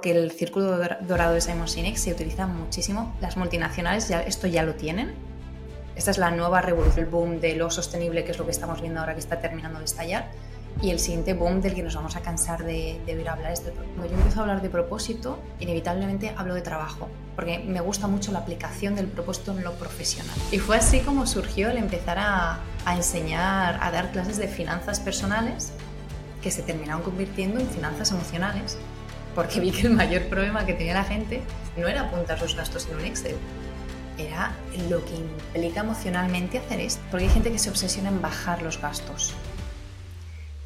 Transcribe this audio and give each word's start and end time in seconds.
que 0.00 0.10
el 0.12 0.30
círculo 0.30 0.78
dorado 1.00 1.34
de 1.34 1.40
Simon 1.40 1.68
Sinek 1.68 1.96
se 1.96 2.12
utiliza 2.12 2.46
muchísimo. 2.46 3.14
Las 3.20 3.36
multinacionales 3.36 4.08
ya, 4.08 4.22
esto 4.22 4.46
ya 4.46 4.62
lo 4.62 4.74
tienen. 4.74 5.14
Esta 5.96 6.10
es 6.10 6.18
la 6.18 6.30
nueva 6.30 6.62
revolución, 6.62 7.04
el 7.04 7.10
boom 7.10 7.40
de 7.40 7.56
lo 7.56 7.70
sostenible, 7.70 8.24
que 8.24 8.32
es 8.32 8.38
lo 8.38 8.44
que 8.44 8.52
estamos 8.52 8.80
viendo 8.80 9.00
ahora 9.00 9.14
que 9.14 9.20
está 9.20 9.40
terminando 9.40 9.78
de 9.78 9.84
estallar. 9.84 10.30
Y 10.80 10.90
el 10.90 10.98
siguiente 10.98 11.34
boom 11.34 11.60
del 11.60 11.74
que 11.74 11.82
nos 11.82 11.94
vamos 11.94 12.16
a 12.16 12.20
cansar 12.20 12.64
de, 12.64 13.00
de 13.04 13.16
oír 13.16 13.28
hablar 13.28 13.52
es 13.52 13.64
de 13.64 13.72
Cuando 13.72 14.06
yo 14.06 14.14
empiezo 14.14 14.38
a 14.38 14.42
hablar 14.42 14.62
de 14.62 14.70
propósito, 14.70 15.38
inevitablemente 15.58 16.32
hablo 16.36 16.54
de 16.54 16.62
trabajo, 16.62 17.08
porque 17.36 17.58
me 17.58 17.80
gusta 17.80 18.06
mucho 18.06 18.32
la 18.32 18.38
aplicación 18.38 18.94
del 18.94 19.06
propósito 19.06 19.52
en 19.52 19.62
lo 19.62 19.72
profesional. 19.72 20.34
Y 20.52 20.58
fue 20.58 20.76
así 20.76 21.00
como 21.00 21.26
surgió 21.26 21.68
el 21.70 21.76
empezar 21.76 22.18
a, 22.18 22.60
a 22.84 22.96
enseñar, 22.96 23.78
a 23.82 23.90
dar 23.90 24.12
clases 24.12 24.38
de 24.38 24.48
finanzas 24.48 25.00
personales 25.00 25.72
que 26.40 26.50
se 26.50 26.62
terminaron 26.62 27.02
convirtiendo 27.02 27.60
en 27.60 27.68
finanzas 27.68 28.10
emocionales 28.12 28.78
porque 29.34 29.60
vi 29.60 29.70
que 29.70 29.86
el 29.86 29.94
mayor 29.94 30.24
problema 30.24 30.66
que 30.66 30.74
tenía 30.74 30.94
la 30.94 31.04
gente 31.04 31.42
no 31.76 31.88
era 31.88 32.02
apuntar 32.02 32.38
sus 32.38 32.56
gastos 32.56 32.88
en 32.90 32.96
un 32.96 33.04
Excel, 33.04 33.36
era 34.18 34.52
lo 34.88 35.04
que 35.04 35.14
implica 35.14 35.80
emocionalmente 35.80 36.58
hacer 36.58 36.80
esto. 36.80 37.00
Porque 37.10 37.26
hay 37.26 37.32
gente 37.32 37.50
que 37.52 37.58
se 37.58 37.70
obsesiona 37.70 38.08
en 38.08 38.20
bajar 38.20 38.62
los 38.62 38.80
gastos. 38.80 39.32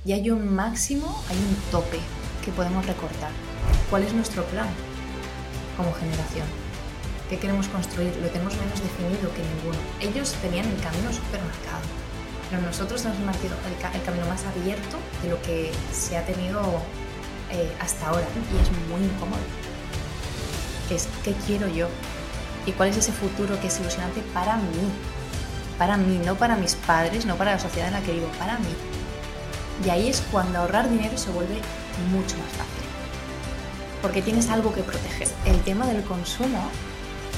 Y 0.04 0.12
hay 0.12 0.30
un 0.30 0.54
máximo, 0.54 1.22
hay 1.28 1.36
un 1.36 1.56
tope 1.70 1.98
que 2.44 2.52
podemos 2.52 2.84
recortar. 2.86 3.30
¿Cuál 3.90 4.02
es 4.02 4.12
nuestro 4.12 4.44
plan 4.44 4.68
como 5.76 5.92
generación? 5.94 6.46
¿Qué 7.30 7.38
queremos 7.38 7.68
construir? 7.68 8.14
Lo 8.16 8.28
tenemos 8.28 8.54
menos 8.56 8.82
definido 8.82 9.32
que 9.32 9.42
ninguno. 9.42 9.78
Ellos 10.00 10.34
tenían 10.42 10.66
el 10.66 10.76
camino 10.80 11.10
súper 11.10 11.40
marcado, 11.40 11.84
pero 12.50 12.60
nosotros 12.60 13.02
hemos 13.06 13.18
marcado 13.20 13.54
el, 13.66 13.96
el 13.96 14.02
camino 14.02 14.26
más 14.26 14.44
abierto 14.44 14.98
de 15.22 15.30
lo 15.30 15.40
que 15.40 15.72
se 15.90 16.18
ha 16.18 16.26
tenido 16.26 16.82
eh, 17.50 17.72
hasta 17.80 18.08
ahora 18.08 18.26
y 18.52 18.62
es 18.62 18.70
muy 18.88 19.04
incómodo. 19.04 19.40
Es 20.90 21.08
qué 21.22 21.32
quiero 21.46 21.68
yo 21.68 21.88
y 22.66 22.72
cuál 22.72 22.90
es 22.90 22.96
ese 22.96 23.12
futuro 23.12 23.60
que 23.60 23.68
es 23.68 23.80
ilusionante 23.80 24.22
para 24.32 24.56
mí, 24.56 24.90
para 25.78 25.96
mí, 25.96 26.20
no 26.24 26.34
para 26.34 26.56
mis 26.56 26.74
padres, 26.74 27.26
no 27.26 27.36
para 27.36 27.52
la 27.52 27.58
sociedad 27.58 27.88
en 27.88 27.94
la 27.94 28.00
que 28.00 28.12
vivo, 28.12 28.28
para 28.38 28.58
mí. 28.58 28.74
Y 29.84 29.90
ahí 29.90 30.08
es 30.08 30.22
cuando 30.30 30.58
ahorrar 30.58 30.88
dinero 30.88 31.18
se 31.18 31.30
vuelve 31.30 31.56
mucho 32.10 32.36
más 32.38 32.50
fácil, 32.50 32.84
porque 34.02 34.22
tienes 34.22 34.48
algo 34.50 34.72
que 34.72 34.82
proteger. 34.82 35.28
El 35.44 35.60
tema 35.62 35.86
del 35.86 36.02
consumo 36.04 36.70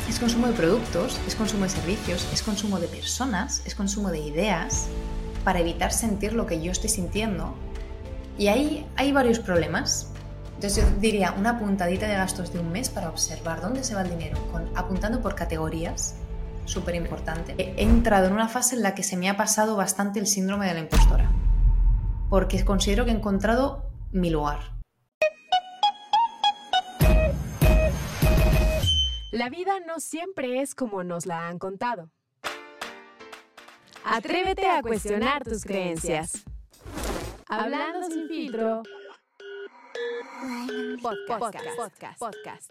es 0.08 0.18
consumo 0.18 0.46
de 0.46 0.52
productos, 0.52 1.18
es 1.26 1.34
consumo 1.34 1.64
de 1.64 1.70
servicios, 1.70 2.26
es 2.32 2.42
consumo 2.42 2.78
de 2.78 2.88
personas, 2.88 3.62
es 3.64 3.74
consumo 3.74 4.10
de 4.10 4.20
ideas, 4.20 4.86
para 5.44 5.60
evitar 5.60 5.92
sentir 5.92 6.32
lo 6.32 6.46
que 6.46 6.60
yo 6.60 6.72
estoy 6.72 6.90
sintiendo 6.90 7.54
y 8.38 8.48
ahí 8.48 8.86
hay 8.96 9.12
varios 9.12 9.38
problemas. 9.38 10.12
Entonces 10.54 10.84
yo 10.84 11.00
diría 11.00 11.32
una 11.32 11.58
puntadita 11.58 12.06
de 12.06 12.14
gastos 12.14 12.52
de 12.52 12.58
un 12.58 12.72
mes 12.72 12.88
para 12.88 13.10
observar 13.10 13.60
dónde 13.60 13.84
se 13.84 13.94
va 13.94 14.02
el 14.02 14.10
dinero, 14.10 14.38
apuntando 14.74 15.20
por 15.20 15.34
categorías, 15.34 16.16
súper 16.64 16.94
importante. 16.94 17.54
He 17.58 17.82
entrado 17.82 18.26
en 18.26 18.32
una 18.32 18.48
fase 18.48 18.76
en 18.76 18.82
la 18.82 18.94
que 18.94 19.02
se 19.02 19.16
me 19.16 19.28
ha 19.28 19.36
pasado 19.36 19.76
bastante 19.76 20.18
el 20.18 20.26
síndrome 20.26 20.66
de 20.66 20.74
la 20.74 20.80
impostora, 20.80 21.30
porque 22.30 22.64
considero 22.64 23.04
que 23.04 23.10
he 23.10 23.14
encontrado 23.14 23.84
mi 24.12 24.30
lugar. 24.30 24.76
La 29.30 29.50
vida 29.50 29.80
no 29.86 30.00
siempre 30.00 30.62
es 30.62 30.74
como 30.74 31.04
nos 31.04 31.26
la 31.26 31.48
han 31.48 31.58
contado. 31.58 32.10
Atrévete 34.04 34.66
a 34.68 34.80
cuestionar 34.80 35.44
tus 35.44 35.64
creencias. 35.64 36.44
Hablando 37.48 38.02
sin 38.10 38.26
filtro. 38.26 38.82
Podcast, 41.00 41.54
podcast, 42.18 42.70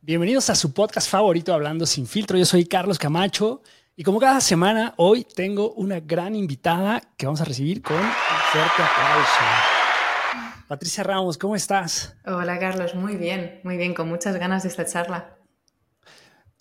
Bienvenidos 0.00 0.48
a 0.48 0.54
su 0.54 0.72
podcast 0.72 1.10
favorito 1.10 1.52
Hablando 1.52 1.86
sin 1.86 2.06
filtro. 2.06 2.38
Yo 2.38 2.44
soy 2.44 2.66
Carlos 2.66 3.00
Camacho 3.00 3.62
y 3.96 4.04
como 4.04 4.20
cada 4.20 4.40
semana 4.40 4.94
hoy 4.96 5.24
tengo 5.24 5.72
una 5.72 5.98
gran 5.98 6.36
invitada 6.36 7.02
que 7.16 7.26
vamos 7.26 7.40
a 7.40 7.44
recibir 7.44 7.82
con 7.82 7.96
un 7.96 8.10
fuerte 8.52 8.82
aplauso. 8.82 9.40
Patricia 10.68 11.02
Ramos, 11.02 11.36
¿cómo 11.36 11.56
estás? 11.56 12.16
Hola 12.24 12.60
Carlos, 12.60 12.94
muy 12.94 13.16
bien, 13.16 13.60
muy 13.64 13.76
bien, 13.76 13.92
con 13.92 14.08
muchas 14.08 14.36
ganas 14.36 14.62
de 14.62 14.68
esta 14.68 14.86
charla. 14.86 15.36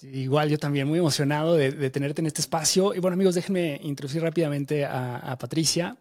Igual 0.01 0.49
yo 0.49 0.57
también 0.57 0.87
muy 0.87 0.99
emocionado 0.99 1.55
de, 1.55 1.89
tenerte 1.89 2.21
en 2.21 2.27
este 2.27 2.41
espacio. 2.41 2.93
Y 2.93 2.99
bueno 2.99 3.13
amigos, 3.13 3.35
déjenme 3.35 3.79
introducir 3.81 4.21
rápidamente 4.21 4.85
a, 4.85 5.37
Patricia 5.39 5.97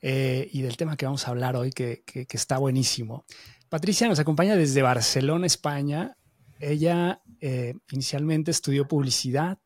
eh, 0.00 0.48
y 0.52 0.62
del 0.62 0.76
tema 0.76 0.96
que 0.96 1.06
vamos 1.06 1.26
a 1.26 1.30
hablar 1.30 1.56
hoy, 1.56 1.70
que, 1.70 2.04
está 2.30 2.58
buenísimo. 2.58 3.24
Patricia 3.68 4.08
nos 4.08 4.18
acompaña 4.18 4.56
desde 4.56 4.82
Barcelona, 4.82 5.46
España. 5.46 6.16
Ella 6.58 7.22
eh, 7.40 7.74
inicialmente 7.90 8.50
estudió 8.50 8.86
publicidad, 8.86 9.58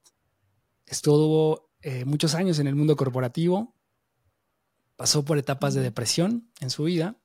estuvo 0.87 1.73
eh, 1.83 2.05
muchos 2.05 2.35
años 2.35 2.61
en 2.61 2.69
el 2.69 2.77
mundo 2.77 2.95
corporativo, 2.95 3.75
pasó 4.97 5.25
por 5.25 5.39
etapas 5.39 5.75
de 5.75 5.83
depresión 5.83 6.49
en 6.61 6.71
su 6.71 6.85
vida 6.85 7.17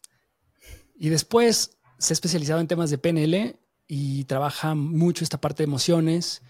y 0.95 1.09
después 1.09 1.77
se 1.99 2.13
ha 2.13 2.15
especializado 2.15 2.59
en 2.59 2.67
temas 2.67 2.89
de 2.89 2.97
PNL 2.97 3.58
y 3.91 4.25
trabaja 4.25 4.75
mucho 4.75 5.23
esta 5.23 5.41
parte 5.41 5.63
de 5.63 5.67
emociones 5.67 6.43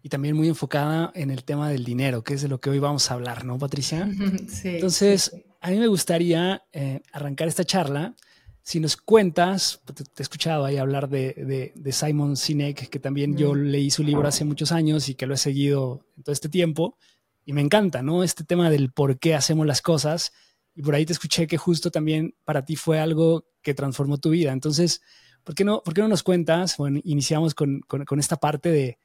y 0.00 0.10
también 0.10 0.36
muy 0.36 0.46
enfocada 0.46 1.10
en 1.16 1.32
el 1.32 1.42
tema 1.42 1.68
del 1.68 1.84
dinero, 1.84 2.22
que 2.22 2.34
es 2.34 2.42
de 2.42 2.48
lo 2.48 2.60
que 2.60 2.70
hoy 2.70 2.78
vamos 2.78 3.10
a 3.10 3.14
hablar, 3.14 3.44
¿no, 3.44 3.58
Patricia? 3.58 4.08
Sí. 4.48 4.68
Entonces, 4.68 5.34
a 5.60 5.70
mí 5.70 5.78
me 5.78 5.88
gustaría 5.88 6.62
eh, 6.72 7.02
arrancar 7.10 7.48
esta 7.48 7.64
charla. 7.64 8.14
Si 8.62 8.78
nos 8.78 8.96
cuentas, 8.96 9.80
te, 9.92 10.04
he 10.04 10.22
escuchado 10.22 10.64
ahí 10.64 10.76
hablar 10.76 11.08
de, 11.08 11.72
de, 11.74 11.92
Simon 11.92 12.36
Sinek, 12.36 12.88
que 12.88 13.00
también 13.00 13.36
yo 13.36 13.56
leí 13.56 13.90
su 13.90 14.04
libro 14.04 14.28
hace 14.28 14.44
muchos 14.44 14.70
años 14.70 15.08
y 15.08 15.16
que 15.16 15.26
lo 15.26 15.34
he 15.34 15.38
seguido 15.38 16.06
en 16.16 16.22
todo 16.22 16.32
este 16.32 16.48
tiempo, 16.48 16.96
y 17.44 17.54
me 17.54 17.60
encanta, 17.60 18.02
¿no? 18.02 18.22
Este 18.22 18.44
tema 18.44 18.70
del 18.70 18.92
por 18.92 19.18
qué 19.18 19.34
hacemos 19.34 19.66
las 19.66 19.82
cosas. 19.82 20.32
Y 20.76 20.82
por 20.82 20.94
ahí 20.94 21.04
te 21.04 21.12
escuché 21.12 21.48
que 21.48 21.58
justo 21.58 21.90
también 21.90 22.36
para 22.44 22.64
ti 22.64 22.76
fue 22.76 23.00
algo 23.00 23.46
que 23.62 23.74
transformó 23.74 24.18
tu 24.18 24.30
vida. 24.30 24.52
Entonces, 24.52 25.02
¿Por 25.44 25.54
qué 25.54 25.64
no, 25.64 25.82
por 25.82 25.94
qué 25.94 26.00
no 26.00 26.08
nos 26.08 26.22
cuentas? 26.22 26.76
Bueno, 26.78 27.00
iniciamos 27.04 27.54
con, 27.54 27.80
con, 27.80 28.18
esta 28.18 28.36
parte 28.36 28.70
de, 28.70 28.98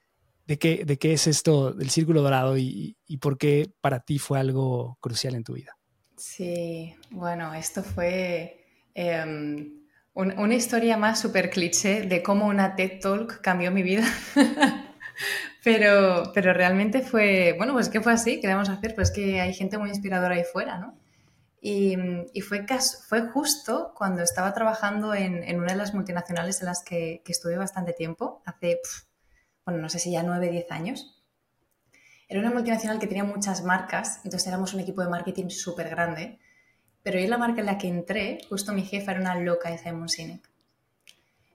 de, 0.47 0.57
qué, 0.57 0.85
de 0.85 0.97
qué 0.97 1.13
es 1.13 1.27
esto 1.27 1.73
del 1.73 1.89
círculo 1.89 2.21
dorado 2.21 2.57
y, 2.57 2.97
y, 3.05 3.17
por 3.17 3.37
qué 3.37 3.69
para 3.81 3.99
ti 3.99 4.19
fue 4.19 4.39
algo 4.39 4.97
crucial 5.01 5.35
en 5.35 5.43
tu 5.43 5.53
vida. 5.53 5.77
Sí, 6.15 6.95
bueno, 7.11 7.53
esto 7.53 7.83
fue 7.83 8.65
em, 8.93 9.79
una 10.13 10.55
historia 10.55 10.97
más 10.97 11.19
súper 11.19 11.49
cliché 11.49 12.01
de 12.03 12.23
cómo 12.23 12.47
una 12.47 12.75
TED 12.75 12.99
Talk 13.01 13.41
cambió 13.41 13.69
mi 13.71 13.83
vida. 13.83 14.05
pero, 15.63 16.31
pero 16.33 16.53
realmente 16.53 17.01
fue, 17.01 17.53
bueno, 17.57 17.73
pues 17.73 17.89
que 17.89 18.01
fue 18.01 18.13
así, 18.13 18.39
¿qué 18.39 18.47
debemos 18.47 18.69
hacer? 18.69 18.95
Pues 18.95 19.11
que 19.11 19.41
hay 19.41 19.53
gente 19.53 19.77
muy 19.77 19.89
inspiradora 19.89 20.35
ahí 20.35 20.43
fuera, 20.43 20.77
¿no? 20.77 20.97
Y, 21.61 22.41
fue, 22.41 22.65
fue 23.07 23.27
justo 23.27 23.93
cuando 23.95 24.23
estaba 24.23 24.53
trabajando 24.53 25.13
en, 25.13 25.57
una 25.57 25.73
de 25.73 25.77
las 25.77 25.93
multinacionales 25.93 26.61
en 26.61 26.67
las 26.67 26.83
que, 26.83 27.21
que 27.25 27.31
estuve 27.31 27.57
bastante 27.57 27.93
tiempo, 27.93 28.41
hace, 28.45 28.79
bueno, 29.65 29.81
no 29.81 29.89
sé 29.89 29.99
si 29.99 30.11
ya 30.11 30.23
nueve, 30.23 30.49
diez 30.49 30.71
años. 30.71 31.21
Era 32.29 32.39
una 32.39 32.51
multinacional 32.51 32.99
que 32.99 33.07
tenía 33.07 33.23
muchas 33.23 33.63
marcas, 33.63 34.21
entonces 34.23 34.47
éramos 34.47 34.73
un 34.73 34.81
equipo 34.81 35.01
de 35.01 35.09
marketing 35.09 35.49
súper 35.49 35.89
grande, 35.89 36.39
pero 37.03 37.19
en 37.19 37.29
la 37.29 37.37
marca 37.37 37.59
en 37.59 37.65
la 37.65 37.77
que 37.77 37.87
entré, 37.87 38.39
justo 38.47 38.71
mi 38.71 38.83
jefa 38.83 39.11
era 39.11 39.21
una 39.21 39.35
loca 39.35 39.69
de 39.69 39.79
Simon 39.79 40.07
Sinek. 40.07 40.49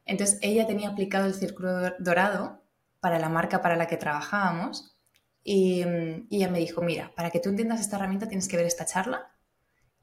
Entonces 0.04 0.38
ella 0.42 0.66
tenía 0.66 0.90
aplicado 0.90 1.26
el 1.26 1.34
círculo 1.34 1.92
dorado 1.98 2.62
para 3.00 3.18
la 3.18 3.28
marca 3.28 3.62
para 3.62 3.76
la 3.76 3.86
que 3.86 3.96
trabajábamos 3.96 4.96
y, 5.42 5.84
y 6.28 6.36
ella 6.36 6.50
me 6.50 6.58
dijo, 6.58 6.82
mira, 6.82 7.12
para 7.14 7.30
que 7.30 7.40
tú 7.40 7.48
entiendas 7.48 7.80
esta 7.80 7.96
herramienta 7.96 8.28
tienes 8.28 8.48
que 8.48 8.56
ver 8.56 8.66
esta 8.66 8.84
charla 8.84 9.33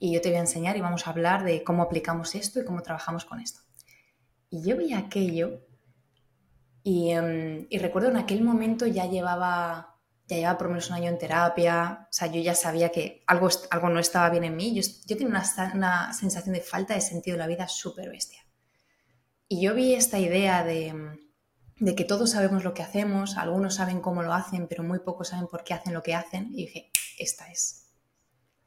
y 0.04 0.12
yo 0.12 0.20
te 0.20 0.30
voy 0.30 0.38
a 0.38 0.42
enseñar 0.42 0.76
y 0.76 0.82
vamos 0.82 1.06
a 1.06 1.12
hablar 1.12 1.44
de 1.44 1.64
cómo 1.64 1.84
aplicamos 1.84 2.34
esto 2.34 2.60
y 2.60 2.66
cómo 2.66 2.82
trabajamos 2.82 3.24
con 3.24 3.40
esto. 3.40 3.62
Y 4.50 4.68
yo 4.68 4.76
vi 4.76 4.94
aquello 4.94 5.62
y, 6.82 7.12
em, 7.12 7.68
y, 7.70 7.78
recuerdo 7.78 8.10
en 8.10 8.18
aquel 8.18 8.42
momento 8.42 8.88
ya 8.88 9.06
llevaba, 9.06 10.00
ya 10.28 10.38
llevaba 10.38 10.58
por 10.58 10.68
lo 10.68 10.74
menos 10.74 10.90
un 10.90 10.96
año 10.96 11.08
en 11.08 11.20
terapia, 11.20 12.08
o 12.10 12.14
sea, 12.14 12.28
yo 12.32 12.42
ya 12.42 12.56
sabía 12.56 12.90
que 12.90 13.24
algo, 13.28 13.48
algo 13.70 13.90
no 13.90 14.00
estaba 14.00 14.32
bien 14.32 14.44
en 14.44 14.56
mí, 14.56 14.74
yo, 14.74 14.82
yo 15.06 15.16
tenía 15.16 15.28
una, 15.28 15.72
una 15.76 16.14
sensación 16.14 16.56
de 16.56 16.62
falta 16.62 16.96
de 16.96 17.02
sentido 17.02 17.36
de 17.36 17.44
la 17.44 17.48
vida 17.48 17.68
súper 17.68 18.10
bestia. 18.10 18.42
Y 19.48 19.62
yo 19.62 19.76
vi 19.76 19.94
esta 19.94 20.18
idea 20.18 20.64
de, 20.64 21.20
de 21.78 21.96
que 21.96 22.06
todos 22.06 22.32
sabemos 22.32 22.64
lo 22.64 22.74
que 22.74 22.82
hacemos, 22.82 23.38
algunos 23.38 23.76
saben 23.76 24.02
cómo 24.02 24.24
lo 24.24 24.34
hacen, 24.34 24.68
pero 24.68 24.84
muy 24.84 24.98
pocos 24.98 25.28
saben 25.28 25.46
por 25.48 25.64
qué 25.64 25.76
hacen 25.76 25.94
lo 25.94 26.02
que 26.02 26.16
hacen, 26.16 26.48
y 26.54 26.66
dije, 26.66 26.92
esta 27.20 27.52
es, 27.52 27.91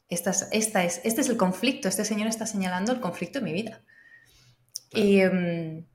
esta 0.08 0.32
esta 0.52 0.84
es, 0.84 1.00
este 1.04 1.20
es 1.20 1.28
el 1.28 1.36
conflicto, 1.36 1.88
este 1.88 2.04
señor 2.04 2.28
está 2.28 2.46
señalando 2.46 2.92
el 2.92 3.00
conflicto 3.00 3.38
de 3.38 3.44
mi 3.44 3.52
vida. 3.52 3.82
Em, 4.92 5.86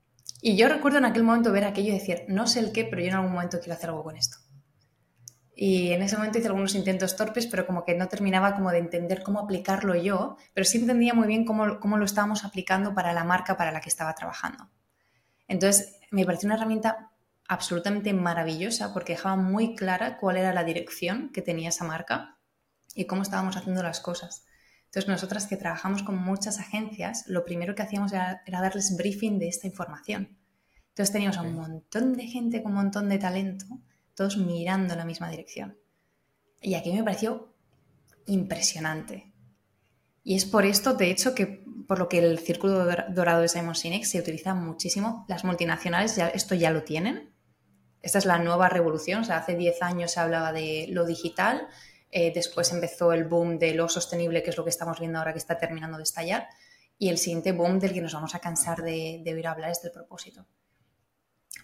y, 0.42 0.56
yo 0.58 0.68
recuerdo 0.68 0.98
en 0.98 1.06
aquel 1.06 1.24
momento 1.24 1.52
ver 1.52 1.64
aquello 1.64 1.90
y 1.90 2.00
decir, 2.00 2.24
no 2.28 2.48
sé 2.48 2.60
el 2.60 2.72
qué, 2.72 2.86
pero 2.86 3.02
yo 3.02 3.10
en 3.10 3.16
algún 3.16 3.34
momento 3.34 3.60
quiero 3.60 3.74
hacer 3.74 3.90
algo 3.90 4.04
con 4.04 4.18
esto. 4.18 4.38
y 5.62 5.92
en 5.92 6.02
ese 6.02 6.16
momento 6.16 6.38
hice 6.38 6.48
algunos 6.48 6.74
intentos 6.74 7.18
torpes, 7.18 7.46
pero 7.48 7.66
como 7.68 7.84
que 7.84 7.94
no 7.94 8.08
terminaba 8.08 8.56
como 8.56 8.72
de 8.72 8.78
entender 8.78 9.24
cómo 9.24 9.42
aplicarlo 9.42 9.94
yo, 9.94 10.38
pero 10.54 10.64
sí 10.64 10.78
entendía 10.78 11.14
muy 11.14 11.28
bien 11.28 11.44
cómo, 11.44 11.82
cómo 11.82 11.98
lo 11.98 12.06
estábamos 12.06 12.46
aplicando 12.46 12.94
para 12.96 13.12
la 13.12 13.26
marca 13.26 13.58
para 13.58 13.74
la 13.74 13.82
que 13.82 13.90
estaba 13.90 14.16
trabajando. 14.16 14.70
Entonces, 15.50 16.00
me 16.12 16.26
pareció 16.26 16.48
una 16.48 16.56
herramienta 16.56 17.12
absolutamente 17.50 18.14
maravillosa 18.14 18.94
porque 18.94 19.14
dejaba 19.14 19.36
muy 19.36 19.76
clara 19.76 20.18
cuál 20.18 20.38
era 20.38 20.54
la 20.54 20.64
dirección 20.64 21.30
que 21.34 21.42
tenía 21.42 21.70
esa 21.70 21.84
marca 21.84 22.39
y 23.00 23.06
cómo 23.06 23.22
estábamos 23.22 23.56
haciendo 23.56 23.82
las 23.82 24.02
cosas. 24.02 24.44
Entonces, 24.88 25.08
nosotras 25.08 25.48
que 25.48 25.56
trabajamos 25.56 26.04
con 26.04 26.18
muchas 26.18 26.60
agencias, 26.60 27.24
lo 27.28 27.46
primero 27.46 27.74
que 27.74 27.82
hacíamos 27.82 28.12
era, 28.12 28.44
darles 28.46 28.98
briefing 28.98 29.40
de 29.40 29.48
esta 29.48 29.68
información. 29.68 30.38
Entonces, 30.90 31.14
teníamos 31.14 31.38
a 31.38 31.44
un 31.44 31.54
montón 31.54 32.18
de 32.18 32.28
gente 32.28 32.62
con 32.62 32.74
un 32.74 32.80
montón 32.80 33.08
de 33.08 33.18
talento 33.18 33.66
todos 34.16 34.36
mirando 34.36 34.94
en 34.94 35.00
la 35.00 35.06
misma 35.06 35.30
dirección. 35.30 35.78
Y 36.62 36.74
aquí 36.74 36.92
me 36.92 37.06
pareció 37.06 37.56
impresionante. 38.26 39.32
Y 40.26 40.36
es 40.36 40.44
por 40.44 40.66
esto, 40.66 40.94
de 40.96 41.10
hecho, 41.10 41.34
que 41.34 41.64
por 41.88 42.00
lo 42.00 42.10
que 42.10 42.20
el 42.20 42.38
círculo 42.40 42.84
dorado 43.12 43.40
de 43.40 43.48
Simon 43.48 43.76
Sinek 43.76 44.04
se 44.04 44.20
utiliza 44.20 44.54
muchísimo. 44.56 45.24
Las 45.30 45.46
multinacionales 45.46 46.18
ya, 46.18 46.28
esto 46.28 46.54
ya 46.54 46.70
lo 46.72 46.84
tienen. 46.84 47.34
Esta 48.02 48.18
es 48.18 48.26
la 48.26 48.40
nueva 48.40 48.68
revolución. 48.68 49.22
O 49.22 49.24
sea, 49.24 49.38
hace 49.38 49.56
10 49.56 49.82
años 49.84 50.12
se 50.12 50.20
hablaba 50.20 50.52
de 50.52 50.88
lo 50.90 51.06
digital, 51.06 51.70
eh, 52.12 52.32
después 52.34 52.72
empezó 52.72 53.14
el 53.14 53.26
boom 53.26 53.60
de 53.60 53.74
lo 53.74 53.88
sostenible, 53.90 54.44
que 54.44 54.50
es 54.50 54.58
lo 54.58 54.64
que 54.64 54.70
estamos 54.70 55.00
viendo 55.00 55.20
ahora 55.20 55.34
que 55.34 55.40
está 55.40 55.58
terminando 55.58 55.98
de 55.98 56.04
estallar, 56.04 56.48
y 56.98 57.10
el 57.10 57.18
siguiente 57.18 57.52
boom 57.52 57.80
del 57.80 57.94
que 57.94 58.02
nos 58.02 58.14
vamos 58.14 58.36
a 58.36 58.40
cansar 58.40 58.82
de, 58.82 59.22
de 59.24 59.34
oír 59.34 59.48
hablar 59.48 59.72
es 59.72 59.82
del 59.82 59.92
propósito. 59.92 60.46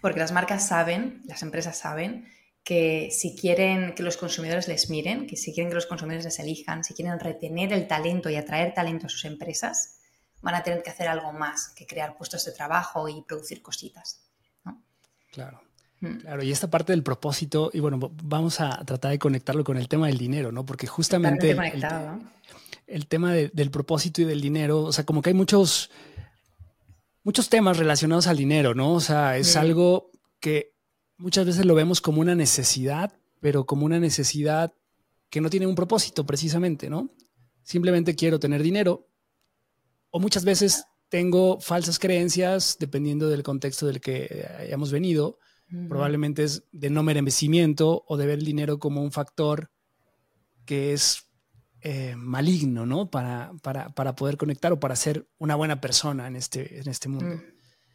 Porque 0.00 0.20
las 0.20 0.32
marcas 0.32 0.66
saben, 0.66 1.22
las 1.26 1.42
empresas 1.42 1.76
saben 1.76 2.28
que 2.66 3.10
si 3.12 3.36
quieren 3.36 3.94
que 3.94 4.02
los 4.02 4.16
consumidores 4.16 4.66
les 4.66 4.90
miren, 4.90 5.26
que 5.26 5.36
si 5.36 5.54
quieren 5.54 5.70
que 5.70 5.76
los 5.76 5.86
consumidores 5.86 6.24
les 6.24 6.38
elijan, 6.40 6.82
si 6.82 6.94
quieren 6.94 7.20
retener 7.20 7.72
el 7.72 7.86
talento 7.86 8.28
y 8.28 8.36
atraer 8.36 8.74
talento 8.74 9.06
a 9.06 9.08
sus 9.08 9.24
empresas, 9.24 10.00
van 10.42 10.54
a 10.54 10.62
tener 10.62 10.82
que 10.82 10.90
hacer 10.90 11.08
algo 11.08 11.32
más 11.32 11.68
que 11.76 11.86
crear 11.86 12.16
puestos 12.16 12.44
de 12.44 12.52
trabajo 12.52 13.08
y 13.08 13.22
producir 13.22 13.62
cositas. 13.62 14.22
Claro. 15.32 15.60
Claro, 16.00 16.42
y 16.42 16.52
esta 16.52 16.68
parte 16.68 16.92
del 16.92 17.02
propósito, 17.02 17.70
y 17.72 17.80
bueno, 17.80 18.12
vamos 18.22 18.60
a 18.60 18.84
tratar 18.84 19.12
de 19.12 19.18
conectarlo 19.18 19.64
con 19.64 19.78
el 19.78 19.88
tema 19.88 20.08
del 20.08 20.18
dinero, 20.18 20.52
¿no? 20.52 20.66
Porque 20.66 20.86
justamente 20.86 21.56
el, 22.86 23.06
tema 23.06 23.32
del 23.32 23.70
propósito 23.70 24.20
y 24.20 24.24
del 24.24 24.40
dinero, 24.40 24.82
o 24.82 24.92
sea, 24.92 25.06
como 25.06 25.22
que 25.22 25.30
hay 25.30 25.34
muchos, 25.34 25.90
muchos 27.22 27.48
temas 27.48 27.78
relacionados 27.78 28.26
al 28.26 28.36
dinero, 28.36 28.74
¿no? 28.74 28.92
O 28.92 29.00
sea, 29.00 29.38
es 29.38 29.56
algo 29.56 30.10
que 30.38 30.74
muchas 31.16 31.46
veces 31.46 31.64
lo 31.64 31.74
vemos 31.74 32.02
como 32.02 32.20
una 32.20 32.34
necesidad, 32.34 33.14
pero 33.40 33.64
como 33.64 33.86
una 33.86 33.98
necesidad 33.98 34.74
que 35.30 35.40
no 35.40 35.48
tiene 35.48 35.66
un 35.66 35.74
propósito 35.74 36.26
precisamente, 36.26 36.90
¿no? 36.90 37.10
Simplemente 37.62 38.14
quiero 38.14 38.38
tener 38.38 38.62
dinero 38.62 39.08
o 40.10 40.20
muchas 40.20 40.44
veces 40.44 40.84
tengo 41.08 41.60
falsas 41.60 41.98
creencias 41.98 42.76
dependiendo 42.78 43.28
del 43.28 43.42
contexto 43.42 43.86
del 43.86 44.00
que 44.00 44.46
hayamos 44.58 44.92
venido. 44.92 45.38
Probablemente 45.88 46.44
es 46.44 46.62
de 46.70 46.90
no 46.90 47.02
merecimiento 47.02 48.04
o 48.06 48.16
de 48.16 48.26
ver 48.26 48.38
el 48.38 48.44
dinero 48.44 48.78
como 48.78 49.02
un 49.02 49.10
factor 49.10 49.70
que 50.64 50.92
es 50.92 51.26
eh, 51.80 52.14
maligno, 52.16 52.86
¿no? 52.86 53.10
Para, 53.10 53.52
para, 53.62 54.16
poder 54.16 54.36
conectar 54.36 54.72
o 54.72 54.80
para 54.80 54.96
ser 54.96 55.28
una 55.38 55.54
buena 55.56 55.80
persona 55.80 56.26
en 56.26 56.36
este, 56.36 56.80
en 56.80 56.88
este 56.88 57.08
mundo. 57.08 57.36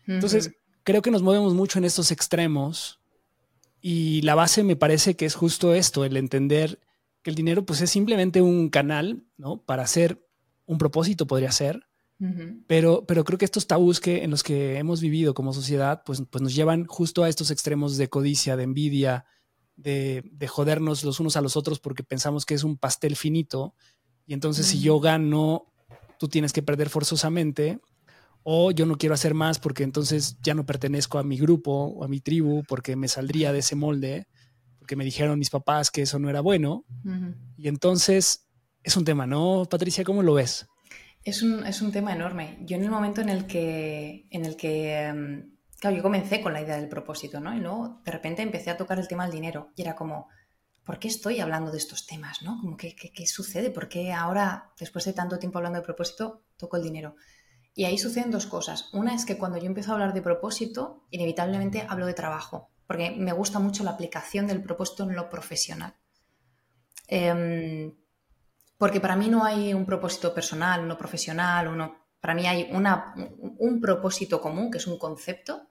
Mm. 0.05 0.11
Entonces, 0.11 0.51
creo 0.83 1.01
que 1.01 1.11
nos 1.11 1.21
movemos 1.21 1.53
mucho 1.53 1.79
en 1.79 1.85
estos 1.85 2.11
extremos 2.11 2.99
y 3.81 4.21
la 4.21 4.35
base 4.35 4.63
me 4.63 4.75
parece 4.75 5.15
que 5.15 5.25
es 5.25 5.35
justo 5.35 5.73
esto, 5.73 6.05
el 6.05 6.17
entender 6.17 6.79
que 7.21 7.29
el 7.29 7.35
dinero 7.35 7.65
pues 7.65 7.81
es 7.81 7.89
simplemente 7.89 8.41
un 8.41 8.69
canal, 8.69 9.23
¿no? 9.37 9.61
Para 9.61 9.83
hacer 9.83 10.27
un 10.65 10.77
propósito 10.77 11.27
podría 11.27 11.51
ser, 11.51 11.85
pero, 12.67 13.05
pero 13.07 13.23
creo 13.23 13.37
que 13.39 13.45
estos 13.45 13.65
tabús 13.65 13.99
que, 13.99 14.23
en 14.23 14.29
los 14.29 14.43
que 14.43 14.77
hemos 14.77 15.01
vivido 15.01 15.33
como 15.33 15.53
sociedad 15.53 16.03
pues, 16.05 16.21
pues 16.29 16.41
nos 16.41 16.53
llevan 16.53 16.85
justo 16.85 17.23
a 17.23 17.29
estos 17.29 17.49
extremos 17.49 17.97
de 17.97 18.09
codicia, 18.09 18.55
de 18.55 18.63
envidia, 18.63 19.25
de, 19.75 20.23
de, 20.31 20.47
jodernos 20.47 21.03
los 21.03 21.19
unos 21.19 21.35
a 21.35 21.41
los 21.41 21.57
otros 21.57 21.79
porque 21.79 22.03
pensamos 22.03 22.45
que 22.45 22.53
es 22.53 22.63
un 22.63 22.77
pastel 22.77 23.15
finito 23.15 23.73
y 24.27 24.33
entonces 24.33 24.67
si 24.67 24.79
yo 24.79 24.99
gano, 24.99 25.73
tú 26.19 26.27
tienes 26.27 26.53
que 26.53 26.61
perder 26.61 26.89
forzosamente 26.89 27.79
o 28.43 28.71
yo 28.71 28.85
no 28.85 28.97
quiero 28.97 29.15
hacer 29.15 29.33
más 29.33 29.59
porque 29.59 29.83
entonces 29.83 30.37
ya 30.41 30.53
no 30.53 30.65
pertenezco 30.65 31.19
a 31.19 31.23
mi 31.23 31.37
grupo 31.37 31.71
o 31.71 32.03
a 32.03 32.07
mi 32.07 32.19
tribu 32.19 32.63
porque 32.67 32.95
me 32.95 33.07
saldría 33.07 33.53
de 33.53 33.59
ese 33.59 33.75
molde, 33.75 34.27
porque 34.79 34.95
me 34.95 35.05
dijeron 35.05 35.37
mis 35.37 35.49
papás 35.49 35.91
que 35.91 36.03
eso 36.03 36.17
no 36.19 36.29
era 36.29 36.41
bueno. 36.41 36.85
Y 37.57 37.67
entonces 37.67 38.47
es 38.83 38.97
un 38.97 39.05
tema, 39.05 39.27
¿no, 39.27 39.67
Patricia? 39.69 40.03
¿Cómo 40.03 40.23
lo 40.23 40.33
ves? 40.33 40.67
Es 41.23 41.43
un, 41.43 41.65
es 41.65 41.81
un 41.81 41.91
tema 41.91 42.13
enorme. 42.13 42.57
Yo 42.61 42.77
en 42.77 42.83
el 42.83 42.89
momento 42.89 43.21
en 43.21 43.29
el 43.29 43.45
que, 43.45 44.27
en 44.31 44.45
el 44.45 44.55
que 44.55 45.01
em, 45.05 45.51
claro, 45.79 45.97
yo 45.97 46.03
comencé 46.03 46.41
con 46.41 46.53
la 46.53 46.61
idea 46.61 46.77
del 46.77 46.89
propósito, 46.89 47.39
¿no? 47.39 47.55
Y 47.55 47.59
luego 47.59 48.01
de 48.05 48.11
repente 48.11 48.41
empecé 48.41 48.69
a 48.69 48.77
tocar 48.77 48.99
el 48.99 49.07
tema 49.07 49.23
del 49.23 49.33
dinero 49.33 49.71
y 49.75 49.81
era 49.81 49.95
como, 49.95 50.29
¿por 50.83 50.99
qué 50.99 51.07
estoy 51.07 51.39
hablando 51.39 51.71
de 51.71 51.79
estos 51.79 52.05
temas, 52.05 52.41
¿no? 52.41 52.59
Como, 52.61 52.77
¿qué, 52.77 52.95
qué, 52.95 53.11
qué 53.11 53.27
sucede? 53.27 53.71
¿Por 53.71 53.89
qué 53.89 54.13
ahora, 54.13 54.71
después 54.79 55.05
de 55.05 55.13
tanto 55.13 55.39
tiempo 55.39 55.57
hablando 55.57 55.79
de 55.79 55.85
propósito, 55.85 56.43
toco 56.57 56.77
el 56.77 56.83
dinero? 56.83 57.15
Y 57.73 57.85
ahí 57.85 57.97
suceden 57.97 58.31
dos 58.31 58.47
cosas. 58.47 58.89
Una 58.93 59.15
es 59.15 59.25
que 59.25 59.37
cuando 59.37 59.57
yo 59.57 59.65
empiezo 59.65 59.91
a 59.91 59.93
hablar 59.93 60.13
de 60.13 60.21
propósito, 60.21 61.05
inevitablemente 61.09 61.85
hablo 61.87 62.05
de 62.05 62.13
trabajo, 62.13 62.69
porque 62.85 63.11
me 63.11 63.31
gusta 63.31 63.59
mucho 63.59 63.83
la 63.83 63.91
aplicación 63.91 64.45
del 64.47 64.61
propósito 64.61 65.03
en 65.03 65.15
lo 65.15 65.29
profesional. 65.29 65.95
Em, 67.07 67.93
porque 68.81 68.99
para 68.99 69.15
mí 69.15 69.29
no 69.29 69.45
hay 69.45 69.75
un 69.75 69.85
propósito 69.85 70.33
personal, 70.33 70.81
uno 70.81 70.97
profesional, 70.97 71.67
uno, 71.67 72.07
para 72.19 72.33
mí 72.33 72.47
hay 72.47 72.67
una, 72.71 73.13
un 73.59 73.79
propósito 73.79 74.41
común, 74.41 74.71
que 74.71 74.79
es 74.79 74.87
un 74.87 74.97
concepto, 74.97 75.69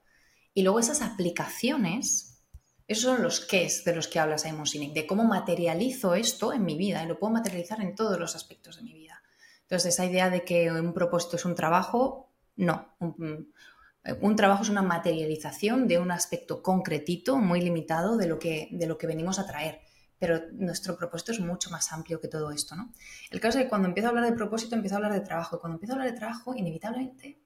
y 0.55 0.62
luego 0.62 0.79
esas 0.79 1.03
aplicaciones, 1.03 2.45
esos 2.87 3.12
son 3.12 3.21
los 3.21 3.53
es 3.53 3.83
de 3.85 3.97
los 3.97 4.07
que 4.07 4.21
habla 4.21 4.39
Simon 4.39 4.65
Sinek, 4.65 4.93
de 4.93 5.09
cómo 5.09 5.25
materializo 5.25 6.15
esto 6.15 6.53
en 6.53 6.65
mi 6.65 6.77
vida, 6.79 7.03
y 7.03 7.09
lo 7.09 7.19
puedo 7.19 7.33
materializar 7.33 7.81
en 7.81 7.97
todos 7.97 8.17
los 8.17 8.37
aspectos 8.37 8.77
de 8.77 8.85
mi 8.85 8.95
vida. 8.95 9.21
Entonces, 9.63 9.93
esa 9.93 10.05
idea 10.05 10.31
de 10.31 10.45
que 10.45 10.71
un 10.71 10.95
propósito 10.95 11.35
es 11.35 11.45
un 11.45 11.56
trabajo, 11.56 12.31
no. 12.55 12.95
Un, 13.01 14.37
trabajo 14.37 14.63
es 14.63 14.69
una 14.69 14.83
materialización 14.83 15.89
de 15.89 15.99
un 15.99 16.13
aspecto 16.13 16.63
concretito, 16.63 17.39
muy 17.39 17.61
limitado 17.61 18.17
de 18.17 18.29
lo 18.29 18.39
que, 18.39 18.69
de 18.71 18.87
lo 18.87 18.99
que 18.99 19.09
venimos 19.09 19.41
a 19.41 19.49
traer. 19.49 19.81
Pero 20.20 20.43
nuestro 20.52 20.96
propósito 20.96 21.32
es 21.32 21.40
mucho 21.40 21.70
más 21.70 21.93
amplio 21.93 22.20
que 22.20 22.28
todo 22.28 22.52
esto, 22.52 22.76
¿no? 22.76 22.93
El 23.31 23.40
caso 23.40 23.58
es 23.58 23.64
que 23.64 23.69
cuando 23.69 23.88
empiezo 23.88 24.06
a 24.06 24.11
hablar 24.11 24.26
de 24.26 24.37
propósito, 24.37 24.76
empiezo 24.76 24.94
a 24.94 24.99
hablar 24.99 25.14
de 25.14 25.20
trabajo. 25.20 25.56
Y 25.56 25.58
cuando 25.58 25.76
empiezo 25.76 25.94
a 25.94 25.96
hablar 25.96 26.12
de 26.12 26.19
trabajo, 26.19 26.55
inevitablemente 26.55 27.40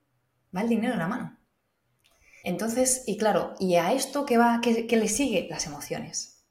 va 0.54 0.60
el 0.60 0.68
dinero 0.68 0.92
en 0.92 0.98
la 0.98 1.08
mano. 1.08 1.38
Entonces, 2.44 3.04
y 3.06 3.16
claro, 3.16 3.54
¿y 3.58 3.76
a 3.76 3.93
esto 3.93 4.26
qué, 4.26 4.36
va, 4.36 4.60
qué, 4.62 4.96
le 4.96 5.08
sigue? 5.08 5.46
Las 5.48 5.66
emociones. 5.66 6.44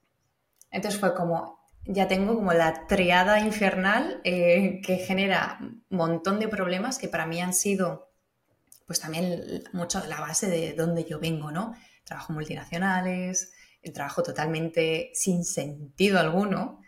Entonces 0.72 1.00
fue 1.00 1.14
como, 1.14 1.60
ya 1.86 2.08
tengo 2.08 2.34
como 2.36 2.52
la 2.52 2.88
triada 2.88 3.40
infernal 3.40 4.20
eh, 4.24 4.82
que 4.84 4.98
genera 4.98 5.60
un 5.62 5.84
montón 5.90 6.40
de 6.40 6.48
problemas 6.48 6.98
que 6.98 7.10
para 7.10 7.28
mí 7.28 7.40
han 7.40 7.54
sido 7.54 8.12
pues 8.88 9.00
también 9.00 9.64
mucho 9.72 10.04
la 10.08 10.20
base 10.20 10.50
de 10.50 10.74
donde 10.74 11.06
yo 11.06 11.20
vengo, 11.20 11.52
¿no? 11.52 11.76
Trabajo 12.04 12.34
multinacionales, 12.34 13.54
el 13.84 13.94
trabajo 13.94 14.24
totalmente 14.24 15.12
sin 15.14 15.44
sentido 15.44 16.20
alguno, 16.20 16.82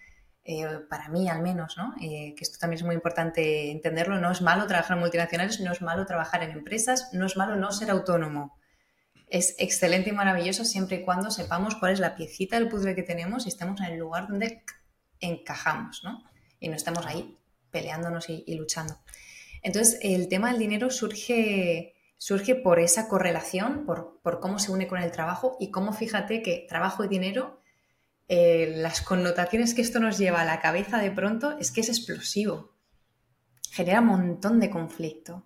eh, 0.43 0.65
para 0.89 1.09
mí 1.09 1.29
al 1.29 1.41
menos, 1.41 1.75
¿no? 1.77 1.93
Eh, 2.01 2.33
que 2.35 2.43
esto 2.43 2.57
también 2.59 2.79
es 2.79 2.85
muy 2.85 2.95
importante 2.95 3.71
entenderlo, 3.71 4.19
no 4.19 4.31
es 4.31 4.41
malo 4.41 4.65
trabajar 4.67 4.95
en 4.95 5.01
multinacionales, 5.01 5.59
no 5.59 5.71
es 5.71 5.81
malo 5.81 6.05
trabajar 6.05 6.43
en 6.43 6.51
empresas, 6.51 7.09
no 7.13 7.25
es 7.25 7.37
malo 7.37 7.55
no 7.55 7.71
ser 7.71 7.91
autónomo 7.91 8.57
es 9.27 9.55
excelente 9.57 10.09
y 10.09 10.13
maravilloso 10.13 10.65
siempre 10.65 10.97
y 10.97 11.01
cuando 11.01 11.31
sepamos 11.31 11.75
cuál 11.75 11.93
es 11.93 11.99
la 11.99 12.15
piecita 12.15 12.57
del 12.57 12.69
puzzle 12.69 12.95
que 12.95 13.03
tenemos 13.03 13.45
y 13.45 13.49
estemos 13.49 13.79
en 13.81 13.87
el 13.87 13.99
lugar 13.99 14.27
donde 14.27 14.63
encajamos, 15.19 16.03
¿no? 16.03 16.23
Y 16.59 16.69
no 16.69 16.75
estamos 16.75 17.05
ahí 17.05 17.37
peleándonos 17.71 18.29
y, 18.29 18.55
luchando. 18.55 18.97
Entonces, 19.61 19.99
el 20.01 20.29
tema 20.29 20.51
del 20.51 20.59
dinero 20.59 20.89
surge, 20.89 21.94
surge 22.17 22.55
por 22.55 22.79
esa 22.79 23.07
correlación, 23.07 23.85
por, 23.85 24.39
cómo 24.39 24.59
se 24.59 24.71
une 24.71 24.87
con 24.87 25.01
el 25.01 25.11
trabajo 25.11 25.57
y 25.59 25.71
cómo 25.71 25.93
fíjate 25.93 26.41
que 26.41 26.65
trabajo 26.67 27.03
y 27.03 27.07
dinero, 27.07 27.61
eh, 28.27 28.73
las 28.77 29.01
connotaciones 29.01 29.73
que 29.73 29.81
esto 29.81 29.99
nos 29.99 30.17
lleva 30.17 30.41
a 30.41 30.45
la 30.45 30.61
cabeza 30.61 30.99
de 30.99 31.11
pronto 31.11 31.57
es 31.59 31.71
que 31.71 31.81
es 31.81 31.89
explosivo. 31.89 32.75
Genera 33.71 33.99
un 33.99 34.07
montón 34.07 34.59
de 34.59 34.69
conflicto. 34.69 35.43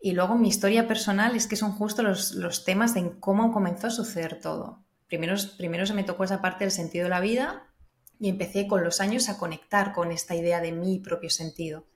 Y 0.00 0.12
luego 0.12 0.36
mi 0.36 0.48
historia 0.48 0.86
personal 0.86 1.34
es 1.34 1.46
que 1.46 1.56
son 1.56 1.72
justo 1.72 2.02
los, 2.02 2.32
los 2.34 2.64
temas 2.64 2.94
de 2.94 3.18
cómo 3.20 3.52
comenzó 3.52 3.88
a 3.88 3.90
suceder 3.90 4.40
todo. 4.40 4.84
Primero, 5.06 5.34
primero 5.56 5.86
se 5.86 5.94
me 5.94 6.04
tocó 6.04 6.24
esa 6.24 6.42
parte 6.42 6.64
del 6.64 6.70
sentido 6.70 7.04
de 7.04 7.10
la 7.10 7.20
vida, 7.20 7.74
y 8.18 8.28
empecé 8.28 8.66
con 8.66 8.84
los 8.84 9.00
años 9.00 9.28
a 9.28 9.38
conectar 9.38 9.92
con 9.92 10.12
esta 10.12 10.34
idea 10.34 10.60
de 10.60 10.72
mi 10.72 10.98
propio 10.98 11.30
sentido. 11.30 11.86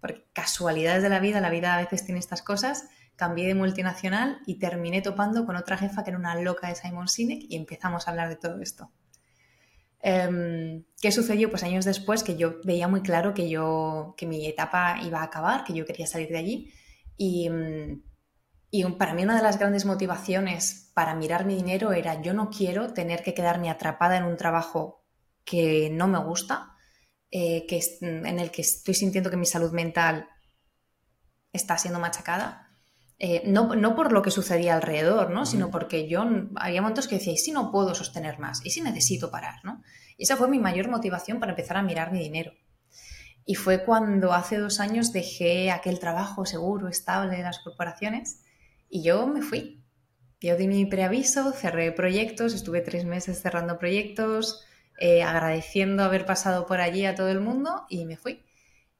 Porque 0.00 0.26
casualidades 0.32 1.02
de 1.02 1.08
la 1.08 1.20
vida, 1.20 1.40
la 1.40 1.50
vida 1.50 1.74
a 1.74 1.80
veces 1.80 2.04
tiene 2.04 2.18
estas 2.18 2.42
cosas, 2.42 2.88
cambié 3.16 3.46
de 3.46 3.54
multinacional 3.54 4.40
y 4.46 4.58
terminé 4.58 5.02
topando 5.02 5.44
con 5.44 5.56
otra 5.56 5.76
jefa 5.76 6.04
que 6.04 6.10
era 6.10 6.18
una 6.18 6.34
loca 6.40 6.68
de 6.68 6.74
Simon 6.74 7.08
Sinek 7.08 7.44
y 7.48 7.56
empezamos 7.56 8.06
a 8.06 8.10
hablar 8.10 8.28
de 8.28 8.36
todo 8.36 8.60
esto. 8.60 8.90
Em, 10.02 10.84
¿Qué 11.00 11.12
sucedió? 11.12 11.50
Pues 11.50 11.62
años 11.62 11.84
después 11.84 12.22
que 12.22 12.36
yo 12.36 12.60
veía 12.64 12.88
muy 12.88 13.02
claro 13.02 13.34
que 13.34 13.50
yo, 13.50 14.14
que 14.16 14.26
mi 14.26 14.46
etapa 14.46 14.98
iba 15.02 15.20
a 15.20 15.24
acabar, 15.24 15.64
que 15.64 15.74
yo 15.74 15.84
quería 15.84 16.06
salir 16.06 16.28
de 16.28 16.38
allí 16.38 16.72
y, 17.18 17.50
y 18.70 18.84
para 18.92 19.12
mí 19.12 19.24
una 19.24 19.36
de 19.36 19.42
las 19.42 19.58
grandes 19.58 19.84
motivaciones 19.84 20.90
para 20.94 21.14
mirar 21.14 21.44
mi 21.44 21.54
dinero 21.54 21.92
era 21.92 22.22
yo 22.22 22.32
no 22.32 22.48
quiero 22.48 22.94
tener 22.94 23.22
que 23.22 23.34
quedarme 23.34 23.68
atrapada 23.68 24.16
en 24.16 24.24
un 24.24 24.38
trabajo 24.38 25.04
que 25.44 25.90
no 25.92 26.08
me 26.08 26.18
gusta, 26.18 26.76
eh, 27.30 27.66
que, 27.66 27.80
en 28.00 28.38
el 28.38 28.50
que 28.50 28.62
estoy 28.62 28.94
sintiendo 28.94 29.30
que 29.30 29.36
mi 29.36 29.46
salud 29.46 29.72
mental 29.72 30.28
está 31.52 31.78
siendo 31.78 32.00
machacada. 32.00 32.68
Eh, 33.18 33.42
no, 33.44 33.74
no, 33.74 33.94
por 33.94 34.12
lo 34.12 34.22
que 34.22 34.30
sucedía 34.30 34.74
alrededor, 34.74 35.30
¿no? 35.30 35.44
sino 35.44 35.70
porque 35.70 36.08
yo 36.08 36.24
había 36.56 36.80
momentos 36.80 37.06
que 37.06 37.16
decía, 37.16 37.34
¿y 37.34 37.38
si 37.38 37.52
no 37.52 37.70
puedo 37.70 37.94
sostener 37.94 38.38
más? 38.38 38.64
¿Y 38.64 38.70
si 38.70 38.80
necesito 38.80 39.30
parar? 39.30 39.56
¿no? 39.62 39.82
Y 40.16 40.24
esa 40.24 40.36
fue 40.36 40.48
mi 40.48 40.58
mayor 40.58 40.88
motivación 40.88 41.38
para 41.38 41.52
empezar 41.52 41.76
a 41.76 41.82
mirar 41.82 42.12
mi 42.12 42.18
dinero. 42.18 42.52
Y 43.44 43.56
fue 43.56 43.84
cuando 43.84 44.32
hace 44.32 44.58
dos 44.58 44.80
años 44.80 45.12
dejé 45.12 45.70
aquel 45.70 45.98
trabajo 45.98 46.46
seguro, 46.46 46.88
estable 46.88 47.36
de 47.36 47.42
las 47.42 47.58
corporaciones 47.58 48.42
y 48.88 49.02
yo 49.02 49.26
me 49.26 49.42
fui. 49.42 49.84
Yo 50.40 50.56
di 50.56 50.66
mi 50.66 50.86
preaviso, 50.86 51.52
cerré 51.52 51.92
proyectos, 51.92 52.54
estuve 52.54 52.80
tres 52.80 53.04
meses 53.04 53.42
cerrando 53.42 53.78
proyectos, 53.78 54.64
eh, 55.00 55.22
agradeciendo 55.22 56.04
haber 56.04 56.26
pasado 56.26 56.66
por 56.66 56.80
allí 56.80 57.06
a 57.06 57.14
todo 57.14 57.28
el 57.28 57.40
mundo 57.40 57.86
y 57.88 58.04
me 58.04 58.16
fui. 58.16 58.44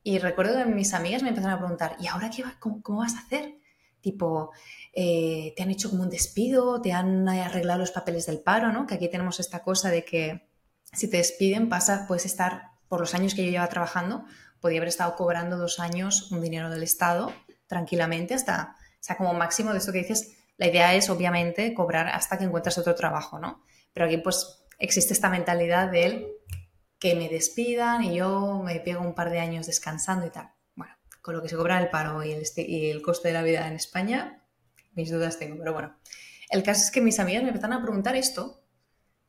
Y 0.03 0.19
recuerdo 0.19 0.57
que 0.57 0.65
mis 0.65 0.95
amigas 0.95 1.23
me 1.23 1.29
empezaron 1.29 1.57
a 1.57 1.59
preguntar, 1.59 1.97
¿y 2.01 2.07
ahora 2.07 2.31
qué 2.31 2.43
cómo, 2.59 3.01
vas 3.01 3.15
a 3.15 3.21
hacer? 3.21 3.59
Tipo, 4.01 4.51
eh, 4.95 5.53
¿te 5.57 5.63
han 5.63 5.71
hecho 5.71 5.91
como 5.91 6.03
un 6.03 6.11
despido? 6.11 6.81
¿Te 6.81 6.93
han 6.93 7.29
arreglado 7.29 7.81
los 7.81 7.91
papeles 7.91 8.27
del 8.27 8.41
paro? 8.41 8.73
¿no? 8.73 8.87
Que 8.87 8.95
aquí 8.95 9.09
tenemos 9.09 9.39
esta 9.41 9.63
cosa 9.63 9.91
de 9.91 10.05
que 10.05 10.49
si 10.93 11.09
te 11.09 11.19
despiden, 11.19 11.69
pasa, 11.69 12.07
puedes 12.09 12.25
estar, 12.25 12.71
por 12.89 12.99
los 12.99 13.15
años 13.15 13.35
que 13.35 13.45
yo 13.45 13.51
llevaba 13.51 13.69
trabajando, 13.69 14.25
podía 14.61 14.79
haber 14.79 14.89
estado 14.89 15.15
cobrando 15.15 15.57
dos 15.59 15.79
años 15.79 16.33
un 16.33 16.41
dinero 16.41 16.71
del 16.71 16.83
Estado 16.83 17.33
tranquilamente 17.67 18.35
hasta 18.35 18.75
o 19.01 19.03
sea, 19.03 19.17
como 19.17 19.33
máximo 19.33 19.73
de 19.73 19.79
esto 19.79 19.93
que 19.93 19.99
dices, 19.99 20.37
la 20.59 20.69
idea 20.69 20.95
es 20.95 21.09
obviamente 21.09 21.73
cobrar 21.73 22.09
hasta 22.09 22.37
que 22.37 22.45
encuentres 22.45 22.77
otro 22.77 22.95
trabajo, 22.95 23.39
¿no? 23.39 23.63
Pero 23.95 24.07
aquí 24.07 24.19
pues 24.19 24.60
existe 24.81 25.13
esta 25.13 25.31
mentalidad 25.31 25.91
de 25.91 26.05
él 26.05 26.29
que 26.99 27.15
me 27.15 27.29
despidan 27.29 28.03
y 28.03 28.17
yo 28.17 28.61
me 28.65 28.81
pego 28.81 29.01
un 29.01 29.15
par 29.15 29.31
de 29.31 29.39
años 29.39 29.67
descansando 29.67 30.27
y 30.27 30.31
tal. 30.31 30.51
Bueno, 30.75 30.93
con 31.23 31.37
lo 31.37 31.43
que 31.43 31.49
se 31.49 31.57
cobra 31.57 31.81
el 31.81 31.89
paro 31.89 32.25
y 32.25 32.33
el, 32.33 33.03
coste 33.03 33.29
de 33.29 33.35
la 33.35 33.43
vida 33.43 33.67
en 33.67 33.75
España, 33.75 34.45
mis 34.93 35.11
dudas 35.11 35.39
tengo, 35.39 35.57
pero 35.59 35.73
bueno. 35.73 35.97
El 36.51 36.63
caso 36.63 36.83
es 36.83 36.91
que 36.91 37.01
mis 37.01 37.21
amigas 37.21 37.43
me 37.43 37.51
empezaron 37.51 37.77
a 37.77 37.83
preguntar 37.83 38.17
esto, 38.17 38.65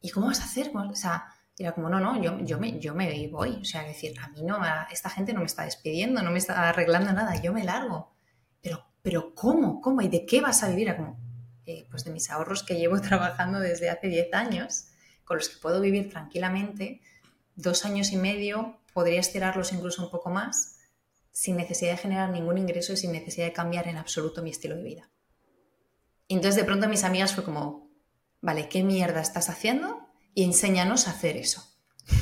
¿y 0.02 0.10
cómo 0.10 0.28
vas 0.28 0.42
a 0.42 0.46
hacer? 0.46 0.72
O 0.74 0.96
sea, 0.96 1.26
era 1.56 1.74
como, 1.74 1.88
no, 1.88 2.00
no, 2.00 2.20
yo, 2.22 2.40
yo, 2.40 2.58
me, 2.58 2.80
yo 2.80 2.96
me 2.96 3.28
voy. 3.28 3.60
O 3.62 3.66
sea, 3.66 3.84
decir, 3.84 4.20
a 4.20 4.30
mí 4.30 4.42
no, 4.42 4.60
esta 4.92 5.10
gente 5.10 5.32
no 5.32 5.42
me 5.42 5.46
está 5.46 5.64
despidiendo, 5.64 6.24
no 6.24 6.32
me 6.32 6.40
está 6.40 6.70
arreglando 6.70 7.14
nada, 7.14 7.40
yo 7.40 7.54
me 7.54 7.64
largo. 7.64 8.16
Pero 8.62 8.92
pero 9.02 9.34
¿cómo? 9.34 9.82
¿Cómo? 9.82 10.02
¿Y 10.02 10.10
de 10.10 10.26
qué 10.26 10.42
vas 10.42 10.64
a 10.64 10.70
vivir? 10.70 10.96
como, 10.96 11.20
eh, 11.66 11.88
pues 11.90 12.04
de 12.04 12.12
mis 12.12 12.30
ahorros 12.30 12.64
que 12.64 12.76
llevo 12.76 13.00
trabajando 13.02 13.60
desde 13.60 13.90
hace 13.90 14.08
10 14.08 14.34
años, 14.34 14.88
con 15.26 15.38
los 15.38 15.50
que 15.50 15.60
puedo 15.60 15.82
vivir 15.82 16.10
tranquilamente, 16.10 17.02
dos 17.56 17.86
años 17.86 18.12
y 18.12 18.18
medio, 18.18 18.80
podría 18.94 19.20
estirarlos 19.20 19.74
incluso 19.74 20.04
un 20.04 20.12
poco 20.12 20.30
más, 20.30 20.78
sin 21.32 21.56
necesidad 21.56 21.92
de 21.92 21.98
generar 21.98 22.30
ningún 22.30 22.58
ingreso 22.58 22.94
y 22.94 22.98
sin 22.98 23.12
necesidad 23.12 23.46
de 23.46 23.54
cambiar 23.54 23.88
en 23.88 23.98
absoluto 23.98 24.42
mi 24.42 24.50
estilo 24.50 24.76
de 24.76 24.84
vida. 24.84 25.10
Y 26.28 26.36
entonces 26.36 26.56
de 26.56 26.66
pronto 26.66 26.88
mis 26.88 27.04
amigas 27.04 27.34
fue 27.34 27.44
como, 27.44 27.90
vale, 28.42 28.70
¿qué 28.70 28.84
mierda 28.84 29.22
estás 29.22 29.50
haciendo? 29.50 30.08
Y 30.34 30.44
enséñanos 30.44 31.08
a 31.08 31.12
hacer 31.12 31.38
eso. 31.38 31.64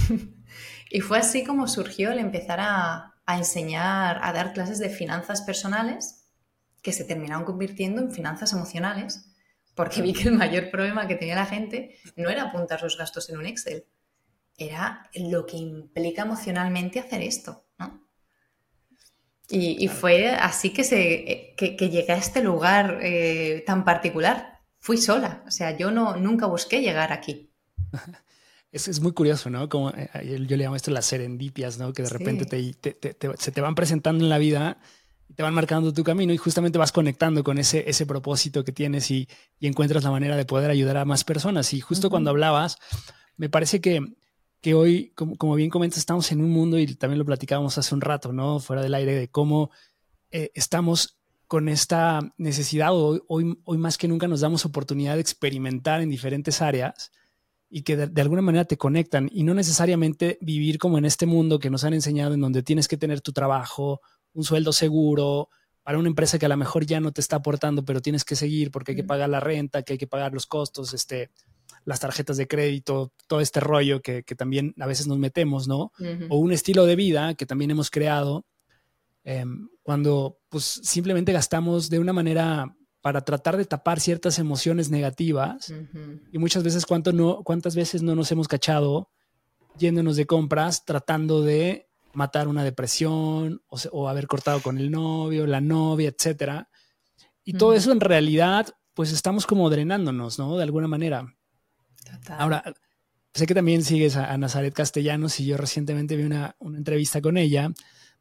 y 0.89 1.01
fue 1.01 1.19
así 1.19 1.43
como 1.43 1.67
surgió 1.67 2.11
el 2.11 2.19
empezar 2.19 2.59
a, 2.59 3.15
a 3.25 3.37
enseñar, 3.37 4.19
a 4.23 4.33
dar 4.33 4.53
clases 4.53 4.79
de 4.79 4.89
finanzas 4.89 5.41
personales 5.41 6.27
que 6.81 6.93
se 6.93 7.03
terminaron 7.03 7.45
convirtiendo 7.45 8.01
en 8.01 8.11
finanzas 8.11 8.53
emocionales, 8.53 9.28
porque 9.79 10.01
vi 10.01 10.11
que 10.11 10.27
el 10.27 10.33
mayor 10.33 10.69
problema 10.69 11.07
que 11.07 11.15
tenía 11.15 11.35
la 11.35 11.45
gente 11.45 11.95
no 12.17 12.29
era 12.29 12.43
apuntar 12.43 12.81
sus 12.81 12.97
gastos 12.97 13.29
en 13.29 13.37
un 13.37 13.45
Excel, 13.45 13.85
era 14.57 15.09
lo 15.15 15.45
que 15.45 15.55
implica 15.55 16.23
emocionalmente 16.23 16.99
hacer 16.99 17.21
esto, 17.21 17.63
¿no? 17.77 18.05
Y, 19.47 19.87
fue 19.87 20.31
así 20.31 20.71
que, 20.71 20.83
se, 20.83 21.55
que, 21.55 21.89
llegué 21.89 22.11
a 22.11 22.17
este 22.17 22.43
lugar 22.43 22.99
eh, 23.01 23.63
tan 23.65 23.85
particular. 23.85 24.59
Fui 24.79 24.97
sola, 24.97 25.45
o 25.47 25.51
sea, 25.51 25.77
yo 25.77 25.91
no, 25.91 26.17
nunca 26.17 26.45
busqué 26.45 26.81
llegar 26.81 27.13
aquí. 27.13 27.49
Es, 28.71 28.87
es, 28.87 28.99
muy 28.99 29.13
curioso, 29.13 29.49
¿no? 29.49 29.67
Como 29.67 29.89
eh, 29.89 30.07
yo 30.47 30.55
le 30.55 30.63
llamo 30.63 30.75
esto 30.75 30.91
las 30.91 31.07
serendipias, 31.07 31.79
¿no? 31.79 31.91
Que 31.91 32.03
de 32.03 32.09
repente 32.09 32.45
se 33.39 33.51
te 33.51 33.61
van 33.61 33.73
presentando 33.73 34.23
en 34.23 34.29
la 34.29 34.37
vida 34.37 34.77
te 35.35 35.43
van 35.43 35.53
marcando 35.53 35.93
tu 35.93 36.03
camino 36.03 36.33
y 36.33 36.37
justamente 36.37 36.77
vas 36.77 36.91
conectando 36.91 37.43
con 37.43 37.57
ese, 37.57 37.89
ese 37.89 38.05
propósito 38.05 38.63
que 38.63 38.71
tienes 38.71 39.11
y, 39.11 39.27
encuentras 39.61 40.03
la 40.03 40.11
manera 40.11 40.35
de 40.35 40.45
poder 40.45 40.71
ayudar 40.71 40.97
a 40.97 41.05
más 41.05 41.23
personas. 41.23 41.73
Y 41.73 41.81
justo 41.81 42.09
cuando 42.09 42.29
hablabas, 42.29 42.77
me 43.37 43.49
parece 43.49 43.81
que, 43.81 44.01
que 44.61 44.73
hoy, 44.73 45.13
como, 45.15 45.55
bien 45.55 45.69
comentas, 45.69 45.99
estamos 45.99 46.31
en 46.31 46.41
un 46.41 46.49
mundo 46.49 46.79
y 46.79 46.95
también 46.95 47.19
lo 47.19 47.25
platicábamos 47.25 47.77
hace 47.77 47.93
un 47.93 48.01
rato, 48.01 48.33
¿no? 48.33 48.59
Fuera 48.59 48.81
del 48.81 48.93
aire, 48.93 49.15
de 49.15 49.29
cómo 49.29 49.71
eh, 50.31 50.51
estamos 50.55 51.19
con 51.47 51.69
esta 51.69 52.19
necesidad, 52.37 52.93
o 52.93 53.23
hoy, 53.27 53.57
hoy 53.63 53.77
más 53.77 53.97
que 53.97 54.07
nunca 54.07 54.27
nos 54.27 54.41
damos 54.41 54.65
oportunidad 54.65 55.15
de 55.15 55.21
experimentar 55.21 56.01
en 56.01 56.09
diferentes 56.09 56.61
áreas 56.61 57.11
y 57.71 57.83
que 57.83 57.95
de, 57.95 58.07
de, 58.07 58.21
alguna 58.21 58.41
manera 58.41 58.65
te 58.65 58.77
conectan 58.77 59.29
y 59.31 59.43
no 59.43 59.53
necesariamente 59.53 60.37
vivir 60.41 60.77
como 60.77 60.97
en 60.97 61.05
este 61.05 61.25
mundo 61.25 61.59
que 61.59 61.69
nos 61.69 61.83
han 61.83 61.93
enseñado 61.93 62.33
en 62.33 62.41
donde 62.41 62.61
tienes 62.61 62.87
que 62.87 62.97
tener 62.97 63.21
tu 63.21 63.31
trabajo 63.31 64.01
un 64.39 64.45
sueldo 64.45 64.71
seguro 64.71 65.49
para 65.83 65.97
una 65.97 66.07
empresa 66.07 66.39
que 66.39 66.45
a 66.45 66.49
lo 66.49 66.57
mejor 66.57 66.85
ya 66.85 66.99
no 66.99 67.11
te 67.11 67.19
está 67.19 67.37
aportando, 67.37 67.83
pero 67.83 68.01
tienes 68.01 68.23
que 68.23 68.35
seguir 68.35 68.71
porque 68.71 68.91
hay 68.91 68.95
que 68.95 69.03
pagar 69.03 69.29
la 69.29 69.39
renta, 69.39 69.83
que 69.83 69.93
hay 69.93 69.99
que 69.99 70.07
pagar 70.07 70.33
los 70.33 70.45
costos, 70.45 70.93
este, 70.93 71.29
las 71.83 71.99
tarjetas 71.99 72.37
de 72.37 72.47
crédito, 72.47 73.11
todo 73.27 73.41
este 73.41 73.59
rollo 73.59 74.01
que, 74.01 74.23
también 74.37 74.73
a 74.79 74.85
veces 74.85 75.07
nos 75.07 75.17
metemos, 75.17 75.67
¿no? 75.67 75.91
O 76.29 76.37
un 76.37 76.53
estilo 76.53 76.85
de 76.85 76.95
vida 76.95 77.33
que 77.33 77.45
también 77.45 77.71
hemos 77.71 77.89
creado 77.89 78.45
em, 79.25 79.67
cuando 79.83 80.39
pues 80.47 80.63
simplemente 80.63 81.33
gastamos 81.33 81.89
de 81.89 81.99
una 81.99 82.13
manera 82.13 82.73
para 83.01 83.21
tratar 83.21 83.57
de 83.57 83.65
tapar 83.65 83.99
ciertas 83.99 84.39
emociones 84.39 84.89
negativas 84.89 85.73
y 86.31 86.37
muchas 86.37 86.63
veces 86.63 86.85
cuánto 86.85 87.11
no, 87.11 87.43
cuántas 87.43 87.75
veces 87.75 88.01
no 88.01 88.15
nos 88.15 88.31
hemos 88.31 88.47
cachado 88.47 89.09
yéndonos 89.77 90.15
de 90.15 90.25
compras 90.25 90.85
tratando 90.85 91.41
de 91.41 91.88
matar 92.13 92.47
una 92.47 92.63
depresión 92.63 93.61
o, 93.67 94.09
haber 94.09 94.27
cortado 94.27 94.61
con 94.61 94.77
el 94.77 94.91
novio, 94.91 95.45
la 95.45 95.61
novia, 95.61 96.09
etcétera. 96.09 96.69
Y 97.43 97.53
todo 97.53 97.73
eso 97.73 97.91
en 97.91 97.99
realidad, 97.99 98.67
pues 98.93 99.11
estamos 99.11 99.45
como 99.45 99.69
drenándonos, 99.69 100.37
¿no? 100.37 100.57
De 100.57 100.63
alguna 100.63 100.87
manera. 100.87 101.35
Ahora, 102.29 102.63
sé 103.33 103.47
que 103.47 103.55
también 103.55 103.83
sigues 103.83 104.15
a, 104.15 104.37
Nazaret 104.37 104.73
Castellanos 104.73 105.39
y 105.39 105.45
yo 105.45 105.57
recientemente 105.57 106.15
vi 106.15 106.23
una, 106.23 106.55
una, 106.59 106.77
entrevista 106.77 107.21
con 107.21 107.37
ella 107.37 107.71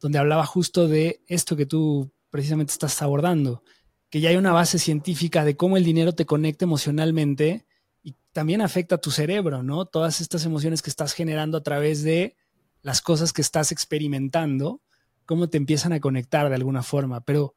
donde 0.00 0.18
hablaba 0.18 0.46
justo 0.46 0.88
de 0.88 1.22
esto 1.26 1.56
que 1.56 1.66
tú 1.66 2.10
precisamente 2.30 2.72
estás 2.72 3.02
abordando, 3.02 3.62
que 4.10 4.20
ya 4.20 4.30
hay 4.30 4.36
una 4.36 4.52
base 4.52 4.78
científica 4.78 5.44
de 5.44 5.56
cómo 5.56 5.76
el 5.76 5.84
dinero 5.84 6.14
te 6.14 6.26
conecta 6.26 6.64
emocionalmente 6.64 7.66
y 8.02 8.14
también 8.32 8.60
afecta 8.62 8.94
a 8.94 9.00
tu 9.00 9.10
cerebro, 9.10 9.62
¿no? 9.62 9.86
Todas 9.86 10.20
estas 10.20 10.44
emociones 10.44 10.82
que 10.82 10.90
estás 10.90 11.12
generando 11.12 11.58
a 11.58 11.62
través 11.62 12.02
de 12.02 12.36
las 12.88 13.02
cosas 13.02 13.34
que 13.34 13.42
estás 13.42 13.70
experimentando, 13.70 14.80
cómo 15.26 15.50
te 15.50 15.58
empiezan 15.58 15.92
a 15.92 16.00
conectar 16.00 16.48
de 16.48 16.54
alguna 16.54 16.82
forma. 16.82 17.20
Pero 17.20 17.54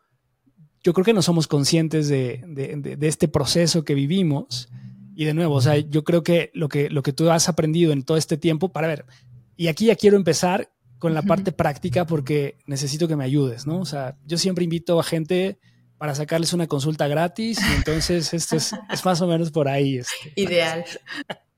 yo 0.83 0.91
creo 0.91 1.05
que 1.05 1.13
no 1.13 1.21
somos 1.21 1.47
conscientes 1.47 2.09
de, 2.09 2.97
este 2.99 3.29
proceso 3.29 3.85
que 3.85 3.93
vivimos. 3.93 4.67
Y 5.15 5.23
de 5.23 5.33
nuevo, 5.33 5.55
o 5.55 5.61
sea, 5.61 5.77
yo 5.77 6.03
creo 6.03 6.21
que 6.21 6.51
lo, 6.53 6.67
que 6.67 6.89
lo 6.89 7.01
que 7.01 7.13
tú 7.13 7.31
has 7.31 7.47
aprendido 7.47 7.93
en 7.93 8.03
todo 8.03 8.17
este 8.17 8.35
tiempo, 8.35 8.73
para 8.73 8.89
ver, 8.89 9.05
y 9.55 9.69
aquí 9.69 9.85
ya 9.85 9.95
quiero 9.95 10.17
empezar 10.17 10.69
con 10.99 11.13
la 11.13 11.21
parte 11.21 11.53
práctica 11.53 12.05
porque 12.05 12.57
necesito 12.65 13.07
que 13.07 13.15
me 13.15 13.23
ayudes, 13.23 13.65
¿no? 13.65 13.79
O 13.79 13.85
sea, 13.85 14.17
yo 14.25 14.37
siempre 14.37 14.65
invito 14.65 14.99
a 14.99 15.03
gente 15.03 15.59
para 15.97 16.13
sacarles 16.13 16.51
una 16.51 16.67
consulta 16.67 17.07
gratis 17.07 17.57
y 17.57 17.73
entonces 17.73 18.33
esto 18.33 18.57
es, 18.57 18.75
más 19.05 19.21
o 19.21 19.27
menos 19.27 19.49
por 19.49 19.69
ahí. 19.69 19.99
Este. 19.99 20.33
Ideal. 20.35 20.83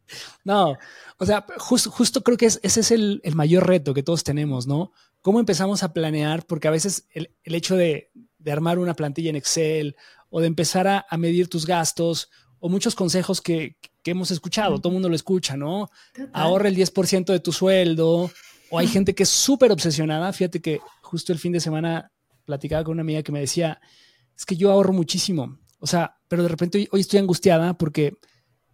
No, 0.43 0.77
o 1.17 1.25
sea, 1.25 1.45
justo 1.57 2.23
creo 2.23 2.37
que 2.37 2.47
ese 2.47 2.59
es 2.63 2.91
el, 2.91 3.21
mayor 3.33 3.67
reto 3.67 3.93
que 3.93 4.03
todos 4.03 4.23
tenemos, 4.23 4.67
¿no? 4.67 4.91
¿Cómo 5.21 5.39
empezamos 5.39 5.83
a 5.83 5.93
planear? 5.93 6.45
Porque 6.45 6.67
a 6.67 6.71
veces 6.71 7.07
el, 7.11 7.29
hecho 7.43 7.75
de, 7.75 8.11
armar 8.45 8.77
una 8.77 8.93
plantilla 8.93 9.29
en 9.29 9.35
Excel 9.35 9.95
o 10.29 10.41
de 10.41 10.47
empezar 10.47 10.87
a, 10.87 11.05
medir 11.17 11.47
tus 11.47 11.65
gastos 11.65 12.29
o 12.59 12.67
muchos 12.69 12.95
consejos 12.95 13.41
que, 13.41 13.77
hemos 14.05 14.31
escuchado, 14.31 14.79
todo 14.79 14.89
el 14.89 14.95
mundo 14.95 15.07
lo 15.07 15.15
escucha, 15.15 15.55
¿no? 15.55 15.89
Ahorra 16.33 16.67
el 16.67 16.75
10% 16.75 17.25
de 17.25 17.39
tu 17.39 17.53
sueldo. 17.53 18.29
O 18.69 18.79
hay 18.79 18.87
gente 18.87 19.15
que 19.15 19.23
es 19.23 19.29
súper 19.29 19.71
obsesionada. 19.71 20.33
Fíjate 20.33 20.61
que 20.61 20.81
justo 21.01 21.31
el 21.31 21.39
fin 21.39 21.53
de 21.53 21.61
semana 21.61 22.11
platicaba 22.43 22.83
con 22.83 22.93
una 22.93 23.01
amiga 23.01 23.23
que 23.23 23.31
me 23.31 23.39
decía, 23.39 23.79
es 24.35 24.45
que 24.45 24.57
yo 24.57 24.71
ahorro 24.71 24.91
muchísimo. 24.91 25.57
O 25.79 25.87
sea, 25.87 26.17
pero 26.27 26.43
de 26.43 26.49
repente 26.49 26.87
hoy 26.91 27.01
estoy 27.01 27.19
angustiada 27.19 27.77
porque 27.77 28.17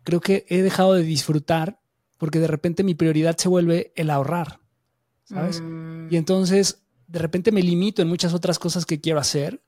creo 0.09 0.21
que 0.21 0.45
he 0.49 0.63
dejado 0.63 0.95
de 0.95 1.03
disfrutar 1.03 1.79
porque 2.17 2.39
de 2.39 2.47
repente 2.47 2.83
mi 2.83 2.95
prioridad 2.95 3.37
se 3.37 3.47
vuelve 3.47 3.93
el 3.95 4.09
ahorrar, 4.09 4.59
¿sabes? 5.23 5.61
Mm, 5.61 6.07
Y 6.11 6.17
entonces 6.17 6.81
de 7.07 7.19
repente 7.19 7.51
me 7.51 7.61
limito 7.61 8.01
en 8.01 8.07
muchas 8.07 8.33
otras 8.33 8.57
cosas 8.57 8.85
que 8.87 8.99
quiero 8.99 9.19
hacer. 9.19 9.61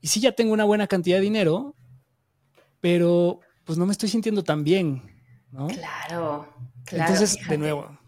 Y 0.00 0.08
sí 0.08 0.20
ya 0.20 0.32
tengo 0.32 0.54
una 0.54 0.64
buena 0.64 0.86
cantidad 0.86 1.18
de 1.18 1.22
dinero, 1.22 1.74
pero 2.80 3.40
pues 3.64 3.76
no 3.78 3.84
me 3.84 3.92
estoy 3.92 4.08
sintiendo 4.08 4.42
tan 4.42 4.64
bien, 4.64 5.02
¿no? 5.50 5.66
claro, 5.66 6.48
claro. 6.84 7.04
entonces, 7.12 7.32
fíjate. 7.36 7.50
de 7.52 7.58
nuevo, 7.58 7.98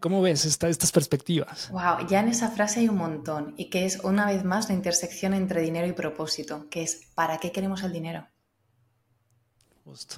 ¿cómo 0.00 0.20
ves 0.20 0.44
esta- 0.46 0.68
estas 0.68 0.90
perspectivas? 0.90 1.70
Wow, 1.70 2.06
ya 2.08 2.20
en 2.20 2.28
esa 2.28 2.50
frase 2.50 2.80
hay 2.80 2.88
un 2.88 2.96
montón 2.96 3.54
y 3.56 3.70
que 3.70 3.84
es 3.84 4.00
una 4.02 4.26
vez 4.26 4.42
más 4.44 4.68
la 4.68 4.74
intersección 4.74 5.32
entre 5.32 5.62
dinero 5.62 5.86
y 5.86 5.92
propósito, 5.92 6.66
que 6.70 6.82
es 6.82 7.06
¿para 7.14 7.38
qué 7.38 7.52
queremos 7.52 7.82
el 7.84 7.92
dinero? 7.92 8.26
Justo. 9.84 10.16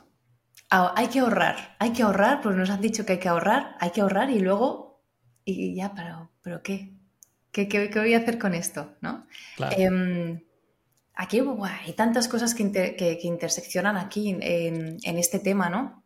Ah, 0.70 0.92
hay 0.96 1.08
que 1.08 1.20
ahorrar, 1.20 1.76
hay 1.78 1.92
que 1.92 2.02
ahorrar, 2.02 2.40
pues 2.42 2.56
nos 2.56 2.70
han 2.70 2.80
dicho 2.80 3.06
que 3.06 3.12
hay 3.14 3.18
que 3.20 3.28
ahorrar, 3.28 3.76
hay 3.80 3.90
que 3.90 4.00
ahorrar 4.00 4.30
y 4.30 4.40
luego, 4.40 5.04
y 5.44 5.76
ya, 5.76 5.94
pero, 5.94 6.32
¿pero 6.42 6.62
qué? 6.62 6.92
¿Qué, 7.52 7.68
qué, 7.68 7.88
qué 7.88 7.98
voy 8.00 8.14
a 8.14 8.18
hacer 8.18 8.38
con 8.38 8.54
esto? 8.54 8.96
¿no? 9.00 9.26
Claro. 9.54 9.76
Em, 9.78 10.40
aquí 11.14 11.40
hay 11.40 11.92
tantas 11.94 12.28
cosas 12.28 12.54
que, 12.54 12.62
inter- 12.64 12.96
que- 12.96 13.18
que 13.18 13.26
interseccionan 13.28 13.96
aquí 13.96 14.30
en, 14.30 14.98
en 15.02 15.18
este 15.18 15.38
tema, 15.40 15.70
¿no? 15.70 16.04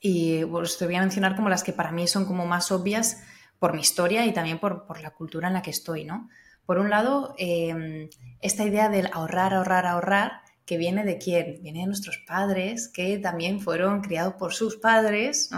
Y 0.00 0.44
pues, 0.46 0.78
te 0.78 0.86
voy 0.86 0.96
a 0.96 1.00
mencionar 1.00 1.36
como 1.36 1.48
las 1.48 1.64
que 1.64 1.72
para 1.72 1.92
mí 1.92 2.06
son 2.06 2.26
como 2.26 2.46
más 2.46 2.72
obvias 2.72 3.22
por 3.58 3.74
mi 3.74 3.80
historia 3.80 4.26
y 4.26 4.32
también 4.32 4.58
por, 4.60 4.86
por 4.86 5.00
la 5.00 5.10
cultura 5.12 5.48
en 5.48 5.54
la 5.54 5.62
que 5.62 5.70
estoy, 5.70 6.04
¿no? 6.04 6.28
Por 6.66 6.78
un 6.78 6.90
lado, 6.90 7.34
em, 7.38 8.08
esta 8.40 8.64
idea 8.64 8.88
del 8.88 9.08
ahorrar, 9.12 9.54
ahorrar, 9.54 9.86
ahorrar, 9.86 10.42
que 10.66 10.76
viene 10.76 11.04
de 11.04 11.16
quién? 11.16 11.62
Viene 11.62 11.80
de 11.80 11.86
nuestros 11.86 12.18
padres, 12.26 12.88
que 12.88 13.18
también 13.18 13.60
fueron 13.60 14.02
criados 14.02 14.34
por 14.34 14.52
sus 14.52 14.76
padres. 14.76 15.48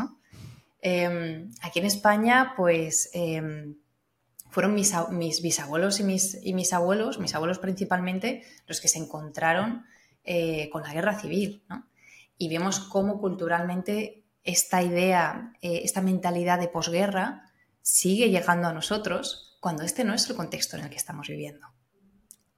Em, 0.80 1.50
aquí 1.62 1.78
en 1.78 1.86
España, 1.86 2.52
pues 2.56 3.10
em, 3.14 3.76
fueron 4.50 4.74
mis, 4.74 5.42
bisabuelos 5.42 5.98
y 6.00 6.04
mis, 6.04 6.72
abuelos, 6.72 7.18
mis 7.18 7.34
abuelos 7.34 7.58
principalmente, 7.58 8.42
los 8.66 8.80
que 8.80 8.88
se 8.88 8.98
encontraron 8.98 9.86
eh, 10.24 10.68
con 10.70 10.82
la 10.82 10.92
guerra 10.92 11.18
civil. 11.18 11.64
Y 12.36 12.48
vemos 12.50 12.78
cómo 12.78 13.18
culturalmente 13.18 14.24
esta 14.44 14.82
idea, 14.82 15.54
eh, 15.62 15.80
esta 15.84 16.02
mentalidad 16.02 16.60
de 16.60 16.68
posguerra 16.68 17.50
sigue 17.80 18.28
llegando 18.28 18.68
a 18.68 18.72
nosotros 18.74 19.56
cuando 19.60 19.82
este 19.82 20.04
no 20.04 20.12
es 20.12 20.28
el 20.28 20.36
contexto 20.36 20.76
en 20.76 20.84
el 20.84 20.90
que 20.90 20.96
estamos 20.96 21.28
viviendo. 21.28 21.66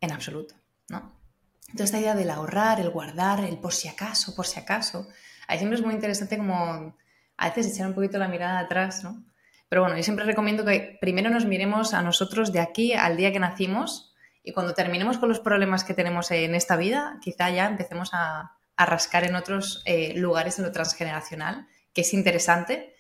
En 0.01 0.13
absoluto, 0.13 0.57
¿no? 0.89 1.20
Entonces 1.69 1.87
esta 1.87 2.01
idea 2.01 2.15
del 2.15 2.31
ahorrar, 2.31 2.81
el 2.81 2.91
guardar, 2.91 3.41
el 3.41 3.59
por 3.59 3.73
si 3.73 3.89
acaso, 3.89 4.35
por 4.35 4.47
si 4.47 4.59
acaso, 4.59 5.09
ahí 5.47 5.59
siempre 5.59 5.79
es 5.79 5.85
muy 5.85 5.95
interesante 5.95 6.37
como 6.37 6.97
a 7.37 7.49
veces 7.49 7.73
echar 7.73 7.87
un 7.87 7.95
poquito 7.95 8.19
la 8.19 8.29
mirada 8.29 8.59
atrás, 8.59 9.05
¿no? 9.05 9.25
Pero 9.69 9.83
bueno, 9.83 9.97
yo 9.97 10.03
siempre 10.03 10.25
recomiendo 10.25 10.65
que 10.65 10.99
primero 11.01 11.31
nos 11.31 11.45
miremos 11.45 11.95
a 11.95 12.03
nosotros 12.03 12.53
de 12.53 12.59
aquí 12.59 12.93
al 12.93 13.17
día 13.17 13.33
que 13.33 13.39
nacimos 13.39 14.13
y 14.43 14.53
cuando 14.53 14.75
terminemos 14.75 15.19
con 15.19 15.29
los 15.29 15.39
problemas 15.39 15.85
que 15.85 15.95
tenemos 15.95 16.31
en 16.33 16.57
esta 16.57 16.77
vida, 16.77 17.19
quizá 17.23 17.51
ya 17.51 17.67
empecemos 17.67 18.11
a, 18.13 18.57
rascar 18.77 19.25
en 19.25 19.37
otros 19.37 19.83
eh, 19.85 20.15
lugares 20.17 20.59
en 20.59 20.65
lo 20.65 20.73
transgeneracional, 20.73 21.69
que 21.93 22.01
es 22.01 22.15
interesante, 22.15 22.95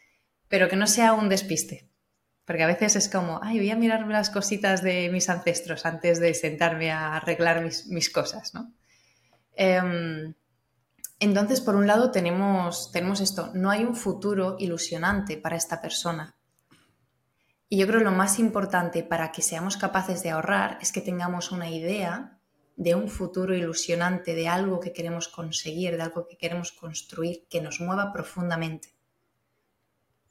pero 0.46 0.68
que 0.68 0.76
no 0.76 0.86
sea 0.86 1.14
un 1.14 1.30
despiste. 1.30 1.89
Porque 2.50 2.64
a 2.64 2.66
veces 2.66 2.96
es 2.96 3.08
como, 3.08 3.38
ay, 3.44 3.58
voy 3.58 3.70
a 3.70 3.76
mirarme 3.76 4.12
las 4.12 4.28
cositas 4.28 4.82
de 4.82 5.08
mis 5.08 5.28
ancestros 5.28 5.86
antes 5.86 6.18
de 6.18 6.34
sentarme 6.34 6.90
a 6.90 7.14
arreglar 7.14 7.62
mis, 7.62 7.86
mis 7.86 8.10
cosas, 8.10 8.54
¿no? 8.54 8.74
Em, 9.54 10.34
entonces, 11.20 11.60
por 11.60 11.76
un 11.76 11.86
lado, 11.86 12.10
tenemos, 12.10 12.90
tenemos 12.90 13.20
esto, 13.20 13.52
no 13.54 13.70
hay 13.70 13.84
un 13.84 13.94
futuro 13.94 14.56
ilusionante 14.58 15.36
para 15.36 15.54
esta 15.54 15.80
persona. 15.80 16.34
Y 17.68 17.78
yo 17.78 17.86
creo 17.86 18.00
que 18.00 18.06
lo 18.06 18.10
más 18.10 18.40
importante 18.40 19.04
para 19.04 19.30
que 19.30 19.42
seamos 19.42 19.76
capaces 19.76 20.24
de 20.24 20.30
ahorrar 20.30 20.76
es 20.80 20.90
que 20.90 21.02
tengamos 21.02 21.52
una 21.52 21.70
idea 21.70 22.40
de 22.74 22.96
un 22.96 23.08
futuro 23.08 23.54
ilusionante, 23.54 24.34
de 24.34 24.48
algo 24.48 24.80
que 24.80 24.92
queremos 24.92 25.28
conseguir, 25.28 25.96
de 25.96 26.02
algo 26.02 26.26
que 26.26 26.36
queremos 26.36 26.72
construir, 26.72 27.46
que 27.48 27.60
nos 27.60 27.80
mueva 27.80 28.12
profundamente. 28.12 28.96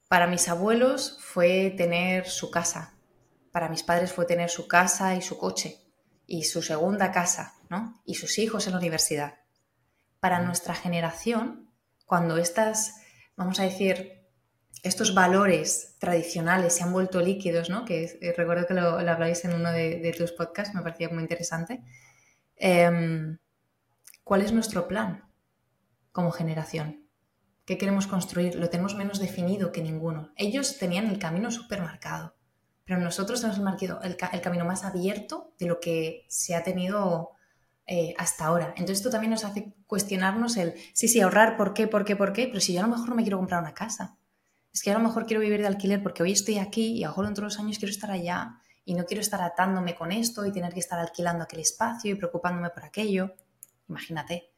Para 0.09 0.25
mis 0.25 0.49
abuelos 0.49 1.19
fue 1.21 1.71
tener 1.77 2.27
su 2.27 2.49
casa, 2.49 2.95
para 3.51 3.69
mis 3.69 3.83
padres 3.83 4.11
fue 4.11 4.25
tener 4.25 4.49
su 4.49 4.67
casa 4.67 5.13
y 5.13 5.21
su 5.21 5.37
coche, 5.37 5.77
y 6.25 6.45
su 6.45 6.63
segunda 6.63 7.11
casa, 7.11 7.53
¿no? 7.69 8.01
Y 8.05 8.15
sus 8.15 8.39
hijos 8.39 8.65
en 8.65 8.73
la 8.73 8.79
universidad. 8.79 9.35
Para 10.19 10.41
nuestra 10.41 10.73
generación, 10.73 11.69
cuando 12.07 12.37
estas, 12.37 12.95
vamos 13.37 13.59
a 13.59 13.63
decir, 13.63 14.25
estos 14.81 15.13
valores 15.13 15.95
tradicionales 15.99 16.73
se 16.73 16.81
han 16.81 16.91
vuelto 16.91 17.21
líquidos, 17.21 17.69
¿no? 17.69 17.85
Que 17.85 18.05
eh, 18.05 18.33
recuerdo 18.35 18.65
que 18.65 18.73
lo, 18.73 18.99
lo 18.99 19.11
habláis 19.11 19.45
en 19.45 19.53
uno 19.53 19.71
de, 19.71 19.99
de, 19.99 20.11
tus 20.13 20.31
podcasts, 20.31 20.73
me 20.73 20.81
parecía 20.81 21.09
muy 21.09 21.21
interesante. 21.21 21.83
Eh, 22.55 23.37
¿Cuál 24.23 24.41
es 24.41 24.51
nuestro 24.53 24.87
plan 24.87 25.29
como 26.11 26.31
generación? 26.31 27.08
¿Qué 27.69 27.77
queremos 27.77 28.07
construir? 28.07 28.55
Lo 28.55 28.67
tenemos 28.71 28.95
menos 28.95 29.19
definido 29.19 29.71
que 29.71 29.83
ninguno. 29.83 30.31
Ellos 30.35 30.79
tenían 30.79 31.05
el 31.05 31.19
camino 31.19 31.51
súper 31.51 31.83
marcado, 31.83 32.33
pero 32.83 32.99
nosotros 32.99 33.41
tenemos 33.41 33.61
marcado 33.61 34.01
el, 34.01 34.17
camino 34.17 34.65
más 34.65 34.83
abierto 34.83 35.53
de 35.59 35.67
lo 35.67 35.79
que 35.79 36.25
se 36.29 36.55
ha 36.55 36.63
tenido 36.63 37.33
eh, 37.85 38.15
hasta 38.17 38.45
ahora. 38.45 38.69
Entonces 38.69 38.97
esto 38.97 39.11
también 39.11 39.29
nos 39.29 39.45
hace 39.45 39.75
cuestionarnos 39.85 40.57
el, 40.57 40.73
sí, 40.93 41.07
sí, 41.07 41.21
ahorrar, 41.21 41.57
¿por 41.57 41.75
qué, 41.75 41.85
por 41.85 42.05
qué, 42.05 42.15
por 42.15 42.33
qué? 42.33 42.47
Pero 42.47 42.59
si 42.59 42.73
yo 42.73 42.79
a 42.79 42.87
lo 42.87 42.89
mejor 42.89 43.07
no 43.07 43.13
me 43.13 43.21
quiero 43.21 43.37
comprar 43.37 43.61
una 43.61 43.75
casa. 43.75 44.17
Es 44.73 44.81
que 44.81 44.89
a 44.89 44.95
lo 44.95 45.01
mejor 45.01 45.27
quiero 45.27 45.41
vivir 45.41 45.61
de 45.61 45.67
alquiler 45.67 46.01
porque 46.01 46.23
hoy 46.23 46.31
estoy 46.31 46.57
aquí 46.57 46.93
y 46.93 47.03
a 47.03 47.09
lo 47.09 47.11
mejor 47.11 47.25
dentro 47.25 47.43
de 47.43 47.49
los 47.49 47.59
años 47.59 47.77
quiero 47.77 47.91
estar 47.91 48.09
allá 48.09 48.55
y 48.83 48.95
no 48.95 49.05
quiero 49.05 49.21
estar 49.21 49.43
atándome 49.43 49.93
con 49.93 50.11
esto 50.11 50.43
y 50.43 50.51
tener 50.51 50.73
que 50.73 50.79
estar 50.79 50.97
alquilando 50.97 51.43
aquel 51.43 51.59
espacio 51.59 52.13
y 52.13 52.15
preocupándome 52.15 52.71
por 52.71 52.83
aquello. 52.83 53.35
Imagínate. 53.87 54.49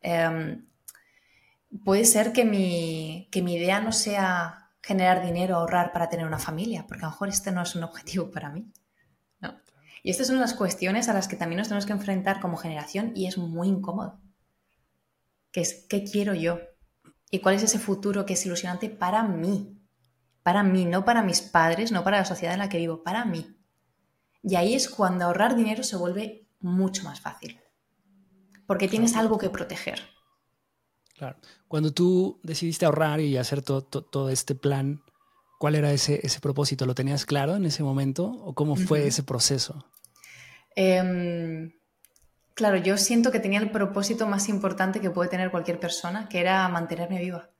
Eh, 0.00 0.62
puede 1.84 2.04
ser 2.04 2.32
que 2.32 2.44
mi, 2.44 3.28
que 3.30 3.42
mi 3.42 3.54
idea 3.54 3.80
no 3.80 3.92
sea 3.92 4.70
generar 4.82 5.24
dinero, 5.24 5.56
ahorrar 5.56 5.92
para 5.92 6.08
tener 6.08 6.26
una 6.26 6.38
familia, 6.38 6.86
porque 6.86 7.04
a 7.04 7.08
lo 7.08 7.12
mejor 7.12 7.28
este 7.28 7.52
no 7.52 7.62
es 7.62 7.74
un 7.74 7.84
objetivo 7.84 8.30
para 8.30 8.50
mí. 8.50 8.72
¿no? 9.40 9.60
Y 10.02 10.10
estas 10.10 10.28
son 10.28 10.40
las 10.40 10.54
cuestiones 10.54 11.08
a 11.08 11.14
las 11.14 11.28
que 11.28 11.36
también 11.36 11.58
nos 11.58 11.68
tenemos 11.68 11.86
que 11.86 11.92
enfrentar 11.92 12.40
como 12.40 12.56
generación 12.56 13.12
y 13.14 13.26
es 13.26 13.38
muy 13.38 13.68
incómodo. 13.68 14.20
Que 15.52 15.60
es, 15.60 15.86
¿qué 15.88 16.04
quiero 16.04 16.34
yo? 16.34 16.60
¿Y 17.30 17.40
cuál 17.40 17.56
es 17.56 17.62
ese 17.62 17.78
futuro 17.78 18.24
que 18.24 18.34
es 18.34 18.46
ilusionante 18.46 18.88
para 18.88 19.22
mí? 19.22 19.78
Para 20.42 20.62
mí, 20.62 20.86
no 20.86 21.04
para 21.04 21.22
mis 21.22 21.42
padres, 21.42 21.92
no 21.92 22.04
para 22.04 22.18
la 22.18 22.24
sociedad 22.24 22.54
en 22.54 22.60
la 22.60 22.70
que 22.70 22.78
vivo, 22.78 23.02
para 23.02 23.24
mí. 23.26 23.58
Y 24.42 24.56
ahí 24.56 24.74
es 24.74 24.88
cuando 24.88 25.26
ahorrar 25.26 25.56
dinero 25.56 25.82
se 25.82 25.96
vuelve 25.96 26.48
mucho 26.60 27.04
más 27.04 27.20
fácil. 27.20 27.60
Porque 28.66 28.88
tienes 28.88 29.16
algo 29.16 29.36
que 29.36 29.50
proteger. 29.50 30.00
Claro. 31.18 31.36
Cuando 31.66 31.92
tú 31.92 32.38
decidiste 32.44 32.86
ahorrar 32.86 33.20
y 33.20 33.36
hacer 33.36 33.60
todo, 33.62 33.82
todo, 33.82 34.02
todo 34.04 34.30
este 34.30 34.54
plan, 34.54 35.02
¿cuál 35.58 35.74
era 35.74 35.92
ese, 35.92 36.20
ese, 36.22 36.38
propósito? 36.38 36.86
¿Lo 36.86 36.94
tenías 36.94 37.26
claro 37.26 37.56
en 37.56 37.64
ese 37.64 37.82
momento 37.82 38.24
o 38.26 38.54
cómo 38.54 38.76
fue 38.76 39.00
uh 39.00 39.02
-huh. 39.02 39.08
ese 39.08 39.22
proceso? 39.24 39.84
Eh, 40.76 41.72
claro, 42.54 42.76
yo 42.76 42.96
siento 42.96 43.32
que 43.32 43.40
tenía 43.40 43.58
el 43.58 43.72
propósito 43.72 44.28
más 44.28 44.48
importante 44.48 45.00
que 45.00 45.10
puede 45.10 45.28
tener 45.28 45.50
cualquier 45.50 45.80
persona, 45.80 46.28
que 46.28 46.38
era 46.38 46.68
mantenerme 46.68 47.18
viva. 47.20 47.50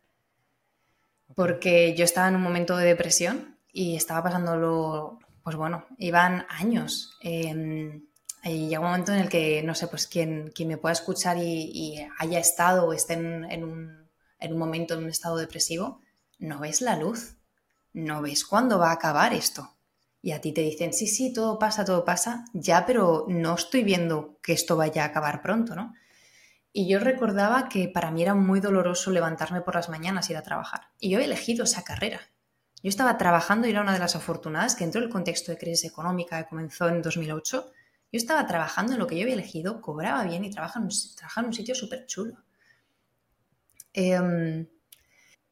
Porque 1.35 1.97
yo 1.97 2.05
estaba 2.05 2.29
en 2.29 2.37
un 2.37 2.43
momento 2.43 2.77
de 2.77 2.87
depresión 2.87 3.59
y 3.73 3.97
estaba 3.97 4.23
pasándolo, 4.23 5.19
pues 5.43 5.57
bueno, 5.57 5.85
iban 5.99 6.47
años. 6.49 7.11
Eh, 7.23 8.03
y 8.45 8.69
llega 8.69 8.81
un 8.81 8.87
momento 8.87 9.13
en 9.13 9.21
el 9.21 9.29
que, 9.29 9.63
no 9.63 9.75
sé, 9.75 9.89
pues 9.89 10.07
quien, 10.07 10.51
quien 10.55 10.69
me 10.69 10.77
pueda 10.77 10.93
escuchar 10.93 11.39
y, 11.39 11.71
y 11.73 12.07
haya 12.19 12.39
estado 12.39 12.87
o 12.87 12.93
esté 12.93 13.15
en, 13.15 13.65
un, 13.65 14.09
en, 14.39 14.53
un, 14.53 14.59
momento 14.59 14.95
en 14.95 15.05
un 15.05 15.11
estado 15.11 15.37
depresivo, 15.37 16.01
no 16.39 16.61
ves 16.61 16.81
la 16.81 16.97
luz, 16.97 17.37
no 17.93 18.23
ves 18.23 18.45
cuándo 18.45 18.79
va 18.79 18.91
a 18.91 18.95
acabar 18.95 19.33
esto. 19.33 19.77
Y 20.21 20.33
a 20.33 20.41
ti 20.41 20.53
te 20.53 20.63
dicen, 20.63 20.93
sí, 20.93 21.07
sí, 21.07 21.33
todo 21.33 21.59
pasa, 21.59 21.85
todo 21.85 22.05
pasa, 22.05 22.45
ya, 22.53 22.87
pero 22.87 23.27
no 23.29 23.55
estoy 23.55 23.85
viendo 23.85 24.39
que 24.43 24.53
esto 24.53 24.77
vaya 24.77 25.03
a 25.05 25.07
acabar 25.07 25.43
pronto, 25.43 25.75
¿no? 25.75 25.95
Y 26.73 26.89
yo 26.89 26.99
recordaba 26.99 27.69
que 27.69 27.89
para 27.89 28.11
mí 28.11 28.23
era 28.23 28.35
muy 28.35 28.61
doloroso 28.61 29.11
levantarme 29.11 29.63
por 29.63 29.75
las 29.75 29.89
mañanas 29.89 30.29
e 30.29 30.33
ir 30.33 30.37
a 30.37 30.43
trabajar. 30.43 30.89
Y 30.99 31.11
yo 31.11 31.19
he 31.19 31.25
elegido 31.25 31.65
esa 31.65 31.83
carrera. 31.83 32.21
Yo 32.83 32.89
estaba 32.89 33.19
trabajando 33.19 33.67
y 33.67 33.71
era 33.71 33.81
una 33.81 33.95
de 33.95 33.99
las 33.99 34.15
afortunadas 34.15 34.77
que 34.77 34.85
entró 34.85 35.01
en 35.01 35.07
el 35.07 35.13
contexto 35.13 35.51
de 35.51 35.59
crisis 35.59 35.91
económica 35.91 36.43
que 36.43 36.49
comenzó 36.49 36.89
en 36.89 37.03
2008 37.03 37.73
yo 38.11 38.17
estaba 38.17 38.47
trabajando 38.47 38.93
en 38.95 38.99
lo 38.99 39.07
que 39.07 39.17
yo 39.17 39.23
había 39.23 39.35
elegido, 39.35 39.81
cobraba 39.83 40.25
bien 40.25 40.45
y 40.45 40.51
trabajaba 40.51 40.87
en 40.87 41.47
un, 41.47 41.53
sitio 41.53 41.75
súper 41.75 42.07
chulo. 42.07 42.39
Eh, 43.93 44.67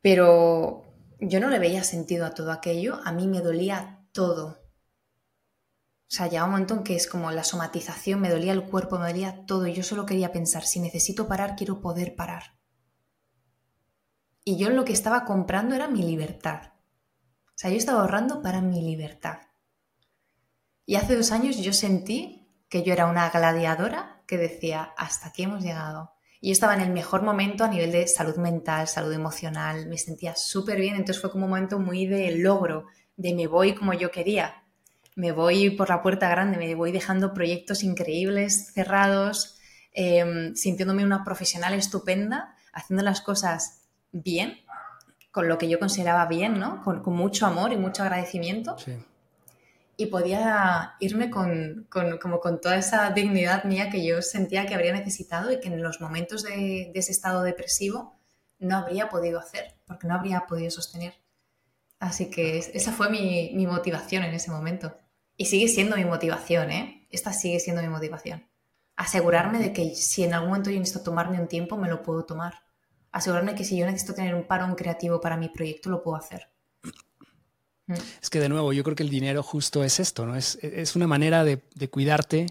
pero 0.01 0.95
yo 1.21 1.41
no 1.41 1.51
le 1.51 1.59
veía 1.59 1.83
sentido 1.85 2.27
a 2.27 2.35
todo 2.35 2.53
aquello, 2.53 3.01
a 3.05 3.13
mí 3.13 3.27
me 3.27 3.41
dolía 3.41 4.07
todo. 4.13 4.63
O 6.09 6.11
sea, 6.11 6.29
llegaba 6.29 6.47
un 6.47 6.53
momento 6.53 6.75
en 6.75 6.85
que 6.85 6.95
es 6.95 7.09
como 7.09 7.31
la 7.33 7.43
somatización, 7.43 8.21
me 8.21 8.31
dolía 8.31 8.53
el 8.53 8.65
cuerpo, 8.65 8.99
me 8.99 9.09
dolía 9.09 9.45
todo 9.47 9.67
y 9.67 9.75
yo 9.75 9.83
solo 9.83 10.07
quería 10.07 10.33
pensar, 10.33 10.65
si 10.65 10.81
necesito 10.81 11.27
parar, 11.27 11.57
quiero 11.57 11.81
poder 11.81 12.15
parar. 12.15 12.57
y 14.45 14.57
yo 14.59 14.71
lo 14.71 14.85
que 14.85 14.93
estaba 14.93 15.25
comprando 15.25 15.75
era 15.75 15.89
mi 15.89 16.03
libertad. 16.05 16.75
O 17.49 17.59
sea, 17.59 17.71
yo 17.71 17.77
estaba 17.77 18.03
ahorrando 18.03 18.43
para 18.43 18.61
mi 18.61 18.81
libertad. 18.81 19.39
Y 20.85 20.95
hace 20.95 21.17
dos 21.17 21.33
años 21.33 21.57
yo 21.57 21.73
sentí 21.73 22.36
que 22.77 22.83
yo 22.83 22.93
era 22.93 23.07
una 23.07 23.31
gladiadora 23.31 24.21
que 24.27 24.37
decía, 24.37 24.93
hasta 24.99 25.29
aquí 25.29 25.45
hemos 25.45 25.63
llegado. 25.63 26.13
Y 26.43 26.49
yo 26.49 26.53
estaba 26.53 26.75
en 26.75 26.83
el 26.83 26.91
mejor 26.91 27.23
momento 27.23 27.65
a 27.65 27.69
nivel 27.69 27.91
de 27.91 28.07
salud 28.07 28.37
mental, 28.37 28.87
salud 28.87 29.13
emocional, 29.13 29.87
me 29.87 29.97
sentía 29.97 30.37
súper 30.37 30.79
bien, 30.79 30.95
entonces 30.95 31.21
fue 31.23 31.31
como 31.31 31.47
un 31.47 31.53
momento 31.53 31.79
muy 31.79 32.07
de 32.07 32.31
logro, 32.33 32.87
de 33.17 33.35
me 33.35 33.47
voy 33.47 33.75
como 33.75 33.95
yo 33.95 34.11
quería, 34.11 34.63
me 35.15 35.33
voy 35.33 35.71
por 35.71 35.89
la 35.89 36.03
puerta 36.03 36.29
grande, 36.29 36.59
me 36.59 36.75
voy 36.75 36.93
dejando 36.93 37.33
proyectos 37.33 37.83
increíbles, 37.83 38.73
cerrados, 38.75 39.59
em, 39.93 40.55
sintiéndome 40.55 41.03
una 41.03 41.25
profesional 41.25 41.73
estupenda, 41.73 42.55
haciendo 42.75 43.03
las 43.03 43.23
cosas 43.23 43.85
bien, 44.13 44.59
con 45.31 45.49
lo 45.49 45.57
que 45.57 45.69
yo 45.69 45.79
consideraba 45.79 46.27
bien, 46.27 46.61
¿no? 46.61 46.83
Con, 46.85 47.03
mucho 47.15 47.47
amor 47.47 47.73
y 47.73 47.77
mucho 47.77 48.03
agradecimiento. 48.03 48.77
Y 49.97 50.07
podía 50.07 50.95
irme 51.01 51.31
con, 51.31 51.89
como 51.91 52.41
con 52.41 52.61
toda 52.61 52.77
esa 52.77 53.11
dignidad 53.11 53.65
mía 53.65 53.89
que 53.89 54.05
yo 54.05 54.21
sentía 54.21 54.67
que 54.67 54.75
habría 54.75 54.93
necesitado 54.93 55.51
y 55.51 55.61
que 55.61 55.69
en 55.69 55.83
los 55.83 56.01
momentos 56.01 56.43
de, 56.43 56.93
ese 56.95 57.13
estado 57.13 57.43
depresivo 57.43 58.19
no 58.59 58.77
habría 58.77 59.09
podido 59.09 59.39
hacer, 59.39 59.75
porque 59.87 60.07
no 60.07 60.15
habría 60.15 60.47
podido 60.47 60.71
sostener. 60.71 61.15
Así 61.99 62.29
que 62.31 62.59
esa 62.59 62.93
fue 62.93 63.09
mi, 63.09 63.53
mi 63.55 63.67
motivación 63.67 64.23
en 64.25 64.35
ese 64.35 64.51
momento. 64.51 64.95
Y 65.37 65.47
sigue 65.47 65.69
siendo 65.69 65.97
mi 65.97 66.05
motivación, 66.05 66.71
¿eh? 66.71 67.07
Esta 67.11 67.33
sigue 67.33 67.61
siendo 67.61 67.81
mi 67.83 67.89
motivación. 67.89 68.47
Asegurarme 68.97 69.59
de 69.59 69.73
que 69.73 69.95
si 69.95 70.25
en 70.25 70.35
algún 70.35 70.51
momento 70.51 70.71
yo 70.71 70.79
necesito 70.79 71.05
tomarme 71.05 71.41
un 71.41 71.49
tiempo, 71.49 71.77
me 71.77 71.89
lo 71.89 72.03
puedo 72.03 72.25
tomar 72.25 72.67
asegurarme 73.17 73.55
que 73.55 73.65
si 73.65 73.79
yo 73.79 73.87
necesito 73.87 74.15
tener 74.15 74.35
un 74.35 74.47
parón 74.47 74.75
creativo 74.75 75.21
para 75.21 75.39
mi 75.39 75.49
proyecto, 75.49 75.89
lo 75.89 76.03
puedo 76.03 76.17
hacer. 76.19 76.51
Mm. 77.87 77.95
Es 78.23 78.31
que 78.31 78.41
de 78.41 78.49
nuevo, 78.49 78.73
yo 78.73 78.83
creo 78.83 78.97
que 78.97 79.03
el 79.03 79.11
dinero 79.11 79.43
justo 79.43 79.85
es 79.85 80.01
esto, 80.01 80.27
¿no? 80.27 80.37
Es, 80.37 80.59
es 80.63 80.97
una 80.97 81.07
manera 81.07 81.45
de, 81.45 81.63
de, 81.75 81.89
cuidarte, 81.89 82.47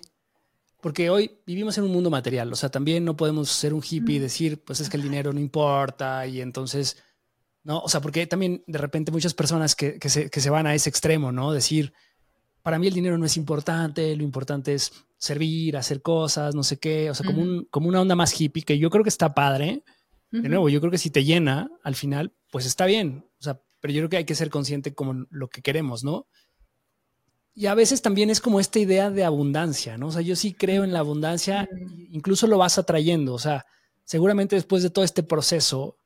porque 0.82 1.10
hoy 1.10 1.40
vivimos 1.46 1.78
en 1.78 1.84
un 1.84 1.92
mundo 1.92 2.10
material, 2.10 2.52
o 2.52 2.56
sea, 2.56 2.70
también 2.70 3.04
no 3.04 3.18
podemos 3.18 3.50
ser 3.50 3.74
un 3.74 3.84
hippie 3.84 4.16
y 4.16 4.20
mm. 4.20 4.22
decir, 4.22 4.64
pues 4.64 4.80
es 4.80 4.90
que 4.90 4.98
el 4.98 5.04
dinero 5.04 5.34
no 5.34 5.40
importa 5.40 6.26
y 6.28 6.42
entonces, 6.42 6.98
¿no? 7.64 7.80
O 7.80 7.90
sea, 7.90 8.02
porque 8.02 8.28
también 8.28 8.64
de 8.68 8.78
repente 8.78 9.12
muchas 9.12 9.34
personas 9.34 9.76
que, 9.76 10.00
que, 10.00 10.10
se, 10.10 10.30
que 10.30 10.42
se 10.42 10.50
van 10.50 10.68
a 10.68 10.76
ese 10.76 10.90
extremo, 10.90 11.32
¿no? 11.32 11.52
Decir, 11.52 11.94
para 12.62 12.80
mí 12.80 12.88
el 12.88 12.94
dinero 12.94 13.18
no 13.18 13.26
es 13.26 13.38
importante, 13.38 14.16
lo 14.16 14.24
importante 14.24 14.74
es 14.74 14.92
servir, 15.18 15.78
hacer 15.78 16.02
cosas, 16.02 16.56
no 16.56 16.64
sé 16.64 16.78
qué, 16.78 17.10
o 17.10 17.14
sea, 17.14 17.26
como, 17.26 17.42
un, 17.42 17.68
como 17.70 17.88
una 17.88 18.02
onda 18.02 18.16
más 18.16 18.40
hippie 18.40 18.64
que 18.64 18.80
yo 18.80 18.90
creo 18.90 19.04
que 19.04 19.10
está 19.10 19.34
padre, 19.34 19.84
de 20.32 20.50
nuevo, 20.50 20.68
yo 20.68 20.82
creo 20.82 20.92
que 20.92 20.98
si 20.98 21.12
te 21.12 21.24
llena 21.24 21.70
al 21.84 21.96
final, 21.96 22.34
pues 22.52 22.66
está 22.66 22.86
bien. 22.86 23.26
Pero 23.86 23.94
yo 23.94 24.00
creo 24.00 24.10
que 24.10 24.18
hay 24.18 24.26
que 24.26 24.34
ser 24.34 24.50
consciente 24.50 24.96
como 24.96 25.28
lo 25.30 25.48
que 25.48 25.62
queremos, 25.62 26.04
¿no? 26.04 26.26
Y 27.54 27.68
a 27.68 27.76
veces 27.76 28.02
también 28.02 28.32
es 28.32 28.42
como 28.42 28.60
esta 28.60 28.80
idea 28.80 29.12
de 29.12 29.24
abundancia, 29.24 29.96
¿no? 29.96 30.08
O 30.08 30.12
sea, 30.12 30.24
yo 30.24 30.36
sí 30.36 30.56
creo 30.56 30.84
en 30.84 30.92
la 30.92 31.02
abundancia, 31.02 31.70
incluso 32.10 32.48
lo 32.48 32.58
vas 32.58 32.80
atrayendo. 32.80 33.36
O 33.36 33.38
sea, 33.38 33.64
seguramente 34.04 34.56
después 34.56 34.82
de 34.82 34.90
todo 34.90 35.06
este 35.06 35.22
proceso, 35.22 36.00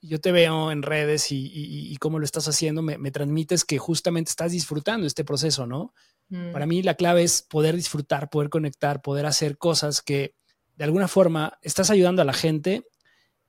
yo 0.00 0.18
te 0.18 0.32
veo 0.32 0.72
en 0.72 0.80
redes 0.80 1.26
y, 1.28 1.94
cómo 2.00 2.18
lo 2.18 2.24
estás 2.24 2.48
haciendo, 2.48 2.80
me, 2.80 3.10
transmites 3.10 3.66
que 3.66 3.76
justamente 3.76 4.30
estás 4.30 4.52
disfrutando 4.52 5.06
este 5.06 5.22
proceso, 5.22 5.66
¿no? 5.66 5.92
Mm. 6.30 6.52
Para 6.52 6.64
mí 6.64 6.82
la 6.82 6.94
clave 6.94 7.22
es 7.22 7.42
poder 7.42 7.76
disfrutar, 7.76 8.30
poder 8.30 8.48
conectar, 8.48 9.02
poder 9.02 9.26
hacer 9.26 9.58
cosas 9.58 10.00
que 10.00 10.36
de 10.74 10.84
alguna 10.84 11.06
forma 11.06 11.58
estás 11.60 11.90
ayudando 11.90 12.22
a 12.22 12.24
la 12.24 12.32
gente 12.32 12.88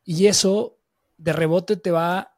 y 0.04 0.28
eso 0.28 0.78
de 1.16 1.32
rebote 1.32 1.78
te 1.78 1.92
va 1.92 2.31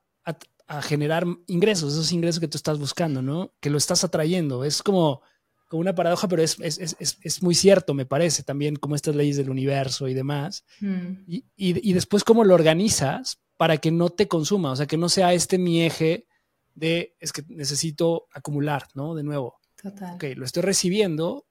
a, 0.68 0.82
generar 0.82 1.26
ingresos, 1.48 1.94
esos 1.94 2.12
ingresos 2.12 2.40
que 2.40 2.48
tú 2.48 2.58
estás 2.58 2.80
buscando, 2.80 3.22
¿no? 3.22 3.54
Que 3.60 3.70
lo 3.70 3.78
estás 3.78 4.04
atrayendo. 4.04 4.64
Es 4.64 4.82
como, 4.84 5.22
como 5.68 5.82
una 5.82 5.96
paradoja, 5.96 6.28
pero 6.28 6.42
es, 6.42 6.58
es, 6.60 7.44
muy 7.44 7.56
cierto, 7.56 7.94
me 7.94 8.06
parece, 8.06 8.44
también 8.44 8.76
como 8.76 8.96
estas 8.96 9.16
leyes 9.16 9.38
del 9.38 9.50
universo 9.50 10.08
y 10.08 10.14
demás. 10.14 10.66
Mm. 10.80 11.24
Y, 11.28 11.46
y, 11.56 11.94
después 11.94 12.24
cómo 12.24 12.44
lo 12.44 12.54
organizas 12.54 13.40
para 13.58 13.78
que 13.78 13.92
no 13.92 14.10
te 14.10 14.28
consuma, 14.28 14.72
o 14.72 14.76
sea, 14.76 14.88
que 14.88 14.98
no 14.98 15.10
sea 15.10 15.34
este 15.34 15.58
mi 15.58 15.84
eje 15.84 16.28
de, 16.76 17.16
es 17.20 17.32
que 17.32 17.44
necesito 17.48 18.28
acumular, 18.34 18.88
¿no? 18.94 19.16
De 19.16 19.24
nuevo. 19.24 19.60
Total. 19.82 20.16
Ok, 20.16 20.24
lo 20.36 20.46
estoy 20.46 20.64
recibiendo, 20.64 21.46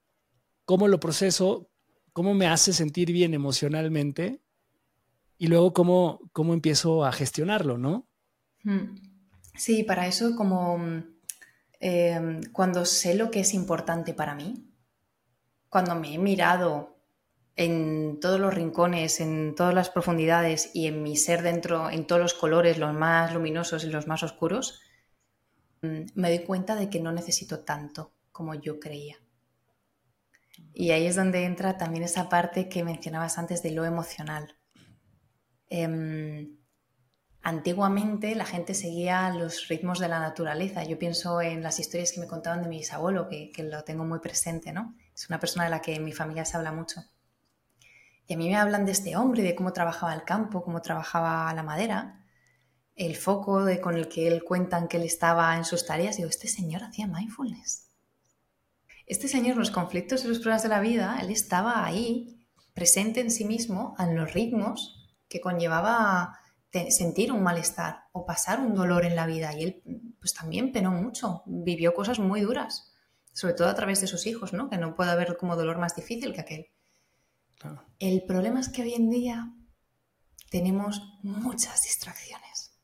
cómo 0.65 0.87
lo 0.87 0.99
proceso, 0.99 1.69
cómo 2.13 2.33
me 2.33 2.47
hace 2.47 2.73
sentir 2.73 3.11
bien 3.11 3.33
emocionalmente 3.33 4.41
y 5.37 5.47
luego 5.47 5.73
cómo, 5.73 6.19
cómo 6.31 6.53
empiezo 6.53 7.03
a 7.03 7.11
gestionarlo, 7.11 7.77
¿no? 7.77 8.07
Hmm. 8.63 8.95
Sí, 9.55 9.83
para 9.83 10.07
eso 10.07 10.35
como 10.35 10.77
em, 11.79 12.41
cuando 12.51 12.85
sé 12.85 13.13
lo 13.15 13.29
que 13.29 13.41
es 13.41 13.53
importante 13.53 14.13
para 14.13 14.35
mí, 14.35 14.69
cuando 15.69 15.95
me 15.95 16.13
he 16.13 16.17
mirado 16.17 16.97
en 17.55 18.19
todos 18.19 18.39
los 18.39 18.53
rincones, 18.53 19.19
en 19.19 19.53
todas 19.55 19.73
las 19.73 19.89
profundidades 19.89 20.71
y 20.73 20.87
en 20.87 21.03
mi 21.03 21.15
ser 21.17 21.43
dentro, 21.43 21.89
en 21.89 22.07
todos 22.07 22.21
los 22.21 22.33
colores, 22.33 22.77
los 22.77 22.93
más 22.93 23.33
luminosos 23.33 23.83
y 23.83 23.89
los 23.89 24.07
más 24.07 24.23
oscuros, 24.23 24.81
mm, 25.81 26.05
me 26.15 26.29
doy 26.29 26.45
cuenta 26.45 26.75
de 26.75 26.89
que 26.89 26.99
no 26.99 27.11
necesito 27.11 27.59
tanto 27.59 28.13
como 28.31 28.55
yo 28.55 28.79
creía. 28.79 29.17
Y 30.73 30.91
ahí 30.91 31.05
es 31.05 31.15
donde 31.15 31.45
entra 31.45 31.77
también 31.77 32.03
esa 32.03 32.29
parte 32.29 32.69
que 32.69 32.83
mencionabas 32.83 33.37
antes 33.37 33.61
de 33.61 33.71
lo 33.71 33.85
emocional. 33.85 34.55
Em, 35.69 36.57
antiguamente 37.43 38.35
la 38.35 38.45
gente 38.45 38.73
seguía 38.73 39.29
los 39.29 39.67
ritmos 39.67 39.99
de 39.99 40.07
la 40.07 40.19
naturaleza. 40.19 40.83
Yo 40.85 40.97
pienso 40.97 41.41
en 41.41 41.61
las 41.61 41.79
historias 41.79 42.13
que 42.13 42.21
me 42.21 42.27
contaban 42.27 42.63
de 42.63 42.69
mi 42.69 42.77
bisabuelo, 42.77 43.27
que, 43.27 43.51
lo 43.57 43.83
tengo 43.83 44.05
muy 44.05 44.19
presente, 44.19 44.71
¿no? 44.71 44.95
Es 45.13 45.29
una 45.29 45.39
persona 45.39 45.65
de 45.65 45.69
la 45.69 45.81
que 45.81 45.95
en 45.95 46.05
mi 46.05 46.13
familia 46.13 46.45
se 46.45 46.55
habla 46.55 46.71
mucho. 46.71 47.03
Y 48.25 48.33
a 48.33 48.37
mí 48.37 48.47
me 48.47 48.55
hablan 48.55 48.85
de 48.85 48.93
este 48.93 49.17
hombre, 49.17 49.43
de 49.43 49.55
cómo 49.55 49.73
trabajaba 49.73 50.13
el 50.13 50.23
campo, 50.23 50.63
cómo 50.63 50.81
trabajaba 50.81 51.53
la 51.53 51.63
madera, 51.63 52.25
el 52.95 53.17
foco 53.17 53.65
con 53.81 53.95
el 53.95 54.07
que 54.07 54.27
él 54.27 54.43
cuentan 54.45 54.87
que 54.87 54.95
él 54.95 55.03
estaba 55.03 55.55
en 55.57 55.65
sus 55.65 55.85
tareas. 55.85 56.15
Digo, 56.15 56.29
este 56.29 56.47
señor 56.47 56.83
hacía 56.83 57.07
mindfulness. 57.07 57.89
Este 59.05 59.27
señor, 59.27 59.57
los 59.57 59.69
conflictos 59.69 60.23
y 60.23 60.29
los 60.29 60.39
problemas 60.39 60.63
de 60.63 60.69
la 60.69 60.79
vida, 60.79 61.17
él 61.21 61.29
estaba 61.29 61.85
ahí, 61.85 62.47
presente 62.73 63.19
en 63.19 63.31
sí 63.31 63.43
mismo, 63.43 63.95
en 63.99 64.15
los 64.15 64.33
ritmos 64.33 65.13
que 65.27 65.41
conllevaba 65.41 66.39
sentir 66.89 67.31
un 67.31 67.43
malestar 67.43 68.05
o 68.11 68.25
pasar 68.25 68.59
un 68.59 68.73
dolor 68.73 69.05
en 69.05 69.15
la 69.15 69.27
vida. 69.27 69.53
Y 69.57 69.63
él 69.63 69.83
pues 70.19 70.33
también 70.33 70.71
penó 70.71 70.91
mucho, 70.91 71.43
vivió 71.45 71.93
cosas 71.93 72.19
muy 72.19 72.41
duras, 72.41 72.91
sobre 73.31 73.53
todo 73.53 73.67
a 73.67 73.75
través 73.75 74.01
de 74.01 74.07
sus 74.07 74.25
hijos, 74.25 74.53
¿no? 74.53 74.69
que 74.69 74.77
no 74.77 74.95
puede 74.95 75.11
haber 75.11 75.37
como 75.37 75.55
dolor 75.55 75.77
más 75.77 75.95
difícil 75.95 76.33
que 76.33 76.41
aquel. 76.41 76.67
El 77.99 78.23
problema 78.23 78.59
es 78.59 78.69
que 78.69 78.81
hoy 78.81 78.93
en 78.93 79.09
día 79.09 79.53
tenemos 80.49 81.01
muchas 81.23 81.83
distracciones, 81.83 82.77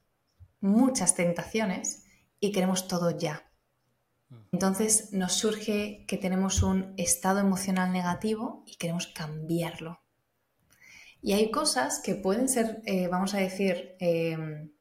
muchas 0.62 1.15
tentaciones 1.15 2.06
y 2.39 2.52
queremos 2.52 2.88
todo 2.88 3.17
ya. 3.17 3.52
Mm. 4.30 4.36
Entonces 4.54 5.12
nos 5.12 5.34
surge 5.34 6.06
que 6.08 6.17
tenemos 6.17 6.63
un 6.63 6.93
estado 6.97 7.39
emocional 7.39 7.91
negativo 7.91 8.63
y 8.65 8.78
queremos 8.78 9.08
cambiarlo. 9.08 9.99
Y 11.21 11.34
hay 11.34 11.51
cosas 11.51 11.99
que 11.99 12.15
pueden 12.15 12.47
ser, 12.47 12.82
eh, 12.86 13.08
vamos 13.08 13.34
a 13.34 13.39
decir, 13.39 13.95
em, 13.99 14.71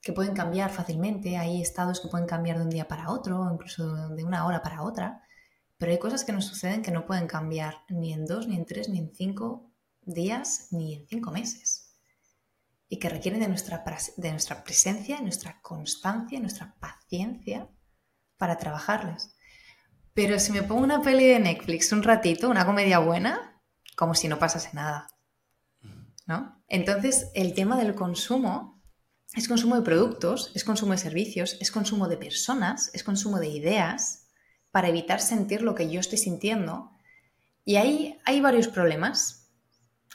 que 0.00 0.12
pueden 0.12 0.34
cambiar 0.34 0.70
fácilmente. 0.70 1.36
Hay 1.36 1.60
estados 1.60 2.00
que 2.00 2.08
pueden 2.08 2.28
cambiar 2.28 2.58
de 2.58 2.64
un 2.64 2.70
día 2.70 2.86
para 2.86 3.10
otro, 3.10 3.48
incluso 3.52 4.08
de 4.10 4.24
una 4.24 4.46
hora 4.46 4.62
para 4.62 4.82
otra. 4.82 5.22
Pero 5.78 5.92
hay 5.92 5.98
cosas 5.98 6.24
que 6.24 6.32
nos 6.32 6.46
suceden 6.46 6.82
que 6.82 6.92
no 6.92 7.06
pueden 7.06 7.26
cambiar 7.26 7.84
ni 7.88 8.12
en 8.12 8.24
dos, 8.24 8.46
ni 8.46 8.56
en 8.56 8.64
tres, 8.64 8.88
ni 8.88 8.98
en 8.98 9.12
cinco 9.12 9.72
días, 10.02 10.68
ni 10.70 10.94
en 10.94 11.06
cinco 11.08 11.32
meses. 11.32 11.96
Y 12.88 12.98
que 13.00 13.08
requieren 13.08 13.40
de 13.40 13.48
nuestra, 13.48 13.84
de 14.16 14.30
nuestra 14.30 14.62
presencia, 14.62 15.20
nuestra 15.20 15.60
constancia, 15.60 16.38
nuestra 16.38 16.76
paciencia 16.78 17.68
para 18.36 18.58
trabajarlas. 18.58 19.34
Pero 20.14 20.38
si 20.38 20.52
me 20.52 20.62
pongo 20.62 20.84
una 20.84 21.02
peli 21.02 21.26
de 21.26 21.40
Netflix 21.40 21.90
un 21.92 22.04
ratito, 22.04 22.48
una 22.48 22.64
comedia 22.64 23.00
buena, 23.00 23.60
como 23.96 24.14
si 24.14 24.28
no 24.28 24.38
pasase 24.38 24.70
nada. 24.72 25.08
Entonces, 26.68 27.30
el 27.34 27.54
tema 27.54 27.76
del 27.76 27.94
consumo 27.94 28.82
es 29.34 29.48
consumo 29.48 29.76
de 29.76 29.82
productos, 29.82 30.50
es 30.54 30.64
consumo 30.64 30.92
de 30.92 30.98
servicios, 30.98 31.56
es 31.60 31.70
consumo 31.70 32.08
de 32.08 32.16
personas, 32.16 32.90
es 32.94 33.04
consumo 33.04 33.38
de 33.38 33.48
ideas 33.48 34.28
para 34.70 34.88
evitar 34.88 35.20
sentir 35.20 35.62
lo 35.62 35.74
que 35.74 35.90
yo 35.90 36.00
estoy 36.00 36.18
sintiendo. 36.18 36.90
Y 37.64 37.76
ahí 37.76 38.18
hay 38.24 38.40
varios 38.40 38.68
problemas. 38.68 39.50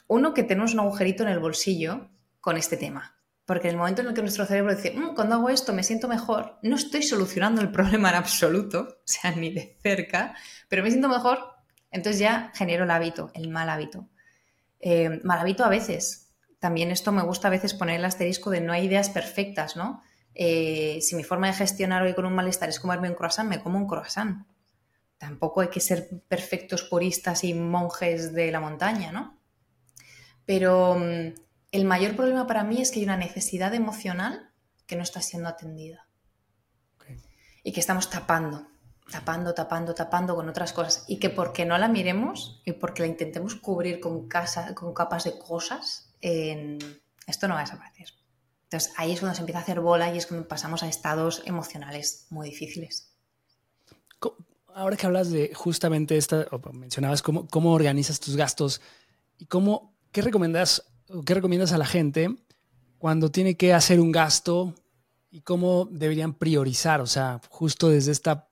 Uno, 0.06 0.34
que 0.34 0.42
tenemos 0.42 0.74
un 0.74 0.80
agujerito 0.80 1.22
en 1.22 1.30
el 1.30 1.38
bolsillo 1.38 2.10
con 2.40 2.56
este 2.56 2.76
tema. 2.76 3.16
Porque 3.44 3.68
en 3.68 3.74
el 3.74 3.78
momento 3.78 4.02
en 4.02 4.08
el 4.08 4.14
que 4.14 4.22
nuestro 4.22 4.46
cerebro 4.46 4.74
dice, 4.74 4.92
mm, 4.92 5.14
cuando 5.14 5.36
hago 5.36 5.48
esto 5.48 5.72
me 5.72 5.82
siento 5.82 6.08
mejor, 6.08 6.58
no 6.62 6.76
estoy 6.76 7.02
solucionando 7.02 7.60
el 7.60 7.72
problema 7.72 8.10
en 8.10 8.16
absoluto, 8.16 8.88
o 9.00 9.02
sea, 9.04 9.32
ni 9.32 9.52
de 9.52 9.78
cerca, 9.82 10.34
pero 10.68 10.82
me 10.82 10.90
siento 10.90 11.08
mejor, 11.08 11.40
entonces 11.90 12.20
ya 12.20 12.52
genero 12.54 12.84
el 12.84 12.90
hábito, 12.90 13.30
el 13.34 13.48
mal 13.48 13.68
hábito. 13.68 14.08
Eh, 14.82 15.20
mal 15.22 15.38
hábito 15.38 15.64
a 15.64 15.68
veces, 15.68 16.22
también 16.58 16.90
esto 16.90 17.10
me 17.10 17.22
gusta 17.22 17.48
a 17.48 17.50
veces 17.50 17.72
poner 17.72 17.96
el 17.96 18.04
asterisco 18.04 18.50
de 18.50 18.60
no 18.60 18.72
hay 18.72 18.84
ideas 18.86 19.10
perfectas, 19.10 19.76
¿no? 19.76 20.02
Eh, 20.34 20.98
si 21.02 21.16
mi 21.16 21.24
forma 21.24 21.46
de 21.46 21.54
gestionar 21.54 22.02
hoy 22.02 22.14
con 22.14 22.24
un 22.24 22.34
malestar 22.34 22.68
es 22.68 22.80
comerme 22.80 23.08
un 23.08 23.14
croissant, 23.14 23.48
me 23.48 23.62
como 23.62 23.78
un 23.78 23.86
croissant. 23.86 24.46
Tampoco 25.18 25.60
hay 25.60 25.68
que 25.68 25.80
ser 25.80 26.08
perfectos 26.28 26.82
puristas 26.82 27.44
y 27.44 27.54
monjes 27.54 28.32
de 28.32 28.50
la 28.50 28.60
montaña, 28.60 29.12
¿no? 29.12 29.38
Pero 30.44 30.96
mm, 30.96 31.34
el 31.72 31.84
mayor 31.84 32.16
problema 32.16 32.46
para 32.46 32.64
mí 32.64 32.80
es 32.80 32.90
que 32.90 32.98
hay 32.98 33.04
una 33.04 33.16
necesidad 33.16 33.74
emocional 33.74 34.52
que 34.86 34.96
no 34.96 35.02
está 35.02 35.20
siendo 35.20 35.48
atendida. 35.48 36.08
Y 37.64 37.72
que 37.72 37.80
estamos 37.80 38.10
tapando, 38.10 38.68
tapando, 39.10 39.54
tapando, 39.54 39.94
tapando 39.94 40.34
con 40.34 40.48
otras 40.48 40.72
cosas. 40.72 41.04
Y 41.08 41.18
que 41.18 41.30
porque 41.30 41.64
no 41.64 41.78
la 41.78 41.88
miremos 41.88 42.62
y 42.64 42.72
porque 42.72 43.02
la 43.02 43.08
intentemos 43.08 43.54
cubrir 43.54 44.00
con, 44.00 44.28
con 44.74 44.94
capas 44.94 45.24
de 45.24 45.38
cosas, 45.38 46.14
esto 46.20 47.48
no 47.48 47.54
va 47.54 47.60
a 47.60 47.64
desaparecer. 47.64 48.08
Entonces 48.64 48.92
ahí 48.96 49.12
es 49.12 49.20
cuando 49.20 49.34
se 49.34 49.42
empieza 49.42 49.58
a 49.58 49.62
hacer 49.62 49.80
bola 49.80 50.14
y 50.14 50.18
es 50.18 50.26
cuando 50.26 50.48
pasamos 50.48 50.82
a 50.82 50.88
estados 50.88 51.42
emocionales 51.44 52.26
muy 52.30 52.48
difíciles. 52.48 53.10
Ahora 54.74 54.96
que 54.96 55.04
hablas 55.04 55.30
de 55.30 55.52
justamente 55.54 56.16
esta, 56.16 56.46
o 56.50 56.72
mencionabas 56.72 57.20
cómo, 57.20 57.46
cómo 57.48 57.74
organizas 57.74 58.18
tus 58.18 58.36
gastos 58.36 58.80
y 59.36 59.44
cómo, 59.44 59.94
¿qué 60.10 60.22
recomiendas, 60.22 60.84
qué 61.26 61.34
recomiendas 61.34 61.72
a 61.72 61.78
la 61.78 61.84
gente 61.84 62.34
cuando 62.96 63.30
tiene 63.30 63.58
que 63.58 63.74
hacer 63.74 64.00
un 64.00 64.10
gasto 64.10 64.74
y 65.30 65.42
cómo 65.42 65.86
deberían 65.90 66.32
priorizar? 66.32 67.02
O 67.02 67.06
sea, 67.06 67.42
justo 67.50 67.90
desde 67.90 68.12
esta, 68.12 68.48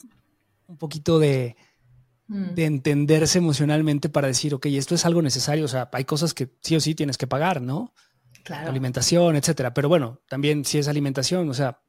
un 0.71 0.79
poquito 0.79 1.19
de, 1.19 1.57
mm. 2.29 2.55
de 2.55 2.65
entenderse 2.65 3.39
emocionalmente 3.39 4.09
para 4.09 4.29
decir, 4.29 4.55
ok, 4.55 4.67
esto 4.67 4.95
es 4.95 5.05
algo 5.05 5.21
necesario. 5.21 5.65
O 5.65 5.69
sea, 5.69 5.91
hay 5.93 6.05
cosas 6.05 6.33
que 6.33 6.55
sí 6.63 6.77
o 6.77 6.81
sí 6.81 6.95
tienes 6.95 7.19
que 7.19 7.27
pagar, 7.27 7.61
¿no? 7.61 7.93
alimentación, 8.49 9.37
etcétera. 9.37 9.75
Pero 9.75 9.89
bueno, 9.89 10.21
también 10.29 10.65
si 10.65 10.79
es 10.79 10.89
alimentación, 10.89 11.49
o 11.51 11.55
sea, 11.55 11.83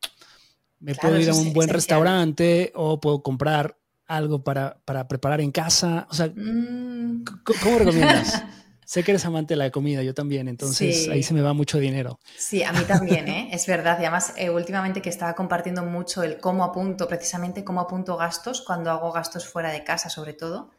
me 0.80 0.96
puedo 0.96 1.18
ir 1.20 1.30
a 1.30 1.34
un 1.34 1.54
buen 1.54 1.70
restaurante 1.70 2.72
o 2.76 3.00
puedo 3.00 3.24
comprar 3.24 3.78
algo 4.06 4.44
para, 4.44 4.82
preparar 5.08 5.42
en 5.42 5.52
casa. 5.52 6.08
O 6.10 6.14
sea, 6.14 6.28
mm. 6.28 7.24
¿cómo 7.44 7.80
recomiendas? 7.80 8.44
sé 8.92 9.06
que 9.06 9.12
eres 9.12 9.26
amante 9.26 9.54
de 9.54 9.58
la 9.58 9.72
comida, 9.72 10.04
yo 10.04 10.14
también, 10.14 10.50
entonces 10.50 11.08
ahí 11.08 11.24
se 11.24 11.34
me 11.34 11.42
va 11.42 11.54
mucho 11.54 11.80
dinero. 11.80 12.20
Sí, 12.38 12.62
a 12.62 12.74
mí 12.74 12.84
también, 12.84 13.30
¿eh? 13.30 13.48
es 13.54 13.66
verdad. 13.66 13.98
Y 14.02 14.04
además, 14.04 14.34
eh, 14.36 14.50
últimamente 14.50 15.02
que 15.02 15.10
estaba 15.10 15.34
compartiendo 15.34 15.84
mucho 15.84 16.24
el 16.24 16.40
cómo 16.40 16.66
apunto, 16.66 17.08
precisamente 17.08 17.64
cómo 17.64 17.80
apunto 17.80 18.18
gastos 18.18 18.62
cuando 18.62 18.92
hago 18.92 19.14
gastos 19.14 19.48
fuera 19.48 19.72
de 19.72 19.86
casa, 19.86 20.10
sobre 20.10 20.34
todo 20.34 20.72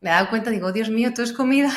me 0.00 0.10
he 0.10 0.12
dado 0.12 0.28
cuenta, 0.30 0.50
digo, 0.50 0.72
Dios 0.72 0.90
mío, 0.90 1.12
todo 1.14 1.24
es 1.24 1.32
comida. 1.32 1.70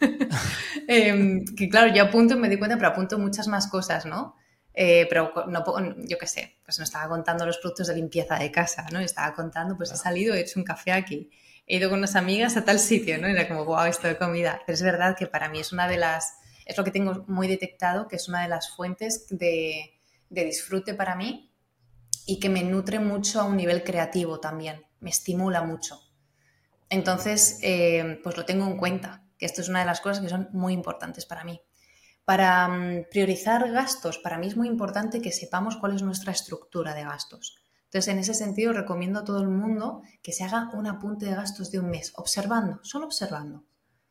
Em, 0.88 1.44
que 1.56 1.68
claro, 1.68 1.94
yo 1.94 2.02
apunto 2.02 2.34
y 2.34 2.36
me 2.36 2.48
di 2.48 2.58
cuenta, 2.58 2.76
pero 2.76 2.88
apunto 2.88 3.16
muchas 3.16 3.46
más 3.46 3.68
cosas, 3.68 4.06
¿no? 4.06 4.34
Eh, 4.74 5.06
pero 5.08 5.32
no, 5.46 5.64
yo 6.08 6.18
qué 6.18 6.26
sé, 6.26 6.56
pues 6.64 6.78
no 6.80 6.84
estaba 6.84 7.08
contando 7.08 7.46
los 7.46 7.58
productos 7.58 7.86
de 7.86 7.94
limpieza 7.94 8.36
de 8.36 8.50
casa, 8.50 8.84
¿no? 8.92 8.98
Estaba 8.98 9.32
contando, 9.32 9.76
pues 9.76 9.92
he 9.92 9.96
salido, 9.96 10.34
he 10.34 10.40
hecho 10.40 10.58
un 10.58 10.64
café 10.64 10.90
aquí, 10.90 11.30
he 11.70 11.76
ido 11.76 11.88
con 11.88 12.00
unas 12.00 12.16
amigas 12.16 12.56
a 12.56 12.64
tal 12.64 12.80
sitio, 12.80 13.16
¿no? 13.18 13.28
Era 13.28 13.46
como, 13.46 13.64
wow, 13.64 13.84
esto 13.84 14.08
de 14.08 14.18
comida. 14.18 14.60
Pero 14.66 14.74
es 14.74 14.82
verdad 14.82 15.16
que 15.16 15.28
para 15.28 15.48
mí 15.48 15.60
es 15.60 15.72
una 15.72 15.86
de 15.86 15.98
las, 15.98 16.34
es 16.66 16.76
lo 16.76 16.82
que 16.82 16.90
tengo 16.90 17.24
muy 17.28 17.46
detectado, 17.46 18.08
que 18.08 18.16
es 18.16 18.28
una 18.28 18.42
de 18.42 18.48
las 18.48 18.74
fuentes 18.74 19.28
de, 19.30 19.94
de 20.30 20.44
disfrute 20.44 20.94
para 20.94 21.14
mí 21.14 21.54
y 22.26 22.40
que 22.40 22.48
me 22.48 22.64
nutre 22.64 22.98
mucho 22.98 23.40
a 23.40 23.44
un 23.44 23.56
nivel 23.56 23.84
creativo 23.84 24.40
también, 24.40 24.84
me 24.98 25.10
estimula 25.10 25.62
mucho. 25.62 26.00
Entonces, 26.88 27.60
eh, 27.62 28.18
pues 28.24 28.36
lo 28.36 28.44
tengo 28.44 28.66
en 28.66 28.76
cuenta, 28.76 29.22
que 29.38 29.46
esto 29.46 29.60
es 29.60 29.68
una 29.68 29.78
de 29.78 29.86
las 29.86 30.00
cosas 30.00 30.20
que 30.20 30.28
son 30.28 30.48
muy 30.52 30.72
importantes 30.72 31.24
para 31.24 31.44
mí. 31.44 31.62
Para 32.24 32.66
mm, 32.66 33.04
priorizar 33.12 33.70
gastos, 33.70 34.18
para 34.18 34.38
mí 34.38 34.48
es 34.48 34.56
muy 34.56 34.66
importante 34.66 35.22
que 35.22 35.30
sepamos 35.30 35.76
cuál 35.76 35.94
es 35.94 36.02
nuestra 36.02 36.32
estructura 36.32 36.94
de 36.94 37.04
gastos. 37.04 37.59
Entonces, 37.90 38.14
en 38.14 38.20
ese 38.20 38.34
sentido, 38.34 38.72
recomiendo 38.72 39.18
a 39.18 39.24
todo 39.24 39.40
el 39.42 39.48
mundo 39.48 40.02
que 40.22 40.30
se 40.30 40.44
haga 40.44 40.70
un 40.74 40.86
apunte 40.86 41.26
de 41.26 41.34
gastos 41.34 41.72
de 41.72 41.80
un 41.80 41.90
mes, 41.90 42.12
observando, 42.14 42.78
solo 42.84 43.06
observando, 43.06 43.64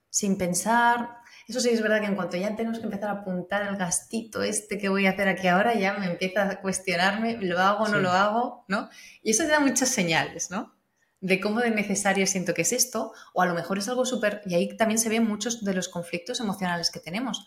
sin 0.09 0.37
pensar. 0.37 1.11
Eso 1.47 1.61
sí 1.61 1.69
es 1.69 1.81
verdad 1.81 2.01
que 2.01 2.07
en 2.07 2.15
cuanto 2.15 2.35
ya 2.35 2.53
tenemos 2.57 2.79
que 2.79 2.83
empezar 2.83 3.07
a 3.07 3.21
apuntar 3.21 3.65
el 3.65 3.77
gastito 3.77 4.43
este 4.43 4.77
que 4.77 4.89
voy 4.89 5.05
a 5.05 5.11
hacer 5.11 5.29
aquí 5.29 5.47
ahora, 5.47 5.75
ya 5.75 5.93
me 5.93 6.07
empieza 6.07 6.43
a 6.43 6.59
cuestionarme, 6.59 7.37
¿lo 7.37 7.57
hago 7.57 7.85
o 7.85 7.87
no 7.87 7.99
lo 7.99 8.11
hago? 8.11 8.65
¿no? 8.67 8.89
Y 9.23 9.31
eso 9.31 9.43
te 9.43 9.51
da 9.51 9.61
muchas 9.61 9.87
señales, 9.87 10.51
¿no? 10.51 10.75
de 11.21 11.39
cómo 11.39 11.61
de 11.61 11.71
necesario 11.71 12.27
siento 12.27 12.53
que 12.53 12.63
es 12.63 12.73
esto, 12.73 13.13
o 13.33 13.41
a 13.41 13.45
lo 13.45 13.53
mejor 13.53 13.77
es 13.77 13.89
algo 13.89 14.05
súper... 14.05 14.41
Y 14.45 14.55
ahí 14.55 14.75
también 14.77 14.99
se 14.99 15.09
ven 15.09 15.25
muchos 15.25 15.63
de 15.65 15.73
los 15.73 15.89
conflictos 15.89 16.39
emocionales 16.39 16.91
que 16.91 17.01
tenemos. 17.01 17.45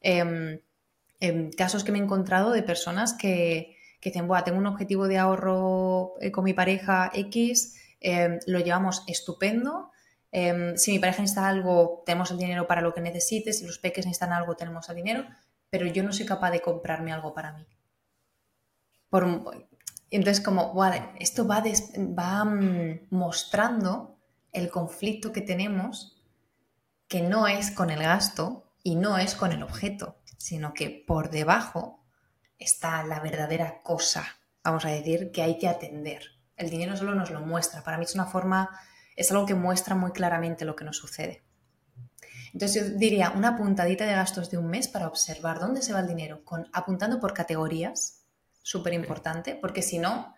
Eh, 0.00 0.60
casos 1.56 1.84
que 1.84 1.92
me 1.92 1.98
he 1.98 2.02
encontrado 2.02 2.50
de 2.50 2.62
personas 2.62 3.14
que, 3.14 3.76
dicen, 4.10 4.26
Buah, 4.26 4.44
tengo 4.44 4.58
un 4.58 4.66
objetivo 4.66 5.08
de 5.08 5.18
ahorro 5.18 6.14
eh, 6.20 6.32
con 6.32 6.44
mi 6.44 6.54
pareja 6.54 7.10
X, 7.14 7.76
em, 8.00 8.40
lo 8.46 8.58
llevamos 8.60 9.04
estupendo. 9.06 9.90
Em, 10.32 10.76
si 10.76 10.92
mi 10.92 10.98
pareja 10.98 11.22
necesita 11.22 11.48
algo, 11.48 12.02
tenemos 12.06 12.30
el 12.30 12.38
dinero 12.38 12.66
para 12.66 12.80
lo 12.80 12.94
que 12.94 13.00
necesite. 13.00 13.52
Si 13.52 13.66
los 13.66 13.78
peques 13.78 14.06
necesitan 14.06 14.32
algo, 14.32 14.56
tenemos 14.56 14.88
el 14.88 14.96
dinero. 14.96 15.24
Pero 15.70 15.86
yo 15.86 16.02
no 16.02 16.12
soy 16.12 16.26
capaz 16.26 16.50
de 16.50 16.60
comprarme 16.60 17.12
algo 17.12 17.32
para 17.32 17.52
mí. 17.52 17.66
Por, 19.08 19.24
entonces, 20.10 20.44
como, 20.44 20.74
esto 21.18 21.46
va, 21.46 21.62
va 21.62 22.44
mm, 22.44 23.06
mostrando 23.10 24.18
el 24.52 24.68
conflicto 24.70 25.32
que 25.32 25.40
tenemos, 25.40 26.22
que 27.08 27.22
no 27.22 27.46
es 27.46 27.70
con 27.70 27.90
el 27.90 28.02
gasto 28.02 28.64
y 28.82 28.96
no 28.96 29.16
es 29.18 29.34
con 29.34 29.52
el 29.52 29.62
objeto, 29.62 30.16
sino 30.36 30.74
que 30.74 31.04
por 31.06 31.30
debajo 31.30 32.01
está 32.62 33.02
la 33.04 33.20
verdadera 33.20 33.82
cosa, 33.82 34.24
vamos 34.62 34.84
a 34.84 34.90
decir, 34.90 35.30
que 35.32 35.42
hay 35.42 35.58
que 35.58 35.68
atender. 35.68 36.22
El 36.56 36.70
dinero 36.70 36.96
solo 36.96 37.14
nos 37.14 37.30
lo 37.30 37.40
muestra. 37.40 37.82
Para 37.82 37.98
mí 37.98 38.04
es 38.04 38.14
una 38.14 38.26
forma, 38.26 38.70
es 39.16 39.30
algo 39.30 39.46
que 39.46 39.54
muestra 39.54 39.94
muy 39.94 40.12
claramente 40.12 40.64
lo 40.64 40.76
que 40.76 40.84
nos 40.84 40.96
sucede. 40.96 41.42
Entonces 42.52 42.92
yo 42.92 42.98
diría 42.98 43.30
una 43.30 43.56
puntadita 43.56 44.04
de 44.04 44.12
gastos 44.12 44.50
de 44.50 44.58
un 44.58 44.68
mes 44.68 44.88
para 44.88 45.08
observar 45.08 45.58
dónde 45.58 45.82
se 45.82 45.92
va 45.92 46.00
el 46.00 46.08
dinero, 46.08 46.44
con, 46.44 46.68
apuntando 46.72 47.18
por 47.18 47.32
categorías 47.32 48.24
súper 48.62 48.92
importante, 48.92 49.56
porque 49.56 49.82
si 49.82 49.98
no, 49.98 50.34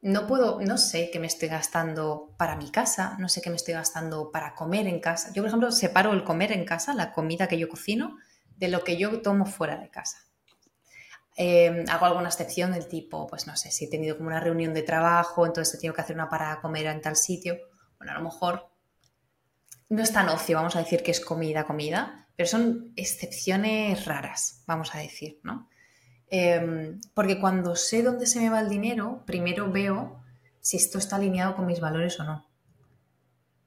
no 0.00 0.26
puedo, 0.26 0.60
no 0.60 0.78
sé 0.78 1.10
qué 1.10 1.18
me 1.18 1.26
estoy 1.26 1.48
gastando 1.48 2.34
para 2.38 2.56
mi 2.56 2.70
casa, 2.70 3.16
no 3.18 3.28
sé 3.28 3.42
qué 3.42 3.50
me 3.50 3.56
estoy 3.56 3.74
gastando 3.74 4.30
para 4.30 4.54
comer 4.54 4.86
en 4.86 5.00
casa. 5.00 5.32
Yo, 5.32 5.42
por 5.42 5.48
ejemplo, 5.48 5.72
separo 5.72 6.12
el 6.12 6.24
comer 6.24 6.52
en 6.52 6.64
casa, 6.64 6.94
la 6.94 7.12
comida 7.12 7.48
que 7.48 7.58
yo 7.58 7.68
cocino, 7.68 8.16
de 8.56 8.68
lo 8.68 8.84
que 8.84 8.96
yo 8.96 9.20
tomo 9.20 9.46
fuera 9.46 9.76
de 9.78 9.90
casa. 9.90 10.18
Em, 11.38 11.84
hago 11.90 12.06
alguna 12.06 12.28
excepción 12.28 12.72
del 12.72 12.88
tipo, 12.88 13.26
pues 13.26 13.46
no 13.46 13.56
sé, 13.56 13.70
si 13.70 13.84
he 13.84 13.90
tenido 13.90 14.16
como 14.16 14.28
una 14.28 14.40
reunión 14.40 14.72
de 14.72 14.82
trabajo, 14.82 15.44
entonces 15.44 15.74
he 15.74 15.78
tenido 15.78 15.94
que 15.94 16.00
hacer 16.00 16.16
una 16.16 16.30
para 16.30 16.60
comer 16.62 16.86
en 16.86 17.02
tal 17.02 17.14
sitio. 17.14 17.58
Bueno, 17.98 18.12
a 18.12 18.16
lo 18.16 18.24
mejor 18.24 18.70
no 19.90 20.02
es 20.02 20.12
tan 20.12 20.30
ocio, 20.30 20.56
vamos 20.56 20.76
a 20.76 20.78
decir 20.80 21.02
que 21.02 21.10
es 21.10 21.20
comida, 21.20 21.64
comida, 21.64 22.26
pero 22.36 22.48
son 22.48 22.92
excepciones 22.96 24.06
raras, 24.06 24.62
vamos 24.66 24.94
a 24.94 24.98
decir, 24.98 25.40
¿no? 25.42 25.68
Em, 26.28 27.00
porque 27.14 27.38
cuando 27.38 27.76
sé 27.76 28.02
dónde 28.02 28.26
se 28.26 28.40
me 28.40 28.50
va 28.50 28.60
el 28.60 28.68
dinero, 28.70 29.22
primero 29.26 29.70
veo 29.70 30.22
si 30.60 30.78
esto 30.78 30.98
está 30.98 31.16
alineado 31.16 31.54
con 31.54 31.66
mis 31.66 31.80
valores 31.80 32.18
o 32.18 32.24
no. 32.24 32.48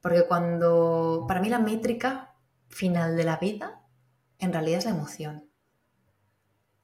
Porque 0.00 0.24
cuando, 0.26 1.24
para 1.28 1.40
mí 1.40 1.48
la 1.48 1.58
métrica 1.58 2.34
final 2.68 3.16
de 3.16 3.24
la 3.24 3.36
vida, 3.36 3.82
en 4.38 4.52
realidad 4.52 4.78
es 4.78 4.84
la 4.86 4.90
emoción. 4.90 5.49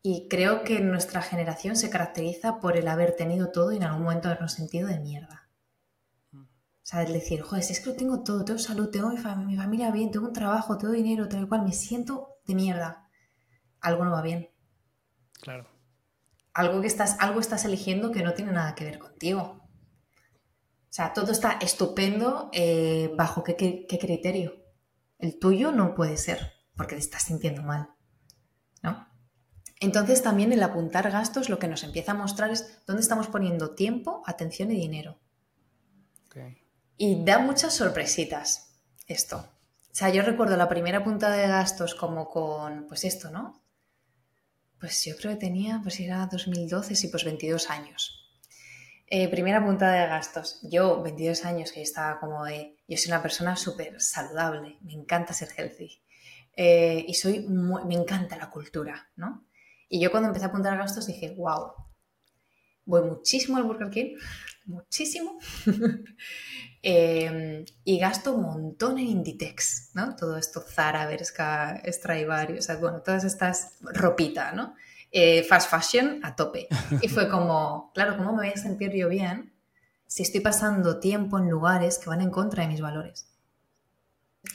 Y 0.09 0.29
creo 0.29 0.63
que 0.63 0.79
nuestra 0.79 1.21
generación 1.21 1.75
se 1.75 1.91
caracteriza 1.91 2.61
por 2.61 2.77
el 2.77 2.87
haber 2.87 3.17
tenido 3.17 3.51
todo 3.51 3.73
y 3.73 3.79
en 3.79 3.83
algún 3.83 4.05
momento 4.05 4.29
habernos 4.29 4.53
sentido 4.53 4.87
de 4.87 5.01
mierda. 5.01 5.51
O 6.33 6.47
sea, 6.85 7.03
es 7.03 7.13
decir, 7.13 7.43
joder, 7.43 7.65
si 7.65 7.73
es 7.73 7.81
que 7.81 7.91
lo 7.91 7.97
tengo 7.97 8.23
todo, 8.23 8.45
tengo 8.45 8.61
salud, 8.61 8.89
tengo 8.89 9.09
mi, 9.09 9.17
mi 9.17 9.57
familia 9.57 9.91
bien, 9.91 10.13
tengo 10.13 10.29
un 10.29 10.33
trabajo, 10.33 10.79
tengo 10.79 10.93
dinero, 10.93 11.29
tal 11.29 11.43
y 11.43 11.49
cual, 11.49 11.65
me 11.65 11.73
siento 11.73 12.37
de 12.47 12.55
mierda. 12.55 13.09
Algo 13.81 14.05
no 14.05 14.13
va 14.13 14.23
bien. 14.23 14.49
Claro. 15.41 15.67
Algo 16.55 16.81
que 16.81 16.87
estás, 16.87 17.17
algo 17.19 17.41
estás 17.41 17.65
eligiendo 17.65 18.13
que 18.13 18.23
no 18.23 18.33
tiene 18.33 18.53
nada 18.53 18.77
que 18.77 18.85
ver 18.85 19.01
contigo. 19.01 19.41
O 19.41 20.89
sea, 20.89 21.15
todo 21.15 21.33
está 21.33 21.59
estupendo 21.61 22.49
eh, 22.53 23.13
bajo 23.17 23.43
qué, 23.43 23.57
qué, 23.57 23.99
criterio. 23.99 24.55
El 25.19 25.41
tuyo 25.41 25.73
no 25.73 25.97
puede 25.97 26.17
ser, 26.17 26.53
porque 26.77 26.95
te 26.95 27.01
estás 27.01 27.25
sintiendo 27.25 27.65
mal. 27.65 27.89
¿No? 28.85 29.16
Entonces 29.81 30.23
también 30.23 30.53
el 30.53 30.63
apuntar 30.63 31.11
gastos 31.11 31.49
lo 31.49 31.59
que 31.59 31.69
nos 31.69 31.85
empieza 31.85 32.13
a 32.13 32.15
mostrar 32.15 32.51
es 32.51 32.79
dónde 32.87 33.03
estamos 33.03 33.27
poniendo 33.27 33.75
tiempo, 33.75 34.23
atención 34.27 34.71
y 34.73 34.77
dinero. 34.77 35.19
Y 36.99 37.25
da 37.25 37.39
muchas 37.39 37.75
sorpresitas 37.75 38.75
esto. 39.07 39.39
O 39.39 39.99
sea, 39.99 40.11
yo 40.11 40.23
recuerdo 40.23 40.57
la 40.57 40.69
primera 40.69 41.05
puntada 41.05 41.37
de 41.37 41.49
gastos 41.49 41.95
como 41.95 42.29
con, 42.29 42.87
pues 42.87 43.05
esto, 43.05 43.31
¿no? 43.31 43.63
Pues 44.79 45.05
yo 45.05 45.17
creo 45.17 45.33
que 45.33 45.39
tenía, 45.39 45.81
pues 45.83 46.01
era 46.01 46.27
2012, 46.27 46.95
sí, 46.95 47.09
pues 47.09 47.25
22 47.25 47.71
años. 47.71 48.31
Eh, 49.07 49.29
primera 49.29 49.65
puntada 49.65 49.93
de 49.93 50.07
gastos. 50.07 50.59
Yo, 50.63 51.03
22 51.03 51.45
años, 51.45 51.73
que 51.73 51.81
estaba 51.81 52.19
como 52.19 52.45
de... 52.45 52.77
Yo 52.89 52.97
soy 52.99 53.13
una 53.13 53.23
persona 53.23 53.57
súper 53.57 54.01
saludable, 54.01 54.79
me 54.83 54.93
encanta 54.93 55.33
ser 55.33 55.49
healthy. 55.57 56.03
eh, 56.57 57.05
y 57.07 57.15
soy 57.15 57.41
me 57.49 57.95
encanta 57.95 58.37
la 58.37 58.51
cultura, 58.51 59.11
¿no? 59.17 59.47
Y 59.89 60.01
yo 60.01 60.11
cuando 60.11 60.29
empecé 60.29 60.47
a 60.47 60.49
apuntar 60.49 60.77
gastos 60.77 61.07
dije, 61.07 61.35
wow, 61.37 61.73
voy 62.85 63.03
muchísimo 63.03 63.57
al 63.57 63.65
Burger 63.65 63.91
King, 63.91 64.17
muchísimo, 64.65 65.39
em, 66.83 67.65
y 67.85 67.99
gasto 67.99 68.35
un 68.35 68.43
montón 68.43 68.99
en 68.99 69.07
Inditex, 69.07 69.91
¿no? 69.95 70.17
Todo 70.17 70.37
esto, 70.37 70.61
Zara, 70.61 71.07
Berska, 71.07 71.83
Stradivarius, 71.87 72.61
o 72.61 72.63
sea, 72.63 72.77
bueno, 72.77 73.03
todas 73.03 73.25
estas 73.25 73.79
ropita, 73.81 74.53
¿no? 74.53 74.75
Eh, 75.11 75.45
fast 75.45 75.71
fashion 75.71 76.21
a 76.25 76.35
tope. 76.35 76.69
Y 77.01 77.09
fue 77.09 77.29
como, 77.29 77.91
claro, 77.95 78.17
¿cómo 78.17 78.33
me 78.33 78.39
voy 78.39 78.49
a 78.49 78.57
sentir 78.57 78.93
yo 78.93 79.09
bien 79.09 79.53
si 80.07 80.23
estoy 80.23 80.41
pasando 80.41 81.01
tiempo 81.01 81.39
en 81.39 81.51
lugares 81.51 81.99
que 81.99 82.09
van 82.09 82.21
en 82.21 82.31
contra 82.31 82.63
de 82.63 82.69
mis 82.69 82.81
valores? 82.81 83.29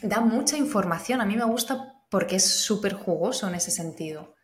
Da 0.01 0.21
mucha 0.21 0.57
información, 0.57 1.19
a 1.21 1.25
mí 1.25 1.35
me 1.35 1.45
gusta 1.45 1.95
porque 2.09 2.37
es 2.37 2.45
súper 2.45 2.93
jugoso 2.93 3.47
en 3.47 3.55
ese 3.55 3.71
sentido. 3.71 4.35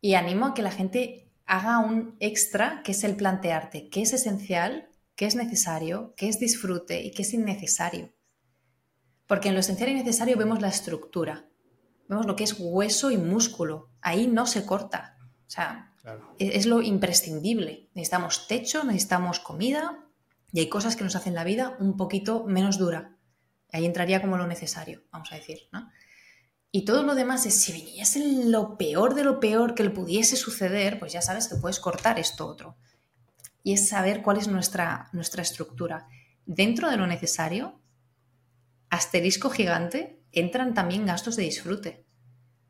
Y 0.00 0.14
animo 0.14 0.46
a 0.46 0.54
que 0.54 0.62
la 0.62 0.70
gente 0.70 1.30
haga 1.46 1.78
un 1.78 2.16
extra, 2.20 2.82
que 2.82 2.92
es 2.92 3.04
el 3.04 3.16
plantearte 3.16 3.88
qué 3.88 4.02
es 4.02 4.12
esencial, 4.12 4.88
qué 5.14 5.26
es 5.26 5.36
necesario, 5.36 6.14
qué 6.16 6.28
es 6.28 6.38
disfrute 6.38 7.02
y 7.02 7.10
qué 7.12 7.22
es 7.22 7.32
innecesario. 7.32 8.12
Porque 9.26 9.48
en 9.48 9.54
lo 9.54 9.60
esencial 9.60 9.90
y 9.90 9.94
necesario 9.94 10.36
vemos 10.36 10.60
la 10.60 10.68
estructura, 10.68 11.48
vemos 12.08 12.26
lo 12.26 12.36
que 12.36 12.44
es 12.44 12.56
hueso 12.58 13.10
y 13.10 13.16
músculo. 13.16 13.90
Ahí 14.00 14.26
no 14.26 14.46
se 14.46 14.64
corta. 14.66 15.16
O 15.46 15.50
sea, 15.50 15.94
e-, 16.38 16.56
es 16.56 16.66
lo 16.66 16.82
imprescindible. 16.82 17.88
Necesitamos 17.94 18.46
techo, 18.46 18.84
necesitamos 18.84 19.40
comida 19.40 20.04
y 20.52 20.60
hay 20.60 20.68
cosas 20.68 20.96
que 20.96 21.04
nos 21.04 21.16
hacen 21.16 21.34
la 21.34 21.44
vida 21.44 21.76
un 21.80 21.96
poquito 21.96 22.44
menos 22.44 22.78
dura. 22.78 23.16
Ahí 23.72 23.84
entraría 23.84 24.20
como 24.20 24.36
lo 24.36 24.46
necesario, 24.46 25.02
vamos 25.10 25.32
a 25.32 25.36
decir, 25.36 25.68
¿no? 25.72 25.90
Y 26.76 26.84
todo 26.84 27.02
lo 27.02 27.14
demás 27.14 27.46
es, 27.46 27.58
si 27.58 27.72
viniese 27.72 28.44
lo 28.44 28.76
peor 28.76 29.14
de 29.14 29.24
lo 29.24 29.40
peor 29.40 29.74
que 29.74 29.82
le 29.82 29.88
pudiese 29.88 30.36
suceder, 30.36 30.98
pues 30.98 31.10
ya 31.10 31.22
sabes 31.22 31.48
que 31.48 31.56
puedes 31.56 31.80
cortar 31.80 32.18
esto 32.18 32.46
otro. 32.46 32.76
Y 33.62 33.72
es 33.72 33.88
saber 33.88 34.20
cuál 34.20 34.36
es 34.36 34.46
nuestra, 34.46 35.08
nuestra 35.14 35.40
estructura. 35.40 36.06
Dentro 36.44 36.90
de 36.90 36.98
lo 36.98 37.06
necesario, 37.06 37.80
asterisco 38.90 39.48
gigante, 39.48 40.22
entran 40.32 40.74
también 40.74 41.06
gastos 41.06 41.36
de 41.36 41.44
disfrute. 41.44 42.04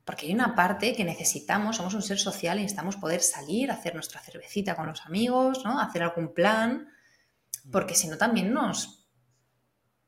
Porque 0.05 0.27
hay 0.27 0.35
una 0.35 0.55
parte 0.55 0.95
que 0.95 1.03
necesitamos, 1.03 1.75
somos 1.75 1.95
un 1.95 2.03
ser 2.03 2.21
social 2.21 2.61
y 2.61 2.63
necesitamos 2.63 2.95
poder 2.95 3.23
salir, 3.23 3.73
hacer 3.73 3.95
nuestra 3.95 4.21
cervecita 4.21 4.77
con 4.77 4.87
los 4.87 5.05
amigos, 5.05 5.65
¿no? 5.65 5.81
hacer 5.81 6.05
algún 6.05 6.33
plan, 6.33 6.87
porque 7.73 7.97
si 7.97 8.07
no 8.07 8.17
también 8.17 8.53
nos, 8.53 9.06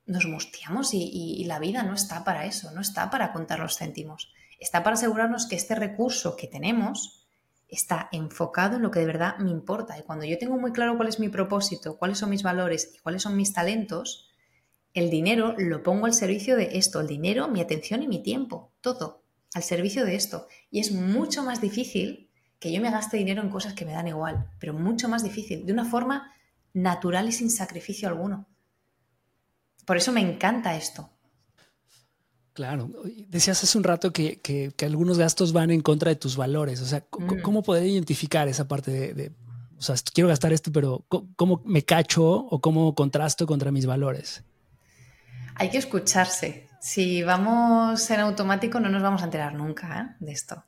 nos 0.09 0.27
mustiamos 0.27 0.95
y, 0.95 1.45
la 1.45 1.59
vida 1.59 1.83
no 1.83 1.95
está 1.95 2.25
para 2.25 2.47
eso, 2.47 2.71
no 2.73 2.81
está 2.81 3.11
para 3.11 3.33
contar 3.33 3.61
los 3.61 3.77
céntimos. 3.77 4.33
Está 4.59 4.83
para 4.83 4.95
asegurarnos 4.95 5.47
que 5.47 5.55
este 5.55 5.75
recurso 5.75 6.35
que 6.37 6.49
tenemos 6.49 7.27
está 7.69 8.09
enfocado 8.11 8.77
en 8.77 8.83
lo 8.83 8.91
que 8.91 9.01
de 9.01 9.07
verdad 9.07 9.37
me 9.39 9.51
importa. 9.51 9.99
Y 9.99 10.03
cuando 10.03 10.25
yo 10.25 10.39
tengo 10.39 10.59
muy 10.59 10.73
claro 10.73 10.97
cuál 10.97 11.09
es 11.09 11.21
mi 11.21 11.29
propósito, 11.29 11.99
cuáles 11.99 12.19
son 12.19 12.31
mis 12.31 12.43
valores 12.43 12.93
y 12.95 12.99
cuáles 12.99 13.23
son 13.23 13.37
mis 13.37 13.53
talentos, 13.53 14.31
el 14.95 15.11
dinero 15.11 15.55
lo 15.59 15.83
pongo 15.83 16.07
al 16.07 16.15
servicio 16.15 16.57
de 16.57 16.79
esto, 16.79 17.01
el 17.01 17.07
dinero, 17.07 17.47
mi 17.49 17.61
atención 17.61 18.03
y 18.03 18.09
mi 18.09 18.23
tiempo, 18.23 18.73
todo 18.81 19.25
al 19.55 19.63
servicio 19.63 20.05
de 20.05 20.15
esto. 20.15 20.47
Y 20.71 20.81
es 20.81 20.93
mucho 20.93 21.43
más 21.43 21.61
difícil 21.61 22.31
que 22.59 22.73
yo 22.73 22.81
me 22.81 22.91
gaste 22.91 23.19
dinero 23.19 23.43
en 23.43 23.51
cosas 23.51 23.75
que 23.75 23.85
me 23.85 23.93
dan 23.93 24.09
igual, 24.09 24.51
pero 24.59 24.73
mucho 24.73 25.09
más 25.09 25.23
difícil, 25.23 25.67
de 25.67 25.73
una 25.73 25.85
forma 25.85 26.33
natural 26.73 27.29
y 27.29 27.33
sin 27.33 27.51
sacrificio 27.51 28.09
alguno. 28.09 28.49
Por 29.89 29.97
eso 29.97 30.13
me 30.13 30.21
encanta 30.21 30.77
esto. 30.77 31.09
Claro, 32.53 32.91
decías 33.29 33.65
hace 33.65 33.79
un 33.79 33.85
rato 33.85 34.13
que, 34.13 34.75
algunos 34.83 35.17
gastos 35.17 35.55
van 35.55 35.71
en 35.71 35.81
contra 35.81 36.11
de 36.11 36.17
tus 36.17 36.37
valores. 36.37 36.83
O 36.83 36.85
sea, 36.85 37.07
mm. 37.19 37.41
¿cómo 37.41 37.63
poder 37.63 37.87
identificar 37.87 38.49
esa 38.49 38.69
parte 38.69 39.15
de, 39.15 39.33
o 39.79 39.81
sea, 39.81 39.95
quiero 40.13 40.29
gastar 40.29 40.53
esto, 40.53 40.71
pero 40.71 41.07
¿cómo 41.37 41.63
me 41.65 41.87
cacho 41.87 42.23
o 42.23 42.61
cómo 42.61 42.95
contrasto 42.95 43.47
contra 43.47 43.73
mis 43.73 43.87
valores? 43.87 44.45
Hay 45.55 45.71
que 45.71 45.79
escucharse. 45.79 46.69
Si 46.83 47.23
vamos 47.23 48.11
en 48.11 48.21
automático 48.21 48.81
no 48.81 48.91
nos 48.91 49.03
vamos 49.03 49.23
a 49.23 49.25
enterar 49.25 49.55
nunca 49.55 50.03
¿eh? 50.03 50.17
de 50.23 50.33
esto. 50.33 50.65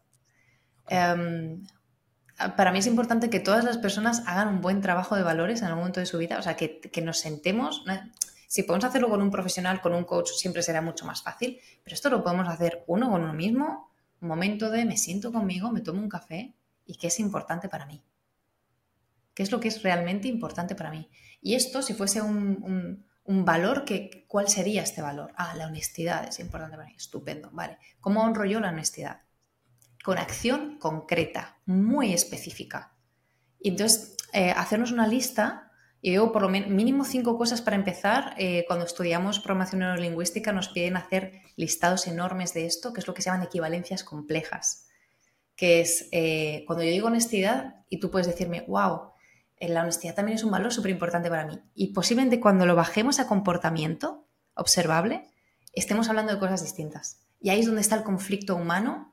Em, 0.88 1.62
para 2.56 2.72
mí 2.72 2.78
es 2.78 2.86
importante 2.86 3.28
que 3.28 3.38
todas 3.40 3.64
las 3.64 3.76
personas 3.76 4.22
hagan 4.26 4.48
un 4.48 4.60
buen 4.62 4.80
trabajo 4.80 5.14
de 5.14 5.22
valores 5.24 5.60
en 5.60 5.66
algún 5.66 5.80
momento 5.80 6.00
de 6.00 6.06
su 6.06 6.16
vida, 6.16 6.38
o 6.38 6.42
sea, 6.42 6.56
que, 6.56 6.80
que 6.80 7.02
nos 7.02 7.18
sentemos, 7.18 7.84
si 8.50 8.64
podemos 8.64 8.84
hacerlo 8.84 9.08
con 9.08 9.22
un 9.22 9.30
profesional, 9.30 9.80
con 9.80 9.94
un 9.94 10.02
coach, 10.02 10.30
siempre 10.30 10.64
será 10.64 10.82
mucho 10.82 11.06
más 11.06 11.22
fácil, 11.22 11.60
pero 11.84 11.94
esto 11.94 12.10
lo 12.10 12.24
podemos 12.24 12.48
hacer 12.48 12.82
uno 12.88 13.08
con 13.08 13.22
uno 13.22 13.32
mismo, 13.32 13.92
un 14.20 14.26
momento 14.26 14.70
de 14.70 14.84
me 14.84 14.96
siento 14.96 15.30
conmigo, 15.30 15.70
me 15.70 15.82
tomo 15.82 16.02
un 16.02 16.08
café 16.08 16.52
y 16.84 16.96
qué 16.96 17.06
es 17.06 17.20
importante 17.20 17.68
para 17.68 17.86
mí. 17.86 18.02
¿Qué 19.34 19.44
es 19.44 19.52
lo 19.52 19.60
que 19.60 19.68
es 19.68 19.84
realmente 19.84 20.26
importante 20.26 20.74
para 20.74 20.90
mí? 20.90 21.08
Y 21.40 21.54
esto, 21.54 21.80
si 21.80 21.94
fuese 21.94 22.22
un, 22.22 23.06
valor, 23.24 23.84
que, 23.84 24.24
¿cuál 24.26 24.48
sería 24.48 24.82
este 24.82 25.00
valor? 25.00 25.32
Ah, 25.36 25.54
la 25.54 25.68
honestidad 25.68 26.26
es 26.26 26.40
importante 26.40 26.76
para 26.76 26.88
mí. 26.88 26.96
Estupendo, 26.96 27.50
vale. 27.52 27.78
¿Cómo 28.00 28.20
honro 28.20 28.46
yo 28.46 28.58
la 28.58 28.70
honestidad? 28.70 29.20
Con 30.02 30.18
acción 30.18 30.76
concreta, 30.80 31.60
muy 31.66 32.12
específica. 32.12 32.96
Y 33.60 33.68
entonces, 33.68 34.16
eh, 34.32 34.50
hacernos 34.50 34.90
una 34.90 35.06
lista 35.06 35.69
yo 36.02 36.32
por 36.32 36.42
lo 36.42 36.48
mínimo 36.48 37.04
cinco 37.04 37.36
cosas 37.36 37.60
para 37.60 37.76
empezar. 37.76 38.34
Eh, 38.38 38.64
cuando 38.66 38.86
estudiamos 38.86 39.38
programación 39.40 39.80
neurolingüística 39.80 40.52
nos 40.52 40.68
piden 40.68 40.96
hacer 40.96 41.42
listados 41.56 42.06
enormes 42.06 42.54
de 42.54 42.66
esto, 42.66 42.92
que 42.92 43.00
es 43.00 43.06
lo 43.06 43.14
que 43.14 43.22
se 43.22 43.30
llaman 43.30 43.46
equivalencias 43.46 44.02
complejas. 44.02 44.86
Que 45.56 45.80
es 45.80 46.08
eh, 46.12 46.64
cuando 46.66 46.84
yo 46.84 46.90
digo 46.90 47.08
honestidad 47.08 47.84
y 47.90 48.00
tú 48.00 48.10
puedes 48.10 48.26
decirme, 48.26 48.64
wow, 48.66 49.10
eh, 49.58 49.68
la 49.68 49.82
honestidad 49.82 50.14
también 50.14 50.36
es 50.36 50.44
un 50.44 50.50
valor 50.50 50.72
súper 50.72 50.90
importante 50.90 51.28
para 51.28 51.46
mí. 51.46 51.60
Y 51.74 51.92
posiblemente 51.92 52.40
cuando 52.40 52.64
lo 52.64 52.74
bajemos 52.74 53.20
a 53.20 53.26
comportamiento 53.26 54.26
observable, 54.54 55.28
estemos 55.74 56.08
hablando 56.08 56.32
de 56.32 56.38
cosas 56.38 56.62
distintas. 56.62 57.26
Y 57.40 57.50
ahí 57.50 57.60
es 57.60 57.66
donde 57.66 57.82
está 57.82 57.96
el 57.96 58.04
conflicto 58.04 58.56
humano 58.56 59.09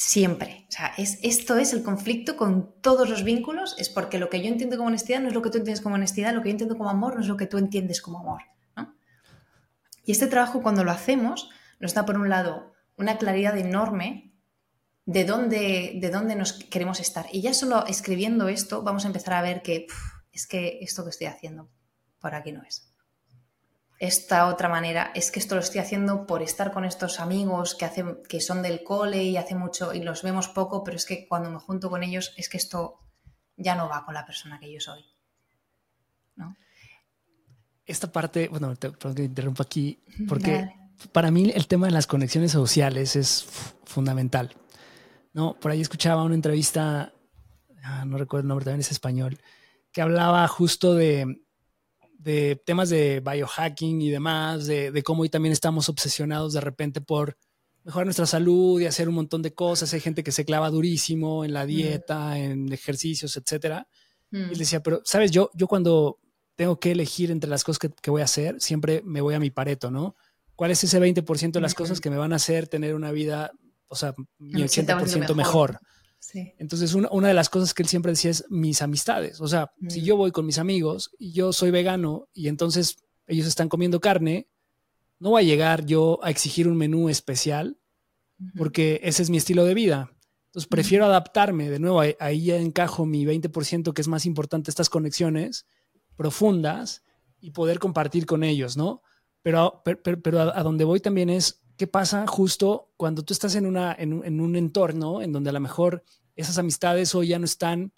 siempre. 0.00 0.64
O 0.70 0.72
sea, 0.72 0.94
es, 0.96 1.18
esto 1.22 1.58
es 1.58 1.74
el 1.74 1.82
conflicto 1.82 2.38
con 2.38 2.72
todos 2.80 3.10
los 3.10 3.22
vínculos, 3.22 3.76
es 3.78 3.90
porque 3.90 4.18
lo 4.18 4.30
que 4.30 4.40
yo 4.40 4.48
entiendo 4.48 4.78
como 4.78 4.88
honestidad 4.88 5.20
no 5.20 5.28
es 5.28 5.34
lo 5.34 5.42
que 5.42 5.50
tú 5.50 5.58
entiendes 5.58 5.82
como 5.82 5.96
honestidad, 5.96 6.32
lo 6.32 6.40
que 6.40 6.48
yo 6.48 6.52
entiendo 6.52 6.78
como 6.78 6.88
amor 6.88 7.16
no 7.16 7.20
es 7.20 7.26
lo 7.26 7.36
que 7.36 7.46
tú 7.46 7.58
entiendes 7.58 8.00
como 8.00 8.18
amor. 8.18 8.40
Y 10.06 10.12
este 10.12 10.26
trabajo 10.26 10.62
cuando 10.62 10.84
lo 10.84 10.90
hacemos 10.90 11.50
nos 11.80 11.92
da 11.92 12.06
por 12.06 12.16
un 12.16 12.30
lado 12.30 12.72
una 12.96 13.18
claridad 13.18 13.58
enorme 13.58 14.32
de 15.04 15.26
dónde, 15.26 15.92
de 16.00 16.10
dónde 16.10 16.34
nos 16.34 16.54
queremos 16.54 16.98
estar. 16.98 17.26
Y 17.30 17.42
ya 17.42 17.52
solo 17.52 17.84
escribiendo 17.86 18.48
esto 18.48 18.82
vamos 18.82 19.04
a 19.04 19.08
empezar 19.08 19.34
a 19.34 19.42
ver 19.42 19.60
que 19.60 19.86
es 20.32 20.46
que 20.46 20.78
esto 20.80 21.04
que 21.04 21.10
estoy 21.10 21.26
haciendo 21.26 21.68
por 22.20 22.34
aquí 22.34 22.52
no 22.52 22.62
es 22.62 22.89
esta 24.00 24.46
otra 24.46 24.70
manera, 24.70 25.12
es 25.14 25.30
que 25.30 25.38
esto 25.38 25.54
lo 25.54 25.60
estoy 25.60 25.80
haciendo 25.80 26.26
por 26.26 26.40
estar 26.40 26.72
con 26.72 26.86
estos 26.86 27.20
amigos 27.20 27.74
que, 27.74 27.84
hacen, 27.84 28.22
que 28.26 28.40
son 28.40 28.62
del 28.62 28.82
cole 28.82 29.22
y 29.24 29.36
hace 29.36 29.54
mucho 29.54 29.92
y 29.92 30.02
los 30.02 30.22
vemos 30.22 30.48
poco, 30.48 30.82
pero 30.82 30.96
es 30.96 31.04
que 31.04 31.28
cuando 31.28 31.50
me 31.50 31.58
junto 31.58 31.90
con 31.90 32.02
ellos 32.02 32.32
es 32.38 32.48
que 32.48 32.56
esto 32.56 32.98
ya 33.58 33.74
no 33.74 33.90
va 33.90 34.06
con 34.06 34.14
la 34.14 34.24
persona 34.24 34.58
que 34.58 34.72
yo 34.72 34.80
soy. 34.80 35.04
Esta 37.84 38.10
parte, 38.10 38.48
bueno, 38.48 38.74
te, 38.76 38.90
perdón 38.90 39.16
que 39.16 39.24
interrumpo 39.24 39.62
aquí, 39.62 40.02
porque 40.28 40.70
para 41.12 41.30
mí 41.30 41.52
el 41.54 41.66
tema 41.66 41.86
de 41.86 41.92
las 41.92 42.06
conexiones 42.06 42.52
sociales 42.52 43.16
es 43.16 43.46
fundamental. 43.84 44.56
¿no? 45.34 45.60
Por 45.60 45.72
ahí 45.72 45.82
escuchaba 45.82 46.22
una 46.22 46.34
entrevista, 46.34 47.12
ah, 47.84 48.04
no 48.06 48.16
recuerdo 48.16 48.44
el 48.44 48.48
nombre, 48.48 48.64
también 48.64 48.80
es 48.80 48.92
español, 48.92 49.38
que 49.92 50.00
hablaba 50.00 50.48
justo 50.48 50.94
de 50.94 51.42
de 52.22 52.60
temas 52.66 52.90
de 52.90 53.20
biohacking 53.20 54.02
y 54.02 54.10
demás, 54.10 54.66
de, 54.66 55.02
cómo 55.02 55.22
hoy 55.22 55.30
también 55.30 55.52
estamos 55.52 55.88
obsesionados 55.88 56.52
de 56.52 56.60
repente 56.60 57.00
por 57.00 57.36
mejorar 57.82 58.06
nuestra 58.06 58.26
salud 58.26 58.78
y 58.80 58.86
hacer 58.86 59.08
un 59.08 59.14
montón 59.14 59.40
de 59.40 59.54
cosas. 59.54 59.92
Hay 59.94 60.00
gente 60.00 60.22
que 60.22 60.32
se 60.32 60.44
clava 60.44 60.68
durísimo 60.70 61.44
en 61.44 61.54
la 61.54 61.64
dieta, 61.64 62.38
en 62.38 62.70
ejercicios, 62.72 63.36
etcétera. 63.36 63.88
Y 64.32 64.56
decía, 64.56 64.80
pero, 64.80 65.00
¿sabes? 65.04 65.32
Yo, 65.32 65.50
yo 65.54 65.66
cuando 65.66 66.20
tengo 66.54 66.78
que 66.78 66.92
elegir 66.92 67.30
entre 67.30 67.50
las 67.50 67.64
cosas 67.64 67.78
que, 67.78 68.10
voy 68.10 68.20
a 68.20 68.26
hacer, 68.26 68.60
siempre 68.60 69.02
me 69.04 69.22
voy 69.22 69.34
a 69.34 69.40
mi 69.40 69.50
pareto, 69.50 69.90
¿no? 69.90 70.14
¿Cuál 70.54 70.70
es 70.70 70.84
ese 70.84 71.00
20% 71.00 71.52
de 71.52 71.60
las 71.60 71.74
cosas 71.74 72.00
que 72.00 72.10
me 72.10 72.18
van 72.18 72.32
a 72.32 72.36
hacer 72.36 72.68
tener 72.68 72.94
una 72.94 73.10
vida, 73.12 73.50
o 73.88 73.96
sea, 73.96 74.14
mi 74.38 74.62
80% 74.62 75.34
mejor? 75.34 75.80
Entonces, 76.58 76.94
una, 76.94 77.28
de 77.28 77.34
las 77.34 77.48
cosas 77.48 77.74
que 77.74 77.82
él 77.82 77.88
siempre 77.88 78.12
decía 78.12 78.30
es 78.30 78.44
mis 78.50 78.82
amistades. 78.82 79.40
O 79.40 79.48
sea, 79.48 79.72
si 79.88 80.00
mm. 80.00 80.04
yo 80.04 80.16
voy 80.16 80.32
con 80.32 80.46
mis 80.46 80.58
amigos 80.58 81.10
y 81.18 81.32
yo 81.32 81.52
soy 81.52 81.70
vegano 81.70 82.28
y 82.32 82.48
entonces 82.48 82.98
ellos 83.26 83.46
están 83.46 83.68
comiendo 83.68 84.00
carne, 84.00 84.48
no 85.18 85.30
voy 85.30 85.42
a 85.42 85.46
llegar 85.46 85.86
yo 85.86 86.18
a 86.22 86.30
exigir 86.30 86.68
un 86.68 86.76
menú 86.76 87.08
especial 87.08 87.78
porque 88.56 89.00
ese 89.02 89.22
es 89.22 89.30
mi 89.30 89.36
estilo 89.36 89.64
de 89.64 89.74
vida. 89.74 90.10
Entonces, 90.46 90.68
prefiero 90.68 91.04
adaptarme. 91.04 91.68
De 91.68 91.78
nuevo, 91.78 92.00
ahí 92.00 92.44
ya 92.44 92.56
encajo 92.56 93.06
mi 93.06 93.24
20% 93.24 93.92
que 93.92 94.00
es 94.00 94.08
más 94.08 94.26
importante, 94.26 94.70
estas 94.70 94.88
conexiones 94.88 95.66
profundas 96.16 97.02
y 97.40 97.50
poder 97.50 97.78
compartir 97.78 98.26
con 98.26 98.44
ellos, 98.44 98.76
¿no? 98.76 99.02
Pero, 99.42 99.82
pero, 99.84 100.40
a 100.40 100.62
donde 100.62 100.84
voy 100.84 101.00
también 101.00 101.30
es 101.30 101.62
¿qué 101.80 101.86
pasa 101.86 102.26
justo 102.26 102.92
cuando 102.98 103.24
tú 103.24 103.32
estás 103.32 103.54
en, 103.54 103.64
una, 103.64 103.96
en, 103.98 104.12
un, 104.12 104.54
entorno 104.54 105.22
en 105.22 105.32
donde 105.32 105.48
a 105.48 105.54
lo 105.54 105.60
mejor 105.60 106.04
esas 106.36 106.58
amistades 106.58 107.14
hoy 107.14 107.28
ya 107.28 107.38
no 107.38 107.46
están 107.46 107.94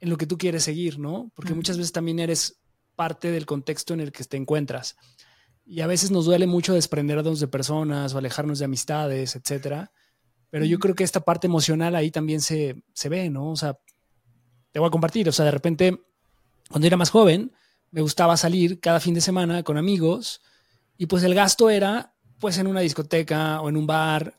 en 0.00 0.10
lo 0.10 0.18
que 0.18 0.26
tú 0.26 0.36
quieres 0.36 0.64
seguir, 0.64 0.98
¿no? 0.98 1.32
Porque 1.34 1.54
muchas 1.54 1.78
veces 1.78 1.90
también 1.90 2.18
eres 2.18 2.60
parte 2.96 3.30
del 3.30 3.46
contexto 3.46 3.94
en 3.94 4.00
el 4.00 4.12
que 4.12 4.24
te 4.24 4.36
encuentras. 4.36 4.98
Y 5.64 5.80
a 5.80 5.86
veces 5.86 6.10
nos 6.10 6.26
duele 6.26 6.46
mucho 6.46 6.74
desprendernos 6.74 7.40
de 7.40 7.48
personas 7.48 8.12
o 8.12 8.18
alejarnos 8.18 8.58
de 8.58 8.66
amistades, 8.66 9.36
etcétera. 9.36 9.90
Pero 10.50 10.66
yo 10.66 10.78
creo 10.78 10.94
que 10.94 11.04
esta 11.04 11.20
parte 11.20 11.46
emocional 11.46 11.96
ahí 11.96 12.10
también 12.10 12.42
se, 12.42 12.84
se 12.92 13.08
ve, 13.08 13.30
¿no? 13.30 13.52
O 13.52 13.56
sea, 13.56 13.78
te 14.70 14.80
voy 14.80 14.88
a 14.88 14.90
compartir, 14.90 15.30
o 15.30 15.32
sea, 15.32 15.46
de 15.46 15.52
repente, 15.52 15.98
cuando 16.68 16.86
era 16.86 16.98
más 16.98 17.08
joven, 17.08 17.52
me 17.90 18.02
gustaba 18.02 18.36
salir 18.36 18.80
cada 18.80 19.00
fin 19.00 19.14
de 19.14 19.22
semana 19.22 19.62
con 19.62 19.78
amigos 19.78 20.42
y 20.98 21.06
pues 21.06 21.22
el 21.22 21.34
gasto 21.34 21.70
era 21.70 22.12
pues 22.38 22.58
en 22.58 22.66
una 22.66 22.80
discoteca 22.80 23.60
o 23.60 23.68
en 23.68 23.76
un 23.76 23.86
bar, 23.86 24.34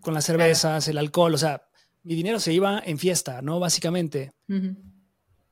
con 0.00 0.14
las 0.14 0.24
cervezas, 0.24 0.86
el 0.86 0.98
alcohol, 0.98 1.34
o 1.34 1.38
sea, 1.38 1.68
mi 2.04 2.14
dinero 2.14 2.38
se 2.38 2.52
iba 2.52 2.80
en 2.84 2.96
fiesta, 2.98 3.42
¿no? 3.42 3.58
Básicamente. 3.58 4.32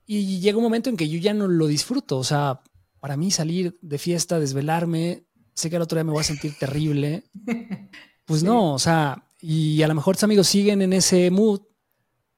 Y 0.06 0.38
llega 0.38 0.58
un 0.58 0.64
momento 0.64 0.90
en 0.90 0.96
que 0.96 1.08
yo 1.08 1.18
ya 1.18 1.34
no 1.34 1.48
lo 1.48 1.66
disfruto, 1.66 2.18
o 2.18 2.24
sea, 2.24 2.60
para 3.00 3.16
mí 3.16 3.30
salir 3.30 3.78
de 3.82 3.98
fiesta, 3.98 4.38
desvelarme, 4.38 5.24
sé 5.54 5.70
que 5.70 5.76
al 5.76 5.82
otro 5.82 5.96
día 5.96 6.04
me 6.04 6.12
voy 6.12 6.20
a 6.20 6.24
sentir 6.24 6.54
terrible. 6.58 7.24
Pues 8.24 8.42
no, 8.42 8.74
o 8.74 8.78
sea, 8.78 9.26
y 9.40 9.82
a 9.82 9.88
lo 9.88 9.94
mejor 9.94 10.16
tus 10.16 10.24
amigos 10.24 10.46
siguen 10.46 10.82
en 10.82 10.92
ese 10.92 11.30
mood, 11.30 11.62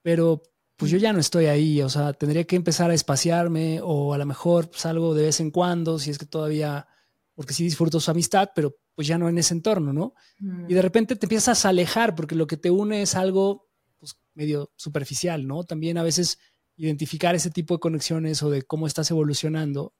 pero 0.02 0.42
pues 0.76 0.90
yo 0.90 0.98
ya 0.98 1.12
no 1.12 1.18
estoy 1.18 1.46
ahí, 1.46 1.82
o 1.82 1.88
sea, 1.88 2.12
tendría 2.12 2.44
que 2.44 2.56
empezar 2.56 2.90
a 2.90 2.94
espaciarme 2.94 3.80
o 3.82 4.14
a 4.14 4.18
lo 4.18 4.26
mejor 4.26 4.70
salgo 4.72 5.14
de 5.14 5.24
vez 5.24 5.40
en 5.40 5.50
cuando, 5.50 5.98
si 5.98 6.10
es 6.10 6.18
que 6.18 6.26
todavía, 6.26 6.86
porque 7.34 7.52
sí 7.52 7.64
disfruto 7.64 7.98
su 7.98 8.10
amistad, 8.10 8.50
pero 8.54 8.76
pues 8.98 9.06
ya 9.06 9.16
no 9.16 9.28
en 9.28 9.38
ese 9.38 9.54
entorno, 9.54 9.92
¿no? 9.92 10.12
Y 10.40 10.74
de 10.74 10.80
mm. 10.80 10.82
repente 10.82 11.14
te 11.14 11.26
empiezas 11.26 11.64
a 11.64 11.68
alejar 11.68 12.16
porque 12.16 12.34
lo 12.34 12.48
que 12.48 12.56
te 12.56 12.72
une 12.72 13.00
es 13.00 13.14
algo 13.14 13.68
pues, 14.00 14.18
medio 14.34 14.72
superficial, 14.74 15.46
¿no? 15.46 15.62
También 15.62 15.98
a 15.98 16.02
veces 16.02 16.40
identificar 16.76 17.36
ese 17.36 17.52
tipo 17.52 17.74
de 17.74 17.78
conexiones 17.78 18.42
o 18.42 18.50
de 18.50 18.62
cómo 18.62 18.88
estás 18.88 19.08
evolucionando 19.12 19.94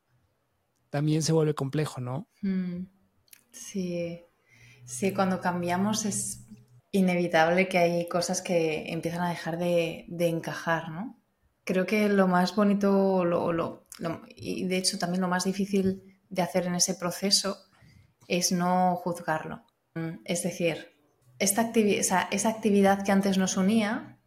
también 0.91 1.23
se 1.23 1.31
vuelve 1.31 1.55
complejo, 1.55 2.01
¿no? 2.01 2.29
Mm. 2.43 2.87
Sí, 3.53 4.21
sí, 4.85 5.15
cuando 5.15 5.41
cambiamos 5.41 6.05
es 6.05 6.49
inevitable 6.91 7.69
que 7.69 7.79
hay 7.79 8.09
cosas 8.09 8.43
que 8.43 8.91
empiezan 8.91 9.21
a 9.21 9.29
dejar 9.29 9.61
de, 9.61 10.07
encajar, 10.19 10.91
¿no? 10.91 11.23
Creo 11.63 11.87
que 11.87 12.09
lo 12.09 12.27
más 12.27 12.57
bonito 12.57 13.23
y 14.35 14.65
de 14.65 14.77
hecho 14.77 14.99
también 14.99 15.21
lo 15.21 15.29
más 15.29 15.45
difícil 15.45 16.03
de 16.29 16.43
hacer 16.43 16.67
en 16.67 16.75
ese 16.75 16.97
proceso 16.97 17.68
es 18.29 18.53
no 18.53 18.95
juzgarlo. 18.97 19.65
Es 20.25 20.45
decir, 20.45 20.95
esta 21.41 21.73
esa 21.73 22.49
actividad 22.49 23.05
que 23.05 23.11
antes 23.11 23.39
nos 23.39 23.57
unía 23.57 24.19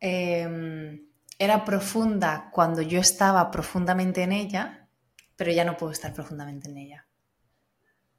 em, 0.00 1.08
era 1.38 1.64
profunda 1.64 2.50
cuando 2.52 2.80
yo 2.80 3.00
estaba 3.00 3.50
profundamente 3.50 4.22
en 4.22 4.32
ella, 4.32 4.88
pero 5.36 5.52
ya 5.52 5.64
no 5.64 5.76
puedo 5.76 5.92
estar 5.92 6.14
profundamente 6.14 6.70
en 6.70 6.78
ella. 6.78 7.06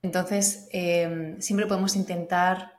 Entonces, 0.01 0.67
em, 0.71 1.39
siempre 1.39 1.65
podemos 1.65 1.95
intentar 1.95 2.73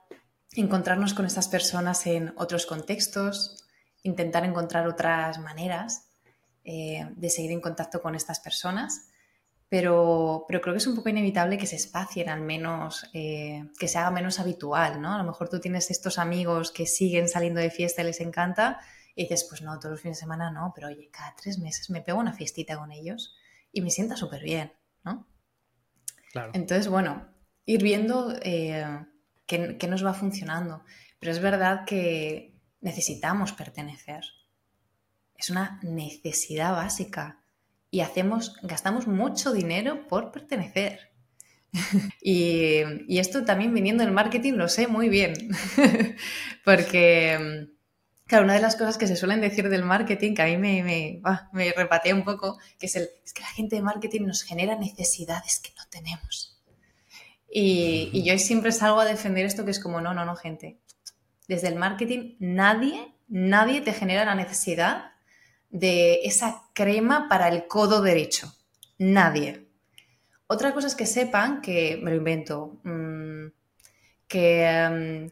encontrarnos 0.52 1.14
con 1.14 1.26
estas 1.26 1.48
personas 1.48 2.06
en 2.06 2.32
otros 2.36 2.66
contextos, 2.66 3.64
intentar 4.02 4.44
encontrar 4.44 4.86
otras 4.86 5.38
maneras 5.38 6.10
eh, 6.64 7.08
de 7.16 7.30
seguir 7.30 7.52
en 7.52 7.60
contacto 7.60 8.00
con 8.00 8.14
estas 8.14 8.40
personas, 8.40 9.08
pero, 9.74 10.44
pero, 10.46 10.60
creo 10.60 10.74
que 10.74 10.78
es 10.78 10.86
un 10.86 10.94
poco 10.94 11.08
inevitable 11.08 11.58
que 11.58 11.66
se 11.66 11.74
espacien 11.76 12.28
al 12.28 12.40
menos, 12.40 13.08
eh, 13.12 13.64
que 13.78 13.88
se 13.88 13.98
haga 13.98 14.10
menos 14.10 14.38
habitual, 14.38 15.00
¿no? 15.00 15.14
A 15.14 15.18
lo 15.18 15.24
mejor 15.24 15.48
tú 15.48 15.58
tienes 15.58 15.90
estos 15.90 16.18
amigos 16.18 16.70
que 16.70 16.86
siguen 16.86 17.28
saliendo 17.28 17.60
de 17.60 17.70
fiesta 17.70 18.02
y 18.02 18.04
les 18.04 18.20
encanta 18.20 18.80
y 19.14 19.22
dices, 19.22 19.46
pues 19.48 19.62
no, 19.62 19.78
todos 19.78 19.92
los 19.92 20.00
fines 20.00 20.18
de 20.18 20.20
semana 20.20 20.50
no, 20.50 20.72
pero 20.74 20.88
oye, 20.88 21.08
cada 21.10 21.34
tres 21.34 21.58
meses 21.58 21.90
me 21.90 22.02
pego 22.02 22.18
una 22.20 22.32
fiestita 22.32 22.76
con 22.76 22.92
ellos 22.92 23.34
y 23.72 23.80
me 23.80 23.90
sienta 23.90 24.16
súper 24.16 24.42
bien, 24.42 24.72
¿no? 25.04 25.26
Claro. 26.32 26.52
Entonces, 26.54 26.88
bueno, 26.88 27.28
ir 27.64 27.82
viendo... 27.82 28.32
Eh, 28.42 29.06
qué, 29.46 29.86
nos 29.88 30.04
va 30.04 30.14
funcionando. 30.14 30.84
Pero 31.18 31.32
es 31.32 31.40
verdad 31.40 31.84
que 31.84 32.54
necesitamos 32.80 33.52
pertenecer. 33.52 34.24
Es 35.36 35.50
una 35.50 35.80
necesidad 35.82 36.72
básica 36.72 37.43
y 37.94 38.00
hacemos, 38.00 38.56
gastamos 38.62 39.06
mucho 39.06 39.52
dinero 39.52 40.08
por 40.08 40.32
pertenecer. 40.32 41.12
y, 42.20 42.80
y, 43.06 43.18
esto 43.20 43.44
también 43.44 43.72
viniendo 43.72 44.02
del 44.02 44.12
marketing 44.12 44.54
lo 44.54 44.68
sé 44.68 44.88
muy 44.88 45.08
bien, 45.08 45.32
porque, 46.64 47.68
claro, 48.26 48.42
una 48.42 48.54
de 48.54 48.60
las 48.60 48.74
cosas 48.74 48.98
que 48.98 49.06
se 49.06 49.14
suelen 49.14 49.40
decir 49.40 49.68
del 49.68 49.84
marketing, 49.84 50.34
que 50.34 50.42
a 50.42 50.46
mí 50.46 50.56
me, 50.56 50.82
me, 50.82 51.22
me 51.52 51.72
repatea 51.72 52.16
un 52.16 52.24
poco, 52.24 52.58
que 52.80 52.86
es, 52.86 52.96
el, 52.96 53.08
es 53.24 53.32
que 53.32 53.42
la 53.42 53.48
gente 53.48 53.76
de 53.76 53.82
marketing 53.82 54.22
nos 54.22 54.42
genera 54.42 54.74
necesidades 54.74 55.60
que 55.60 55.70
no 55.76 55.84
tenemos. 55.88 56.60
Y, 57.48 58.24
yo 58.24 58.36
siempre 58.40 58.72
salgo 58.72 58.98
a 58.98 59.04
defender 59.04 59.46
esto 59.46 59.64
que 59.64 59.70
es 59.70 59.78
como, 59.78 60.00
no, 60.00 60.14
no, 60.14 60.24
no, 60.24 60.34
gente. 60.34 60.80
Desde 61.46 61.68
el 61.68 61.76
marketing, 61.76 62.34
nadie, 62.40 63.14
nadie 63.28 63.82
te 63.82 63.92
genera 63.92 64.24
la 64.24 64.34
necesidad 64.34 65.13
de 65.74 66.20
esa 66.22 66.62
crema 66.72 67.28
para 67.28 67.48
el 67.48 67.66
codo 67.66 68.00
derecho. 68.00 68.54
Nadie. 68.96 69.66
Otra 70.46 70.72
cosa 70.72 70.86
es 70.86 70.94
que 70.94 71.04
sepan 71.04 71.60
que, 71.60 71.98
me 72.00 72.12
lo 72.12 72.16
invento, 72.16 72.80
mm, 72.84 73.46
que, 74.28 74.88
mm, 74.90 75.30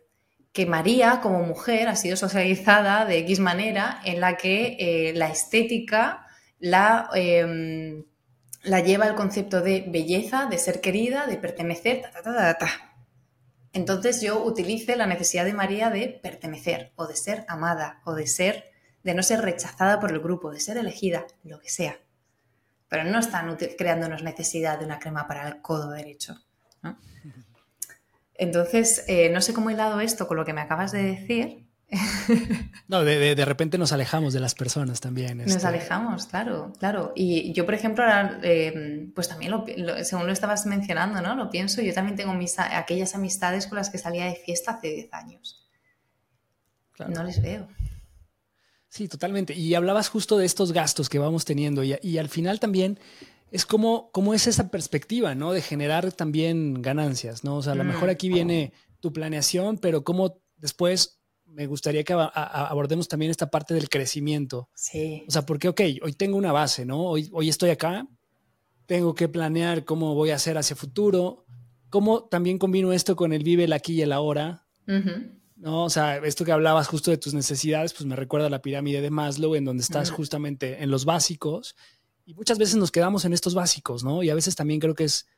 que, 0.52 0.66
María 0.66 1.20
como 1.22 1.42
mujer 1.44 1.88
ha 1.88 1.96
sido 1.96 2.16
socializada 2.16 3.04
de 3.04 3.18
X 3.18 3.38
manera 3.38 4.00
en 4.04 4.20
la 4.20 4.36
que 4.36 4.76
eh, 4.78 5.12
la 5.14 5.28
estética 5.28 6.26
la... 6.58 7.08
Em, 7.14 8.04
la 8.62 8.80
lleva 8.80 9.06
el 9.06 9.14
concepto 9.14 9.60
de 9.60 9.84
belleza, 9.88 10.46
de 10.46 10.58
ser 10.58 10.80
querida, 10.80 11.26
de 11.26 11.36
pertenecer, 11.36 12.02
Entonces 13.72 14.20
yo 14.20 14.42
utilice 14.44 14.96
la 14.96 15.06
necesidad 15.06 15.44
de 15.44 15.52
María 15.52 15.90
de 15.90 16.08
pertenecer 16.08 16.92
o 16.94 17.06
de 17.06 17.16
ser 17.16 17.44
amada 17.48 18.00
o 18.04 18.14
de 18.14 18.26
ser, 18.26 18.71
de 19.02 19.14
no 19.14 19.22
ser 19.22 19.40
rechazada 19.40 20.00
por 20.00 20.12
el 20.12 20.20
grupo, 20.20 20.50
de 20.50 20.60
ser 20.60 20.76
elegida, 20.76 21.26
lo 21.44 21.60
que 21.60 21.68
sea. 21.68 21.98
Pero 22.88 23.04
no 23.04 23.18
están 23.18 23.56
creándonos 23.78 24.22
necesidad 24.22 24.78
de 24.78 24.84
una 24.84 24.98
crema 24.98 25.26
para 25.26 25.48
el 25.48 25.60
codo 25.62 25.90
derecho. 25.90 26.38
Entonces, 28.34 29.04
eh, 29.08 29.30
no 29.30 29.40
sé 29.40 29.54
cómo 29.54 29.70
he 29.70 29.74
hilado 29.74 30.00
esto 30.00 30.26
con 30.26 30.36
lo 30.36 30.44
que 30.44 30.52
me 30.52 30.60
acabas 30.60 30.92
de 30.92 31.02
decir, 31.02 31.66
no, 32.88 33.04
de, 33.04 33.44
repente 33.44 33.76
nos 33.76 33.92
alejamos 33.92 34.32
de 34.32 34.40
las 34.40 34.54
personas 34.54 35.00
también. 35.00 35.38
Nos 35.38 35.48
este. 35.48 35.66
alejamos, 35.66 36.26
claro, 36.26 36.72
claro. 36.78 37.12
Y 37.14 37.52
yo, 37.52 37.66
por 37.66 37.74
ejemplo, 37.74 38.02
ahora, 38.02 38.38
em, 38.42 39.12
pues 39.12 39.28
también, 39.28 39.50
lo, 39.50 39.66
según 40.02 40.26
lo 40.26 40.32
estabas 40.32 40.64
mencionando, 40.64 41.20
¿no? 41.20 41.34
Lo 41.34 41.50
pienso, 41.50 41.82
yo 41.82 41.92
también 41.92 42.16
tengo 42.16 42.32
mis, 42.32 42.58
aquellas 42.58 43.14
amistades 43.14 43.66
con 43.66 43.76
las 43.76 43.90
que 43.90 43.98
salía 43.98 44.24
de 44.24 44.36
fiesta 44.36 44.72
hace 44.72 44.88
10 44.88 45.12
años. 45.12 45.68
No 47.08 47.24
les 47.24 47.42
veo. 47.42 47.68
Sí, 48.92 49.08
totalmente. 49.08 49.54
Y 49.54 49.72
hablabas 49.72 50.10
justo 50.10 50.36
de 50.36 50.44
estos 50.44 50.72
gastos 50.72 51.08
que 51.08 51.18
vamos 51.18 51.46
teniendo 51.46 51.82
y, 51.82 52.18
al 52.18 52.28
final 52.28 52.60
también 52.60 52.98
es 53.50 53.64
como, 53.64 54.10
como 54.12 54.34
es 54.34 54.46
esa 54.46 54.70
perspectiva, 54.70 55.34
¿no? 55.34 55.52
De 55.52 55.62
generar 55.62 56.12
también 56.12 56.82
ganancias, 56.82 57.42
¿no? 57.42 57.56
O 57.56 57.62
sea, 57.62 57.72
a 57.72 57.76
lo 57.76 57.84
mejor 57.84 58.08
mm. 58.08 58.10
aquí 58.10 58.28
viene 58.28 58.74
tu 59.00 59.10
planeación, 59.10 59.78
pero 59.78 60.04
cómo 60.04 60.42
después 60.58 61.22
me 61.46 61.66
gustaría 61.66 62.04
que 62.04 62.12
abordemos 62.12 63.08
también 63.08 63.30
esta 63.30 63.50
parte 63.50 63.72
del 63.72 63.88
crecimiento. 63.88 64.68
Sí. 64.74 65.24
O 65.26 65.30
sea, 65.30 65.46
porque, 65.46 65.68
ok, 65.68 65.80
hoy 66.02 66.12
tengo 66.12 66.36
una 66.36 66.52
base, 66.52 66.84
¿no? 66.84 67.00
Hoy, 67.00 67.30
hoy 67.32 67.48
estoy 67.48 67.70
acá, 67.70 68.06
tengo 68.84 69.14
que 69.14 69.26
planear 69.26 69.86
cómo 69.86 70.14
voy 70.14 70.32
a 70.32 70.34
hacer 70.34 70.58
hacia 70.58 70.76
futuro, 70.76 71.46
cómo 71.88 72.24
también 72.24 72.58
combino 72.58 72.92
esto 72.92 73.16
con 73.16 73.32
el 73.32 73.42
vive 73.42 73.64
el 73.64 73.72
aquí 73.72 73.94
y 73.94 74.02
el 74.02 74.12
ahora. 74.12 74.66
¿No? 75.62 75.84
O 75.84 75.90
sea, 75.90 76.16
esto 76.18 76.44
que 76.44 76.50
hablabas 76.50 76.88
justo 76.88 77.10
de 77.10 77.18
tus 77.18 77.34
necesidades, 77.34 77.94
pues 77.94 78.04
me 78.04 78.16
recuerda 78.16 78.48
a 78.48 78.50
la 78.50 78.62
pirámide 78.62 79.00
de 79.00 79.10
Maslow, 79.10 79.54
en 79.54 79.64
donde 79.64 79.82
estás 79.82 80.10
justamente 80.10 80.82
en 80.82 80.90
los 80.90 81.04
básicos. 81.04 81.76
Y 82.26 82.34
muchas 82.34 82.58
veces 82.58 82.74
nos 82.74 82.90
quedamos 82.90 83.24
en 83.24 83.32
estos 83.32 83.54
básicos, 83.54 84.02
¿no? 84.02 84.24
Y 84.24 84.30
a 84.30 84.34
veces 84.34 84.56
también 84.56 84.80
creo 84.80 84.96
que 84.96 85.04
es 85.04 85.28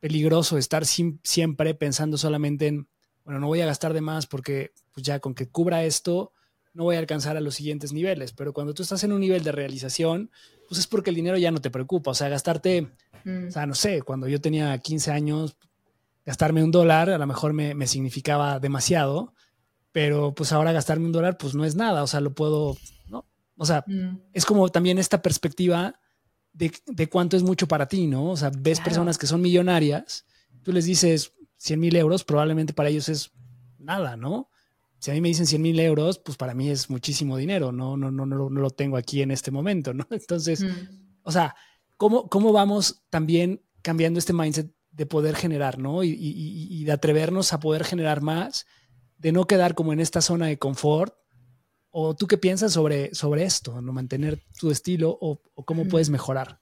peligroso 0.00 0.56
estar 0.56 0.84
siempre 0.86 1.74
pensando 1.74 2.16
solamente 2.16 2.68
en 2.68 2.88
bueno, 3.26 3.40
no 3.40 3.48
voy 3.48 3.60
a 3.60 3.66
gastar 3.66 3.92
de 3.92 4.00
más 4.00 4.26
porque 4.26 4.72
pues 4.92 5.04
ya 5.04 5.18
con 5.18 5.34
que 5.34 5.48
cubra 5.48 5.84
esto, 5.84 6.32
no 6.74 6.84
voy 6.84 6.94
a 6.94 7.00
alcanzar 7.00 7.36
a 7.36 7.40
los 7.40 7.56
siguientes 7.56 7.92
niveles. 7.92 8.32
Pero 8.32 8.52
cuando 8.52 8.72
tú 8.72 8.84
estás 8.84 9.02
en 9.02 9.12
un 9.12 9.20
nivel 9.20 9.42
de 9.42 9.50
realización, 9.50 10.30
pues 10.68 10.78
es 10.78 10.86
porque 10.86 11.10
el 11.10 11.16
dinero 11.16 11.36
ya 11.36 11.50
no 11.50 11.60
te 11.60 11.70
preocupa. 11.70 12.12
O 12.12 12.14
sea, 12.14 12.28
gastarte, 12.28 12.88
mm. 13.24 13.48
o 13.48 13.50
sea, 13.50 13.66
no 13.66 13.74
sé, 13.74 14.02
cuando 14.02 14.28
yo 14.28 14.40
tenía 14.40 14.78
15 14.78 15.10
años, 15.10 15.56
gastarme 16.24 16.62
un 16.62 16.70
dólar 16.70 17.10
a 17.10 17.18
lo 17.18 17.26
mejor 17.26 17.52
me, 17.52 17.86
significaba 17.88 18.60
demasiado, 18.60 19.34
pero 19.96 20.34
pues 20.34 20.52
ahora 20.52 20.72
gastarme 20.72 21.06
un 21.06 21.12
dólar 21.12 21.38
pues 21.38 21.54
no 21.54 21.64
es 21.64 21.74
nada. 21.74 22.02
O 22.02 22.06
sea, 22.06 22.20
lo 22.20 22.34
puedo, 22.34 22.76
¿no? 23.08 23.26
O 23.56 23.64
sea, 23.64 23.82
mm. 23.86 24.18
es 24.34 24.44
como 24.44 24.68
también 24.68 24.98
esta 24.98 25.22
perspectiva 25.22 25.98
de, 26.52 27.08
cuánto 27.08 27.34
es 27.34 27.42
mucho 27.42 27.66
para 27.66 27.88
ti, 27.88 28.06
¿no? 28.06 28.28
O 28.28 28.36
sea, 28.36 28.50
ves 28.54 28.78
personas 28.78 29.16
que 29.16 29.26
son 29.26 29.40
millonarias, 29.40 30.26
tú 30.62 30.70
les 30.74 30.84
dices, 30.84 31.32
100 31.56 31.80
mil 31.80 31.96
euros, 31.96 32.24
probablemente 32.24 32.74
para 32.74 32.90
ellos 32.90 33.08
es 33.08 33.32
nada, 33.78 34.18
¿no? 34.18 34.50
Si 34.98 35.10
a 35.10 35.14
mí 35.14 35.22
me 35.22 35.28
dicen 35.28 35.46
100 35.46 35.62
mil 35.62 35.80
euros, 35.80 36.18
pues 36.18 36.36
para 36.36 36.52
mí 36.52 36.68
es 36.68 36.90
muchísimo 36.90 37.38
dinero, 37.38 37.72
no, 37.72 37.96
no, 37.96 38.10
no, 38.10 38.26
no, 38.26 38.50
no 38.50 38.60
lo 38.60 38.68
tengo 38.68 38.98
aquí 38.98 39.22
en 39.22 39.30
este 39.30 39.50
momento, 39.50 39.94
¿no? 39.94 40.06
Entonces, 40.10 40.62
mm. 40.62 41.20
o 41.22 41.32
sea, 41.32 41.56
¿cómo, 41.96 42.28
¿cómo 42.28 42.52
vamos 42.52 43.06
también 43.08 43.64
cambiando 43.80 44.18
este 44.18 44.34
mindset 44.34 44.70
de 44.90 45.06
poder 45.06 45.36
generar, 45.36 45.78
¿no? 45.78 46.04
Y, 46.04 46.10
y, 46.10 46.68
y, 46.70 46.84
de 46.84 46.92
atrevernos 46.92 47.54
a 47.54 47.60
poder 47.60 47.82
generar 47.84 48.20
más, 48.20 48.66
de 49.18 49.32
no 49.32 49.46
quedar 49.46 49.74
como 49.74 49.92
en 49.92 50.00
esta 50.00 50.20
zona 50.20 50.46
de 50.46 50.58
confort. 50.58 51.14
¿O 51.90 52.14
tú 52.14 52.26
qué 52.26 52.36
piensas 52.36 52.72
sobre, 52.72 53.14
sobre 53.14 53.44
esto, 53.44 53.80
no 53.80 53.92
mantener 53.92 54.42
tu 54.58 54.70
estilo 54.70 55.16
o, 55.18 55.40
o 55.54 55.64
cómo 55.64 55.84
mm. 55.84 55.88
puedes 55.88 56.10
mejorar? 56.10 56.60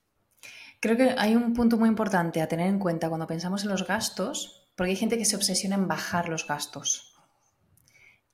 Creo 0.81 0.97
que 0.97 1.15
hay 1.19 1.35
un 1.35 1.55
punto 1.55 1.77
muy 1.77 1.89
importante 1.89 2.41
a 2.41 2.49
tener 2.49 2.69
en 2.69 2.79
cuenta 2.79 3.09
cuando 3.09 3.27
pensamos 3.27 3.65
en 3.65 3.71
los 3.71 3.87
gastos, 3.87 4.69
porque 4.77 4.91
hay 4.91 4.97
gente 4.97 5.19
que 5.19 5.25
se 5.25 5.35
obsesiona 5.35 5.75
en 5.77 5.89
bajar 5.89 6.29
los 6.29 6.47
gastos. 6.47 7.15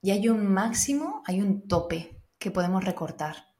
Y 0.02 0.10
hay 0.10 0.28
un 0.28 0.46
máximo, 0.46 1.22
hay 1.26 1.40
un 1.40 1.68
tope 1.68 2.20
que 2.38 2.50
podemos 2.50 2.84
recortar. 2.84 3.50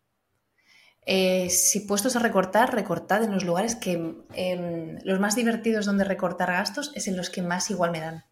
Eh, 1.07 1.51
si 1.51 1.81
puestos 1.81 2.17
a 2.17 2.19
recortar, 2.19 2.75
recortad 2.75 3.23
en 3.23 3.33
los 3.33 3.45
lugares 3.45 3.75
que 3.75 4.25
em, 4.35 4.99
los 5.03 5.21
más 5.21 5.35
divertidos 5.35 5.87
donde 5.87 6.05
recortar 6.05 6.53
gastos 6.53 6.93
es 6.95 7.09
en 7.09 7.17
los 7.17 7.31
que 7.31 7.43
más 7.43 7.71
igual 7.71 7.91
me 7.91 8.01
dan. 8.01 8.25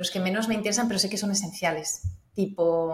Los 0.00 0.10
que 0.10 0.18
menos 0.18 0.48
me 0.48 0.54
interesan, 0.54 0.88
pero 0.88 0.98
sé 0.98 1.08
que 1.08 1.18
son 1.18 1.30
esenciales. 1.30 2.08
Tipo, 2.34 2.92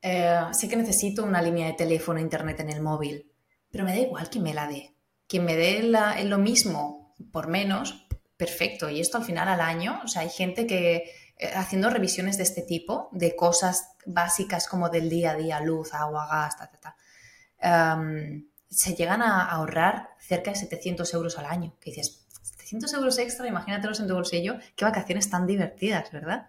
eh, 0.00 0.40
sé 0.52 0.68
que 0.68 0.76
necesito 0.76 1.24
una 1.24 1.40
línea 1.40 1.66
de 1.66 1.72
teléfono 1.72 2.20
internet 2.20 2.60
en 2.60 2.70
el 2.70 2.82
móvil, 2.82 3.32
pero 3.70 3.84
me 3.84 3.92
da 3.92 3.98
igual 3.98 4.28
que 4.30 4.38
me 4.38 4.54
la 4.54 4.68
dé 4.68 4.92
quien 5.32 5.46
me 5.46 5.56
dé 5.56 5.82
lo 6.24 6.36
mismo 6.36 7.14
por 7.32 7.48
menos, 7.48 8.06
perfecto. 8.36 8.90
Y 8.90 9.00
esto 9.00 9.16
al 9.16 9.24
final 9.24 9.48
al 9.48 9.62
año, 9.62 9.98
o 10.04 10.08
sea, 10.08 10.20
hay 10.20 10.28
gente 10.28 10.66
que 10.66 11.10
eh, 11.38 11.52
haciendo 11.54 11.88
revisiones 11.88 12.36
de 12.36 12.42
este 12.42 12.60
tipo, 12.60 13.08
de 13.12 13.34
cosas 13.34 13.94
básicas 14.04 14.68
como 14.68 14.90
del 14.90 15.08
día 15.08 15.30
a 15.30 15.36
día, 15.36 15.60
luz, 15.62 15.94
agua, 15.94 16.28
gas, 16.30 16.58
ta, 16.58 16.70
ta, 16.70 16.96
ta, 17.58 17.98
se 18.68 18.94
llegan 18.94 19.22
a 19.22 19.46
ahorrar 19.46 20.10
cerca 20.20 20.50
de 20.50 20.58
700 20.58 21.14
euros 21.14 21.38
al 21.38 21.46
año. 21.46 21.78
Que 21.80 21.92
dices, 21.92 22.21
700 22.72 22.94
euros 22.94 23.18
extra, 23.18 23.46
imagínatelos 23.46 24.00
en 24.00 24.08
tu 24.08 24.14
bolsillo, 24.14 24.56
qué 24.76 24.84
vacaciones 24.84 25.28
tan 25.28 25.46
divertidas, 25.46 26.10
¿verdad? 26.10 26.46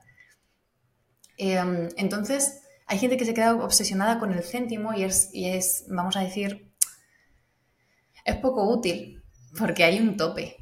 Em, 1.38 1.90
entonces, 1.98 2.62
hay 2.88 2.98
gente 2.98 3.18
que 3.18 3.26
se 3.26 3.34
queda 3.34 3.56
obsesionada 3.56 4.20
con 4.20 4.32
el 4.32 4.44
céntimo 4.44 4.94
y 4.94 5.04
es, 5.04 5.30
y 5.34 5.50
es, 5.50 5.86
vamos 5.90 6.16
a 6.16 6.22
decir, 6.22 6.72
es 8.24 8.36
poco 8.38 8.70
útil 8.70 9.22
porque 9.58 9.84
hay 9.84 10.00
un 10.00 10.16
tope 10.16 10.58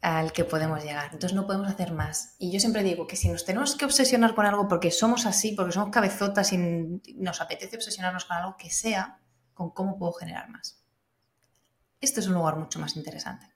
al 0.00 0.32
que 0.32 0.44
podemos 0.44 0.82
llegar. 0.82 1.10
Entonces 1.12 1.34
no 1.34 1.46
podemos 1.46 1.68
hacer 1.68 1.92
más. 1.92 2.34
Y 2.38 2.50
yo 2.50 2.58
siempre 2.58 2.82
digo 2.82 3.06
que 3.06 3.16
si 3.16 3.28
nos 3.28 3.44
tenemos 3.44 3.76
que 3.76 3.84
obsesionar 3.84 4.34
con 4.34 4.46
algo 4.46 4.66
porque 4.66 4.90
somos 4.90 5.26
así, 5.26 5.52
porque 5.52 5.72
somos 5.72 5.90
cabezotas 5.90 6.52
y 6.52 6.58
nos 7.14 7.40
apetece 7.40 7.76
obsesionarnos 7.76 8.24
con 8.24 8.36
algo 8.38 8.56
que 8.56 8.70
sea, 8.70 9.20
con 9.54 9.70
cómo 9.70 9.98
puedo 9.98 10.12
generar 10.12 10.48
más. 10.48 10.82
Este 12.00 12.20
es 12.20 12.26
un 12.26 12.34
lugar 12.34 12.56
mucho 12.56 12.80
más 12.80 12.96
interesante. 12.96 13.51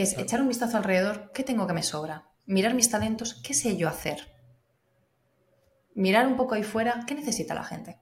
Que 0.00 0.04
es 0.04 0.16
echar 0.16 0.40
un 0.40 0.48
vistazo 0.48 0.78
alrededor, 0.78 1.30
¿qué 1.34 1.44
tengo 1.44 1.66
que 1.66 1.74
me 1.74 1.82
sobra? 1.82 2.30
Mirar 2.46 2.72
mis 2.72 2.88
talentos, 2.88 3.34
¿qué 3.44 3.52
sé 3.52 3.76
yo 3.76 3.86
hacer? 3.86 4.34
Mirar 5.94 6.26
un 6.26 6.38
poco 6.38 6.54
ahí 6.54 6.62
fuera, 6.62 7.04
¿qué 7.06 7.14
necesita 7.14 7.52
la 7.52 7.64
gente? 7.64 8.00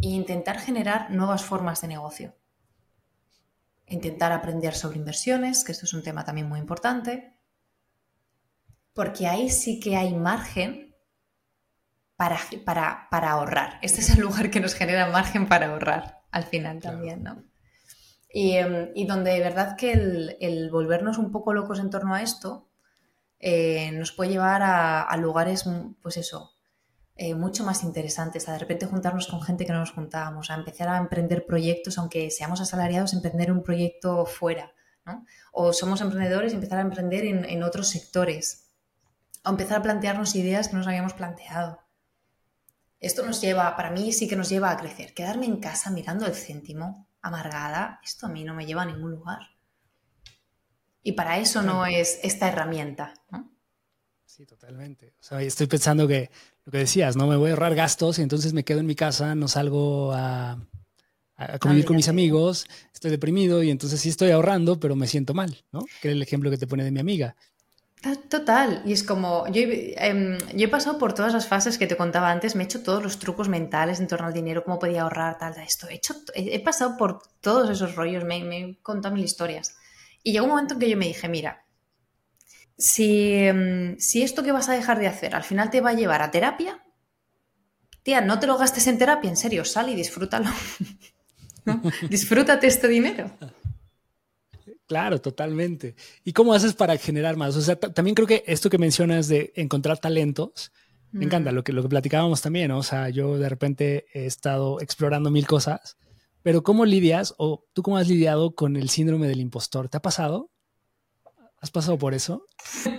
E 0.00 0.06
intentar 0.06 0.60
generar 0.60 1.10
nuevas 1.10 1.42
formas 1.42 1.80
de 1.80 1.88
negocio 1.88 2.36
intentar 3.88 4.30
aprender 4.30 4.76
sobre 4.76 4.98
inversiones, 4.98 5.64
que 5.64 5.72
esto 5.72 5.86
es 5.86 5.92
un 5.92 6.04
tema 6.04 6.24
también 6.24 6.48
muy 6.48 6.60
importante, 6.60 7.36
porque 8.94 9.26
ahí 9.26 9.50
sí 9.50 9.80
que 9.80 9.96
hay 9.96 10.14
margen 10.14 10.94
para, 12.14 12.38
para, 13.10 13.30
ahorrar. 13.32 13.80
Este 13.82 14.02
es 14.02 14.10
el 14.10 14.20
lugar 14.20 14.52
que 14.52 14.60
nos 14.60 14.76
genera 14.76 15.10
margen 15.10 15.48
para 15.48 15.66
ahorrar 15.66 16.22
al 16.30 16.44
final 16.44 16.80
también, 16.80 17.24
¿no? 17.24 17.42
Em, 18.28 18.90
y, 18.94 19.06
donde 19.06 19.32
de 19.32 19.40
verdad 19.40 19.76
que 19.76 19.92
el, 19.92 20.70
volvernos 20.70 21.18
un 21.18 21.30
poco 21.32 21.52
locos 21.54 21.78
en 21.78 21.90
torno 21.90 22.14
a 22.14 22.22
esto 22.22 22.68
eh, 23.38 23.92
nos 23.92 24.12
puede 24.12 24.30
llevar 24.30 24.62
a, 24.62 25.16
lugares, 25.16 25.64
pues 26.02 26.16
eso, 26.16 26.52
eh, 27.14 27.34
mucho 27.34 27.64
más 27.64 27.82
interesantes, 27.82 28.48
a 28.48 28.52
de 28.52 28.58
repente 28.58 28.86
juntarnos 28.86 29.28
con 29.28 29.42
gente 29.42 29.64
que 29.64 29.72
no 29.72 29.80
nos 29.80 29.92
juntábamos, 29.92 30.50
a 30.50 30.54
empezar 30.54 30.88
a 30.88 30.98
emprender 30.98 31.46
proyectos, 31.46 31.98
aunque 31.98 32.30
seamos 32.30 32.60
asalariados, 32.60 33.14
emprender 33.14 33.52
un 33.52 33.62
proyecto 33.62 34.26
fuera, 34.26 34.72
¿no? 35.06 35.24
O 35.52 35.72
somos 35.72 36.00
emprendedores 36.00 36.52
y 36.52 36.56
empezar 36.56 36.78
a 36.78 36.82
emprender 36.82 37.24
en, 37.24 37.44
en 37.44 37.62
otros 37.62 37.88
sectores, 37.88 38.70
o 39.44 39.50
empezar 39.50 39.78
a 39.78 39.82
plantearnos 39.82 40.34
ideas 40.34 40.68
que 40.68 40.74
no 40.74 40.80
nos 40.80 40.88
habíamos 40.88 41.14
planteado. 41.14 41.80
Esto 43.00 43.24
nos 43.24 43.40
lleva, 43.40 43.76
para 43.76 43.90
mí 43.90 44.12
sí 44.12 44.26
que 44.26 44.36
nos 44.36 44.48
lleva 44.48 44.70
a 44.70 44.76
crecer. 44.76 45.14
Quedarme 45.14 45.46
en 45.46 45.58
casa 45.58 45.90
mirando 45.90 46.26
el 46.26 46.34
céntimo, 46.34 47.05
amargada, 47.26 48.00
esto 48.02 48.26
a 48.26 48.28
mí 48.28 48.44
no 48.44 48.54
me 48.54 48.66
lleva 48.66 48.82
a 48.82 48.86
ningún 48.86 49.12
lugar. 49.12 49.40
Y 51.02 51.12
para 51.12 51.38
eso 51.38 51.62
no 51.62 51.86
es 51.86 52.18
esta 52.22 52.48
herramienta, 52.48 53.14
¿no? 53.30 53.52
Sí, 54.24 54.44
totalmente. 54.44 55.14
O 55.20 55.22
sea, 55.22 55.40
estoy 55.40 55.66
pensando 55.66 56.08
que 56.08 56.30
lo 56.64 56.72
que 56.72 56.78
decías, 56.78 57.16
¿no? 57.16 57.26
Me 57.26 57.36
voy 57.36 57.50
a 57.50 57.52
ahorrar 57.52 57.74
gastos 57.74 58.18
y 58.18 58.22
entonces 58.22 58.52
me 58.52 58.64
quedo 58.64 58.80
en 58.80 58.86
mi 58.86 58.94
casa, 58.94 59.34
no 59.34 59.48
salgo 59.48 60.12
a, 60.12 60.60
convivir 61.60 61.84
con 61.84 61.96
mis 61.96 62.08
amigos, 62.08 62.66
estoy 62.92 63.10
deprimido 63.10 63.62
y 63.62 63.70
entonces 63.70 64.00
sí 64.00 64.08
estoy 64.08 64.30
ahorrando, 64.30 64.80
pero 64.80 64.96
me 64.96 65.06
siento 65.06 65.32
mal, 65.32 65.64
¿no? 65.70 65.86
Que 66.02 66.08
es 66.08 66.12
el 66.12 66.22
ejemplo 66.22 66.50
que 66.50 66.58
te 66.58 66.66
pone 66.66 66.82
de 66.82 66.90
mi 66.90 67.00
amiga. 67.00 67.36
Total, 68.28 68.82
y 68.84 68.92
es 68.92 69.02
como, 69.02 69.48
yo, 69.48 69.62
em, 69.64 70.38
yo, 70.54 70.66
he 70.66 70.68
pasado 70.68 70.96
por 70.96 71.12
todas 71.12 71.32
las 71.32 71.48
fases 71.48 71.76
que 71.76 71.88
te 71.88 71.96
contaba 71.96 72.30
antes, 72.30 72.54
me 72.54 72.62
he 72.62 72.66
hecho 72.66 72.82
todos 72.82 73.02
los 73.02 73.18
trucos 73.18 73.48
mentales 73.48 73.98
en 73.98 74.06
torno 74.06 74.28
al 74.28 74.32
dinero, 74.32 74.62
cómo 74.62 74.78
podía 74.78 75.02
ahorrar, 75.02 75.38
tal, 75.38 75.56
esto, 75.58 75.88
he, 75.88 75.94
hecho, 75.94 76.14
he, 76.34 76.60
pasado 76.60 76.96
por 76.96 77.22
todos 77.40 77.68
esos 77.68 77.96
rollos, 77.96 78.22
me, 78.22 78.44
me 78.44 78.58
he 78.58 78.78
contado 78.82 79.14
mil 79.14 79.24
historias. 79.24 79.76
Y 80.22 80.32
llegó 80.32 80.44
un 80.44 80.50
momento 80.50 80.74
en 80.74 80.80
que 80.80 80.90
yo 80.90 80.96
me 80.96 81.06
dije, 81.06 81.28
mira, 81.28 81.66
Em, 82.98 83.98
si, 83.98 84.22
esto 84.22 84.42
que 84.42 84.52
vas 84.52 84.68
a 84.68 84.74
dejar 84.74 84.98
de 84.98 85.06
hacer 85.06 85.34
al 85.34 85.44
final 85.44 85.70
te 85.70 85.80
va 85.80 85.90
a 85.90 85.94
llevar 85.94 86.20
a 86.22 86.30
terapia, 86.30 86.82
tía, 88.02 88.20
no 88.20 88.38
te 88.38 88.46
lo 88.46 88.58
gastes 88.58 88.86
en 88.86 88.98
terapia, 88.98 89.30
en 89.30 89.36
serio, 89.36 89.64
sal 89.64 89.88
y 89.88 89.94
disfrútalo. 89.94 90.50
Disfrútate 92.10 92.66
este 92.66 92.86
dinero. 92.86 93.30
Claro, 94.86 95.20
totalmente. 95.20 95.96
¿Y 96.24 96.32
cómo 96.32 96.54
haces 96.54 96.74
para 96.74 96.96
generar 96.96 97.36
más? 97.36 97.56
O 97.56 97.60
sea, 97.60 97.76
también 97.76 98.14
creo 98.14 98.28
que 98.28 98.44
esto 98.46 98.70
que 98.70 98.78
mencionas 98.78 99.26
de 99.28 99.52
encontrar 99.56 99.98
talentos, 99.98 100.72
me 101.10 101.24
encanta 101.24 101.50
lo 101.50 101.64
que, 101.64 101.72
lo 101.72 101.82
que 101.82 101.88
platicábamos 101.88 102.42
también, 102.42 102.70
O 102.72 102.82
sea, 102.82 103.08
yo 103.08 103.38
de 103.38 103.48
repente 103.48 104.06
he 104.12 104.26
estado 104.26 104.80
explorando 104.80 105.30
mil 105.30 105.46
cosas, 105.46 105.96
pero 106.42 106.62
¿cómo 106.62 106.84
lidias 106.84 107.34
o 107.38 107.64
tú 107.72 107.82
cómo 107.82 107.96
has 107.96 108.06
lidiado 108.06 108.54
con 108.54 108.76
el 108.76 108.90
síndrome 108.90 109.26
del 109.26 109.40
impostor? 109.40 109.88
¿Te 109.88 109.96
ha 109.96 110.02
pasado? 110.02 110.50
¿Has 111.60 111.70
pasado 111.70 111.98
por 111.98 112.14
eso? 112.14 112.46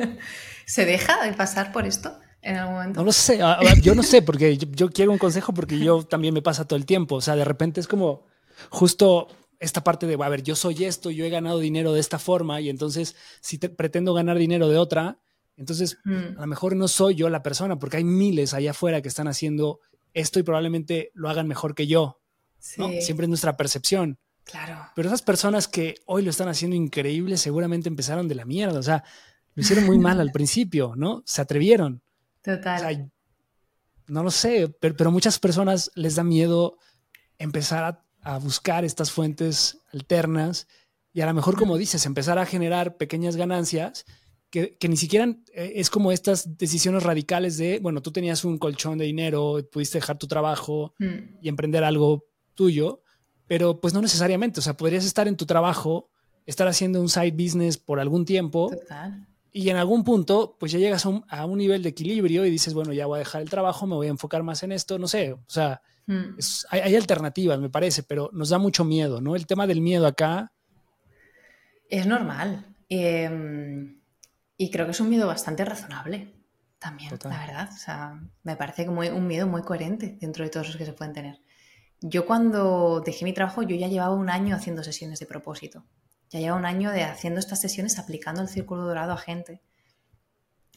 ¿Se 0.66 0.86
deja 0.86 1.24
de 1.24 1.34
pasar 1.34 1.72
por 1.72 1.86
esto 1.86 2.20
en 2.42 2.58
algún 2.58 2.76
momento? 2.76 3.00
No 3.00 3.06
lo 3.06 3.12
sé, 3.12 3.40
yo 3.82 3.96
no 3.96 4.04
sé, 4.04 4.22
porque 4.22 4.58
yo, 4.58 4.90
quiero 4.90 5.12
un 5.12 5.18
consejo 5.18 5.54
porque 5.54 5.80
yo 5.80 6.04
también 6.04 6.34
me 6.34 6.42
pasa 6.42 6.68
todo 6.68 6.78
el 6.78 6.86
tiempo. 6.86 7.16
O 7.16 7.22
sea, 7.22 7.36
de 7.36 7.46
repente 7.46 7.80
es 7.80 7.88
como 7.88 8.26
justo 8.70 9.28
esta 9.60 9.84
parte 9.84 10.06
de, 10.08 10.14
a 10.22 10.30
ver, 10.30 10.44
yo 10.44 10.56
soy 10.56 10.86
esto, 10.86 11.12
yo 11.12 11.26
he 11.26 11.30
ganado 11.30 11.60
dinero 11.60 11.94
de 11.94 12.00
esta 12.00 12.20
forma 12.20 12.62
y 12.62 12.70
entonces 12.70 13.16
si 13.42 13.58
pretendo 13.58 14.14
ganar 14.14 14.38
dinero 14.38 14.70
de 14.70 14.78
otra, 14.78 15.20
entonces 15.56 15.98
mm. 16.06 16.38
a 16.38 16.42
lo 16.42 16.48
mejor 16.48 16.76
no 16.76 16.88
soy 16.88 17.16
yo 17.16 17.30
la 17.30 17.44
persona 17.44 17.80
porque 17.80 17.98
hay 17.98 18.04
miles 18.04 18.54
allá 18.54 18.72
afuera 18.72 19.02
que 19.02 19.08
están 19.08 19.28
haciendo 19.28 19.80
esto 20.14 20.40
y 20.40 20.44
probablemente 20.44 21.12
lo 21.14 21.30
hagan 21.30 21.48
mejor 21.48 21.76
que 21.76 21.88
yo. 21.88 22.20
Siempre 22.60 23.26
es 23.26 23.30
nuestra 23.30 23.56
percepción. 23.56 24.18
Claro. 24.44 24.78
Pero 24.96 25.10
esas 25.10 25.22
personas 25.22 25.68
que 25.68 25.96
hoy 26.06 26.24
lo 26.24 26.30
están 26.30 26.48
haciendo 26.48 26.76
increíble 26.76 27.38
seguramente 27.38 27.90
empezaron 27.90 28.28
de 28.28 28.36
la 28.36 28.46
mierda. 28.46 28.80
O 28.80 28.84
sea, 28.84 29.04
lo 29.56 29.62
hicieron 29.62 29.86
muy 29.86 30.00
mal 30.00 30.20
al 30.20 30.32
principio, 30.34 30.94
¿no? 30.96 31.24
Se 31.26 31.42
atrevieron. 31.42 32.02
Total. 32.42 33.12
no 34.08 34.24
lo 34.24 34.32
sé, 34.32 34.74
pero, 34.80 35.12
muchas 35.12 35.38
personas 35.38 35.92
les 35.96 36.16
da 36.16 36.24
miedo 36.24 36.78
empezar 37.38 37.84
a, 37.84 38.06
buscar 38.40 38.84
estas 38.84 39.12
fuentes 39.12 39.80
alternas 39.94 40.68
y 41.14 41.22
a 41.22 41.26
lo 41.26 41.34
mejor, 41.34 41.58
como 41.58 41.78
dices, 41.78 42.06
empezar 42.06 42.38
a 42.38 42.46
generar 42.46 42.98
pequeñas 42.98 43.36
ganancias 43.36 44.06
que, 44.50 44.78
ni 44.88 44.98
siquiera 44.98 45.26
eh, 45.54 45.74
es 45.76 45.90
como 45.90 46.12
estas 46.12 46.58
decisiones 46.58 47.04
radicales 47.04 47.58
de, 47.58 47.80
bueno, 47.80 48.02
tú 48.02 48.12
tenías 48.12 48.46
un 48.46 48.58
colchón 48.58 48.98
de 48.98 49.06
dinero, 49.06 49.58
pudiste 49.72 49.98
dejar 49.98 50.18
tu 50.18 50.28
trabajo 50.28 50.94
mm. 51.00 51.40
y 51.42 51.50
emprender 51.50 51.84
algo 51.84 52.26
tuyo, 52.54 53.02
pero 53.46 53.80
pues 53.82 53.94
no 53.94 54.02
necesariamente, 54.02 54.60
o 54.60 54.64
sea, 54.64 54.76
podrías 54.76 55.06
estar 55.06 55.28
en 55.28 55.38
tu 55.38 55.46
trabajo, 55.46 56.10
estar 56.46 56.68
haciendo 56.68 57.02
un 57.02 57.10
side 57.10 57.32
business 57.32 57.78
por 57.78 58.00
algún 58.00 58.26
tiempo. 58.26 58.72
Y 59.52 59.70
en 59.70 59.78
algún 59.78 60.04
punto, 60.04 60.56
pues 60.60 60.72
ya 60.72 60.80
llegas 60.80 61.06
a 61.06 61.46
un, 61.46 61.58
nivel 61.58 61.82
de 61.82 61.90
equilibrio 61.90 62.46
y 62.46 62.52
dices, 62.52 62.74
bueno, 62.74 62.94
ya 62.94 63.08
voy 63.08 63.18
a 63.18 63.20
dejar 63.20 63.42
el 63.42 63.50
trabajo, 63.50 63.88
me 63.88 63.96
voy 63.96 64.08
a 64.08 64.12
enfocar 64.12 64.44
más 64.44 64.62
en 64.64 64.72
esto, 64.72 65.00
no 65.00 65.08
sé, 65.08 65.34
o 65.34 65.44
sea, 65.48 65.82
hmm. 66.08 66.38
hay, 66.70 66.96
alternativas, 66.96 67.60
me 67.60 67.70
parece, 67.70 68.04
pero 68.04 68.30
nos 68.34 68.50
da 68.50 68.58
mucho 68.58 68.84
miedo, 68.84 69.22
¿no? 69.22 69.36
El 69.36 69.46
tema 69.46 69.68
del 69.68 69.82
miedo 69.82 70.08
acá. 70.08 70.52
Es 71.90 72.08
normal. 72.08 72.76
Em, 72.90 74.02
Y 74.58 74.72
creo 74.72 74.86
que 74.86 74.92
es 74.92 75.00
un 75.00 75.10
miedo 75.10 75.28
bastante 75.28 75.64
razonable 75.66 76.34
también, 76.80 77.12
la 77.24 77.46
verdad. 77.46 77.70
O 77.74 77.78
sea, 77.78 78.20
me 78.44 78.56
parece 78.56 78.86
como 78.86 79.02
un 79.02 79.28
miedo 79.28 79.48
muy 79.48 79.62
coherente 79.62 80.18
dentro 80.20 80.44
de 80.44 80.50
todos 80.50 80.68
los 80.68 80.78
que 80.78 80.86
se 80.86 80.94
pueden 80.94 81.14
tener. 81.14 81.42
Yo 82.02 82.26
cuando 82.26 83.02
dejé 83.06 83.26
mi 83.26 83.34
trabajo, 83.34 83.64
yo 83.64 83.76
ya 83.76 83.88
llevaba 83.88 84.14
un 84.14 84.30
año 84.30 84.56
haciendo 84.56 84.84
sesiones 84.84 85.20
de 85.20 85.26
propósito. 85.26 85.86
Ya 86.30 86.40
llevaba 86.40 86.60
un 86.60 86.66
año 86.66 86.92
de 86.92 87.04
haciendo 87.04 87.40
estas 87.40 87.62
sesiones 87.62 87.98
aplicando 87.98 88.42
el 88.42 88.50
círculo 88.50 88.84
dorado 88.84 89.14
a 89.14 89.18
gente. 89.18 89.62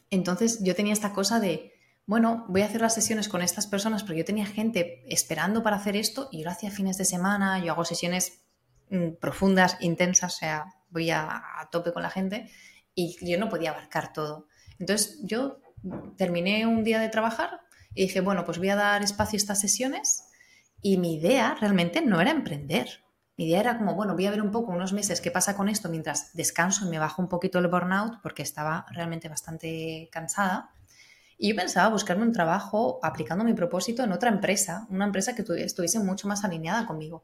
Entonces 0.09 0.63
yo 0.63 0.75
tenía 0.75 0.93
esta 0.93 1.13
cosa 1.13 1.39
de, 1.39 1.73
bueno, 2.11 2.43
voy 2.49 2.61
a 2.61 2.65
hacer 2.65 2.81
las 2.81 2.93
sesiones 2.93 3.29
con 3.29 3.41
estas 3.41 3.67
personas 3.67 4.03
porque 4.03 4.17
yo 4.17 4.25
tenía 4.25 4.45
gente 4.45 5.01
esperando 5.07 5.63
para 5.63 5.77
hacer 5.77 5.95
esto 5.95 6.27
y 6.29 6.39
yo 6.39 6.43
lo 6.43 6.51
hacía 6.51 6.69
fines 6.69 6.97
de 6.97 7.05
semana, 7.05 7.63
yo 7.63 7.71
hago 7.71 7.85
sesiones 7.85 8.43
mm, 8.89 9.11
profundas, 9.21 9.77
intensas, 9.79 10.33
o 10.33 10.37
sea, 10.37 10.65
voy 10.89 11.09
a, 11.09 11.41
a 11.57 11.69
tope 11.71 11.93
con 11.93 12.03
la 12.03 12.09
gente 12.09 12.51
y 12.93 13.15
yo 13.25 13.39
no 13.39 13.47
podía 13.47 13.69
abarcar 13.69 14.11
todo. 14.11 14.47
Entonces 14.77 15.19
yo 15.23 15.61
terminé 16.17 16.65
un 16.65 16.83
día 16.83 16.99
de 16.99 17.07
trabajar 17.07 17.61
y 17.95 18.01
dije, 18.01 18.19
bueno, 18.19 18.43
pues 18.43 18.57
voy 18.57 18.67
a 18.67 18.75
dar 18.75 19.01
espacio 19.03 19.37
a 19.37 19.39
estas 19.39 19.61
sesiones 19.61 20.25
y 20.81 20.97
mi 20.97 21.15
idea 21.15 21.55
realmente 21.61 22.01
no 22.01 22.19
era 22.19 22.31
emprender. 22.31 23.05
Mi 23.37 23.45
idea 23.45 23.61
era 23.61 23.77
como, 23.77 23.95
bueno, 23.95 24.15
voy 24.15 24.25
a 24.25 24.31
ver 24.31 24.41
un 24.41 24.51
poco 24.51 24.73
unos 24.73 24.91
meses 24.91 25.21
qué 25.21 25.31
pasa 25.31 25.55
con 25.55 25.69
esto 25.69 25.87
mientras 25.87 26.33
descanso 26.33 26.85
y 26.85 26.89
me 26.89 26.99
bajo 26.99 27.21
un 27.21 27.29
poquito 27.29 27.59
el 27.59 27.69
burnout 27.69 28.21
porque 28.21 28.43
estaba 28.43 28.85
realmente 28.91 29.29
bastante 29.29 30.09
cansada. 30.11 30.73
Y 31.43 31.49
yo 31.49 31.55
pensaba 31.55 31.89
buscarme 31.89 32.21
un 32.21 32.33
trabajo 32.33 32.99
aplicando 33.01 33.43
mi 33.43 33.55
propósito 33.55 34.03
en 34.03 34.11
otra 34.11 34.29
empresa, 34.29 34.85
una 34.91 35.05
empresa 35.05 35.33
que 35.33 35.41
estuviese 35.41 35.97
mucho 35.97 36.27
más 36.27 36.43
alineada 36.43 36.85
conmigo. 36.85 37.23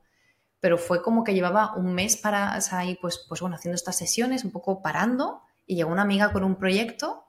Pero 0.60 0.80
fue 0.80 1.04
como 1.04 1.24
que 1.24 1.36
llevaba 1.36 1.76
un 1.76 1.94
mes 1.94 2.18
para, 2.18 2.58
ahí, 2.72 2.98
pues, 3.00 3.24
pues 3.30 3.42
bueno, 3.42 3.58
haciendo 3.58 3.76
estas 3.76 3.96
sesiones, 3.96 4.44
un 4.44 4.50
poco 4.50 4.82
parando, 4.82 5.44
y 5.68 5.76
llegó 5.76 5.92
una 5.92 6.02
amiga 6.02 6.32
con 6.32 6.44
un 6.44 6.56
proyecto 6.56 7.26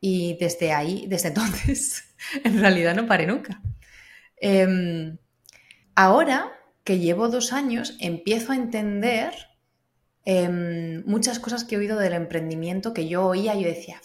y 0.00 0.38
desde 0.40 0.72
ahí, 0.72 1.04
desde 1.08 1.28
entonces, 1.34 2.04
en 2.42 2.58
realidad 2.58 2.94
no 2.94 3.06
paré 3.06 3.26
nunca. 3.26 3.60
Em, 4.36 5.18
ahora 5.94 6.52
que 6.84 7.00
llevo 7.00 7.28
dos 7.28 7.52
años, 7.52 7.98
empiezo 8.00 8.52
a 8.52 8.56
entender 8.56 9.34
em, 10.24 11.04
muchas 11.04 11.38
cosas 11.38 11.64
que 11.64 11.74
he 11.74 11.78
oído 11.78 11.98
del 11.98 12.14
emprendimiento 12.14 12.94
que 12.94 13.08
yo 13.08 13.26
oía 13.26 13.54
y 13.56 13.64
yo 13.64 13.68
decía, 13.68 14.00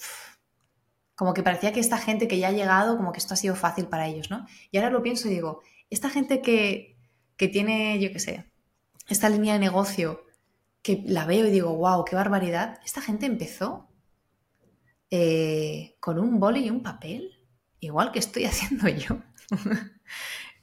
como 1.15 1.33
que 1.33 1.43
parecía 1.43 1.71
que 1.71 1.79
esta 1.79 1.97
gente 1.97 2.27
que 2.27 2.39
ya 2.39 2.49
ha 2.49 2.51
llegado, 2.51 2.97
como 2.97 3.11
que 3.11 3.19
esto 3.19 3.33
ha 3.33 3.37
sido 3.37 3.55
fácil 3.55 3.87
para 3.87 4.07
ellos, 4.07 4.29
¿no? 4.29 4.45
Y 4.71 4.77
ahora 4.77 4.89
lo 4.89 5.01
pienso 5.01 5.27
y 5.27 5.31
digo, 5.31 5.61
esta 5.89 6.09
gente 6.09 6.41
que, 6.41 6.97
que 7.37 7.47
tiene, 7.47 7.99
yo 7.99 8.11
qué 8.11 8.19
sé, 8.19 8.51
esta 9.07 9.29
línea 9.29 9.53
de 9.53 9.59
negocio, 9.59 10.25
que 10.81 11.03
la 11.05 11.25
veo 11.25 11.47
y 11.47 11.51
digo, 11.51 11.75
wow, 11.75 12.05
qué 12.05 12.15
barbaridad, 12.15 12.79
esta 12.85 13.01
gente 13.01 13.25
empezó 13.25 13.89
eh, 15.09 15.95
con 15.99 16.19
un 16.19 16.39
boli 16.39 16.65
y 16.65 16.69
un 16.69 16.83
papel, 16.83 17.39
igual 17.79 18.11
que 18.11 18.19
estoy 18.19 18.45
haciendo 18.45 18.87
yo. 18.89 19.21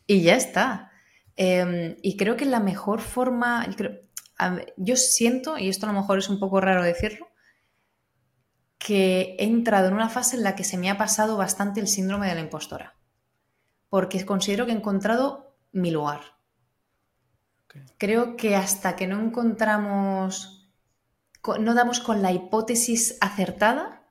y 0.07 0.23
ya 0.23 0.37
está. 0.37 0.93
Em, 1.37 1.97
y 2.03 2.17
creo 2.17 2.37
que 2.37 2.45
la 2.45 2.61
mejor 2.61 3.01
forma, 3.01 3.67
yo, 4.77 4.97
siento, 4.97 5.59
y 5.59 5.69
esto 5.69 5.87
a 5.87 5.93
lo 5.93 6.01
mejor 6.01 6.19
es 6.19 6.29
un 6.29 6.39
poco 6.39 6.61
raro 6.61 6.83
decirlo, 6.83 7.29
que 8.83 9.37
he 9.39 9.45
entrado 9.45 9.89
en 9.89 9.95
una 9.95 10.09
fase 10.09 10.37
en 10.37 10.43
la 10.43 10.57
que 10.57 10.65
se 10.65 10.77
me 10.77 10.91
ha 10.91 10.99
pasado 10.99 11.37
bastante 11.37 11.81
el 11.81 11.87
síndrome 11.87 12.29
de 12.29 12.35
la 12.35 12.41
impostora, 12.41 12.97
porque 13.89 14.25
considero 14.27 14.67
que 14.67 14.73
he 14.73 14.77
encontrado 14.77 15.57
mi 15.71 15.91
lugar. 15.91 16.21
Creo 17.97 18.37
que 18.37 18.57
hasta 18.57 18.97
que 18.97 19.07
no 19.07 19.21
encontramos, 19.21 20.69
no 21.61 21.75
damos 21.75 22.01
con 22.01 22.21
la 22.23 22.33
hipótesis 22.33 23.17
acertada, 23.21 24.11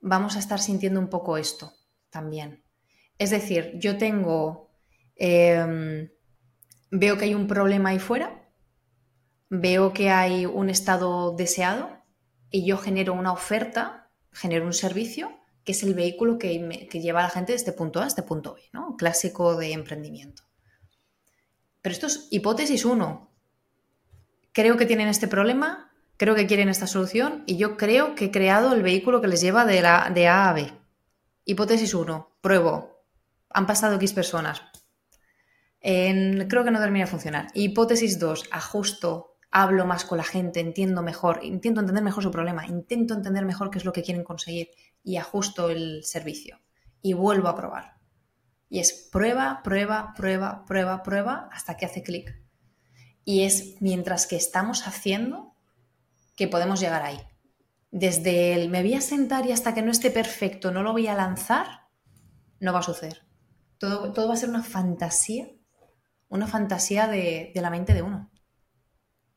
vamos 0.00 0.36
a 0.36 0.40
estar 0.40 0.58
sintiendo 0.58 1.00
un 1.00 1.08
poco 1.08 1.36
esto 1.36 1.72
también. 2.10 2.64
Es 3.16 3.30
decir, 3.30 3.72
yo 3.78 3.96
tengo, 3.96 4.70
em, 5.16 6.10
veo 6.90 7.16
que 7.16 7.26
hay 7.26 7.34
un 7.34 7.46
problema 7.46 7.90
ahí 7.90 7.98
fuera, 7.98 8.48
veo 9.48 9.92
que 9.92 10.10
hay 10.10 10.46
un 10.46 10.68
estado 10.68 11.34
deseado 11.36 12.00
y 12.50 12.66
yo 12.66 12.76
genero 12.76 13.14
una 13.14 13.32
oferta, 13.32 13.99
genero 14.32 14.66
un 14.66 14.72
servicio 14.72 15.40
que 15.64 15.72
es 15.72 15.82
el 15.82 15.94
vehículo 15.94 16.38
que, 16.38 16.88
lleva 16.92 17.20
a 17.20 17.24
la 17.24 17.30
gente 17.30 17.52
de 17.52 17.56
este 17.56 17.72
punto 17.72 18.00
A 18.00 18.04
a 18.04 18.06
este 18.06 18.22
punto 18.22 18.54
B, 18.54 18.62
¿no? 18.72 18.96
Clásico 18.96 19.56
de 19.56 19.72
emprendimiento. 19.72 20.42
Pero 21.82 21.92
esto 21.92 22.06
es 22.06 22.28
hipótesis 22.30 22.84
1. 22.84 23.30
Creo 24.52 24.76
que 24.76 24.86
tienen 24.86 25.08
este 25.08 25.28
problema, 25.28 25.92
creo 26.16 26.34
que 26.34 26.46
quieren 26.46 26.68
esta 26.68 26.86
solución 26.86 27.44
y 27.46 27.56
yo 27.56 27.76
creo 27.76 28.14
que 28.14 28.26
he 28.26 28.30
creado 28.30 28.72
el 28.72 28.82
vehículo 28.82 29.20
que 29.20 29.28
les 29.28 29.40
lleva 29.40 29.64
de, 29.64 29.80
la, 29.80 30.10
de 30.12 30.28
A 30.28 30.48
a 30.48 30.52
B. 30.52 30.72
Hipótesis 31.44 31.94
1, 31.94 32.36
pruebo. 32.40 33.04
Han 33.50 33.66
pasado 33.66 33.96
X 33.96 34.12
personas. 34.12 34.62
creo 35.80 36.64
que 36.64 36.70
no 36.70 36.80
termina 36.80 37.04
de 37.04 37.10
funcionar. 37.10 37.48
Hipótesis 37.54 38.18
2, 38.18 38.44
ajusto, 38.50 39.29
hablo 39.50 39.86
más 39.86 40.04
con 40.04 40.18
la 40.18 40.24
gente, 40.24 40.60
entiendo 40.60 41.02
mejor, 41.02 41.40
intento 41.42 41.80
entender 41.80 42.04
mejor 42.04 42.22
su 42.22 42.30
problema, 42.30 42.66
intento 42.66 43.14
entender 43.14 43.44
mejor 43.44 43.70
qué 43.70 43.78
es 43.78 43.84
lo 43.84 43.92
que 43.92 44.02
quieren 44.02 44.24
conseguir 44.24 44.70
y 45.02 45.16
ajusto 45.16 45.70
el 45.70 46.04
servicio. 46.04 46.60
Y 47.02 47.14
vuelvo 47.14 47.48
a 47.48 47.56
probar. 47.56 47.96
Y 48.68 48.78
es 48.78 48.92
prueba, 48.92 49.62
prueba, 49.64 50.12
prueba, 50.16 50.64
prueba, 50.64 51.02
prueba 51.02 51.48
hasta 51.52 51.76
que 51.76 51.86
hace 51.86 52.02
clic. 52.02 52.40
Y 53.24 53.42
es 53.44 53.76
mientras 53.80 54.26
que 54.26 54.36
estamos 54.36 54.86
haciendo 54.86 55.56
que 56.36 56.48
podemos 56.48 56.80
llegar 56.80 57.02
ahí. 57.02 57.20
Desde 57.90 58.54
el 58.54 58.70
me 58.70 58.82
voy 58.82 58.94
a 58.94 59.00
sentar 59.00 59.46
y 59.46 59.52
hasta 59.52 59.74
que 59.74 59.82
no 59.82 59.90
esté 59.90 60.10
perfecto 60.10 60.70
no 60.70 60.82
lo 60.82 60.92
voy 60.92 61.08
a 61.08 61.14
lanzar, 61.14 61.88
no 62.60 62.72
va 62.72 62.78
a 62.78 62.84
suceder. 62.84 63.26
Todo, 63.78 64.12
todo 64.12 64.28
va 64.28 64.34
a 64.34 64.36
ser 64.36 64.48
una 64.48 64.62
fantasía, 64.62 65.48
una 66.28 66.46
fantasía 66.46 67.08
de, 67.08 67.52
la 67.54 67.70
mente 67.70 67.92
de 67.92 68.02
uno. 68.02 68.29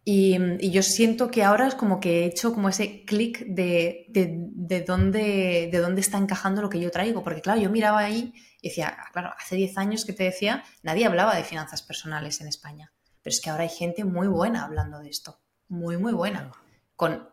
Y, 0.06 0.70
yo 0.70 0.84
siento 0.84 1.32
que 1.32 1.44
ahora 1.44 1.68
es 1.68 1.76
como 1.76 2.00
que 2.00 2.24
he 2.24 2.26
hecho 2.26 2.54
como 2.54 2.70
ese 2.70 3.06
clic 3.06 3.46
de, 3.46 4.06
de, 4.10 4.82
dónde, 4.82 5.70
de 5.72 5.80
dónde 5.80 6.02
está 6.02 6.18
encajando 6.18 6.62
lo 6.62 6.70
que 6.70 6.80
yo 6.80 6.92
traigo. 6.92 7.24
Porque 7.24 7.42
claro, 7.42 7.62
yo 7.62 7.70
miraba 7.70 8.00
ahí 8.00 8.34
y 8.62 8.70
decía, 8.70 8.98
ah, 9.00 9.10
claro, 9.14 9.34
hace 9.38 9.56
10 9.56 9.78
años 9.78 10.06
que 10.06 10.14
te 10.14 10.24
decía, 10.24 10.64
nadie 10.82 11.06
hablaba 11.06 11.36
de 11.36 11.44
finanzas 11.44 11.82
personales 11.82 12.42
en 12.42 12.48
España. 12.48 12.92
Pero 13.22 13.34
es 13.34 13.40
que 13.40 13.50
ahora 13.50 13.64
hay 13.64 13.70
gente 13.70 14.04
muy 14.04 14.28
buena 14.28 14.66
hablando 14.66 15.00
de 15.00 15.10
esto. 15.10 15.40
Muy, 15.70 15.98
muy 15.98 16.14
buena 16.14 16.52
con 16.96 17.30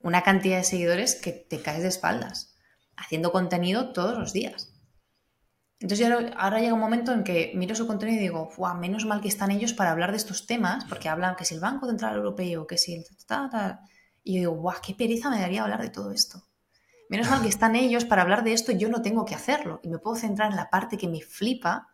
una 0.00 0.22
cantidad 0.22 0.58
de 0.58 0.64
seguidores 0.64 1.14
que 1.14 1.32
te 1.32 1.60
caes 1.60 1.82
de 1.82 1.88
espaldas, 1.88 2.56
haciendo 2.96 3.32
contenido 3.32 3.92
todos 3.92 4.18
los 4.18 4.32
días. 4.32 4.72
Entonces 5.80 6.10
ahora, 6.36 6.58
llega 6.58 6.74
un 6.74 6.80
momento 6.80 7.12
en 7.12 7.22
que 7.22 7.52
miro 7.54 7.74
su 7.74 7.86
contenido 7.86 8.18
y 8.18 8.22
digo, 8.22 8.50
menos 8.80 9.06
mal 9.06 9.20
que 9.20 9.28
están 9.28 9.52
ellos 9.52 9.72
para 9.72 9.92
hablar 9.92 10.10
de 10.10 10.16
estos 10.16 10.46
temas, 10.46 10.84
porque 10.84 11.08
hablan 11.08 11.36
que 11.36 11.44
si 11.44 11.54
el 11.54 11.60
Banco 11.60 11.86
Central 11.86 12.16
Europeo, 12.16 12.66
que 12.66 12.78
si 12.78 12.94
el... 12.94 13.04
y 14.24 14.34
yo 14.34 14.38
digo, 14.40 14.52
¡guau! 14.54 14.76
¡Qué 14.84 14.94
pereza 14.94 15.30
me 15.30 15.40
daría 15.40 15.62
hablar 15.62 15.80
de 15.80 15.90
todo 15.90 16.10
esto! 16.10 16.42
Menos 17.08 17.30
mal 17.30 17.40
que 17.40 17.48
están 17.48 17.74
ellos 17.74 18.04
para 18.04 18.22
hablar 18.22 18.44
de 18.44 18.52
esto 18.52 18.72
yo 18.72 18.88
no 18.88 19.00
tengo 19.00 19.24
que 19.24 19.34
hacerlo. 19.34 19.80
Y 19.82 19.88
me 19.88 19.98
puedo 19.98 20.16
centrar 20.16 20.50
en 20.50 20.56
la 20.56 20.68
parte 20.68 20.98
que 20.98 21.08
me 21.08 21.22
flipa, 21.22 21.88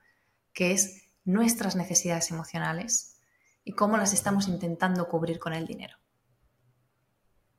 que 0.52 0.72
es 0.72 1.04
nuestras 1.24 1.76
necesidades 1.76 2.30
emocionales 2.30 3.20
y 3.64 3.72
cómo 3.72 3.96
las 3.96 4.12
estamos 4.12 4.48
intentando 4.48 5.08
cubrir 5.08 5.38
con 5.38 5.52
el 5.52 5.66
dinero. 5.66 5.96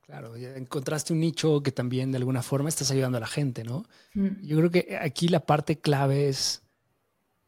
Claro, 0.06 0.36
encontraste 0.36 1.14
un 1.14 1.20
nicho 1.20 1.64
que 1.64 1.72
también 1.72 2.12
de 2.12 2.18
alguna 2.18 2.43
forma 2.43 2.70
estás 2.70 2.91
ayudando 2.91 3.18
a 3.18 3.22
la 3.22 3.28
gente, 3.28 3.64
¿no? 3.64 3.86
Mm. 4.14 4.43
Yo 4.43 4.58
creo 4.58 4.70
que 4.70 4.97
aquí 5.01 5.28
la 5.28 5.39
parte 5.39 5.80
clave 5.80 6.30
es, 6.30 6.62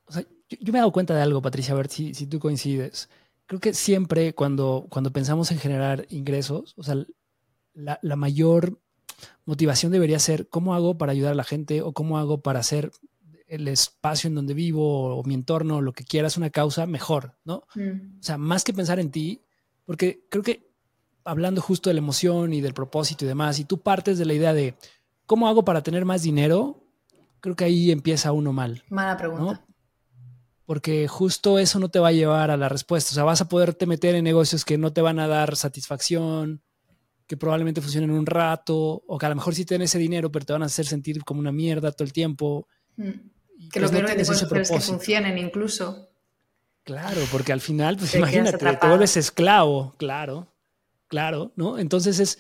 o 0.05 0.12
sea, 0.12 0.24
yo, 0.49 0.74
me 0.74 0.80
he 0.80 0.82
dado 0.82 0.91
cuenta 0.91 1.16
de 1.16 1.22
algo, 1.22 1.41
Patricia, 1.41 1.74
a 1.76 1.78
ver 1.78 1.88
si, 1.88 2.16
si, 2.16 2.26
tú 2.26 2.39
coincides. 2.39 3.10
Creo 3.45 3.60
que 3.60 3.74
siempre 3.74 4.34
cuando, 4.34 4.88
cuando 4.89 5.12
pensamos 5.12 5.51
en 5.51 5.60
generar 5.60 6.08
ingresos, 6.10 6.74
o 6.78 6.84
sea, 6.84 6.95
la, 7.74 7.99
la 8.01 8.16
mayor 8.16 8.82
motivación 9.45 9.91
debería 9.91 10.18
ser 10.18 10.49
cómo 10.49 10.74
hago 10.74 10.97
para 10.97 11.12
ayudar 11.12 11.34
a 11.34 11.36
la 11.36 11.43
gente 11.43 11.84
o 11.84 11.93
cómo 11.93 12.18
hago 12.18 12.41
para 12.41 12.60
hacer 12.60 12.91
el 13.47 13.68
espacio 13.68 14.30
en 14.30 14.36
donde 14.36 14.55
vivo 14.55 15.16
o 15.16 15.24
mi 15.24 15.36
entorno, 15.36 15.82
lo 15.82 15.93
que 15.93 16.05
quieras, 16.05 16.38
una 16.38 16.49
causa 16.49 16.88
mejor, 16.88 17.38
¿no? 17.45 17.64
Mm. 17.76 18.20
O 18.20 18.24
sea, 18.24 18.39
más 18.39 18.64
que 18.64 18.74
pensar 18.74 18.99
en 18.99 19.12
ti, 19.12 19.43
porque 19.86 20.26
creo 20.30 20.43
que 20.43 20.66
hablando 21.28 21.61
justo 21.61 21.89
de 21.89 21.95
la 21.95 21.99
emoción 21.99 22.53
y 22.53 22.61
del 22.61 22.73
propósito 22.73 23.25
y 23.25 23.28
demás, 23.28 23.59
y 23.59 23.65
tú 23.65 23.82
partes 23.82 24.17
de 24.17 24.25
la 24.25 24.34
idea 24.34 24.53
de 24.53 24.75
cómo 25.25 25.47
hago 25.47 25.65
para 25.65 25.84
tener 25.84 26.05
más 26.05 26.23
dinero, 26.23 26.84
creo 27.41 27.55
que 27.55 27.65
ahí 27.65 27.91
empieza 27.91 28.32
uno 28.32 28.53
mal. 28.53 28.84
Mala 28.89 29.17
pregunta. 29.17 29.65
Porque 30.65 31.07
justo 31.07 31.59
eso 31.59 31.80
no 31.80 31.89
te 31.89 31.99
va 31.99 32.09
a 32.09 32.13
llevar 32.13 32.51
a 32.51 32.57
la 32.57 32.67
respuesta. 32.67 33.11
O 33.11 33.13
sea, 33.13 33.23
vas 33.23 33.41
a 33.41 33.47
poderte 33.47 33.86
meter 33.86 34.15
en 34.15 34.23
negocios 34.23 34.65
que 34.65 34.78
no 34.78 34.91
te 34.91 35.01
van 35.01 35.19
a 35.19 35.28
dar 35.28 35.55
satisfacción, 35.55 36.61
que 37.25 37.38
probablemente 37.38 37.82
funcionen 37.82 38.11
un 38.11 38.25
rato, 38.25 39.03
o 39.05 39.17
que 39.17 39.25
a 39.25 39.30
lo 39.30 39.36
mejor 39.36 39.53
sí 39.53 39.65
tienes 39.65 39.91
ese 39.91 39.99
dinero, 39.99 40.32
pero 40.32 40.45
te 40.45 40.53
van 40.53 40.63
a 40.63 40.67
hacer 40.67 40.86
sentir 40.86 41.23
como 41.23 41.39
una 41.39 41.51
mierda 41.51 41.91
todo 41.91 42.05
el 42.05 42.13
tiempo. 42.13 42.67
Mm. 42.95 43.11
Que 43.71 43.80
lo 43.80 43.89
pues 43.89 43.91
que 43.91 44.01
no 44.01 44.61
es 44.61 44.69
que 44.69 44.80
funcionen 44.80 45.38
incluso. 45.38 46.09
Claro, 46.84 47.21
porque 47.32 47.51
al 47.51 47.59
final, 47.59 47.97
pues 47.97 48.15
imagínate, 48.15 48.57
te 48.57 48.88
vuelves 48.88 49.17
esclavo, 49.17 49.95
claro. 49.97 50.53
Claro, 51.08 51.53
¿no? 51.55 51.78
Entonces 51.78 52.20
es, 52.20 52.39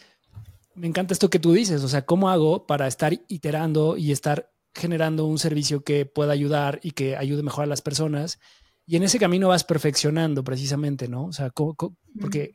me 0.75 0.87
encanta 0.87 1.13
esto 1.13 1.29
que 1.29 1.39
tú 1.39 1.53
dices, 1.53 1.83
o 1.83 1.87
sea, 1.87 2.05
¿cómo 2.05 2.29
hago 2.29 2.67
para 2.67 2.87
estar 2.87 3.13
iterando 3.27 3.97
y 3.97 4.11
estar 4.11 4.51
generando 4.73 5.25
un 5.25 5.39
servicio 5.39 5.83
que 5.83 6.05
pueda 6.05 6.33
ayudar 6.33 6.79
y 6.83 6.91
que 6.91 7.17
ayude 7.17 7.43
mejor 7.43 7.63
a 7.63 7.67
las 7.67 7.81
personas? 7.81 8.39
Y 8.85 8.95
en 8.95 9.03
ese 9.03 9.19
camino 9.19 9.49
vas 9.49 9.63
perfeccionando 9.63 10.43
precisamente, 10.43 11.07
¿no? 11.07 11.25
O 11.25 11.33
sea, 11.33 11.49
porque 11.49 12.53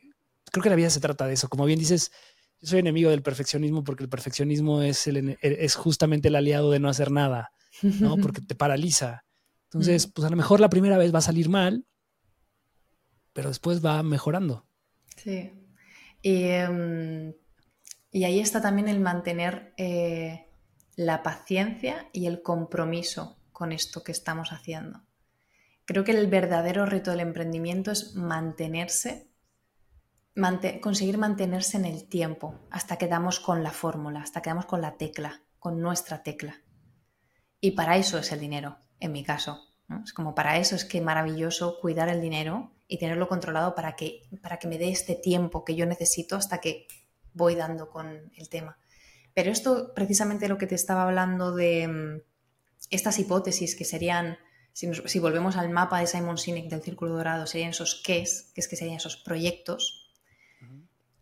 creo 0.51 0.63
que 0.63 0.69
la 0.69 0.75
vida 0.75 0.89
se 0.89 0.99
trata 0.99 1.27
de 1.27 1.33
eso. 1.33 1.49
Como 1.49 1.65
bien 1.65 1.79
dices, 1.79 2.11
yo 2.61 2.69
soy 2.69 2.79
enemigo 2.79 3.09
del 3.09 3.21
perfeccionismo 3.21 3.83
porque 3.83 4.03
el 4.03 4.09
perfeccionismo 4.09 4.81
es, 4.81 5.05
el, 5.07 5.37
es 5.41 5.75
justamente 5.75 6.29
el 6.29 6.35
aliado 6.35 6.71
de 6.71 6.79
no 6.79 6.89
hacer 6.89 7.11
nada, 7.11 7.51
¿no? 7.81 8.17
Porque 8.17 8.41
te 8.41 8.55
paraliza. 8.55 9.25
Entonces, 9.65 10.07
pues 10.07 10.25
a 10.25 10.29
lo 10.29 10.37
mejor 10.37 10.59
la 10.59 10.69
primera 10.69 10.97
vez 10.97 11.13
va 11.13 11.17
a 11.17 11.23
salir 11.23 11.49
mal, 11.49 11.85
pero 13.33 13.49
después 13.49 13.83
va 13.83 14.01
mejorando. 14.01 14.65
Sí. 15.17 15.51
Y, 16.23 16.45
em, 16.45 17.33
ahí 18.13 18.39
está 18.39 18.61
también 18.61 18.87
el 18.87 18.99
mantener 18.99 19.73
eh, 19.77 20.49
la 20.95 21.21
paciencia 21.21 22.09
y 22.13 22.25
el 22.25 22.41
compromiso 22.41 23.37
con 23.51 23.71
esto 23.71 24.03
que 24.03 24.13
estamos 24.13 24.51
haciendo. 24.51 25.03
Creo 25.85 26.03
que 26.03 26.13
el 26.13 26.27
verdadero 26.27 26.85
reto 26.85 27.11
del 27.11 27.19
emprendimiento 27.19 27.91
es 27.91 28.15
mantenerse 28.15 29.29
conseguir 30.81 31.17
mantenerse 31.17 31.77
en 31.77 31.85
el 31.85 32.07
tiempo 32.07 32.59
hasta 32.71 32.97
que 32.97 33.07
damos 33.07 33.39
con 33.39 33.63
la 33.63 33.71
fórmula, 33.71 34.21
hasta 34.21 34.41
que 34.41 34.49
damos 34.49 34.65
con 34.65 34.81
la 34.81 34.97
tecla, 34.97 35.43
con 35.59 35.79
nuestra 35.79 36.23
tecla. 36.23 36.61
Y 37.59 37.71
para 37.71 37.97
eso 37.97 38.17
es 38.17 38.31
el 38.31 38.39
dinero, 38.39 38.79
en 38.99 39.11
mi 39.11 39.23
caso. 39.23 39.61
Es 40.03 40.11
como 40.11 40.33
para 40.33 40.57
eso 40.57 40.75
es 40.75 40.85
que 40.85 41.01
maravilloso 41.01 41.77
cuidar 41.79 42.09
el 42.09 42.19
dinero 42.19 42.72
y 42.93 42.99
tenerlo 42.99 43.27
controlado 43.27 43.73
para 43.73 43.95
que, 43.95 44.21
para 44.43 44.59
que 44.59 44.67
me 44.67 44.77
dé 44.77 44.91
este 44.91 45.15
tiempo 45.15 45.65
que 45.65 45.73
yo 45.73 45.87
necesito 45.87 46.35
hasta 46.35 46.59
que 46.59 46.85
voy 47.33 47.55
dando 47.55 47.89
con 47.89 48.31
el 48.37 48.49
tema. 48.49 48.77
Pero 49.33 49.49
esto, 49.49 49.93
precisamente 49.95 50.47
lo 50.47 50.59
que 50.59 50.67
te 50.67 50.75
estaba 50.75 51.01
hablando 51.01 51.55
de 51.55 51.87
mm, 51.87 52.21
estas 52.91 53.17
hipótesis 53.17 53.75
que 53.75 53.83
serían, 53.83 54.37
si, 54.73 54.91
si 54.93 55.17
volvemos 55.17 55.57
al 55.57 55.71
mapa 55.71 56.01
de 56.01 56.05
Simon 56.05 56.37
Sinek 56.37 56.69
del 56.69 56.83
Círculo 56.83 57.15
Dorado, 57.15 57.47
serían 57.47 57.71
esos 57.71 57.99
qués, 58.05 58.51
que 58.53 58.61
es 58.61 58.67
que 58.67 58.75
serían 58.75 58.97
esos 58.97 59.17
proyectos, 59.17 60.11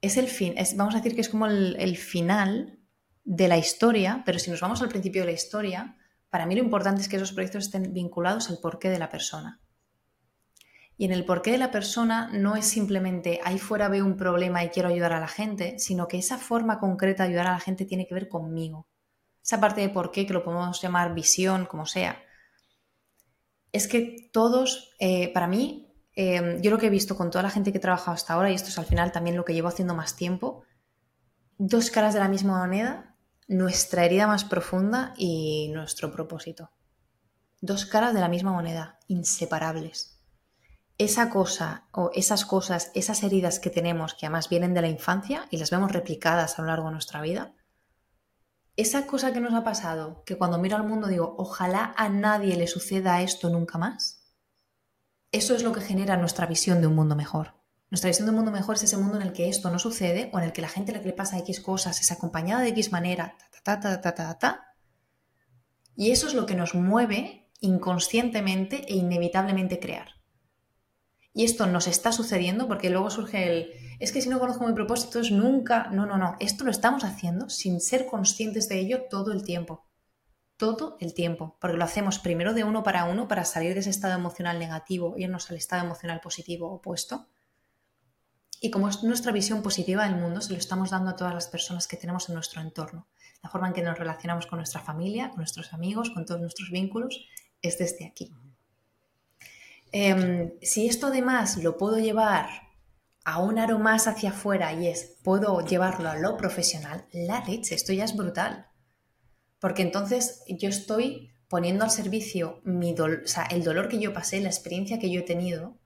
es 0.01 0.17
el 0.17 0.27
fin, 0.27 0.55
es, 0.57 0.75
vamos 0.75 0.93
a 0.93 0.97
decir 0.97 1.15
que 1.15 1.21
es 1.21 1.29
como 1.29 1.45
el, 1.45 1.95
final 1.95 2.79
de 3.23 3.47
la 3.47 3.57
historia, 3.57 4.23
pero 4.25 4.39
si 4.39 4.51
nos 4.51 4.59
vamos 4.59 4.81
al 4.81 4.89
principio 4.89 5.21
de 5.21 5.27
la 5.27 5.31
historia, 5.31 5.95
para 6.29 6.45
mí 6.45 6.53
lo 6.53 6.63
importante 6.63 7.01
es 7.01 7.07
que 7.07 7.15
esos 7.15 7.31
proyectos 7.31 7.65
estén 7.65 7.93
vinculados 7.93 8.49
al 8.49 8.57
porqué 8.59 8.89
de 8.89 8.99
la 8.99 9.09
persona. 9.09 9.61
Y 11.01 11.05
en 11.05 11.13
el 11.13 11.25
porqué 11.25 11.51
de 11.51 11.57
la 11.57 11.71
persona 11.71 12.29
no 12.31 12.55
es 12.55 12.65
simplemente 12.65 13.39
ahí 13.43 13.57
fuera 13.57 13.89
veo 13.89 14.05
un 14.05 14.17
problema 14.17 14.63
y 14.63 14.69
quiero 14.69 14.89
ayudar 14.89 15.13
a 15.13 15.19
la 15.19 15.27
gente, 15.27 15.79
sino 15.79 16.07
que 16.07 16.19
esa 16.19 16.37
forma 16.37 16.79
concreta 16.79 17.23
de 17.23 17.29
ayudar 17.29 17.47
a 17.47 17.53
la 17.53 17.59
gente 17.59 17.85
tiene 17.85 18.05
que 18.05 18.13
ver 18.13 18.29
conmigo. 18.29 18.87
Esa 19.43 19.59
parte 19.59 19.81
de 19.81 19.89
por 19.89 20.11
qué, 20.11 20.27
que 20.27 20.33
lo 20.33 20.43
podemos 20.43 20.79
llamar 20.81 21.15
visión, 21.15 21.65
como 21.65 21.87
sea. 21.87 22.21
Es 23.71 23.87
que 23.87 24.29
todos, 24.31 24.93
eh, 24.99 25.33
para 25.33 25.47
mí, 25.47 25.91
Em, 26.13 26.61
yo 26.61 26.71
lo 26.71 26.77
que 26.77 26.87
he 26.87 26.89
visto 26.89 27.15
con 27.15 27.31
toda 27.31 27.43
la 27.43 27.49
gente 27.49 27.71
que 27.71 27.77
he 27.77 27.81
trabajado 27.81 28.13
hasta 28.13 28.33
ahora, 28.33 28.51
y 28.51 28.55
esto 28.55 28.69
es 28.69 28.77
al 28.77 28.85
final 28.85 29.11
también 29.11 29.37
lo 29.37 29.45
que 29.45 29.53
llevo 29.53 29.69
haciendo 29.69 29.95
más 29.95 30.15
tiempo, 30.15 30.63
dos 31.57 31.89
caras 31.89 32.13
de 32.13 32.19
la 32.19 32.27
misma 32.27 32.57
moneda, 32.57 33.15
nuestra 33.47 34.05
herida 34.05 34.27
más 34.27 34.43
profunda 34.43 35.13
y 35.17 35.69
nuestro 35.73 36.11
propósito. 36.11 36.71
Dos 37.61 37.85
caras 37.85 38.13
de 38.13 38.19
la 38.19 38.27
misma 38.27 38.51
moneda, 38.51 38.99
inseparables. 39.07 40.20
Esa 41.01 41.31
cosa 41.31 41.87
o 41.93 42.11
esas 42.13 42.45
cosas, 42.45 42.91
esas 42.93 43.23
heridas 43.23 43.59
que 43.59 43.71
tenemos, 43.71 44.13
que 44.13 44.27
además 44.27 44.49
vienen 44.49 44.75
de 44.75 44.83
la 44.83 44.87
infancia 44.87 45.47
y 45.49 45.57
las 45.57 45.71
vemos 45.71 45.91
replicadas 45.91 46.59
a 46.59 46.61
lo 46.61 46.67
largo 46.67 46.85
de 46.85 46.91
nuestra 46.91 47.23
vida, 47.23 47.55
esa 48.75 49.07
cosa 49.07 49.33
que 49.33 49.39
nos 49.39 49.55
ha 49.55 49.63
pasado, 49.63 50.21
que 50.27 50.37
cuando 50.37 50.59
miro 50.59 50.75
al 50.77 50.87
mundo 50.87 51.07
digo, 51.07 51.33
ojalá 51.39 51.95
a 51.97 52.07
nadie 52.07 52.55
le 52.55 52.67
suceda 52.67 53.23
esto 53.23 53.49
nunca 53.49 53.79
más, 53.79 54.31
eso 55.31 55.55
es 55.55 55.63
lo 55.63 55.71
que 55.71 55.81
genera 55.81 56.17
nuestra 56.17 56.45
visión 56.45 56.81
de 56.81 56.85
un 56.85 56.93
mundo 56.93 57.15
mejor. 57.15 57.55
Nuestra 57.89 58.09
visión 58.09 58.27
de 58.27 58.29
un 58.29 58.35
mundo 58.35 58.51
mejor 58.51 58.75
es 58.75 58.83
ese 58.83 58.97
mundo 58.97 59.15
en 59.15 59.23
el 59.23 59.33
que 59.33 59.49
esto 59.49 59.71
no 59.71 59.79
sucede 59.79 60.29
o 60.33 60.37
en 60.37 60.43
el 60.43 60.53
que 60.53 60.61
la 60.61 60.69
gente 60.69 60.91
a 60.91 60.93
la 60.97 61.01
que 61.01 61.07
le 61.07 61.13
pasa 61.13 61.39
X 61.39 61.61
cosas 61.61 61.99
es 61.99 62.11
acompañada 62.11 62.61
de 62.61 62.69
X 62.69 62.91
manera, 62.91 63.35
ta, 63.63 63.79
ta, 63.79 63.99
ta, 63.99 64.13
ta, 64.13 64.37
ta, 64.37 64.75
Y 65.95 66.11
eso 66.11 66.27
es 66.27 66.35
lo 66.35 66.45
que 66.45 66.53
nos 66.53 66.75
mueve 66.75 67.49
inconscientemente 67.59 68.85
e 68.87 68.97
inevitablemente 68.97 69.79
crear. 69.79 70.20
Y 71.33 71.45
esto 71.45 71.65
nos 71.65 71.87
está 71.87 72.11
sucediendo 72.11 72.67
porque 72.67 72.89
luego 72.89 73.09
surge 73.09 73.47
el, 73.47 73.71
es 73.99 74.11
que 74.11 74.21
si 74.21 74.29
no 74.29 74.39
conozco 74.39 74.67
mi 74.67 74.73
propósito 74.73 75.19
es 75.19 75.31
nunca, 75.31 75.89
no, 75.91 76.05
no, 76.05 76.17
no, 76.17 76.35
esto 76.39 76.63
lo 76.63 76.71
estamos 76.71 77.03
haciendo 77.03 77.49
sin 77.49 77.79
ser 77.79 78.05
conscientes 78.05 78.67
de 78.67 78.79
ello 78.79 79.03
todo 79.09 79.31
el 79.31 79.43
tiempo 79.43 79.85
todo 80.61 80.95
el 80.99 81.15
tiempo, 81.15 81.57
porque 81.59 81.75
lo 81.75 81.83
hacemos 81.83 82.19
primero 82.19 82.53
de 82.53 82.63
uno 82.63 82.83
para 82.83 83.05
uno 83.05 83.27
para 83.27 83.45
salir 83.45 83.73
de 83.73 83.79
ese 83.79 83.89
estado 83.89 84.13
emocional 84.13 84.59
negativo 84.59 85.15
irnos 85.17 85.49
al 85.49 85.57
estado 85.57 85.83
emocional 85.83 86.21
positivo 86.21 86.71
opuesto. 86.71 87.25
Y 88.61 88.69
como 88.69 88.87
es 88.87 89.01
nuestra 89.01 89.31
visión 89.31 89.63
positiva 89.63 90.03
del 90.03 90.17
mundo, 90.17 90.39
se 90.39 90.53
lo 90.53 90.59
estamos 90.59 90.91
dando 90.91 91.09
a 91.09 91.15
todas 91.15 91.33
las 91.33 91.47
personas 91.47 91.87
que 91.87 91.97
tenemos 91.97 92.29
en 92.29 92.35
nuestro 92.35 92.61
entorno. 92.61 93.07
La 93.41 93.49
forma 93.49 93.69
en 93.69 93.73
que 93.73 93.81
nos 93.81 93.97
relacionamos 93.97 94.45
con 94.45 94.59
nuestra 94.59 94.81
familia, 94.81 95.29
con 95.29 95.37
nuestros 95.37 95.73
amigos, 95.73 96.11
con 96.11 96.27
todos 96.27 96.39
nuestros 96.39 96.69
vínculos, 96.69 97.25
es 97.63 97.79
desde 97.79 98.05
aquí. 98.05 98.31
Em, 99.91 100.53
si 100.61 100.87
esto 100.87 101.07
además 101.07 101.57
lo 101.57 101.77
puedo 101.77 101.99
llevar 101.99 102.49
a 103.23 103.41
un 103.41 103.59
aro 103.59 103.77
más 103.77 104.07
hacia 104.07 104.29
afuera 104.29 104.73
y 104.73 104.87
es, 104.87 105.17
puedo 105.23 105.61
llevarlo 105.65 106.09
a 106.09 106.17
lo 106.17 106.37
profesional, 106.37 107.05
la 107.11 107.43
leche, 107.45 107.75
esto 107.75 107.93
ya 107.93 108.05
es 108.05 108.15
brutal. 108.15 108.67
Porque 109.59 109.81
entonces 109.83 110.43
yo 110.47 110.69
estoy 110.69 111.31
poniendo 111.47 111.83
al 111.83 111.91
servicio 111.91 112.61
el 112.63 113.63
dolor 113.63 113.89
que 113.89 113.99
yo 113.99 114.13
pasé, 114.13 114.39
la 114.39 114.49
experiencia 114.49 114.99
que 114.99 115.11
yo 115.11 115.19
he 115.19 115.23
tenido, 115.23 115.77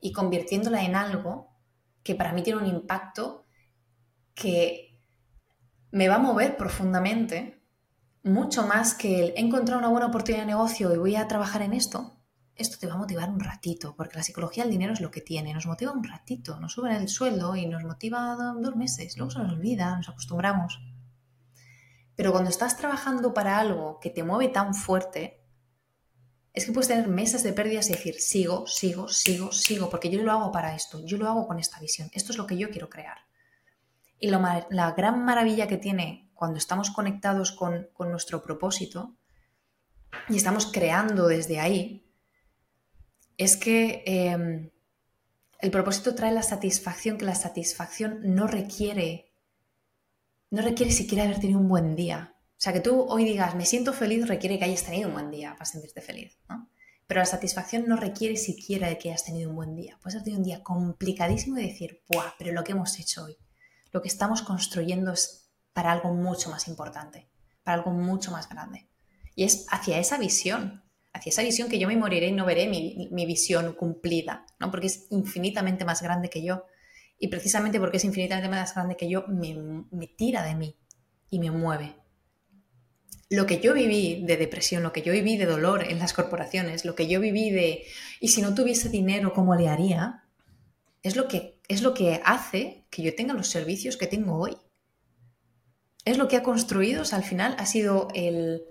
y 0.00 0.12
convirtiéndola 0.12 0.84
en 0.84 0.96
algo 0.96 1.56
que 2.02 2.14
para 2.14 2.32
mí 2.32 2.42
tiene 2.42 2.60
un 2.60 2.66
impacto 2.66 3.46
que 4.34 5.00
me 5.90 6.08
va 6.08 6.16
a 6.16 6.20
mover 6.20 6.56
profundamente, 6.56 7.62
mucho 8.22 8.66
más 8.66 8.94
que 8.94 9.20
el 9.20 9.28
he 9.36 9.40
encontrado 9.40 9.78
una 9.78 9.88
buena 9.88 10.06
oportunidad 10.06 10.42
de 10.42 10.48
negocio 10.48 10.92
y 10.92 10.98
voy 10.98 11.16
a 11.16 11.28
trabajar 11.28 11.62
en 11.62 11.72
esto. 11.72 12.17
Esto 12.58 12.76
te 12.78 12.86
va 12.86 12.94
a 12.94 12.98
motivar 12.98 13.30
un 13.30 13.40
ratito, 13.40 13.94
porque 13.96 14.16
la 14.16 14.22
psicología 14.22 14.64
del 14.64 14.72
dinero 14.72 14.92
es 14.92 15.00
lo 15.00 15.10
que 15.10 15.20
tiene, 15.20 15.54
nos 15.54 15.66
motiva 15.66 15.92
un 15.92 16.04
ratito, 16.04 16.60
nos 16.60 16.72
sube 16.72 16.94
el 16.94 17.08
sueldo 17.08 17.56
y 17.56 17.66
nos 17.66 17.84
motiva 17.84 18.36
dos 18.60 18.76
meses, 18.76 19.16
luego 19.16 19.30
se 19.30 19.38
nos 19.38 19.52
olvida, 19.52 19.96
nos 19.96 20.08
acostumbramos. 20.08 20.80
Pero 22.16 22.32
cuando 22.32 22.50
estás 22.50 22.76
trabajando 22.76 23.32
para 23.32 23.58
algo 23.58 24.00
que 24.00 24.10
te 24.10 24.24
mueve 24.24 24.48
tan 24.48 24.74
fuerte, 24.74 25.40
es 26.52 26.66
que 26.66 26.72
puedes 26.72 26.88
tener 26.88 27.08
meses 27.08 27.44
de 27.44 27.52
pérdidas 27.52 27.88
y 27.88 27.92
decir, 27.92 28.20
sigo, 28.20 28.66
sigo, 28.66 29.08
sigo, 29.08 29.52
sigo, 29.52 29.88
porque 29.88 30.10
yo 30.10 30.22
lo 30.22 30.32
hago 30.32 30.50
para 30.50 30.74
esto, 30.74 31.00
yo 31.06 31.16
lo 31.16 31.28
hago 31.28 31.46
con 31.46 31.60
esta 31.60 31.78
visión, 31.78 32.10
esto 32.12 32.32
es 32.32 32.38
lo 32.38 32.46
que 32.46 32.58
yo 32.58 32.70
quiero 32.70 32.90
crear. 32.90 33.18
Y 34.18 34.28
la 34.28 34.94
gran 34.96 35.24
maravilla 35.24 35.68
que 35.68 35.76
tiene 35.76 36.28
cuando 36.38 36.58
estamos 36.58 36.90
conectados 36.92 37.50
con, 37.50 37.88
nuestro 37.98 38.44
propósito 38.44 39.16
y 40.28 40.36
estamos 40.36 40.66
creando 40.66 41.26
desde 41.26 41.58
ahí, 41.58 42.07
es 43.38 43.56
que 43.56 44.02
em, 44.04 44.70
el 45.60 45.70
propósito 45.70 46.14
trae 46.14 46.32
la 46.32 46.42
satisfacción, 46.42 47.16
que 47.16 47.24
la 47.24 47.34
satisfacción 47.34 48.20
no 48.22 48.46
requiere 48.46 49.28
no 50.50 50.62
requiere 50.62 50.92
siquiera 50.92 51.24
haber 51.24 51.40
tenido 51.40 51.60
un 51.60 51.68
buen 51.68 51.94
día. 51.94 52.34
O 52.34 52.60
sea, 52.60 52.72
que 52.72 52.80
tú 52.80 53.02
hoy 53.08 53.24
digas, 53.24 53.54
me 53.54 53.66
siento 53.66 53.92
feliz, 53.92 54.26
requiere 54.26 54.58
que 54.58 54.64
hayas 54.64 54.84
tenido 54.84 55.08
un 55.08 55.14
buen 55.14 55.30
día 55.30 55.52
para 55.52 55.66
sentirte 55.66 56.00
feliz, 56.00 56.38
¿no? 56.48 56.68
Pero 57.06 57.20
la 57.20 57.26
satisfacción 57.26 57.86
no 57.86 57.96
requiere 57.96 58.36
siquiera 58.36 58.88
de 58.88 58.98
que 58.98 59.10
hayas 59.10 59.24
tenido 59.24 59.50
un 59.50 59.56
buen 59.56 59.76
día. 59.76 59.98
Puedes 60.02 60.16
haber 60.16 60.24
tenido 60.24 60.40
un 60.40 60.44
día 60.44 60.62
complicadísimo 60.62 61.58
y 61.58 61.66
decir, 61.66 62.02
¡buah! 62.08 62.34
Pero 62.38 62.52
lo 62.52 62.64
que 62.64 62.72
hemos 62.72 62.98
hecho 62.98 63.24
hoy, 63.24 63.38
lo 63.92 64.02
que 64.02 64.08
estamos 64.08 64.42
construyendo 64.42 65.12
es 65.12 65.50
para 65.72 65.92
algo 65.92 66.12
mucho 66.12 66.50
más 66.50 66.66
importante, 66.68 67.28
para 67.62 67.78
algo 67.78 67.92
mucho 67.92 68.30
más 68.30 68.48
grande. 68.48 68.88
Y 69.34 69.44
es 69.44 69.66
hacia 69.70 69.98
esa 69.98 70.18
visión, 70.18 70.82
hacia 71.12 71.30
esa 71.30 71.42
visión 71.42 71.68
que 71.68 71.78
yo 71.78 71.88
me 71.88 71.96
moriré 71.96 72.28
y 72.28 72.32
no 72.32 72.44
veré 72.44 72.68
mi, 72.68 73.08
mi 73.10 73.26
visión 73.26 73.74
cumplida, 73.74 74.46
¿no? 74.60 74.70
Porque 74.70 74.86
es 74.86 75.06
infinitamente 75.10 75.84
más 75.84 76.02
grande 76.02 76.30
que 76.30 76.42
yo 76.42 76.64
y 77.18 77.28
precisamente 77.28 77.80
porque 77.80 77.96
es 77.96 78.04
infinitamente 78.04 78.48
más 78.48 78.74
grande 78.74 78.96
que 78.96 79.08
yo, 79.08 79.24
me, 79.26 80.06
tira 80.06 80.44
de 80.44 80.54
mí 80.54 80.76
y 81.30 81.40
me 81.40 81.50
mueve. 81.50 81.96
Lo 83.28 83.44
que 83.44 83.60
yo 83.60 83.74
viví 83.74 84.24
de 84.24 84.36
depresión, 84.36 84.82
lo 84.82 84.92
que 84.92 85.02
yo 85.02 85.12
viví 85.12 85.36
de 85.36 85.44
dolor 85.44 85.84
en 85.84 85.98
las 85.98 86.12
corporaciones, 86.12 86.84
lo 86.84 86.94
que 86.94 87.08
yo 87.08 87.20
viví 87.20 87.50
de, 87.50 87.84
y 88.20 88.28
si 88.28 88.40
no 88.40 88.54
tuviese 88.54 88.88
dinero, 88.88 89.32
¿cómo 89.34 89.54
le 89.54 89.68
haría? 89.68 90.24
Es 91.02 91.16
lo 91.16 91.28
que, 91.28 91.60
es 91.68 91.82
lo 91.82 91.92
que 91.92 92.20
hace 92.24 92.86
que 92.90 93.02
yo 93.02 93.14
tenga 93.14 93.34
los 93.34 93.48
servicios 93.48 93.96
que 93.96 94.06
tengo 94.06 94.38
hoy. 94.38 94.56
Es 96.04 96.16
lo 96.16 96.28
que 96.28 96.36
ha 96.36 96.42
construido, 96.42 97.02
al 97.10 97.24
final 97.24 97.56
ha 97.58 97.66
sido 97.66 98.08
el... 98.14 98.62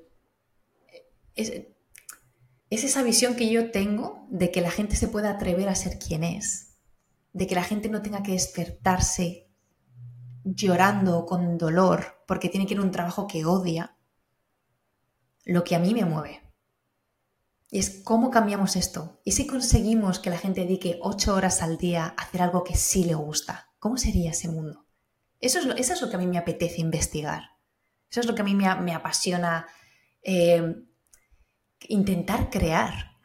es 2.69 2.83
esa 2.83 3.03
visión 3.03 3.35
que 3.35 3.49
yo 3.49 3.71
tengo 3.71 4.25
de 4.29 4.51
que 4.51 4.61
la 4.61 4.71
gente 4.71 4.95
se 4.95 5.07
pueda 5.07 5.31
atrever 5.31 5.69
a 5.69 5.75
ser 5.75 5.99
quien 5.99 6.23
es, 6.23 6.77
de 7.33 7.47
que 7.47 7.55
la 7.55 7.63
gente 7.63 7.89
no 7.89 8.01
tenga 8.01 8.23
que 8.23 8.33
despertarse 8.33 9.49
llorando 10.43 11.25
con 11.25 11.57
dolor 11.57 12.23
porque 12.27 12.49
tiene 12.49 12.65
que 12.65 12.73
ir 12.73 12.79
a 12.79 12.83
un 12.83 12.91
trabajo 12.91 13.27
que 13.27 13.45
odia, 13.45 13.97
lo 15.45 15.63
que 15.63 15.75
a 15.75 15.79
mí 15.79 15.93
me 15.93 16.05
mueve. 16.05 16.41
Y 17.69 17.79
es 17.79 18.01
cómo 18.03 18.31
cambiamos 18.31 18.75
esto. 18.75 19.19
¿Y 19.23 19.33
si 19.33 19.45
conseguimos 19.45 20.19
que 20.19 20.29
la 20.29 20.37
gente 20.37 20.61
dedique 20.61 20.99
ocho 21.01 21.35
horas 21.35 21.61
al 21.61 21.77
día 21.77 22.05
a 22.17 22.23
hacer 22.23 22.41
algo 22.41 22.63
que 22.63 22.75
sí 22.75 23.03
le 23.03 23.15
gusta? 23.15 23.71
¿Cómo 23.79 23.97
sería 23.97 24.31
ese 24.31 24.47
mundo? 24.47 24.85
Eso 25.39 25.59
es 25.59 25.65
lo, 25.65 25.75
eso 25.75 25.93
es 25.93 26.01
lo 26.01 26.09
que 26.09 26.15
a 26.15 26.19
mí 26.19 26.27
me 26.27 26.37
apetece 26.37 26.81
investigar. 26.81 27.43
Eso 28.09 28.21
es 28.21 28.25
lo 28.25 28.35
que 28.35 28.41
a 28.41 28.45
mí 28.45 28.55
me, 28.55 28.67
apasiona 28.93 29.67
eh, 30.21 30.75
intentar 31.87 32.49
crear. 32.49 33.17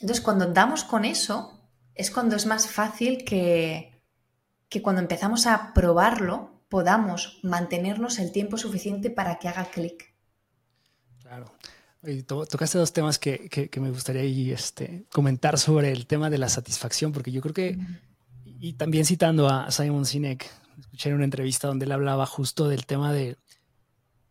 Entonces, 0.00 0.22
cuando 0.22 0.46
damos 0.52 0.84
con 0.84 1.04
eso, 1.04 1.70
es 1.94 2.10
cuando 2.10 2.36
es 2.36 2.46
más 2.46 2.66
fácil 2.66 3.24
que, 3.24 4.02
que 4.68 4.82
cuando 4.82 5.00
empezamos 5.00 5.46
a 5.46 5.72
probarlo, 5.72 6.64
podamos 6.68 7.38
mantenernos 7.42 8.18
el 8.18 8.32
tiempo 8.32 8.56
suficiente 8.56 9.10
para 9.10 9.38
que 9.38 9.48
haga 9.48 9.66
clic. 9.66 10.14
Claro. 11.20 11.52
Y 12.02 12.22
tocaste 12.22 12.76
dos 12.76 12.92
temas 12.92 13.18
que, 13.18 13.48
que, 13.48 13.80
me 13.80 13.90
gustaría 13.90 14.52
este, 14.52 15.06
comentar 15.10 15.58
sobre 15.58 15.90
el 15.90 16.06
tema 16.06 16.28
de 16.28 16.38
la 16.38 16.48
satisfacción, 16.48 17.12
porque 17.12 17.32
yo 17.32 17.40
creo 17.40 17.54
que, 17.54 17.78
y 18.44 18.74
también 18.74 19.06
citando 19.06 19.48
a 19.48 19.70
Simon 19.70 20.04
Sinek, 20.04 20.50
escuché 20.78 21.08
en 21.08 21.14
una 21.14 21.24
entrevista 21.24 21.68
donde 21.68 21.86
él 21.86 21.92
hablaba 21.92 22.26
justo 22.26 22.68
del 22.68 22.84
tema 22.84 23.12
de 23.12 23.38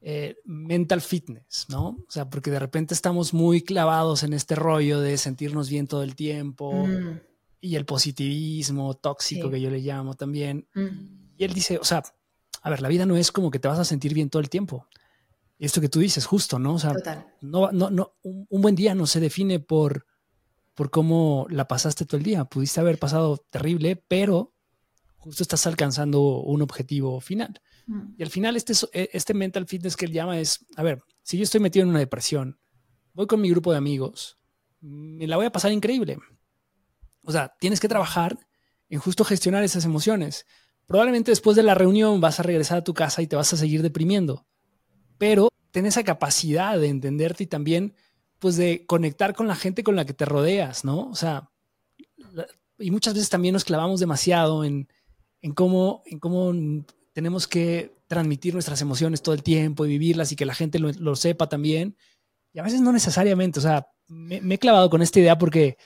eh, 0.06 0.36
mental 0.44 1.00
fitness, 1.00 1.66
¿no? 1.70 1.88
O 1.90 2.06
sea, 2.10 2.30
porque 2.30 2.52
de 2.52 2.60
repente 2.60 2.94
estamos 2.94 3.34
muy 3.34 3.62
clavados 3.62 4.24
en 4.24 4.34
este 4.34 4.54
rollo 4.54 5.00
de 5.00 5.18
sentirnos 5.18 5.70
bien 5.70 5.88
todo 5.88 6.04
el 6.04 6.14
tiempo 6.14 6.74
mm. 6.86 7.22
y 7.62 7.78
el 7.78 7.86
positivismo 7.86 8.96
tóxico 8.96 9.50
que 9.50 9.62
yo 9.62 9.70
le 9.70 9.80
llamo 9.80 10.14
también. 10.16 10.68
Mm. 10.76 11.36
Y 11.38 11.46
él 11.46 11.54
dice, 11.54 11.78
o 11.78 11.86
sea, 11.86 12.04
a 12.62 12.70
ver, 12.70 12.82
la 12.82 12.90
vida 12.90 13.06
no 13.06 13.16
es 13.16 13.32
como 13.32 13.50
que 13.50 13.60
te 13.60 13.70
vas 13.70 13.80
a 13.80 13.86
sentir 13.86 14.14
bien 14.14 14.30
todo 14.30 14.42
el 14.42 14.50
tiempo. 14.50 14.90
Esto 15.58 15.80
que 15.80 15.88
tú 15.88 16.02
dices, 16.02 16.26
justo, 16.26 16.60
¿no? 16.60 16.74
O 16.74 16.80
sea, 16.80 16.94
no, 17.40 17.72
no, 17.72 17.90
no, 17.90 18.16
un, 18.24 18.46
un, 18.50 18.62
buen 18.62 18.76
día 18.76 18.96
no 18.96 19.08
se 19.08 19.22
define 19.22 19.62
por, 19.62 20.06
por 20.74 20.92
cómo 20.92 21.48
la 21.50 21.70
pasaste 21.70 22.04
todo 22.04 22.18
el 22.18 22.24
día. 22.24 22.44
Pudiste 22.44 22.82
haber 22.82 23.00
pasado 23.00 23.38
terrible, 23.38 23.96
pero 23.96 24.54
justo 25.16 25.44
estás 25.44 25.66
alcanzando 25.66 26.42
un 26.42 26.62
objetivo 26.62 27.22
final. 27.22 27.62
Mm. 27.86 28.16
Y 28.18 28.24
al 28.24 28.30
final 28.30 28.56
este, 28.56 28.74
e, 28.94 29.10
este 29.14 29.34
mental 29.34 29.68
fitness 29.68 29.96
que 29.96 30.06
él 30.06 30.12
llama 30.12 30.40
es, 30.40 30.66
a 30.76 30.84
ver, 30.84 31.04
si 31.22 31.38
yo 31.38 31.44
estoy 31.44 31.60
metido 31.60 31.84
en 31.84 31.90
una 31.90 32.00
depresión, 32.00 32.60
voy 33.14 33.28
con 33.28 33.42
mi 33.42 33.50
grupo 33.50 33.72
de 33.72 33.78
amigos, 33.78 34.38
me 34.82 35.28
la 35.28 35.38
voy 35.38 35.46
a 35.46 35.52
pasar 35.52 35.72
increíble. 35.72 36.18
O 37.24 37.32
sea, 37.32 37.56
tienes 37.60 37.80
que 37.80 37.88
trabajar 37.88 38.38
en 38.90 39.00
justo 39.00 39.24
gestionar 39.24 39.64
esas 39.64 39.86
emociones. 39.86 40.46
Probablemente 40.86 41.32
después 41.32 41.56
de 41.56 41.64
la 41.64 41.76
reunión 41.76 42.20
vas 42.20 42.40
a 42.40 42.44
regresar 42.44 42.80
a 42.80 42.84
tu 42.84 42.94
casa 42.94 43.22
y 43.22 43.28
te 43.28 43.36
vas 43.36 43.54
a 43.54 43.58
seguir 43.58 43.82
deprimiendo, 43.82 44.46
pero 45.18 45.50
ten 45.72 45.86
esa 45.86 46.04
capacidad 46.04 46.78
de 46.78 46.90
entenderte 46.90 47.46
y 47.46 47.48
también 47.48 47.96
pues 48.40 48.58
de 48.58 48.86
conectar 48.86 49.34
con 49.34 49.48
la 49.48 49.56
gente 49.56 49.84
con 49.84 49.96
la 49.96 50.06
que 50.06 50.14
te 50.14 50.26
rodeas, 50.26 50.84
¿no? 50.84 51.08
O 51.08 51.16
sea, 51.16 51.50
y 52.78 52.92
muchas 52.92 53.14
veces 53.14 53.30
también 53.30 53.54
nos 53.54 53.64
clavamos 53.64 54.02
demasiado 54.02 54.66
en, 54.66 54.90
en 55.42 55.54
cómo, 55.54 56.04
en 56.06 56.20
cómo 56.20 56.52
tenemos 57.14 57.48
que 57.48 57.96
transmitir 58.08 58.54
nuestras 58.54 58.82
emociones 58.82 59.22
todo 59.22 59.34
el 59.34 59.44
tiempo 59.44 59.86
y 59.86 59.90
vivirlas 59.90 60.32
y 60.32 60.36
que 60.36 60.46
la 60.46 60.56
gente 60.56 60.80
lo, 60.80 61.16
sepa 61.16 61.48
también. 61.48 61.96
Y 62.52 62.60
a 62.60 62.64
veces 62.64 62.82
no 62.82 62.92
necesariamente, 62.92 63.60
o 63.60 63.62
sea, 63.62 63.88
me, 64.08 64.38
he 64.38 64.60
clavado 64.60 64.90
con 64.90 65.02
esta 65.02 65.20
idea 65.20 65.38
porque 65.38 65.78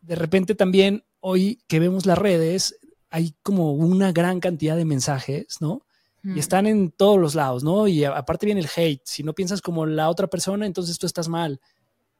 de 0.00 0.14
repente 0.14 0.54
también 0.54 1.04
hoy 1.20 1.62
que 1.66 1.80
vemos 1.80 2.06
las 2.06 2.18
redes 2.18 2.78
hay 3.10 3.34
como 3.42 3.72
una 3.72 4.12
gran 4.12 4.40
cantidad 4.40 4.76
de 4.76 4.84
mensajes, 4.84 5.58
¿no? 5.60 5.86
Y 6.22 6.28
mm. 6.28 6.38
están 6.38 6.66
en 6.66 6.90
todos 6.90 7.20
los 7.20 7.34
lados, 7.34 7.62
¿no? 7.62 7.86
Y 7.86 8.04
aparte 8.04 8.46
viene 8.46 8.60
el 8.60 8.70
hate. 8.74 9.02
Si 9.04 9.22
no 9.22 9.34
piensas 9.34 9.60
como 9.60 9.86
la 9.86 10.08
otra 10.08 10.26
persona, 10.26 10.66
entonces 10.66 10.98
tú 10.98 11.06
estás 11.06 11.28
mal. 11.28 11.60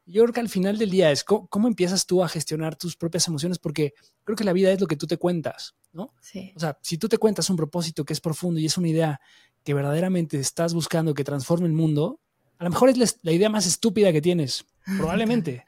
Yo 0.05 0.21
creo 0.23 0.33
que 0.33 0.39
al 0.39 0.49
final 0.49 0.77
del 0.77 0.91
día 0.91 1.11
es 1.11 1.23
cómo, 1.23 1.67
empiezas 1.67 2.05
tú 2.05 2.23
a 2.23 2.29
gestionar 2.29 2.75
tus 2.75 2.95
propias 2.95 3.27
emociones, 3.27 3.57
porque 3.57 3.93
creo 4.23 4.35
que 4.35 4.43
la 4.43 4.53
vida 4.53 4.71
es 4.71 4.79
lo 4.79 4.87
que 4.87 4.95
tú 4.95 5.07
te 5.07 5.17
cuentas, 5.17 5.75
¿no? 5.93 6.13
Sí. 6.21 6.53
O 6.55 6.59
sea, 6.59 6.77
si 6.81 6.97
tú 6.97 7.09
te 7.09 7.17
cuentas 7.17 7.49
un 7.49 7.55
propósito 7.55 8.05
que 8.05 8.13
es 8.13 8.21
profundo 8.21 8.59
y 8.59 8.65
es 8.65 8.77
una 8.77 8.87
idea 8.87 9.19
que 9.63 9.73
verdaderamente 9.73 10.39
estás 10.39 10.75
buscando 10.75 11.15
que 11.15 11.23
transforme 11.23 11.65
el 11.65 11.73
mundo, 11.73 12.19
a 12.57 12.63
lo 12.63 12.69
mejor 12.69 12.89
es 12.89 13.19
la, 13.23 13.31
idea 13.31 13.49
más 13.49 13.65
estúpida 13.65 14.13
que 14.13 14.21
tienes, 14.21 14.65
probablemente. 14.97 15.65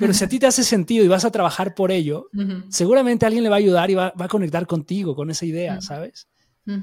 Pero 0.00 0.12
si 0.12 0.24
a 0.24 0.28
ti 0.28 0.38
te 0.38 0.46
hace 0.46 0.64
sentido 0.64 1.04
y 1.04 1.08
vas 1.08 1.24
a 1.24 1.30
trabajar 1.30 1.74
por 1.74 1.92
ello, 1.92 2.28
seguramente 2.68 3.26
alguien 3.26 3.44
le 3.44 3.50
va 3.50 3.56
a 3.56 3.60
ayudar 3.60 3.90
y 3.90 3.94
va, 3.94 4.12
a 4.16 4.28
conectar 4.28 4.66
contigo 4.66 5.14
con 5.14 5.30
esa 5.30 5.46
idea, 5.46 5.80
¿sabes? 5.80 6.28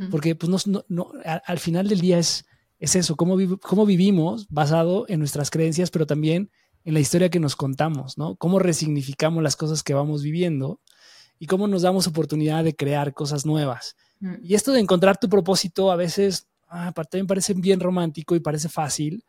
Porque 0.10 0.34
pues 0.34 0.66
no, 0.66 0.84
no, 0.88 1.12
al 1.24 1.60
final 1.60 1.88
del 1.88 2.02
día 2.02 2.18
es, 2.18 2.46
es 2.80 2.96
eso, 2.96 3.16
cómo, 3.16 3.38
cómo 3.60 3.86
vivimos 3.86 4.48
basado 4.50 5.06
en 5.10 5.20
nuestras 5.20 5.52
creencias, 5.52 5.92
pero 5.92 6.08
también 6.08 6.50
en 6.86 6.94
la 6.94 7.00
historia 7.00 7.30
que 7.30 7.40
nos 7.40 7.56
contamos, 7.56 8.18
¿no? 8.18 8.36
Cómo 8.36 8.60
resignificamos 8.60 9.44
las 9.44 9.56
cosas 9.56 9.84
que 9.84 9.96
vamos 9.96 10.22
viviendo 10.22 10.80
y 11.40 11.48
cómo 11.48 11.68
nos 11.68 11.82
damos 11.82 12.08
oportunidad 12.08 12.64
de 12.64 12.76
crear 12.76 13.14
cosas 13.14 13.46
nuevas. 13.46 13.98
Mm. 14.20 14.36
Y 14.44 14.54
esto 14.54 14.72
de 14.72 14.80
encontrar 14.80 15.18
tu 15.18 15.28
propósito 15.28 15.92
a 15.92 15.96
veces, 15.96 16.48
ah, 16.70 16.94
también 16.94 17.28
parece 17.28 17.56
bien 17.56 17.80
romántico 17.80 18.36
y 18.36 18.40
parece 18.40 18.70
fácil, 18.70 19.26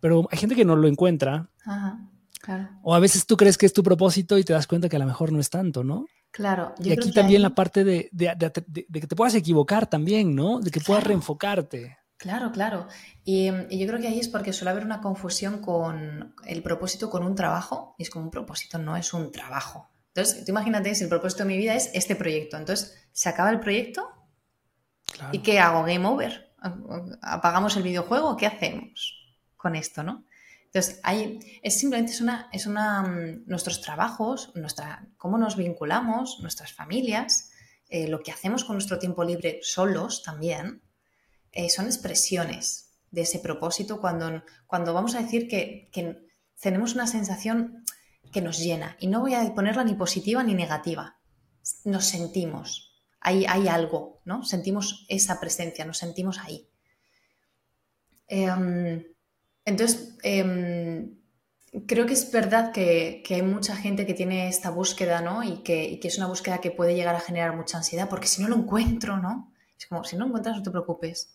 pero 0.00 0.28
hay 0.30 0.38
gente 0.38 0.54
que 0.54 0.64
no 0.64 0.76
lo 0.76 0.86
encuentra. 0.86 1.50
Ajá, 1.64 1.98
claro. 2.40 2.68
O 2.82 2.94
a 2.94 3.00
veces 3.00 3.26
tú 3.26 3.36
crees 3.36 3.58
que 3.58 3.66
es 3.66 3.72
tu 3.72 3.82
propósito 3.82 4.38
y 4.38 4.44
te 4.44 4.52
das 4.52 4.68
cuenta 4.68 4.88
que 4.88 4.96
a 4.96 5.00
lo 5.00 5.06
mejor 5.06 5.32
no 5.32 5.40
es 5.40 5.50
tanto, 5.50 5.82
¿no? 5.82 6.06
Claro. 6.30 6.74
y 6.80 6.90
aquí 6.90 7.12
también 7.12 7.42
la 7.42 7.54
parte 7.54 7.84
de, 7.84 8.10
que 8.92 9.06
te 9.06 9.14
puedas 9.14 9.36
equivocar 9.36 9.86
también, 9.86 10.34
¿no? 10.34 10.58
De 10.58 10.72
que 10.72 10.80
puedas 10.80 11.04
reenfocarte. 11.04 11.96
Claro, 12.24 12.52
claro. 12.52 12.88
Y, 13.22 13.48
yo 13.48 13.86
creo 13.86 14.00
que 14.00 14.08
ahí 14.08 14.18
es 14.18 14.28
porque 14.28 14.54
suele 14.54 14.70
haber 14.70 14.86
una 14.86 15.02
confusión 15.02 15.58
con 15.58 16.34
el 16.46 16.62
propósito 16.62 17.10
con 17.10 17.22
un 17.22 17.34
trabajo. 17.34 17.94
Y 17.98 18.04
es 18.04 18.08
como 18.08 18.24
un 18.24 18.30
propósito 18.30 18.78
no 18.78 18.96
es 18.96 19.12
un 19.12 19.30
trabajo. 19.30 19.90
Entonces, 20.14 20.42
tú 20.42 20.50
imagínate 20.50 20.94
si 20.94 21.04
el 21.04 21.10
propósito 21.10 21.42
de 21.42 21.48
mi 21.50 21.58
vida 21.58 21.74
es 21.74 21.90
este 21.92 22.16
proyecto. 22.16 22.56
Entonces, 22.56 22.96
se 23.12 23.28
acaba 23.28 23.50
el 23.50 23.60
proyecto 23.60 24.10
y 25.32 25.40
¿qué 25.40 25.60
hago? 25.60 25.84
Game 25.84 26.06
over. 26.06 26.54
¿Apagamos 27.20 27.76
el 27.76 27.82
videojuego? 27.82 28.38
¿Qué 28.38 28.46
hacemos 28.46 29.36
con 29.54 29.76
esto, 29.76 30.02
no? 30.02 30.24
Entonces, 30.64 30.98
hay, 31.02 31.60
es 31.62 31.78
simplemente 31.78 32.12
es 32.12 32.22
una, 32.22 32.48
es 32.52 32.66
una, 32.66 33.02
mm, 33.02 33.42
nuestros 33.44 33.82
trabajos, 33.82 34.50
nuestra, 34.54 35.06
cómo 35.18 35.36
nos 35.36 35.56
vinculamos, 35.56 36.38
nuestras 36.40 36.72
familias, 36.72 37.50
eh, 37.90 38.08
lo 38.08 38.20
que 38.22 38.32
hacemos 38.32 38.64
con 38.64 38.76
nuestro 38.76 38.98
tiempo 38.98 39.24
libre 39.24 39.60
solos 39.62 40.22
también, 40.22 40.80
eh, 41.54 41.70
son 41.70 41.86
expresiones 41.86 42.84
de 43.12 43.22
ese 43.22 43.38
propósito 43.38 44.00
cuando, 44.00 44.42
cuando 44.66 44.92
vamos 44.92 45.14
a 45.14 45.22
decir 45.22 45.46
que, 45.48 45.88
tenemos 46.60 46.94
una 46.94 47.06
sensación 47.06 47.84
que 48.32 48.40
nos 48.40 48.58
llena. 48.58 48.96
Y 48.98 49.06
no 49.06 49.20
voy 49.20 49.34
a 49.34 49.54
ponerla 49.54 49.84
ni 49.84 49.94
positiva 49.94 50.42
ni 50.42 50.54
negativa. 50.54 51.18
Nos 51.84 52.06
sentimos. 52.06 53.02
Hay, 53.20 53.44
hay 53.46 53.68
algo, 53.68 54.20
¿no? 54.24 54.44
Sentimos 54.44 55.04
esa 55.08 55.40
presencia, 55.40 55.84
nos 55.84 55.98
sentimos 55.98 56.38
ahí. 56.38 56.68
Em, 58.28 59.04
entonces, 59.64 60.16
em, 60.22 61.18
creo 61.86 62.06
que 62.06 62.14
es 62.14 62.32
verdad 62.32 62.72
que, 62.72 63.22
hay 63.28 63.42
mucha 63.42 63.76
gente 63.76 64.06
que 64.06 64.14
tiene 64.14 64.48
esta 64.48 64.70
búsqueda, 64.70 65.20
¿no? 65.20 65.42
Y 65.44 65.62
que, 65.62 65.84
y 65.84 66.00
que, 66.00 66.08
es 66.08 66.16
una 66.16 66.26
búsqueda 66.26 66.60
que 66.60 66.70
puede 66.70 66.94
llegar 66.94 67.14
a 67.14 67.20
generar 67.20 67.54
mucha 67.54 67.76
ansiedad, 67.78 68.08
porque 68.08 68.26
si 68.26 68.42
no 68.42 68.48
lo 68.48 68.56
encuentro, 68.56 69.18
¿no? 69.18 69.52
Es 69.78 69.86
como, 69.86 70.02
si 70.04 70.16
no 70.16 70.20
lo 70.20 70.28
encuentras, 70.28 70.56
no 70.56 70.62
te 70.62 70.70
preocupes 70.70 71.34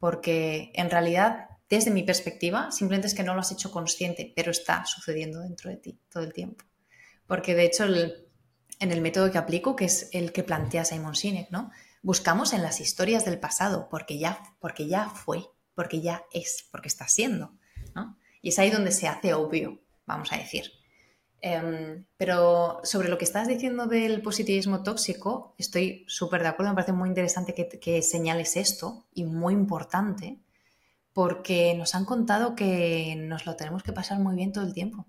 porque 0.00 0.72
en 0.74 0.90
realidad, 0.90 1.50
desde 1.68 1.90
mi 1.90 2.02
perspectiva, 2.02 2.72
simplemente 2.72 3.06
es 3.06 3.14
que 3.14 3.22
no 3.22 3.34
lo 3.34 3.40
has 3.40 3.52
hecho 3.52 3.70
consciente, 3.70 4.32
pero 4.34 4.50
está 4.50 4.84
sucediendo 4.86 5.40
dentro 5.40 5.70
de 5.70 5.76
ti 5.76 6.00
todo 6.10 6.24
el 6.24 6.32
tiempo. 6.32 6.64
Porque 7.26 7.54
de 7.54 7.66
hecho, 7.66 7.84
en 7.84 8.92
el 8.92 9.02
método 9.02 9.30
que 9.30 9.38
aplico, 9.38 9.76
que 9.76 9.84
es 9.84 10.08
el 10.12 10.32
que 10.32 10.42
plantea 10.42 10.86
Simon 10.86 11.14
Sinek, 11.14 11.50
¿no? 11.50 11.70
Buscamos 12.02 12.54
en 12.54 12.62
las 12.62 12.80
historias 12.80 13.26
del 13.26 13.38
pasado, 13.38 13.88
porque 13.90 14.18
ya, 14.18 14.42
porque 14.58 14.88
ya 14.88 15.10
fue, 15.10 15.44
porque 15.74 16.00
ya 16.00 16.24
es, 16.32 16.66
porque 16.72 16.88
está 16.88 17.06
siendo, 17.06 17.52
¿no? 17.94 18.16
Y 18.40 18.48
es 18.48 18.58
ahí 18.58 18.70
donde 18.70 18.90
se 18.90 19.06
hace 19.06 19.34
obvio, 19.34 19.82
vamos 20.06 20.32
a 20.32 20.38
decir. 20.38 20.72
Em, 21.42 22.04
pero 22.18 22.80
sobre 22.84 23.08
lo 23.08 23.16
que 23.16 23.24
estás 23.24 23.48
diciendo 23.48 23.86
del 23.86 24.20
positivismo 24.20 24.82
tóxico, 24.82 25.54
estoy 25.56 26.04
súper 26.06 26.42
de 26.42 26.48
acuerdo, 26.48 26.72
me 26.72 26.74
parece 26.74 26.92
muy 26.92 27.08
interesante 27.08 27.54
que, 27.54 28.02
señales 28.02 28.56
esto 28.56 29.06
y 29.14 29.24
muy 29.24 29.54
importante, 29.54 30.38
porque 31.14 31.74
nos 31.74 31.94
han 31.94 32.04
contado 32.04 32.54
que 32.54 33.16
nos 33.16 33.46
lo 33.46 33.56
tenemos 33.56 33.82
que 33.82 33.92
pasar 33.92 34.18
muy 34.18 34.36
bien 34.36 34.52
todo 34.52 34.64
el 34.64 34.74
tiempo 34.74 35.06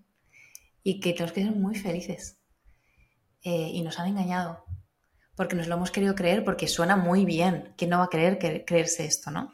y 0.83 1.01
que 1.01 1.11
tenemos 1.11 1.33
que 1.33 1.43
ser 1.43 1.55
muy 1.55 1.75
felices. 1.75 2.37
Eh, 3.43 3.71
y 3.73 3.81
nos 3.81 3.99
han 3.99 4.07
engañado, 4.07 4.63
porque 5.35 5.55
nos 5.55 5.67
lo 5.67 5.75
hemos 5.75 5.91
querido 5.91 6.15
creer, 6.15 6.45
porque 6.45 6.67
suena 6.67 6.95
muy 6.95 7.25
bien. 7.25 7.73
¿Quién 7.75 7.89
no 7.89 7.97
va 7.97 8.05
a 8.05 8.09
creer 8.09 8.37
que, 8.39 8.63
creerse 8.63 9.05
esto, 9.05 9.31
no? 9.31 9.51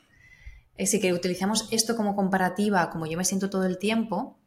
Así 0.77 0.99
que 0.99 1.11
utilizamos 1.11 1.69
esto 1.71 1.95
como 1.95 2.15
comparativa, 2.15 2.91
como 2.91 3.07
yo 3.07 3.17
me 3.17 3.25
siento 3.25 3.49
todo 3.49 3.65
el 3.65 3.79
tiempo, 3.79 4.37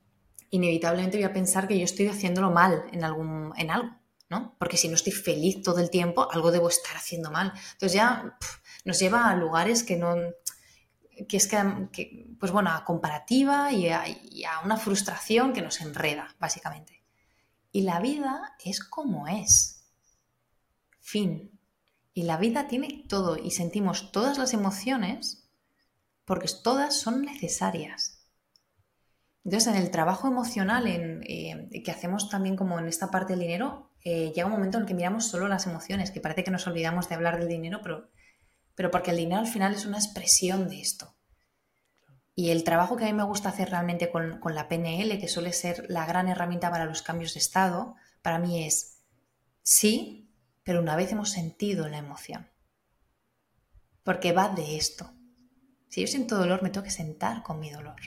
inevitablemente 0.50 1.16
voy 1.16 1.24
a 1.24 1.32
pensar 1.32 1.66
que 1.66 1.78
yo 1.78 1.84
estoy 1.84 2.08
haciéndolo 2.08 2.50
mal 2.50 2.84
en, 2.92 3.04
algún, 3.04 3.52
en 3.56 3.70
algo, 3.70 3.96
¿no? 4.28 4.56
Porque 4.58 4.76
si 4.76 4.88
no 4.88 4.94
estoy 4.94 5.12
feliz 5.12 5.62
todo 5.62 5.78
el 5.78 5.90
tiempo, 5.90 6.30
algo 6.30 6.50
debo 6.50 6.68
estar 6.68 6.96
haciendo 6.96 7.30
mal. 7.30 7.52
Entonces 7.72 7.92
ya 7.94 8.36
nos 8.84 8.98
lleva 8.98 9.28
a 9.28 9.36
lugares 9.36 9.84
que 9.84 9.96
no, 9.96 10.14
que 11.28 11.36
es 11.36 11.48
que, 11.48 12.36
pues 12.38 12.52
bueno, 12.52 12.70
a 12.70 12.84
comparativa 12.84 13.72
y 13.72 13.88
a, 13.88 14.04
y 14.08 14.44
a, 14.44 14.60
una 14.64 14.76
frustración 14.76 15.52
que 15.52 15.62
nos 15.62 15.80
enreda, 15.80 16.34
básicamente. 16.38 17.04
Y 17.72 17.82
la 17.82 18.00
vida 18.00 18.56
es 18.64 18.80
como 18.80 19.28
es. 19.28 19.84
Fin. 20.98 21.58
Y 22.12 22.24
la 22.24 22.36
vida 22.36 22.66
tiene 22.66 23.04
todo 23.08 23.36
y 23.38 23.52
sentimos 23.52 24.10
todas 24.10 24.38
las 24.38 24.52
emociones 24.52 25.48
porque 26.24 26.48
todas 26.62 26.96
son 26.98 27.22
necesarias. 27.22 28.19
Entonces, 29.44 29.72
en 29.74 29.80
el 29.80 29.90
trabajo 29.90 30.28
emocional 30.28 30.86
eh, 30.86 31.82
que 31.84 31.90
hacemos 31.90 32.28
también 32.28 32.56
como 32.56 32.78
en 32.78 32.88
esta 32.88 33.10
parte 33.10 33.32
del 33.32 33.40
dinero, 33.40 33.90
eh, 34.02 34.32
llega 34.34 34.46
un 34.46 34.52
momento 34.52 34.76
en 34.76 34.82
el 34.82 34.88
que 34.88 34.94
miramos 34.94 35.26
solo 35.26 35.48
las 35.48 35.66
emociones, 35.66 36.10
que 36.10 36.20
parece 36.20 36.44
que 36.44 36.50
nos 36.50 36.66
olvidamos 36.66 37.08
de 37.08 37.14
hablar 37.14 37.38
del 37.38 37.48
dinero, 37.48 37.80
pero, 37.82 38.10
pero 38.74 38.90
porque 38.90 39.12
el 39.12 39.16
dinero 39.16 39.40
al 39.40 39.46
final 39.46 39.74
es 39.74 39.86
una 39.86 39.98
expresión 39.98 40.68
de 40.68 40.80
esto. 40.80 41.16
Y 42.34 42.50
el 42.50 42.64
trabajo 42.64 42.96
que 42.96 43.04
a 43.04 43.06
mí 43.08 43.12
me 43.12 43.24
gusta 43.24 43.48
hacer 43.48 43.70
realmente 43.70 44.10
con, 44.10 44.40
con 44.40 44.54
la 44.54 44.68
PNL, 44.68 45.18
que 45.18 45.28
suele 45.28 45.52
ser 45.52 45.86
la 45.88 46.06
gran 46.06 46.28
herramienta 46.28 46.70
para 46.70 46.84
los 46.84 47.02
cambios 47.02 47.34
de 47.34 47.40
estado, 47.40 47.96
para 48.22 48.38
mí 48.38 48.64
es 48.64 49.02
sí, 49.62 50.30
pero 50.62 50.80
una 50.80 50.96
vez 50.96 51.12
hemos 51.12 51.30
sentido 51.30 51.88
la 51.88 51.98
emoción. 51.98 52.48
Porque 54.04 54.32
va 54.32 54.48
de 54.48 54.76
esto. 54.76 55.12
Si 55.88 56.00
yo 56.00 56.06
siento 56.06 56.38
dolor, 56.38 56.62
me 56.62 56.70
tengo 56.70 56.84
que 56.84 56.90
sentar 56.90 57.42
con 57.42 57.58
mi 57.58 57.70
dolor. 57.70 58.00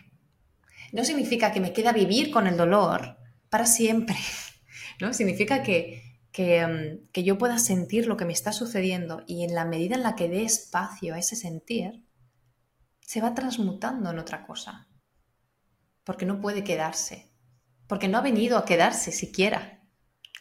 No 0.94 1.04
significa 1.04 1.52
que 1.52 1.60
me 1.60 1.74
quede 1.74 1.90
a 1.90 1.94
vivir 1.94 2.32
con 2.32 2.46
el 2.46 2.56
dolor 2.56 3.18
para 3.50 3.66
siempre. 3.66 4.16
¿no? 5.02 5.12
Significa 5.12 5.64
que, 5.64 6.22
que, 6.32 6.66
mm, 6.66 7.12
que 7.12 7.24
yo 7.24 7.38
pueda 7.40 7.58
sentir 7.58 8.06
lo 8.08 8.16
que 8.16 8.26
me 8.26 8.32
está 8.32 8.54
sucediendo 8.54 9.24
y 9.28 9.44
en 9.44 9.56
la 9.56 9.66
medida 9.66 9.96
en 9.96 10.04
la 10.04 10.16
que 10.16 10.30
dé 10.30 10.44
espacio 10.44 11.16
a 11.16 11.18
ese 11.18 11.36
sentir, 11.36 12.06
se 13.02 13.22
va 13.22 13.34
transmutando 13.34 14.12
en 14.12 14.20
otra 14.20 14.46
cosa. 14.46 14.88
Porque 16.04 16.28
no 16.28 16.40
puede 16.40 16.64
quedarse. 16.64 17.32
Porque 17.88 18.08
no 18.08 18.20
ha 18.20 18.22
venido 18.22 18.58
a 18.58 18.66
quedarse 18.66 19.12
siquiera. 19.12 19.84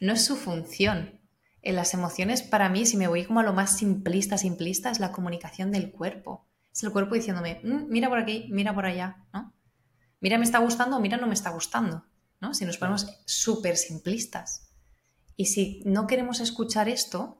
No 0.00 0.12
es 0.12 0.22
su 0.22 0.36
función. 0.36 1.20
En 1.62 1.76
las 1.76 1.94
emociones, 1.94 2.42
para 2.42 2.68
mí, 2.68 2.84
si 2.84 2.98
me 2.98 3.08
voy 3.08 3.24
como 3.24 3.40
a 3.40 3.44
lo 3.44 3.54
más 3.54 3.78
simplista, 3.78 4.36
simplista, 4.36 4.90
es 4.90 5.00
la 5.00 5.12
comunicación 5.12 5.70
del 5.70 5.92
cuerpo. 5.92 6.46
Es 6.74 6.82
el 6.82 6.92
cuerpo 6.92 7.14
diciéndome, 7.14 7.60
mm, 7.62 7.88
mira 7.88 8.10
por 8.10 8.18
aquí, 8.18 8.48
mira 8.50 8.74
por 8.74 8.84
allá, 8.84 9.24
¿no? 9.32 9.54
Mira, 10.22 10.38
me 10.38 10.44
está 10.44 10.58
gustando, 10.58 11.00
mira, 11.00 11.16
no 11.16 11.26
me 11.26 11.34
está 11.34 11.50
gustando, 11.50 12.06
¿no? 12.40 12.54
Si 12.54 12.64
nos 12.64 12.78
ponemos 12.78 13.08
súper 13.26 13.76
simplistas. 13.76 14.70
Y 15.36 15.46
si 15.46 15.82
no 15.84 16.06
queremos 16.06 16.38
escuchar 16.38 16.88
esto, 16.88 17.38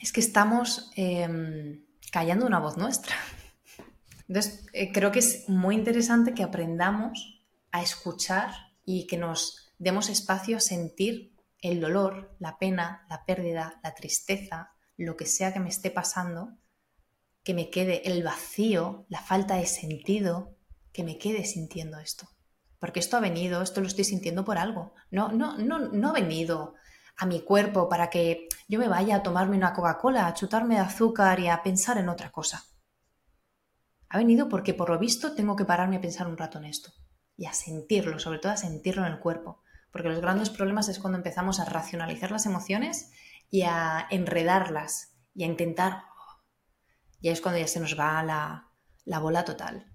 es 0.00 0.10
que 0.10 0.20
estamos 0.20 0.90
em, 0.96 1.84
callando 2.10 2.46
una 2.46 2.60
voz 2.60 2.78
nuestra. 2.78 3.14
Entonces, 4.26 4.66
eh, 4.72 4.90
creo 4.90 5.12
que 5.12 5.18
es 5.18 5.48
muy 5.48 5.74
interesante 5.74 6.32
que 6.32 6.42
aprendamos 6.42 7.44
a 7.72 7.82
escuchar 7.82 8.52
y 8.86 9.06
que 9.06 9.18
nos 9.18 9.70
demos 9.78 10.08
espacio 10.08 10.56
a 10.56 10.60
sentir 10.60 11.36
el 11.60 11.78
dolor, 11.78 12.34
la 12.38 12.58
pena, 12.58 13.04
la 13.10 13.26
pérdida, 13.26 13.80
la 13.82 13.94
tristeza, 13.94 14.72
lo 14.96 15.14
que 15.16 15.26
sea 15.26 15.52
que 15.52 15.60
me 15.60 15.68
esté 15.68 15.90
pasando, 15.90 16.56
que 17.42 17.52
me 17.52 17.68
quede 17.68 18.08
el 18.08 18.22
vacío, 18.22 19.04
la 19.10 19.20
falta 19.20 19.56
de 19.56 19.66
sentido, 19.66 20.56
que 20.92 21.04
me 21.04 21.18
quede 21.18 21.44
sintiendo 21.44 21.98
esto. 21.98 22.28
Porque 22.78 23.00
esto 23.00 23.16
ha 23.16 23.20
venido, 23.20 23.62
esto 23.62 23.80
lo 23.80 23.86
estoy 23.86 24.04
sintiendo 24.04 24.44
por 24.44 24.58
algo. 24.58 24.94
No, 25.10 25.30
no, 25.32 25.58
no, 25.58 25.78
no 25.78 26.08
ha 26.08 26.12
venido 26.12 26.74
a 27.16 27.26
mi 27.26 27.42
cuerpo 27.42 27.88
para 27.88 28.08
que 28.08 28.48
yo 28.68 28.78
me 28.78 28.88
vaya 28.88 29.16
a 29.16 29.22
tomarme 29.22 29.56
una 29.56 29.74
Coca-Cola, 29.74 30.26
a 30.26 30.34
chutarme 30.34 30.76
de 30.76 30.80
azúcar 30.80 31.38
y 31.40 31.48
a 31.48 31.62
pensar 31.62 31.98
en 31.98 32.08
otra 32.08 32.30
cosa. 32.30 32.64
Ha 34.08 34.18
venido 34.18 34.48
porque 34.48 34.74
por 34.74 34.90
lo 34.90 34.98
visto 34.98 35.34
tengo 35.34 35.54
que 35.54 35.64
pararme 35.64 35.96
a 35.96 36.00
pensar 36.00 36.26
un 36.26 36.36
rato 36.36 36.58
en 36.58 36.64
esto 36.64 36.92
y 37.36 37.46
a 37.46 37.52
sentirlo, 37.52 38.18
sobre 38.18 38.38
todo 38.38 38.52
a 38.52 38.56
sentirlo 38.56 39.06
en 39.06 39.12
el 39.12 39.20
cuerpo. 39.20 39.62
Porque 39.92 40.08
los 40.08 40.20
grandes 40.20 40.50
problemas 40.50 40.88
es 40.88 40.98
cuando 40.98 41.18
empezamos 41.18 41.60
a 41.60 41.64
racionalizar 41.64 42.30
las 42.30 42.46
emociones 42.46 43.12
y 43.50 43.62
a 43.62 44.06
enredarlas 44.10 45.16
y 45.34 45.44
a 45.44 45.46
intentar... 45.46 46.04
Ya 47.22 47.32
es 47.32 47.40
cuando 47.40 47.60
ya 47.60 47.66
se 47.66 47.80
nos 47.80 47.98
va 47.98 48.22
la, 48.22 49.18
bola 49.18 49.44
total. 49.44 49.89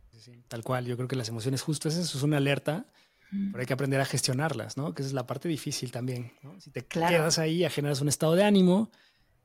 Tal 0.48 0.64
cual, 0.64 0.86
yo 0.86 0.96
creo 0.96 1.08
que 1.08 1.16
las 1.16 1.30
emociones 1.30 1.62
justo 1.62 1.90
eso 1.90 2.02
es 2.02 2.24
una 2.24 2.38
alerta, 2.38 2.86
pero 3.30 3.60
hay 3.60 3.66
que 3.66 3.74
aprender 3.74 4.00
a 4.00 4.06
gestionarlas, 4.06 4.78
¿no? 4.78 4.94
Que 4.94 5.02
esa 5.02 5.10
es 5.10 5.14
la 5.14 5.28
parte 5.28 5.50
difícil 5.50 5.92
también, 5.92 6.34
Si 6.60 6.70
te 6.72 6.86
quedas 6.86 7.40
ahí, 7.40 7.68
generas 7.70 8.02
un 8.02 8.08
estado 8.08 8.36
de 8.36 8.44
ánimo 8.44 8.92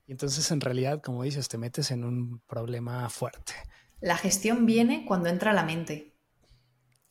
y 0.06 0.12
entonces 0.12 0.50
en 0.50 0.60
realidad, 0.60 1.00
como 1.00 1.22
dices, 1.22 1.48
te 1.48 1.58
metes 1.58 1.90
en 1.90 2.04
un 2.04 2.40
problema 2.46 3.08
fuerte. 3.08 3.54
La 4.00 4.16
gestión 4.16 4.66
viene 4.66 5.04
cuando 5.06 5.28
entra 5.28 5.52
la 5.52 5.62
mente. 5.62 6.14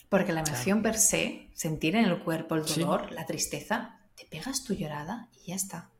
Porque 0.09 0.33
la 0.33 0.41
emoción 0.41 0.81
per 0.81 0.97
se, 0.97 1.49
sentir 1.53 1.95
en 1.95 2.05
el 2.05 2.23
cuerpo 2.23 2.55
el 2.55 2.65
dolor, 2.65 3.11
la 3.11 3.25
tristeza, 3.25 3.99
te 4.15 4.25
pegas 4.25 4.63
tu 4.63 4.73
llorada 4.73 5.29
y 5.33 5.49
ya 5.49 5.55
está. 5.55 5.91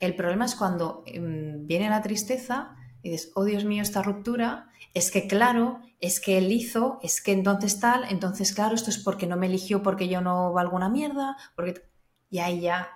El 0.00 0.16
problema 0.16 0.46
es 0.46 0.54
cuando 0.54 1.04
em, 1.06 1.66
viene 1.66 1.90
la 1.90 2.02
tristeza 2.02 2.76
y 3.02 3.10
dices, 3.10 3.30
oh 3.34 3.44
Dios 3.44 3.64
mío, 3.64 3.82
esta 3.82 4.02
ruptura, 4.02 4.70
es 4.94 5.10
que 5.10 5.26
claro, 5.26 5.80
es 6.04 6.20
que 6.20 6.36
él 6.36 6.52
hizo, 6.52 6.98
es 7.02 7.22
que 7.22 7.32
entonces 7.32 7.80
tal, 7.80 8.04
entonces 8.10 8.52
claro, 8.52 8.74
esto 8.74 8.90
es 8.90 8.98
porque 8.98 9.26
no 9.26 9.38
me 9.38 9.46
eligió 9.46 9.82
porque 9.82 10.06
yo 10.06 10.20
no 10.20 10.52
valgo 10.52 10.76
una 10.76 10.90
mierda, 10.90 11.36
porque... 11.56 11.88
Y 12.28 12.40
ahí 12.40 12.60
ya, 12.60 12.90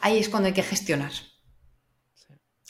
ahí 0.00 0.18
es 0.18 0.30
cuando 0.30 0.46
hay 0.46 0.54
que 0.54 0.62
gestionar. 0.62 1.12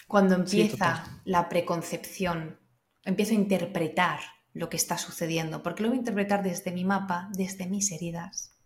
Cuando 0.09 0.35
empieza 0.35 1.21
la 1.25 1.49
preconcepción, 1.49 2.59
empiezo 3.05 3.33
a 3.33 3.37
interpretar 3.37 4.21
lo 4.55 4.69
que 4.69 4.77
está 4.77 4.99
sucediendo, 4.99 5.63
porque 5.63 5.83
lo 5.83 5.91
voy 5.91 5.99
a 5.99 6.01
interpretar 6.01 6.43
desde 6.43 6.73
mi 6.73 6.85
mapa, 6.85 7.29
desde 7.33 7.67
mis 7.67 7.93
heridas. 7.93 8.57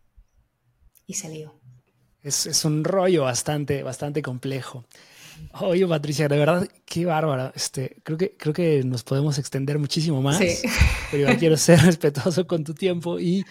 Y 1.07 1.15
se 1.15 1.29
lío. 1.29 1.61
Es, 2.23 2.65
un 2.65 2.83
rollo 2.83 3.25
bastante, 3.25 3.83
bastante 3.83 4.23
complejo. 4.23 4.87
Oye, 5.61 5.87
Patricia, 5.87 6.29
de 6.29 6.39
verdad, 6.39 6.69
qué 6.85 7.07
bárbara. 7.07 7.53
Este, 7.55 7.97
creo, 8.03 8.19
que, 8.19 8.37
creo 8.37 8.53
que 8.53 8.83
nos 8.85 9.03
podemos 9.05 9.39
extender 9.39 9.79
muchísimo 9.79 10.21
más, 10.21 10.41
pero 11.11 11.31
yo 11.31 11.39
quiero 11.39 11.57
ser 11.57 11.81
respetuoso 11.85 12.47
con 12.47 12.65
tu 12.65 12.75
tiempo. 12.75 13.19
Y 13.19 13.45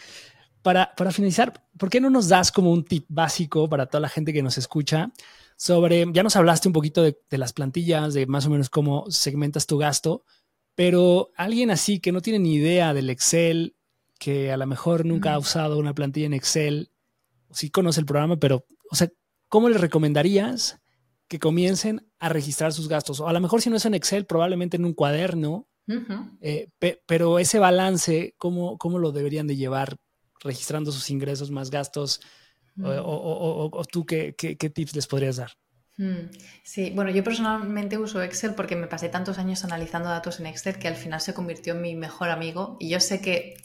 para, 0.61 0.93
para 0.95 1.11
finalizar, 1.11 1.63
¿por 1.77 1.89
qué 1.89 1.99
no 1.99 2.09
nos 2.09 2.27
das 2.27 2.51
como 2.51 2.71
un 2.71 2.86
tip 2.86 3.05
básico 3.09 3.67
para 3.69 3.88
toda 3.88 4.01
la 4.01 4.09
gente 4.09 4.33
que 4.33 4.43
nos 4.43 4.57
escucha 4.57 5.11
sobre, 5.57 6.05
ya 6.11 6.23
nos 6.23 6.36
hablaste 6.36 6.67
un 6.67 6.73
poquito 6.73 7.01
de, 7.01 7.17
de 7.29 7.38
las 7.38 7.53
plantillas, 7.53 8.13
de 8.13 8.25
más 8.27 8.45
o 8.45 8.49
menos 8.49 8.69
cómo 8.69 9.05
segmentas 9.09 9.65
tu 9.65 9.77
gasto, 9.77 10.25
pero 10.75 11.31
alguien 11.38 11.71
así 11.71 11.99
que 11.99 12.11
no 12.11 12.21
tiene 12.21 12.39
ni 12.39 12.55
idea 12.55 12.93
del 12.93 13.09
Excel, 13.09 13.75
que 14.19 14.51
a 14.51 14.57
lo 14.57 14.65
mejor 14.65 15.05
nunca 15.05 15.33
ha 15.33 15.39
usado 15.39 15.77
una 15.77 15.93
plantilla 15.93 16.25
en 16.25 16.33
Excel, 16.33 16.91
sí 17.51 17.69
conoce 17.69 17.99
el 17.99 18.05
programa, 18.05 18.38
pero, 18.38 18.65
o 18.91 18.95
sea, 18.95 19.09
¿cómo 19.47 19.69
le 19.69 19.77
recomendarías 19.77 20.79
que 21.28 21.39
comiencen 21.39 22.07
a 22.19 22.30
registrar 22.30 22.73
sus 22.73 22.88
gastos? 22.88 23.19
O 23.19 23.28
a 23.28 23.34
lo 23.34 23.39
mejor 23.39 23.61
si 23.61 23.69
no 23.69 23.78
es 23.78 23.86
en 23.86 23.93
Excel, 23.93 24.26
probablemente 24.26 24.78
en 24.78 24.86
un 24.86 24.93
cuaderno, 24.93 25.67
eh, 26.41 26.69
pero 27.05 27.38
ese 27.38 27.59
balance, 27.59 28.34
¿cómo, 28.38 28.78
¿cómo, 28.78 28.97
lo 28.97 29.11
deberían 29.11 29.45
de 29.45 29.55
llevar 29.55 29.97
registrando 30.41 30.91
sus 30.91 31.09
ingresos 31.09 31.51
más 31.51 31.69
gastos? 31.69 32.21
o, 32.84 33.86
tú 33.89 34.05
qué, 34.05 34.36
qué, 34.38 34.57
qué 34.57 34.69
tips 34.69 34.95
les 34.95 35.07
podrías 35.07 35.38
dar? 35.38 35.51
Mm, 35.97 36.30
sí, 36.63 36.91
bueno, 36.93 37.09
yo 37.11 37.23
personalmente 37.23 37.97
uso 37.97 38.21
Excel 38.21 38.53
porque 38.53 38.76
me 38.76 38.88
pasé 38.88 39.07
tantos 39.07 39.38
años 39.38 39.63
analizando 39.63 40.09
datos 40.09 40.39
en 40.39 40.47
Excel 40.47 40.78
que 40.78 40.89
al 40.89 40.95
final 40.95 41.21
se 41.21 41.34
convirtió 41.34 41.73
en 41.73 41.82
mi 41.82 41.95
mejor 41.95 42.30
amigo 42.30 42.76
y 42.80 42.89
yo 42.89 42.99
sé 42.99 43.21
que, 43.21 43.55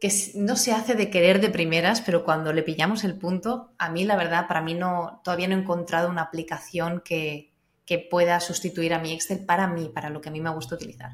que 0.00 0.10
no 0.34 0.56
se 0.56 0.72
hace 0.72 0.94
de 0.94 1.10
querer 1.10 1.40
de 1.42 1.50
primeras, 1.50 2.00
pero 2.00 2.24
cuando 2.24 2.54
le 2.54 2.62
pillamos 2.62 3.04
el 3.04 3.18
punto, 3.18 3.74
a 3.76 3.90
mí 3.90 4.04
la 4.04 4.16
verdad, 4.16 4.48
para 4.48 4.62
mí 4.62 4.72
no, 4.72 5.20
todavía 5.22 5.46
no 5.46 5.54
he 5.54 5.58
encontrado 5.58 6.08
una 6.08 6.22
aplicación 6.22 7.02
que, 7.04 7.52
que 7.84 7.98
pueda 7.98 8.40
sustituir 8.40 8.94
a 8.94 8.98
mi 8.98 9.12
Excel 9.12 9.44
para 9.44 9.66
mí, 9.66 9.90
para 9.94 10.08
lo 10.08 10.22
que 10.22 10.30
a 10.30 10.32
mí 10.32 10.40
me 10.40 10.48
gusta 10.50 10.74
utilizar. 10.74 11.12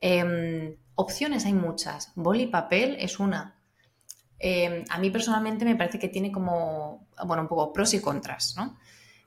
Em, 0.00 0.74
opciones 0.96 1.46
hay 1.46 1.52
muchas. 1.52 2.10
Boli 2.16 2.44
y 2.44 2.46
papel 2.48 2.96
es 2.98 3.20
una. 3.20 3.56
Em, 4.40 4.84
a 4.90 4.98
mí 4.98 5.10
personalmente 5.10 5.64
me 5.64 5.76
parece 5.76 6.00
que 6.00 6.08
tiene 6.08 6.32
como, 6.32 7.06
bueno, 7.24 7.42
un 7.42 7.48
poco 7.48 7.72
pros 7.72 7.94
y 7.94 8.00
contras, 8.00 8.54
¿no? 8.56 8.76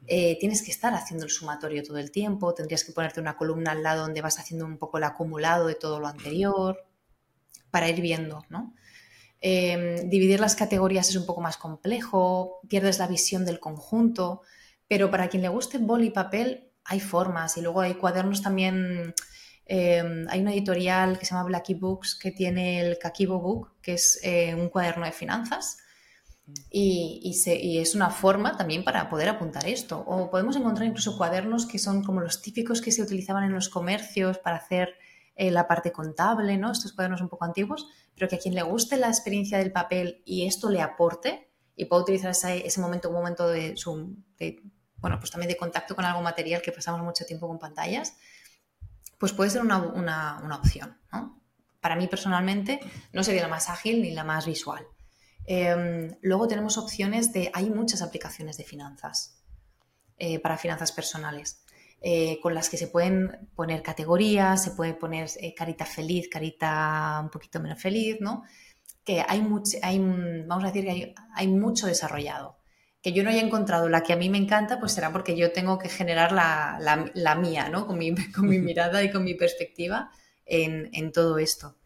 Eh, 0.08 0.38
tienes 0.40 0.62
que 0.62 0.72
estar 0.72 0.94
haciendo 0.94 1.26
el 1.26 1.32
sumatorio 1.32 1.84
todo 1.84 2.00
el 2.00 2.12
tiempo, 2.12 2.54
tendrías 2.54 2.84
que 2.84 2.92
ponerte 2.92 3.22
una 3.22 3.38
columna 3.38 3.72
al 3.72 3.82
lado 3.82 4.02
donde 4.02 4.22
vas 4.22 4.40
haciendo 4.40 4.66
un 4.66 4.78
poco 4.78 4.98
el 4.98 5.06
acumulado 5.06 5.68
de 5.68 5.76
todo 5.76 6.02
lo 6.02 6.08
anterior 6.08 6.84
para 7.74 7.90
ir 7.90 8.02
viendo, 8.02 8.46
¿no? 8.50 8.76
Em, 9.42 10.08
dividir 10.12 10.40
las 10.40 10.56
categorías 10.56 11.10
es 11.10 11.16
un 11.16 11.26
poco 11.26 11.42
más 11.42 11.58
complejo, 11.58 12.60
pierdes 12.70 13.00
la 13.00 13.08
visión 13.08 13.46
del 13.46 13.60
conjunto, 13.60 14.42
pero 14.88 15.10
para 15.10 15.28
quien 15.28 15.42
le 15.42 15.50
guste 15.50 15.80
boli 15.80 16.08
y 16.08 16.12
papel 16.12 16.70
hay 16.86 17.00
formas 17.00 17.58
y 17.58 17.62
luego 17.62 17.82
hay 17.82 17.96
cuadernos 17.96 18.44
también. 18.44 19.16
Em, 19.66 20.28
hay 20.30 20.40
una 20.40 20.54
editorial 20.54 21.18
que 21.18 21.26
se 21.26 21.32
llama 21.34 21.48
Blacky 21.48 21.74
Books 21.74 22.14
que 22.16 22.30
tiene 22.32 22.80
el 22.80 23.00
Kakibo 23.00 23.40
Book, 23.40 23.72
que 23.82 23.94
es 23.94 24.20
eh, 24.22 24.54
un 24.54 24.70
cuaderno 24.70 25.06
de 25.06 25.12
finanzas 25.12 25.78
Y, 26.70 27.32
es 27.82 27.96
una 27.96 28.10
forma 28.12 28.56
también 28.58 28.84
para 28.84 29.10
poder 29.10 29.30
apuntar 29.30 29.68
esto. 29.68 30.00
O 30.06 30.30
podemos 30.30 30.56
encontrar 30.58 30.88
incluso 30.88 31.18
cuadernos 31.18 31.66
que 31.66 31.80
son 31.80 32.04
como 32.04 32.22
los 32.22 32.42
típicos 32.42 32.82
que 32.82 32.92
se 32.92 33.02
utilizaban 33.02 33.46
en 33.46 33.54
los 33.54 33.70
comercios 33.70 34.38
para 34.38 34.58
hacer 34.58 34.96
eh, 35.36 35.52
la 35.52 35.68
parte 35.68 35.92
contable, 35.92 36.58
¿no? 36.58 36.72
Estos 36.72 36.94
cuadernos 36.94 37.22
un 37.22 37.30
poco 37.30 37.46
antiguos, 37.46 37.88
pero 38.16 38.28
que 38.28 38.36
a 38.36 38.40
quien 38.40 38.56
le 38.56 38.64
guste 38.64 38.98
la 38.98 39.08
experiencia 39.08 39.58
del 39.58 39.72
papel 39.72 40.22
y 40.26 40.46
esto 40.46 40.70
le 40.70 40.82
aporte 40.82 41.50
y 41.76 41.86
pueda 41.86 42.04
utilizar 42.04 42.32
ese, 42.32 42.82
momento, 42.82 43.10
un 43.10 43.16
momento 43.16 43.48
de, 43.48 43.76
su, 43.76 44.16
bueno, 44.98 45.20
pues 45.20 45.32
también 45.32 45.50
de 45.50 45.58
contacto 45.58 45.96
con 45.96 46.06
algo 46.06 46.22
material 46.22 46.62
que 46.62 46.72
pasamos 46.72 47.02
mucho 47.02 47.26
tiempo 47.26 47.48
con 47.48 47.58
pantallas, 47.58 48.16
pues 49.18 49.34
puede 49.34 49.50
ser 49.50 49.62
una, 49.62 50.58
opción. 50.60 50.98
Para 51.82 51.96
mí 51.96 52.08
personalmente 52.08 52.80
no 53.12 53.24
sería 53.24 53.42
la 53.42 53.48
más 53.48 53.70
ágil 53.70 54.02
ni 54.02 54.12
la 54.12 54.24
más 54.24 54.46
visual 54.46 54.86
Em, 55.46 56.16
luego 56.22 56.48
tenemos 56.48 56.78
opciones 56.78 57.34
de, 57.34 57.52
hay 57.54 57.70
muchas 57.70 58.02
aplicaciones 58.02 58.58
de 58.58 58.64
finanzas 58.64 59.42
eh, 60.18 60.40
para 60.40 60.58
finanzas 60.58 60.92
personales. 60.92 61.63
Eh, 62.06 62.40
con 62.42 62.54
las 62.54 62.70
que 62.70 62.76
se 62.76 62.88
pueden 62.88 63.50
poner 63.56 63.82
categorías, 63.82 64.62
se 64.62 64.72
puede 64.72 64.94
poner 64.94 65.30
eh, 65.40 65.56
carita 65.56 65.86
feliz, 65.86 66.28
carita 66.30 67.22
un 67.24 67.30
poquito 67.30 67.62
menos 67.62 67.82
feliz, 67.82 68.18
¿no? 68.20 68.44
Que 69.06 69.24
hay, 69.26 69.42
mucho, 69.42 69.78
hay 69.82 70.00
vamos 70.00 70.66
a 70.66 70.68
decir 70.68 70.84
que 70.84 71.16
hay, 71.34 71.48
mucho 71.48 71.88
desarrollado. 71.88 72.58
Que 73.02 73.14
yo 73.14 73.24
no 73.24 73.30
haya 73.30 73.42
encontrado 73.42 73.88
la 73.88 74.04
que 74.04 74.12
a 74.12 74.18
mí 74.18 74.30
me 74.30 74.38
encanta, 74.38 74.82
pues 74.82 74.92
será 74.92 75.14
porque 75.14 75.38
yo 75.38 75.54
tengo 75.54 75.80
que 75.80 75.88
generar 75.88 76.34
la, 76.34 77.36
mía, 77.40 77.70
¿no? 77.70 77.88
Con 77.88 77.98
mi, 77.98 78.14
con 78.36 78.50
mi, 78.50 78.60
mirada 78.60 79.02
y 79.02 79.10
con 79.10 79.24
mi 79.24 79.36
perspectiva 79.36 80.12
en, 80.46 80.90
en 80.92 81.14
todo 81.14 81.38
esto. 81.38 81.78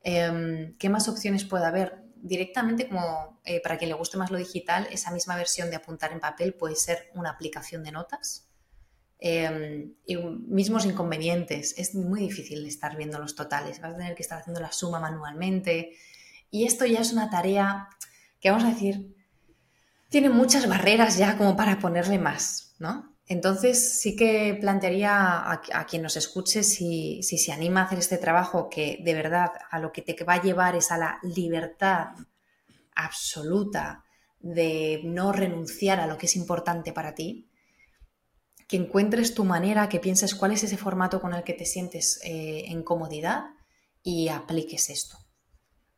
Em, 0.00 0.76
¿Qué 0.78 0.88
más 0.88 1.08
opciones 1.08 1.44
puede 1.44 1.66
haber? 1.66 2.06
directamente 2.26 2.88
como 2.88 3.40
eh, 3.44 3.60
para 3.60 3.78
quien 3.78 3.90
le 3.90 3.94
guste 3.94 4.16
más 4.16 4.30
lo 4.30 4.38
digital, 4.38 4.88
esa 4.90 5.10
misma 5.10 5.36
versión 5.36 5.70
de 5.70 5.76
apuntar 5.76 6.12
en 6.12 6.20
papel 6.20 6.54
puede 6.54 6.74
ser 6.74 7.10
una 7.14 7.30
aplicación 7.30 7.84
de 7.84 7.92
notas. 7.92 8.45
Em, 9.18 9.94
y 10.04 10.16
mismos 10.16 10.84
inconvenientes, 10.84 11.74
es 11.78 11.94
muy 11.94 12.20
difícil 12.20 12.66
estar 12.66 12.96
viendo 12.96 13.18
los 13.18 13.34
totales, 13.34 13.80
vas 13.80 13.94
a 13.94 13.96
tener 13.96 14.14
que 14.14 14.22
estar 14.22 14.38
haciendo 14.38 14.60
la 14.60 14.72
suma 14.72 15.00
manualmente. 15.00 15.92
Y 16.50 16.66
esto 16.66 16.84
ya 16.84 17.00
es 17.00 17.12
una 17.12 17.30
tarea 17.30 17.88
que 18.40 18.50
vamos 18.50 18.64
a 18.64 18.70
decir, 18.70 19.14
tiene 20.10 20.28
muchas 20.28 20.68
barreras 20.68 21.16
ya 21.16 21.36
como 21.38 21.56
para 21.56 21.78
ponerle 21.78 22.18
más, 22.18 22.74
¿no? 22.78 23.16
Entonces 23.28 24.00
sí 24.00 24.14
que 24.14 24.56
plantearía 24.60 25.50
a, 25.50 25.86
quien 25.86 26.02
nos 26.02 26.16
escuche 26.16 26.62
si, 26.62 27.22
se 27.22 27.52
anima 27.52 27.80
a 27.80 27.84
hacer 27.84 27.98
este 27.98 28.18
trabajo 28.18 28.68
que 28.70 29.00
de 29.02 29.14
verdad 29.14 29.50
a 29.70 29.80
lo 29.80 29.90
que 29.90 30.02
te 30.02 30.22
va 30.24 30.34
a 30.34 30.42
llevar 30.42 30.76
es 30.76 30.92
a 30.92 30.98
la 30.98 31.18
libertad 31.22 32.10
absoluta 32.94 34.04
de 34.38 35.00
no 35.04 35.32
renunciar 35.32 35.98
a 35.98 36.06
lo 36.06 36.16
que 36.16 36.26
es 36.26 36.36
importante 36.36 36.92
para 36.92 37.16
ti, 37.16 37.48
que 38.66 38.76
encuentres 38.76 39.34
tu 39.34 39.44
manera, 39.44 39.88
que 39.88 40.00
pienses 40.00 40.34
cuál 40.34 40.52
es 40.52 40.62
ese 40.64 40.76
formato 40.76 41.20
con 41.20 41.34
el 41.34 41.44
que 41.44 41.54
te 41.54 41.64
sientes 41.64 42.20
eh, 42.24 42.64
en 42.66 42.82
comodidad 42.82 43.44
y 44.02 44.28
apliques 44.28 44.90
esto 44.90 45.18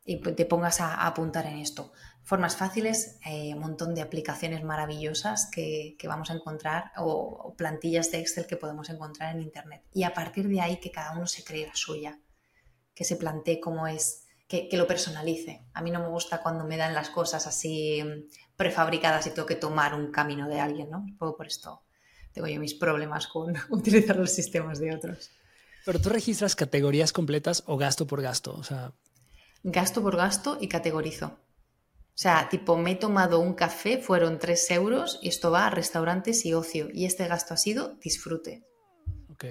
y 0.05 0.17
te 0.17 0.45
pongas 0.45 0.81
a 0.81 1.05
apuntar 1.05 1.45
en 1.45 1.59
esto 1.59 1.91
formas 2.23 2.55
fáciles, 2.55 3.19
eh, 3.25 3.53
un 3.55 3.59
montón 3.59 3.95
de 3.95 4.01
aplicaciones 4.01 4.63
maravillosas 4.63 5.49
que, 5.51 5.97
vamos 6.03 6.29
a 6.29 6.35
encontrar 6.35 6.91
o, 6.97 7.55
plantillas 7.57 8.11
de 8.11 8.19
Excel 8.19 8.45
que 8.45 8.55
podemos 8.55 8.89
encontrar 8.91 9.35
en 9.35 9.41
Internet. 9.41 9.83
Y 9.91 10.03
a 10.03 10.13
partir 10.13 10.47
de 10.47 10.61
ahí 10.61 10.79
que 10.79 10.91
cada 10.91 11.13
uno 11.13 11.25
se 11.25 11.43
cree 11.43 11.65
la 11.65 11.75
suya, 11.75 12.19
que 12.93 13.03
se 13.03 13.15
plantee 13.15 13.59
cómo 13.59 13.87
es, 13.87 14.27
que, 14.47 14.69
lo 14.73 14.85
personalice. 14.85 15.65
A 15.73 15.81
mí 15.81 15.89
no 15.89 15.99
me 15.99 16.07
gusta 16.07 16.43
cuando 16.43 16.65
me 16.65 16.77
dan 16.77 16.93
las 16.93 17.09
cosas 17.09 17.47
así 17.47 18.03
mm, 18.03 18.29
prefabricadas 18.55 19.25
y 19.25 19.31
tengo 19.31 19.47
que 19.47 19.55
tomar 19.55 19.95
un 19.95 20.11
camino 20.11 20.47
de 20.47 20.59
alguien, 20.59 20.91
¿no? 20.91 21.05
por 21.17 21.47
esto 21.47 21.83
tengo 22.33 22.47
yo 22.47 22.59
mis 22.59 22.73
problemas 22.73 23.27
con 23.27 23.55
utilizar 23.69 24.15
los 24.15 24.31
sistemas 24.31 24.79
de 24.79 24.95
otros. 24.95 25.31
Pero 25.85 25.99
tú 25.99 26.09
registras 26.09 26.55
categorías 26.55 27.13
completas 27.13 27.63
o 27.65 27.77
gasto 27.77 28.05
por 28.07 28.21
gasto, 28.21 28.53
o 28.53 28.63
sea... 28.63 28.93
Gasto 29.63 30.01
por 30.01 30.15
gasto 30.15 30.57
y 30.61 30.67
categorizo. 30.67 31.37
O 32.19 32.21
sea, 32.21 32.49
tipo, 32.49 32.77
me 32.77 32.91
he 32.91 32.95
tomado 32.95 33.39
un 33.39 33.53
café, 33.53 33.97
fueron 33.97 34.39
3 34.39 34.71
euros 34.71 35.19
y 35.21 35.29
esto 35.29 35.51
va 35.51 35.67
a 35.67 35.69
restaurantes 35.69 36.45
y 36.45 36.53
ocio. 36.53 36.89
Y 36.93 37.05
este 37.05 37.27
gasto 37.27 37.53
ha 37.53 37.57
sido 37.57 37.95
disfrute. 38.01 38.65
Ok. 39.29 39.45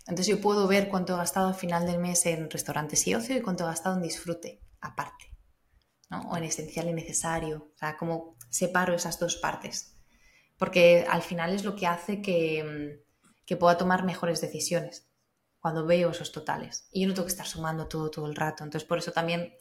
Entonces 0.00 0.26
yo 0.26 0.40
puedo 0.40 0.66
ver 0.66 0.88
cuánto 0.88 1.14
he 1.14 1.16
gastado 1.16 1.46
al 1.46 1.54
final 1.54 1.86
del 1.86 2.00
mes 2.00 2.26
en 2.26 2.50
restaurantes 2.50 3.06
y 3.06 3.14
ocio 3.14 3.36
y 3.36 3.40
cuánto 3.40 3.62
he 3.62 3.68
gastado 3.68 3.94
en 3.96 4.02
disfrute, 4.02 4.60
aparte. 4.80 5.30
¿no? 6.10 6.22
O 6.22 6.36
en 6.36 6.42
esencial 6.42 6.88
y 6.88 6.92
necesario. 6.92 7.70
O 7.72 7.78
sea, 7.78 7.96
como 7.96 8.36
separo 8.50 8.94
esas 8.94 9.20
dos 9.20 9.36
partes. 9.36 9.91
Porque 10.62 11.04
al 11.10 11.22
final 11.22 11.52
es 11.52 11.64
lo 11.64 11.74
que 11.74 11.88
hace 11.88 12.22
que, 12.22 13.02
que 13.44 13.56
pueda 13.56 13.76
tomar 13.76 14.04
mejores 14.04 14.40
decisiones 14.40 15.08
cuando 15.58 15.84
veo 15.84 16.10
esos 16.10 16.30
totales. 16.30 16.86
Y 16.92 17.02
yo 17.02 17.08
no 17.08 17.14
tengo 17.14 17.26
que 17.26 17.32
estar 17.32 17.48
sumando 17.48 17.88
todo 17.88 18.12
todo 18.12 18.28
el 18.28 18.36
rato. 18.36 18.62
Entonces 18.62 18.86
por 18.86 18.98
eso 18.98 19.10
también 19.10 19.56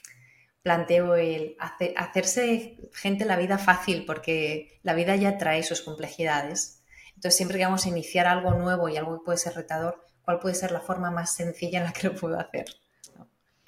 planteo 0.61 1.15
el 1.15 1.57
hacerse 1.95 2.77
gente 2.93 3.25
la 3.25 3.35
vida 3.35 3.57
fácil, 3.57 4.05
porque 4.05 4.79
la 4.83 4.93
vida 4.93 5.15
ya 5.15 5.39
trae 5.39 5.63
sus 5.63 5.81
complejidades. 5.81 6.83
Entonces, 7.15 7.35
siempre 7.35 7.57
que 7.57 7.65
vamos 7.65 7.83
a 7.87 7.89
iniciar 7.89 8.27
algo 8.27 8.51
nuevo 8.51 8.87
y 8.87 8.95
algo 8.95 9.17
que 9.17 9.25
puede 9.25 9.39
ser 9.39 9.55
retador, 9.55 10.05
¿cuál 10.21 10.37
puede 10.37 10.53
ser 10.53 10.71
la 10.71 10.81
forma 10.81 11.09
más 11.09 11.33
sencilla 11.33 11.79
en 11.79 11.85
la 11.85 11.93
que 11.93 12.09
lo 12.09 12.15
puedo 12.15 12.39
hacer? 12.39 12.65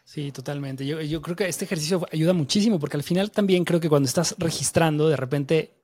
Sí, 0.04 0.32
totalmente. 0.32 0.86
Yo, 0.86 1.02
yo 1.02 1.20
creo 1.20 1.36
que 1.36 1.48
este 1.48 1.66
ejercicio 1.66 2.06
ayuda 2.12 2.34
muchísimo 2.34 2.80
porque 2.80 2.96
al 2.96 3.02
final 3.02 3.32
también 3.32 3.66
creo 3.66 3.80
que 3.80 3.90
cuando 3.90 4.06
estás 4.06 4.36
registrando, 4.38 5.10
de 5.10 5.18
repente, 5.18 5.83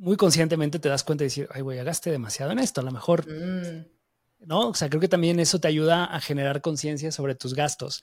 muy 0.00 0.16
conscientemente 0.16 0.78
te 0.78 0.88
das 0.88 1.04
cuenta 1.04 1.22
de 1.22 1.26
decir, 1.26 1.48
ay, 1.52 1.60
voy 1.60 1.76
a 1.76 1.84
gastar 1.84 2.12
demasiado 2.12 2.50
en 2.52 2.58
esto, 2.58 2.80
a 2.80 2.84
lo 2.84 2.90
mejor. 2.90 3.30
Mm. 3.30 3.86
¿No? 4.46 4.70
O 4.70 4.74
sea, 4.74 4.88
creo 4.88 5.00
que 5.00 5.08
también 5.08 5.38
eso 5.38 5.60
te 5.60 5.68
ayuda 5.68 6.06
a 6.06 6.20
generar 6.20 6.62
conciencia 6.62 7.12
sobre 7.12 7.34
tus 7.34 7.54
gastos. 7.54 8.00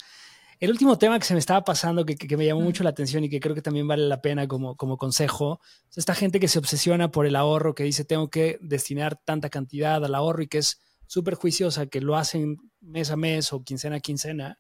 El 0.60 0.70
último 0.70 1.00
tema 1.00 1.18
que 1.18 1.26
se 1.26 1.34
me 1.34 1.40
estaba 1.40 1.64
pasando, 1.64 2.06
que, 2.06 2.38
me 2.38 2.46
llamó 2.46 2.62
mucho 2.62 2.84
la 2.84 2.92
atención 2.92 3.24
y 3.24 3.30
que 3.30 3.40
creo 3.40 3.56
que 3.56 3.64
también 3.64 3.88
vale 3.88 4.08
la 4.08 4.22
pena 4.22 4.48
como, 4.48 4.76
como 4.76 4.98
consejo, 4.98 5.60
es 5.90 5.98
esta 5.98 6.14
gente 6.14 6.40
que 6.40 6.48
se 6.48 6.60
obsesiona 6.60 7.10
por 7.10 7.26
el 7.26 7.36
ahorro, 7.36 7.74
que 7.74 7.84
dice 7.84 8.06
tengo 8.06 8.30
que 8.30 8.60
destinar 8.62 9.20
tanta 9.24 9.50
cantidad 9.50 10.04
al 10.04 10.14
ahorro 10.14 10.44
y 10.44 10.48
que 10.48 10.60
es 10.60 10.80
súper 11.08 11.34
juiciosa, 11.34 11.88
que 11.88 12.02
lo 12.02 12.16
hacen 12.16 12.58
mes 12.80 13.10
a 13.10 13.16
mes 13.16 13.54
o 13.54 13.64
quincena 13.64 13.98
a 13.98 14.00
quincena. 14.00 14.60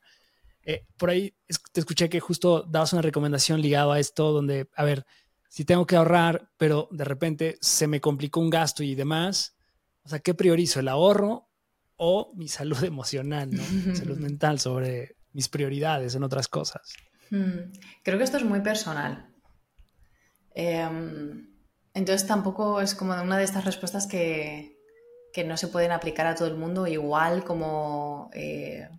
Eh, 0.63 0.85
por 0.97 1.11
ahí 1.11 1.35
te 1.71 1.79
escuché 1.79 2.09
que 2.09 2.19
justo 2.19 2.63
dabas 2.63 2.93
una 2.93 3.03
recomendación 3.03 3.61
ligada 3.61 3.93
a 3.93 3.99
esto, 3.99 4.31
donde, 4.31 4.69
a 4.75 4.83
ver, 4.83 5.05
si 5.47 5.65
tengo 5.65 5.85
que 5.85 5.95
ahorrar, 5.95 6.49
pero 6.57 6.87
de 6.91 7.03
repente 7.03 7.57
se 7.61 7.87
me 7.87 8.01
complicó 8.01 8.39
un 8.39 8.49
gasto 8.49 8.83
y 8.83 8.95
demás, 8.95 9.57
o 10.03 10.09
sea, 10.09 10.19
¿qué 10.19 10.33
priorizo? 10.33 10.79
¿El 10.79 10.87
ahorro 10.87 11.49
o 11.97 12.31
mi 12.35 12.47
salud 12.47 12.81
emocional, 12.83 13.51
¿no? 13.51 13.95
salud 13.95 14.17
mental 14.19 14.59
sobre 14.59 15.17
mis 15.33 15.49
prioridades 15.49 16.15
en 16.15 16.23
otras 16.23 16.47
cosas. 16.47 16.95
Hmm. 17.29 17.71
Creo 18.03 18.17
que 18.17 18.23
esto 18.23 18.37
es 18.37 18.43
muy 18.43 18.61
personal. 18.61 19.33
Em, 20.55 21.47
entonces 21.93 22.27
tampoco 22.27 22.81
es 22.81 22.95
como 22.95 23.13
una 23.22 23.38
de 23.38 23.43
estas 23.43 23.65
respuestas 23.65 24.07
que, 24.07 24.76
no 25.45 25.55
se 25.55 25.67
pueden 25.67 25.91
aplicar 25.91 26.26
a 26.26 26.34
todo 26.34 26.47
el 26.47 26.57
mundo 26.57 26.88
igual 26.88 27.43
como 27.43 28.31
eh, 28.34 28.89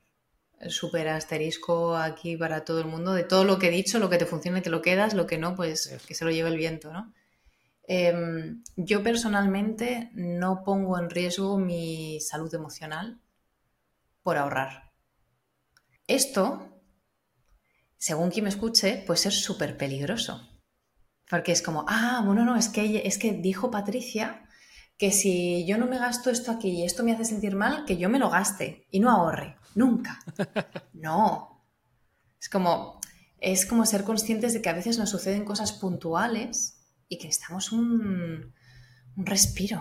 super 0.68 1.08
asterisco 1.08 1.96
aquí 1.96 2.36
para 2.36 2.64
todo 2.64 2.80
el 2.80 2.86
mundo 2.86 3.12
de 3.12 3.24
todo 3.24 3.44
lo 3.44 3.58
que 3.58 3.68
he 3.68 3.70
dicho, 3.70 3.98
lo 3.98 4.10
que 4.10 4.18
te 4.18 4.26
funciona 4.26 4.58
y 4.58 4.62
te 4.62 4.70
lo 4.70 4.82
quedas, 4.82 5.14
lo 5.14 5.26
que 5.26 5.38
no, 5.38 5.54
pues 5.54 5.98
que 6.06 6.14
se 6.14 6.24
lo 6.24 6.30
lleve 6.30 6.48
el 6.48 6.56
viento, 6.56 6.92
¿no? 6.92 7.12
Em, 7.84 8.62
yo 8.76 9.02
personalmente 9.02 10.10
no 10.12 10.62
pongo 10.62 10.98
en 10.98 11.08
riesgo 11.08 11.58
mi 11.58 12.20
salud 12.20 12.54
emocional 12.54 13.18
por 14.22 14.36
ahorrar. 14.36 14.92
Esto, 16.06 16.82
según 17.96 18.30
quien 18.30 18.44
me 18.44 18.50
escuche, 18.50 19.02
puede 19.06 19.18
ser 19.18 19.32
súper 19.32 19.76
peligroso. 19.76 20.46
Porque 21.30 21.52
es 21.52 21.62
como, 21.62 21.84
ah, 21.88 22.22
bueno, 22.24 22.44
no, 22.44 22.56
es 22.56 22.68
que, 22.68 23.06
es 23.06 23.18
que 23.18 23.32
dijo 23.32 23.70
Patricia 23.70 24.47
que 24.98 25.12
si 25.12 25.64
yo 25.64 25.78
no 25.78 25.86
me 25.86 25.98
gasto 25.98 26.28
esto 26.28 26.50
aquí 26.50 26.70
y 26.70 26.84
esto 26.84 27.04
me 27.04 27.12
hace 27.12 27.24
sentir 27.24 27.54
mal, 27.54 27.84
que 27.86 27.96
yo 27.96 28.08
me 28.08 28.18
lo 28.18 28.30
gaste 28.30 28.86
y 28.90 29.00
no 29.00 29.10
ahorre. 29.10 29.56
Nunca. 29.74 30.18
No. 30.92 31.64
Es 32.40 32.48
como, 32.48 33.00
es 33.38 33.66
como 33.66 33.86
ser 33.86 34.02
conscientes 34.02 34.52
de 34.52 34.60
que 34.60 34.68
a 34.68 34.72
veces 34.72 34.98
nos 34.98 35.10
suceden 35.10 35.44
cosas 35.44 35.72
puntuales 35.72 36.84
y 37.08 37.18
que 37.18 37.26
necesitamos 37.26 37.70
un, 37.72 38.52
un 39.16 39.26
respiro 39.26 39.80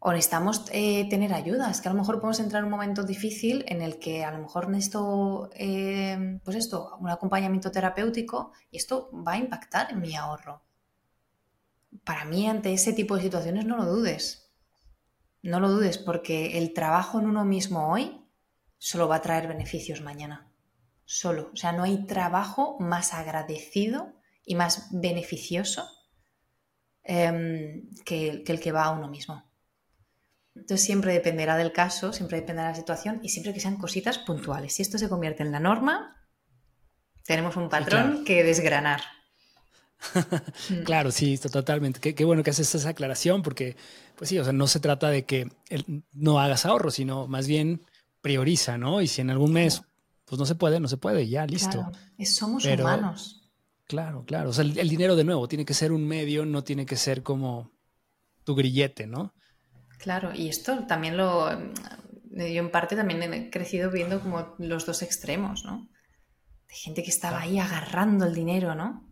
o 0.00 0.12
necesitamos 0.12 0.64
eh, 0.72 1.08
tener 1.08 1.32
ayuda. 1.32 1.70
Es 1.70 1.80
que 1.80 1.88
a 1.88 1.92
lo 1.92 1.98
mejor 1.98 2.16
podemos 2.16 2.40
entrar 2.40 2.60
en 2.60 2.64
un 2.64 2.70
momento 2.70 3.04
difícil 3.04 3.64
en 3.68 3.82
el 3.82 3.98
que 3.98 4.24
a 4.24 4.32
lo 4.32 4.38
mejor 4.38 4.68
necesito, 4.70 5.50
eh, 5.54 6.40
pues 6.42 6.56
esto, 6.56 6.96
un 6.98 7.10
acompañamiento 7.10 7.70
terapéutico 7.70 8.52
y 8.70 8.78
esto 8.78 9.10
va 9.12 9.32
a 9.32 9.38
impactar 9.38 9.92
en 9.92 10.00
mi 10.00 10.16
ahorro. 10.16 10.62
Para 12.04 12.24
mí, 12.24 12.48
ante 12.48 12.72
ese 12.72 12.92
tipo 12.92 13.16
de 13.16 13.22
situaciones, 13.22 13.66
no 13.66 13.76
lo 13.76 13.84
dudes. 13.84 14.52
No 15.42 15.60
lo 15.60 15.70
dudes 15.70 15.98
porque 15.98 16.58
el 16.58 16.72
trabajo 16.72 17.18
en 17.18 17.26
uno 17.26 17.44
mismo 17.44 17.90
hoy 17.90 18.20
solo 18.78 19.08
va 19.08 19.16
a 19.16 19.22
traer 19.22 19.48
beneficios 19.48 20.00
mañana. 20.00 20.52
Solo. 21.04 21.50
O 21.52 21.56
sea, 21.56 21.72
no 21.72 21.82
hay 21.82 22.06
trabajo 22.06 22.76
más 22.78 23.14
agradecido 23.14 24.14
y 24.44 24.54
más 24.54 24.88
beneficioso 24.90 25.88
em, 27.02 27.88
que, 28.04 28.44
el 28.46 28.60
que 28.60 28.72
va 28.72 28.84
a 28.84 28.90
uno 28.90 29.08
mismo. 29.08 29.44
Entonces 30.54 30.84
siempre 30.84 31.12
dependerá 31.12 31.56
del 31.56 31.72
caso, 31.72 32.12
siempre 32.12 32.40
dependerá 32.40 32.68
de 32.68 32.74
la 32.74 32.80
situación 32.80 33.20
y 33.22 33.28
siempre 33.28 33.54
que 33.54 33.60
sean 33.60 33.76
cositas 33.76 34.18
puntuales. 34.18 34.74
Si 34.74 34.82
esto 34.82 34.98
se 34.98 35.08
convierte 35.08 35.42
en 35.42 35.52
la 35.52 35.60
norma, 35.60 36.16
tenemos 37.24 37.56
un 37.56 37.68
patrón 37.68 38.24
que 38.24 38.42
desgranar. 38.42 39.00
Claro, 40.84 41.10
sí, 41.10 41.38
totalmente. 41.38 42.14
Qué, 42.14 42.24
bueno 42.24 42.42
que 42.42 42.50
haces 42.50 42.74
esa 42.74 42.90
aclaración 42.90 43.42
porque, 43.42 43.76
pues 44.16 44.30
sí, 44.30 44.38
o 44.38 44.44
sea, 44.44 44.52
no 44.52 44.66
se 44.66 44.80
trata 44.80 45.08
de 45.10 45.24
que 45.24 45.50
no 46.12 46.40
hagas 46.40 46.66
ahorro, 46.66 46.90
sino 46.90 47.26
más 47.26 47.46
bien 47.46 47.82
prioriza, 48.20 48.78
¿no? 48.78 49.00
Y 49.00 49.06
si 49.06 49.20
en 49.20 49.30
algún 49.30 49.52
mes, 49.52 49.82
pues 50.24 50.38
no 50.38 50.46
se 50.46 50.54
puede, 50.54 50.80
no 50.80 50.88
se 50.88 50.96
puede, 50.96 51.28
ya, 51.28 51.46
listo. 51.46 51.82
Claro, 51.82 51.92
somos 52.24 52.64
humanos. 52.64 53.40
Claro, 53.86 54.24
claro. 54.24 54.50
O 54.50 54.52
sea, 54.52 54.64
el, 54.64 54.88
dinero 54.88 55.16
de 55.16 55.24
nuevo 55.24 55.48
tiene 55.48 55.64
que 55.64 55.74
ser 55.74 55.90
un 55.90 56.06
medio, 56.06 56.46
no 56.46 56.62
tiene 56.62 56.86
que 56.86 56.96
ser 56.96 57.22
como 57.22 57.72
tu 58.44 58.54
grillete, 58.54 59.06
¿no? 59.06 59.34
Claro, 59.98 60.32
y 60.34 60.48
esto 60.48 60.86
también 60.86 61.16
lo. 61.16 61.50
Yo 62.30 62.44
en 62.44 62.70
parte 62.70 62.94
también 62.94 63.20
he 63.22 63.50
crecido 63.50 63.90
viendo 63.90 64.20
como 64.20 64.54
los 64.58 64.86
dos 64.86 65.02
extremos, 65.02 65.64
¿no? 65.64 65.88
De 66.68 66.74
gente 66.74 67.02
que 67.02 67.10
estaba 67.10 67.40
ahí 67.40 67.58
agarrando 67.58 68.26
el 68.26 68.34
dinero, 68.34 68.76
¿no? 68.76 69.09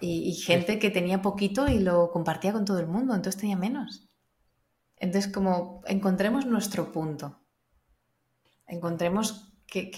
Y, 0.00 0.34
gente 0.34 0.78
que 0.78 0.90
tenía 0.90 1.22
poquito 1.22 1.68
y 1.68 1.78
lo 1.78 2.10
compartía 2.10 2.52
con 2.52 2.64
todo 2.64 2.78
el 2.78 2.86
mundo, 2.86 3.14
entonces 3.14 3.40
tenía 3.40 3.56
menos. 3.56 4.08
Entonces, 4.96 5.32
como 5.32 5.82
encontremos 5.86 6.46
nuestro 6.46 6.92
punto. 6.92 7.40
Encontremos 8.66 9.52
que, 9.66 9.90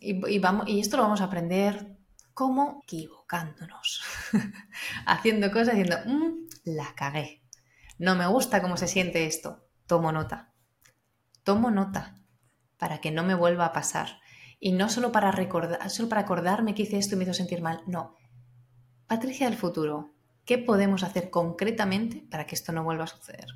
y, 0.00 0.38
vamos, 0.38 0.68
y 0.68 0.80
esto 0.80 0.96
lo 0.96 1.02
vamos 1.02 1.20
a 1.20 1.24
aprender 1.24 1.98
como 2.34 2.82
equivocándonos, 2.84 4.02
haciendo 5.06 5.50
cosas, 5.50 5.74
diciendo, 5.76 5.96
mm, 6.06 6.74
la 6.76 6.94
cagué, 6.94 7.42
no 7.98 8.14
me 8.14 8.26
gusta 8.26 8.60
cómo 8.60 8.76
se 8.76 8.88
siente 8.88 9.26
esto, 9.26 9.66
tomo 9.86 10.12
nota, 10.12 10.52
tomo 11.44 11.70
nota 11.70 12.20
para 12.78 13.00
que 13.00 13.10
no 13.10 13.24
me 13.24 13.34
vuelva 13.34 13.66
a 13.66 13.72
pasar. 13.72 14.20
Y 14.58 14.72
no 14.72 14.88
solo 14.88 15.12
para, 15.12 15.30
recordar, 15.32 15.90
solo 15.90 16.08
para 16.08 16.22
acordarme 16.22 16.74
que 16.74 16.82
hice 16.82 16.98
esto 16.98 17.14
y 17.14 17.18
me 17.18 17.24
hizo 17.24 17.34
sentir 17.34 17.60
mal, 17.60 17.82
no. 17.86 18.16
Patricia 19.06 19.48
del 19.48 19.58
futuro, 19.58 20.12
¿qué 20.44 20.58
podemos 20.58 21.02
hacer 21.02 21.30
concretamente 21.30 22.26
para 22.30 22.46
que 22.46 22.54
esto 22.54 22.72
no 22.72 22.84
vuelva 22.84 23.04
a 23.04 23.08
suceder? 23.08 23.48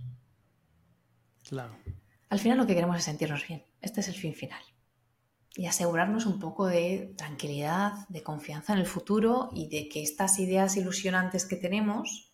Claro. 1.49 1.77
Al 2.29 2.39
final 2.39 2.59
lo 2.59 2.67
que 2.67 2.75
queremos 2.75 2.97
es 2.97 3.05
sentirnos 3.05 3.47
bien. 3.47 3.65
Este 3.81 4.01
es 4.01 4.09
el 4.09 4.15
fin 4.15 4.35
final 4.35 4.63
y 5.57 5.67
asegurarnos 5.67 6.27
un 6.27 6.39
poco 6.39 6.67
de 6.67 7.13
tranquilidad, 7.17 8.09
de 8.09 8.23
confianza 8.23 8.73
en 8.73 8.79
el 8.79 8.87
futuro 8.87 9.51
y 9.53 9.69
de 9.69 9.89
que 9.89 10.03
estas 10.03 10.39
ideas 10.39 10.77
ilusionantes 10.77 11.45
que 11.45 11.57
tenemos 11.57 12.33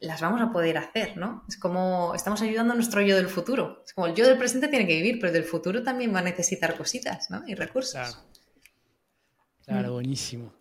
las 0.00 0.20
vamos 0.20 0.40
a 0.40 0.52
poder 0.52 0.76
hacer, 0.76 1.16
¿no? 1.16 1.44
Es 1.48 1.56
como 1.56 2.14
estamos 2.14 2.42
ayudando 2.42 2.72
a 2.72 2.76
nuestro 2.76 3.00
yo 3.02 3.16
del 3.16 3.28
futuro. 3.28 3.82
Es 3.86 3.94
como 3.94 4.06
el 4.06 4.14
yo 4.14 4.26
del 4.26 4.38
presente 4.38 4.68
tiene 4.68 4.86
que 4.86 4.96
vivir, 4.96 5.18
pero 5.18 5.28
el 5.28 5.34
del 5.34 5.44
futuro 5.44 5.82
también 5.82 6.14
va 6.14 6.18
a 6.18 6.22
necesitar 6.22 6.76
cositas, 6.76 7.30
¿no? 7.30 7.46
Y 7.46 7.54
recursos. 7.54 7.92
Claro, 7.92 8.18
claro 9.64 9.92
buenísimo. 9.92 10.54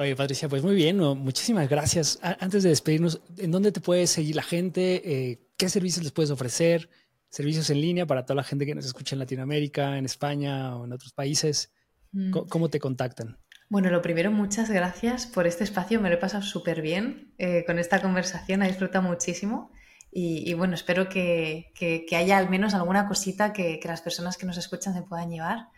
Oye, 0.00 0.16
Patricia, 0.16 0.48
pues 0.48 0.62
muy 0.62 0.74
bien, 0.74 0.98
muchísimas 0.98 1.68
gracias. 1.68 2.18
Antes 2.22 2.62
de 2.62 2.70
despedirnos, 2.70 3.20
¿en 3.36 3.50
dónde 3.50 3.70
te 3.70 3.80
puede 3.80 4.06
seguir 4.06 4.34
la 4.34 4.42
gente? 4.42 5.02
Eh, 5.04 5.40
¿Qué 5.56 5.68
servicios 5.68 6.02
les 6.02 6.12
puedes 6.12 6.30
ofrecer? 6.30 6.88
servicios 7.30 7.70
en 7.70 7.80
línea 7.80 8.06
para 8.06 8.24
toda 8.24 8.34
la 8.36 8.42
gente 8.42 8.66
que 8.66 8.74
nos 8.74 8.84
escucha 8.84 9.14
en 9.14 9.20
Latinoamérica, 9.20 9.96
en 9.96 10.04
España 10.04 10.76
o 10.76 10.84
en 10.84 10.92
otros 10.92 11.12
países. 11.12 11.72
Mm. 12.12 12.32
¿Cómo 12.48 12.68
te 12.68 12.80
contactan? 12.80 13.38
Bueno, 13.68 13.88
lo 13.90 14.02
primero, 14.02 14.32
muchas 14.32 14.68
gracias 14.68 15.26
por 15.26 15.46
este 15.46 15.62
espacio. 15.62 16.00
Me 16.00 16.08
lo 16.08 16.16
he 16.16 16.18
pasado 16.18 16.42
súper 16.42 16.82
bien 16.82 17.32
eh, 17.38 17.64
con 17.64 17.78
esta 17.78 18.02
conversación, 18.02 18.62
he 18.62 18.66
disfrutado 18.66 19.08
muchísimo. 19.08 19.70
Y, 20.12 20.54
bueno, 20.54 20.74
espero 20.74 21.08
que, 21.08 21.72
haya 22.16 22.38
al 22.38 22.50
menos 22.50 22.74
alguna 22.74 23.06
cosita 23.06 23.52
que, 23.52 23.78
las 23.84 24.02
personas 24.02 24.36
que 24.36 24.44
nos 24.44 24.58
escuchan 24.58 24.92
se 24.92 25.02
puedan 25.02 25.30
llevar. 25.30 25.68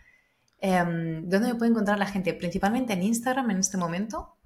Em, 0.65 1.27
¿Dónde 1.27 1.49
me 1.49 1.55
puede 1.55 1.71
encontrar 1.71 1.99
la 1.99 2.05
gente? 2.05 2.33
Principalmente 2.33 2.93
en 2.93 3.03
Instagram 3.03 3.51
en 3.51 3.57
este 3.57 3.75
momento, 3.75 4.37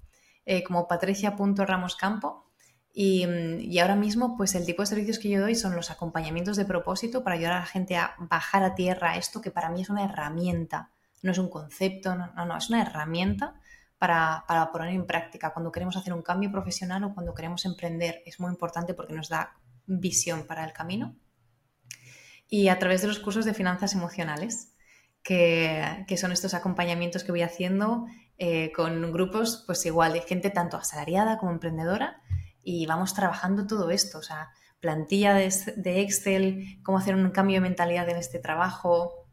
eh, 0.46 0.64
como 0.64 0.88
patricia.ramoscampo. 0.88 2.44
Mm, 2.92 3.60
y, 3.60 3.78
ahora 3.78 3.94
mismo, 3.94 4.36
pues 4.36 4.56
el 4.56 4.66
tipo 4.66 4.82
de 4.82 4.86
servicios 4.86 5.20
que 5.20 5.28
yo 5.28 5.40
doy 5.40 5.54
son 5.54 5.76
los 5.76 5.92
acompañamientos 5.92 6.56
de 6.56 6.64
propósito 6.64 7.22
para 7.22 7.36
ayudar 7.36 7.52
a 7.52 7.60
la 7.60 7.66
gente 7.66 7.96
a 7.96 8.16
bajar 8.18 8.64
a 8.64 8.74
tierra 8.74 9.16
esto 9.16 9.40
que 9.40 9.52
para 9.52 9.70
mí 9.70 9.82
es 9.82 9.90
una 9.90 10.04
herramienta, 10.04 10.90
no 11.22 11.30
es 11.30 11.38
un 11.38 11.48
concepto, 11.48 12.16
no, 12.16 12.32
no, 12.34 12.56
es 12.56 12.68
una 12.68 12.82
herramienta 12.82 13.54
para, 13.98 14.44
para, 14.48 14.72
poner 14.72 14.94
en 14.94 15.06
práctica 15.06 15.52
cuando 15.52 15.70
queremos 15.70 15.96
hacer 15.96 16.12
un 16.12 16.22
cambio 16.22 16.50
profesional 16.50 17.04
o 17.04 17.14
cuando 17.14 17.32
queremos 17.32 17.64
emprender. 17.64 18.22
Es 18.26 18.40
muy 18.40 18.50
importante 18.50 18.92
porque 18.92 19.14
nos 19.14 19.28
da 19.28 19.56
visión 19.86 20.48
para 20.48 20.64
el 20.64 20.72
camino. 20.72 21.14
Y 22.48 22.68
a 22.68 22.78
través 22.80 23.02
de 23.02 23.06
los 23.06 23.20
cursos 23.20 23.44
de 23.44 23.54
finanzas 23.54 23.94
emocionales, 23.94 24.74
que, 25.22 26.16
son 26.16 26.32
estos 26.32 26.54
acompañamientos 26.54 27.24
que 27.24 27.32
voy 27.32 27.42
haciendo 27.42 28.06
eh, 28.38 28.72
con 28.72 29.12
grupos, 29.12 29.64
pues 29.66 29.84
igual, 29.86 30.12
de 30.12 30.20
gente 30.20 30.50
tanto 30.50 30.76
asalariada 30.76 31.38
como 31.38 31.52
emprendedora 31.52 32.22
y 32.62 32.86
vamos 32.86 33.14
trabajando 33.14 33.66
todo 33.66 33.90
esto, 33.90 34.18
o 34.18 34.22
sea, 34.22 34.50
plantilla 34.80 35.34
de, 35.34 36.00
Excel, 36.00 36.78
cómo 36.82 36.98
hacer 36.98 37.14
un 37.14 37.30
cambio 37.30 37.56
de 37.56 37.62
mentalidad 37.62 38.08
en 38.08 38.16
este 38.16 38.38
trabajo, 38.38 39.26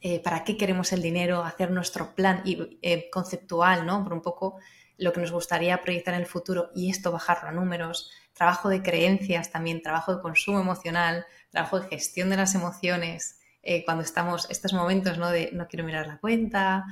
eh, 0.00 0.20
para 0.22 0.44
qué 0.44 0.56
queremos 0.56 0.92
el 0.92 1.00
dinero, 1.00 1.44
hacer 1.44 1.70
nuestro 1.70 2.14
plan 2.14 2.42
y, 2.44 2.78
eh, 2.82 3.08
conceptual, 3.10 3.86
¿no? 3.86 4.02
Por 4.02 4.12
un 4.12 4.22
poco 4.22 4.58
lo 4.98 5.12
que 5.12 5.20
nos 5.20 5.32
gustaría 5.32 5.80
proyectar 5.80 6.14
en 6.14 6.20
el 6.20 6.26
futuro 6.26 6.70
y 6.74 6.90
esto 6.90 7.12
bajarlo 7.12 7.48
a 7.48 7.52
números, 7.52 8.10
trabajo 8.34 8.68
de 8.68 8.82
creencias 8.82 9.50
también, 9.50 9.82
trabajo 9.82 10.14
de 10.14 10.22
consumo 10.22 10.60
emocional, 10.60 11.24
trabajo 11.50 11.80
de 11.80 11.88
gestión 11.88 12.30
de 12.30 12.36
las 12.36 12.54
emociones, 12.54 13.40
eh, 13.62 13.84
cuando 13.84 14.02
estamos, 14.02 14.48
estos 14.50 14.72
momentos, 14.72 15.18
¿no? 15.18 15.30
De 15.30 15.50
no 15.52 15.68
quiero 15.68 15.84
mirar 15.84 16.06
la 16.06 16.18
cuenta, 16.18 16.84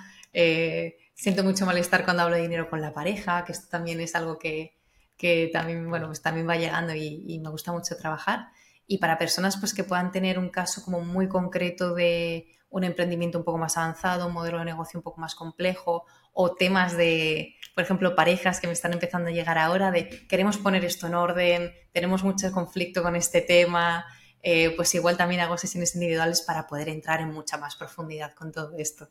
siento 1.15 1.45
mucho 1.45 1.67
malestar 1.67 2.05
cuando 2.05 2.23
hablo 2.23 2.37
de 2.37 2.43
dinero 2.43 2.71
con 2.71 2.81
la 2.81 2.95
pareja, 2.95 3.45
que 3.45 3.53
esto 3.53 3.69
también 3.69 4.01
es 4.01 4.15
algo 4.15 4.39
que, 4.39 4.81
que 5.21 5.51
también, 5.53 5.87
bueno, 5.91 6.07
pues 6.07 6.23
también 6.23 6.49
va 6.49 6.57
llegando 6.57 6.95
y, 6.95 7.39
me 7.45 7.51
gusta 7.51 7.73
mucho 7.73 7.95
trabajar. 7.95 8.49
Y 8.87 8.97
para 8.97 9.19
personas 9.19 9.59
pues, 9.59 9.75
que 9.75 9.85
puedan 9.85 10.13
tener 10.13 10.39
un 10.39 10.49
caso 10.49 10.83
como 10.83 11.03
muy 11.03 11.29
concreto 11.29 11.95
de 11.95 12.47
un 12.71 12.85
emprendimiento 12.85 13.37
un 13.37 13.45
poco 13.45 13.59
más 13.59 13.77
avanzado, 13.77 14.29
un 14.29 14.33
modelo 14.33 14.59
de 14.61 14.65
negocio 14.65 14.99
un 14.99 15.03
poco 15.03 15.21
más 15.21 15.35
complejo 15.35 16.07
o 16.33 16.55
temas 16.55 16.97
de, 16.97 17.57
por 17.75 17.85
ejemplo, 17.85 18.17
parejas 18.17 18.61
que 18.61 18.67
me 18.67 18.73
están 18.73 18.95
empezando 18.95 19.29
a 19.29 19.33
llegar 19.33 19.59
ahora 19.59 19.91
de 19.91 20.09
queremos 20.27 20.57
poner 20.57 20.87
esto 20.87 21.07
en 21.07 21.15
orden, 21.15 21.73
tenemos 21.93 22.25
mucho 22.25 22.51
conflicto 22.51 23.03
con 23.03 23.15
este 23.15 23.43
tema, 23.43 24.07
eh, 24.43 24.75
pues 24.77 24.95
igual 24.95 25.17
también 25.17 25.41
hago 25.41 25.59
sesiones 25.59 25.95
individuales 25.95 26.43
para 26.43 26.67
poder 26.67 26.89
entrar 26.89 27.21
en 27.21 27.33
mucha 27.33 27.59
más 27.59 27.77
profundidad 27.77 28.35
con 28.35 28.53
todo 28.53 28.77
esto. 28.79 29.09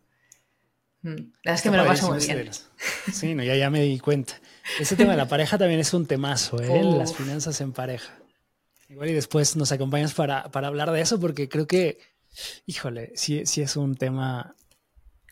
Mm. 1.02 1.08
La 1.10 1.16
verdad 1.16 1.56
es 1.56 1.62
que 1.62 1.72
me 1.72 1.78
lo 1.78 1.86
paso 1.86 2.10
muy 2.10 2.26
bien. 2.26 2.50
Sí, 3.14 3.36
no, 3.36 3.44
ya, 3.44 3.56
ya 3.56 3.70
me 3.70 3.82
di 3.82 4.00
cuenta. 4.00 4.34
Ese 4.80 4.96
tema 4.96 5.12
de 5.12 5.18
la 5.18 5.28
pareja 5.28 5.58
también 5.58 5.80
es 5.80 5.94
un 5.94 6.06
temazo, 6.06 6.62
¿eh? 6.62 6.84
Las 6.98 7.16
finanzas 7.16 7.62
en 7.62 7.74
pareja. 7.74 8.14
Igual 8.90 9.10
y 9.10 9.14
después 9.14 9.56
nos 9.56 9.72
acompañas 9.72 10.14
para, 10.14 10.50
hablar 10.52 10.92
de 10.92 11.02
eso, 11.02 11.20
porque 11.20 11.48
creo 11.48 11.68
que, 11.68 12.00
híjole, 12.66 13.12
sí, 13.16 13.46
sí 13.46 13.62
es 13.62 13.76
un 13.76 13.96
tema 13.96 14.56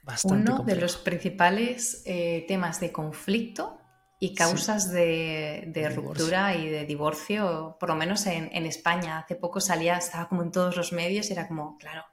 bastante 0.04 0.52
Uno 0.52 0.64
de 0.64 0.76
los 0.76 0.96
principales 0.98 2.04
eh, 2.06 2.46
temas 2.48 2.80
de 2.80 2.92
conflicto 2.92 3.80
y 4.20 4.34
causas 4.34 4.92
de, 4.92 5.92
ruptura 5.96 6.56
y 6.56 6.68
de 6.70 6.86
divorcio, 6.86 7.78
por 7.80 7.90
lo 7.90 7.96
menos 7.96 8.26
en, 8.26 8.50
en, 8.52 8.66
España. 8.66 9.20
Hace 9.20 9.36
poco 9.36 9.60
salía, 9.60 9.98
estaba 9.98 10.28
como 10.28 10.44
en 10.44 10.52
todos 10.52 10.76
los 10.76 10.92
medios 10.92 11.30
y 11.30 11.34
era 11.34 11.48
como, 11.48 11.78
claro, 11.78 12.04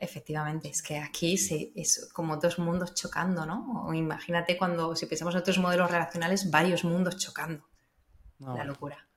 Efectivamente, 0.00 0.68
es 0.68 0.80
que 0.80 0.96
aquí 0.96 1.34
es 1.34 2.08
como 2.12 2.36
dos 2.36 2.60
mundos 2.60 2.94
chocando, 2.94 3.44
¿no? 3.44 3.84
O 3.84 3.92
imagínate 3.92 4.56
cuando, 4.56 4.94
si 4.94 5.06
pensamos 5.06 5.34
en 5.34 5.40
otros 5.40 5.58
modelos 5.58 5.90
relacionales, 5.90 6.52
varios 6.52 6.84
mundos 6.84 7.16
chocando. 7.16 7.64
La 8.38 8.62
locura. 8.62 9.08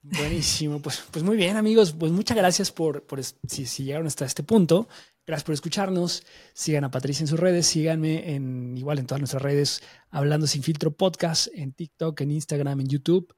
Buenísimo, 0.00 0.80
pues, 0.80 1.02
pues 1.10 1.24
muy 1.24 1.36
bien 1.36 1.56
amigos, 1.56 1.92
pues 1.92 2.12
muchas 2.12 2.36
gracias 2.36 2.70
por, 2.70 3.04
si, 3.48 3.64
llegaron 3.84 4.06
hasta 4.06 4.24
este 4.24 4.44
punto, 4.44 4.86
gracias 5.28 5.44
por 5.44 5.52
escucharnos, 5.52 6.24
sigan 6.54 6.84
a 6.84 6.90
Patricia 6.90 7.22
en 7.22 7.28
sus 7.28 7.38
redes, 7.38 7.66
síganme 7.66 8.34
en 8.34 8.76
igual 8.78 8.98
en 8.98 9.06
todas 9.06 9.20
nuestras 9.20 9.42
redes, 9.42 9.82
Hablando 10.10 10.46
sin 10.46 10.62
filtro 10.62 10.90
podcast, 10.90 11.48
en 11.52 11.72
TikTok, 11.72 12.18
en 12.22 12.30
Instagram, 12.30 12.80
en 12.80 12.88
YouTube, 12.88 13.34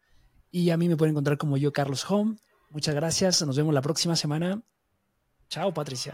y 0.53 0.71
a 0.71 0.77
mí 0.77 0.89
me 0.89 0.97
pueden 0.97 1.15
encontrar 1.15 1.37
como 1.37 1.57
yo, 1.57 1.73
Carlos 1.73 2.09
Home. 2.09 2.37
Muchas 2.71 2.95
gracias, 2.95 3.45
nos 3.45 3.57
vemos 3.57 3.75
la 3.75 3.83
próxima 3.83 4.15
semana. 4.15 4.63
Chao 5.49 5.75
Patricia. 5.75 6.09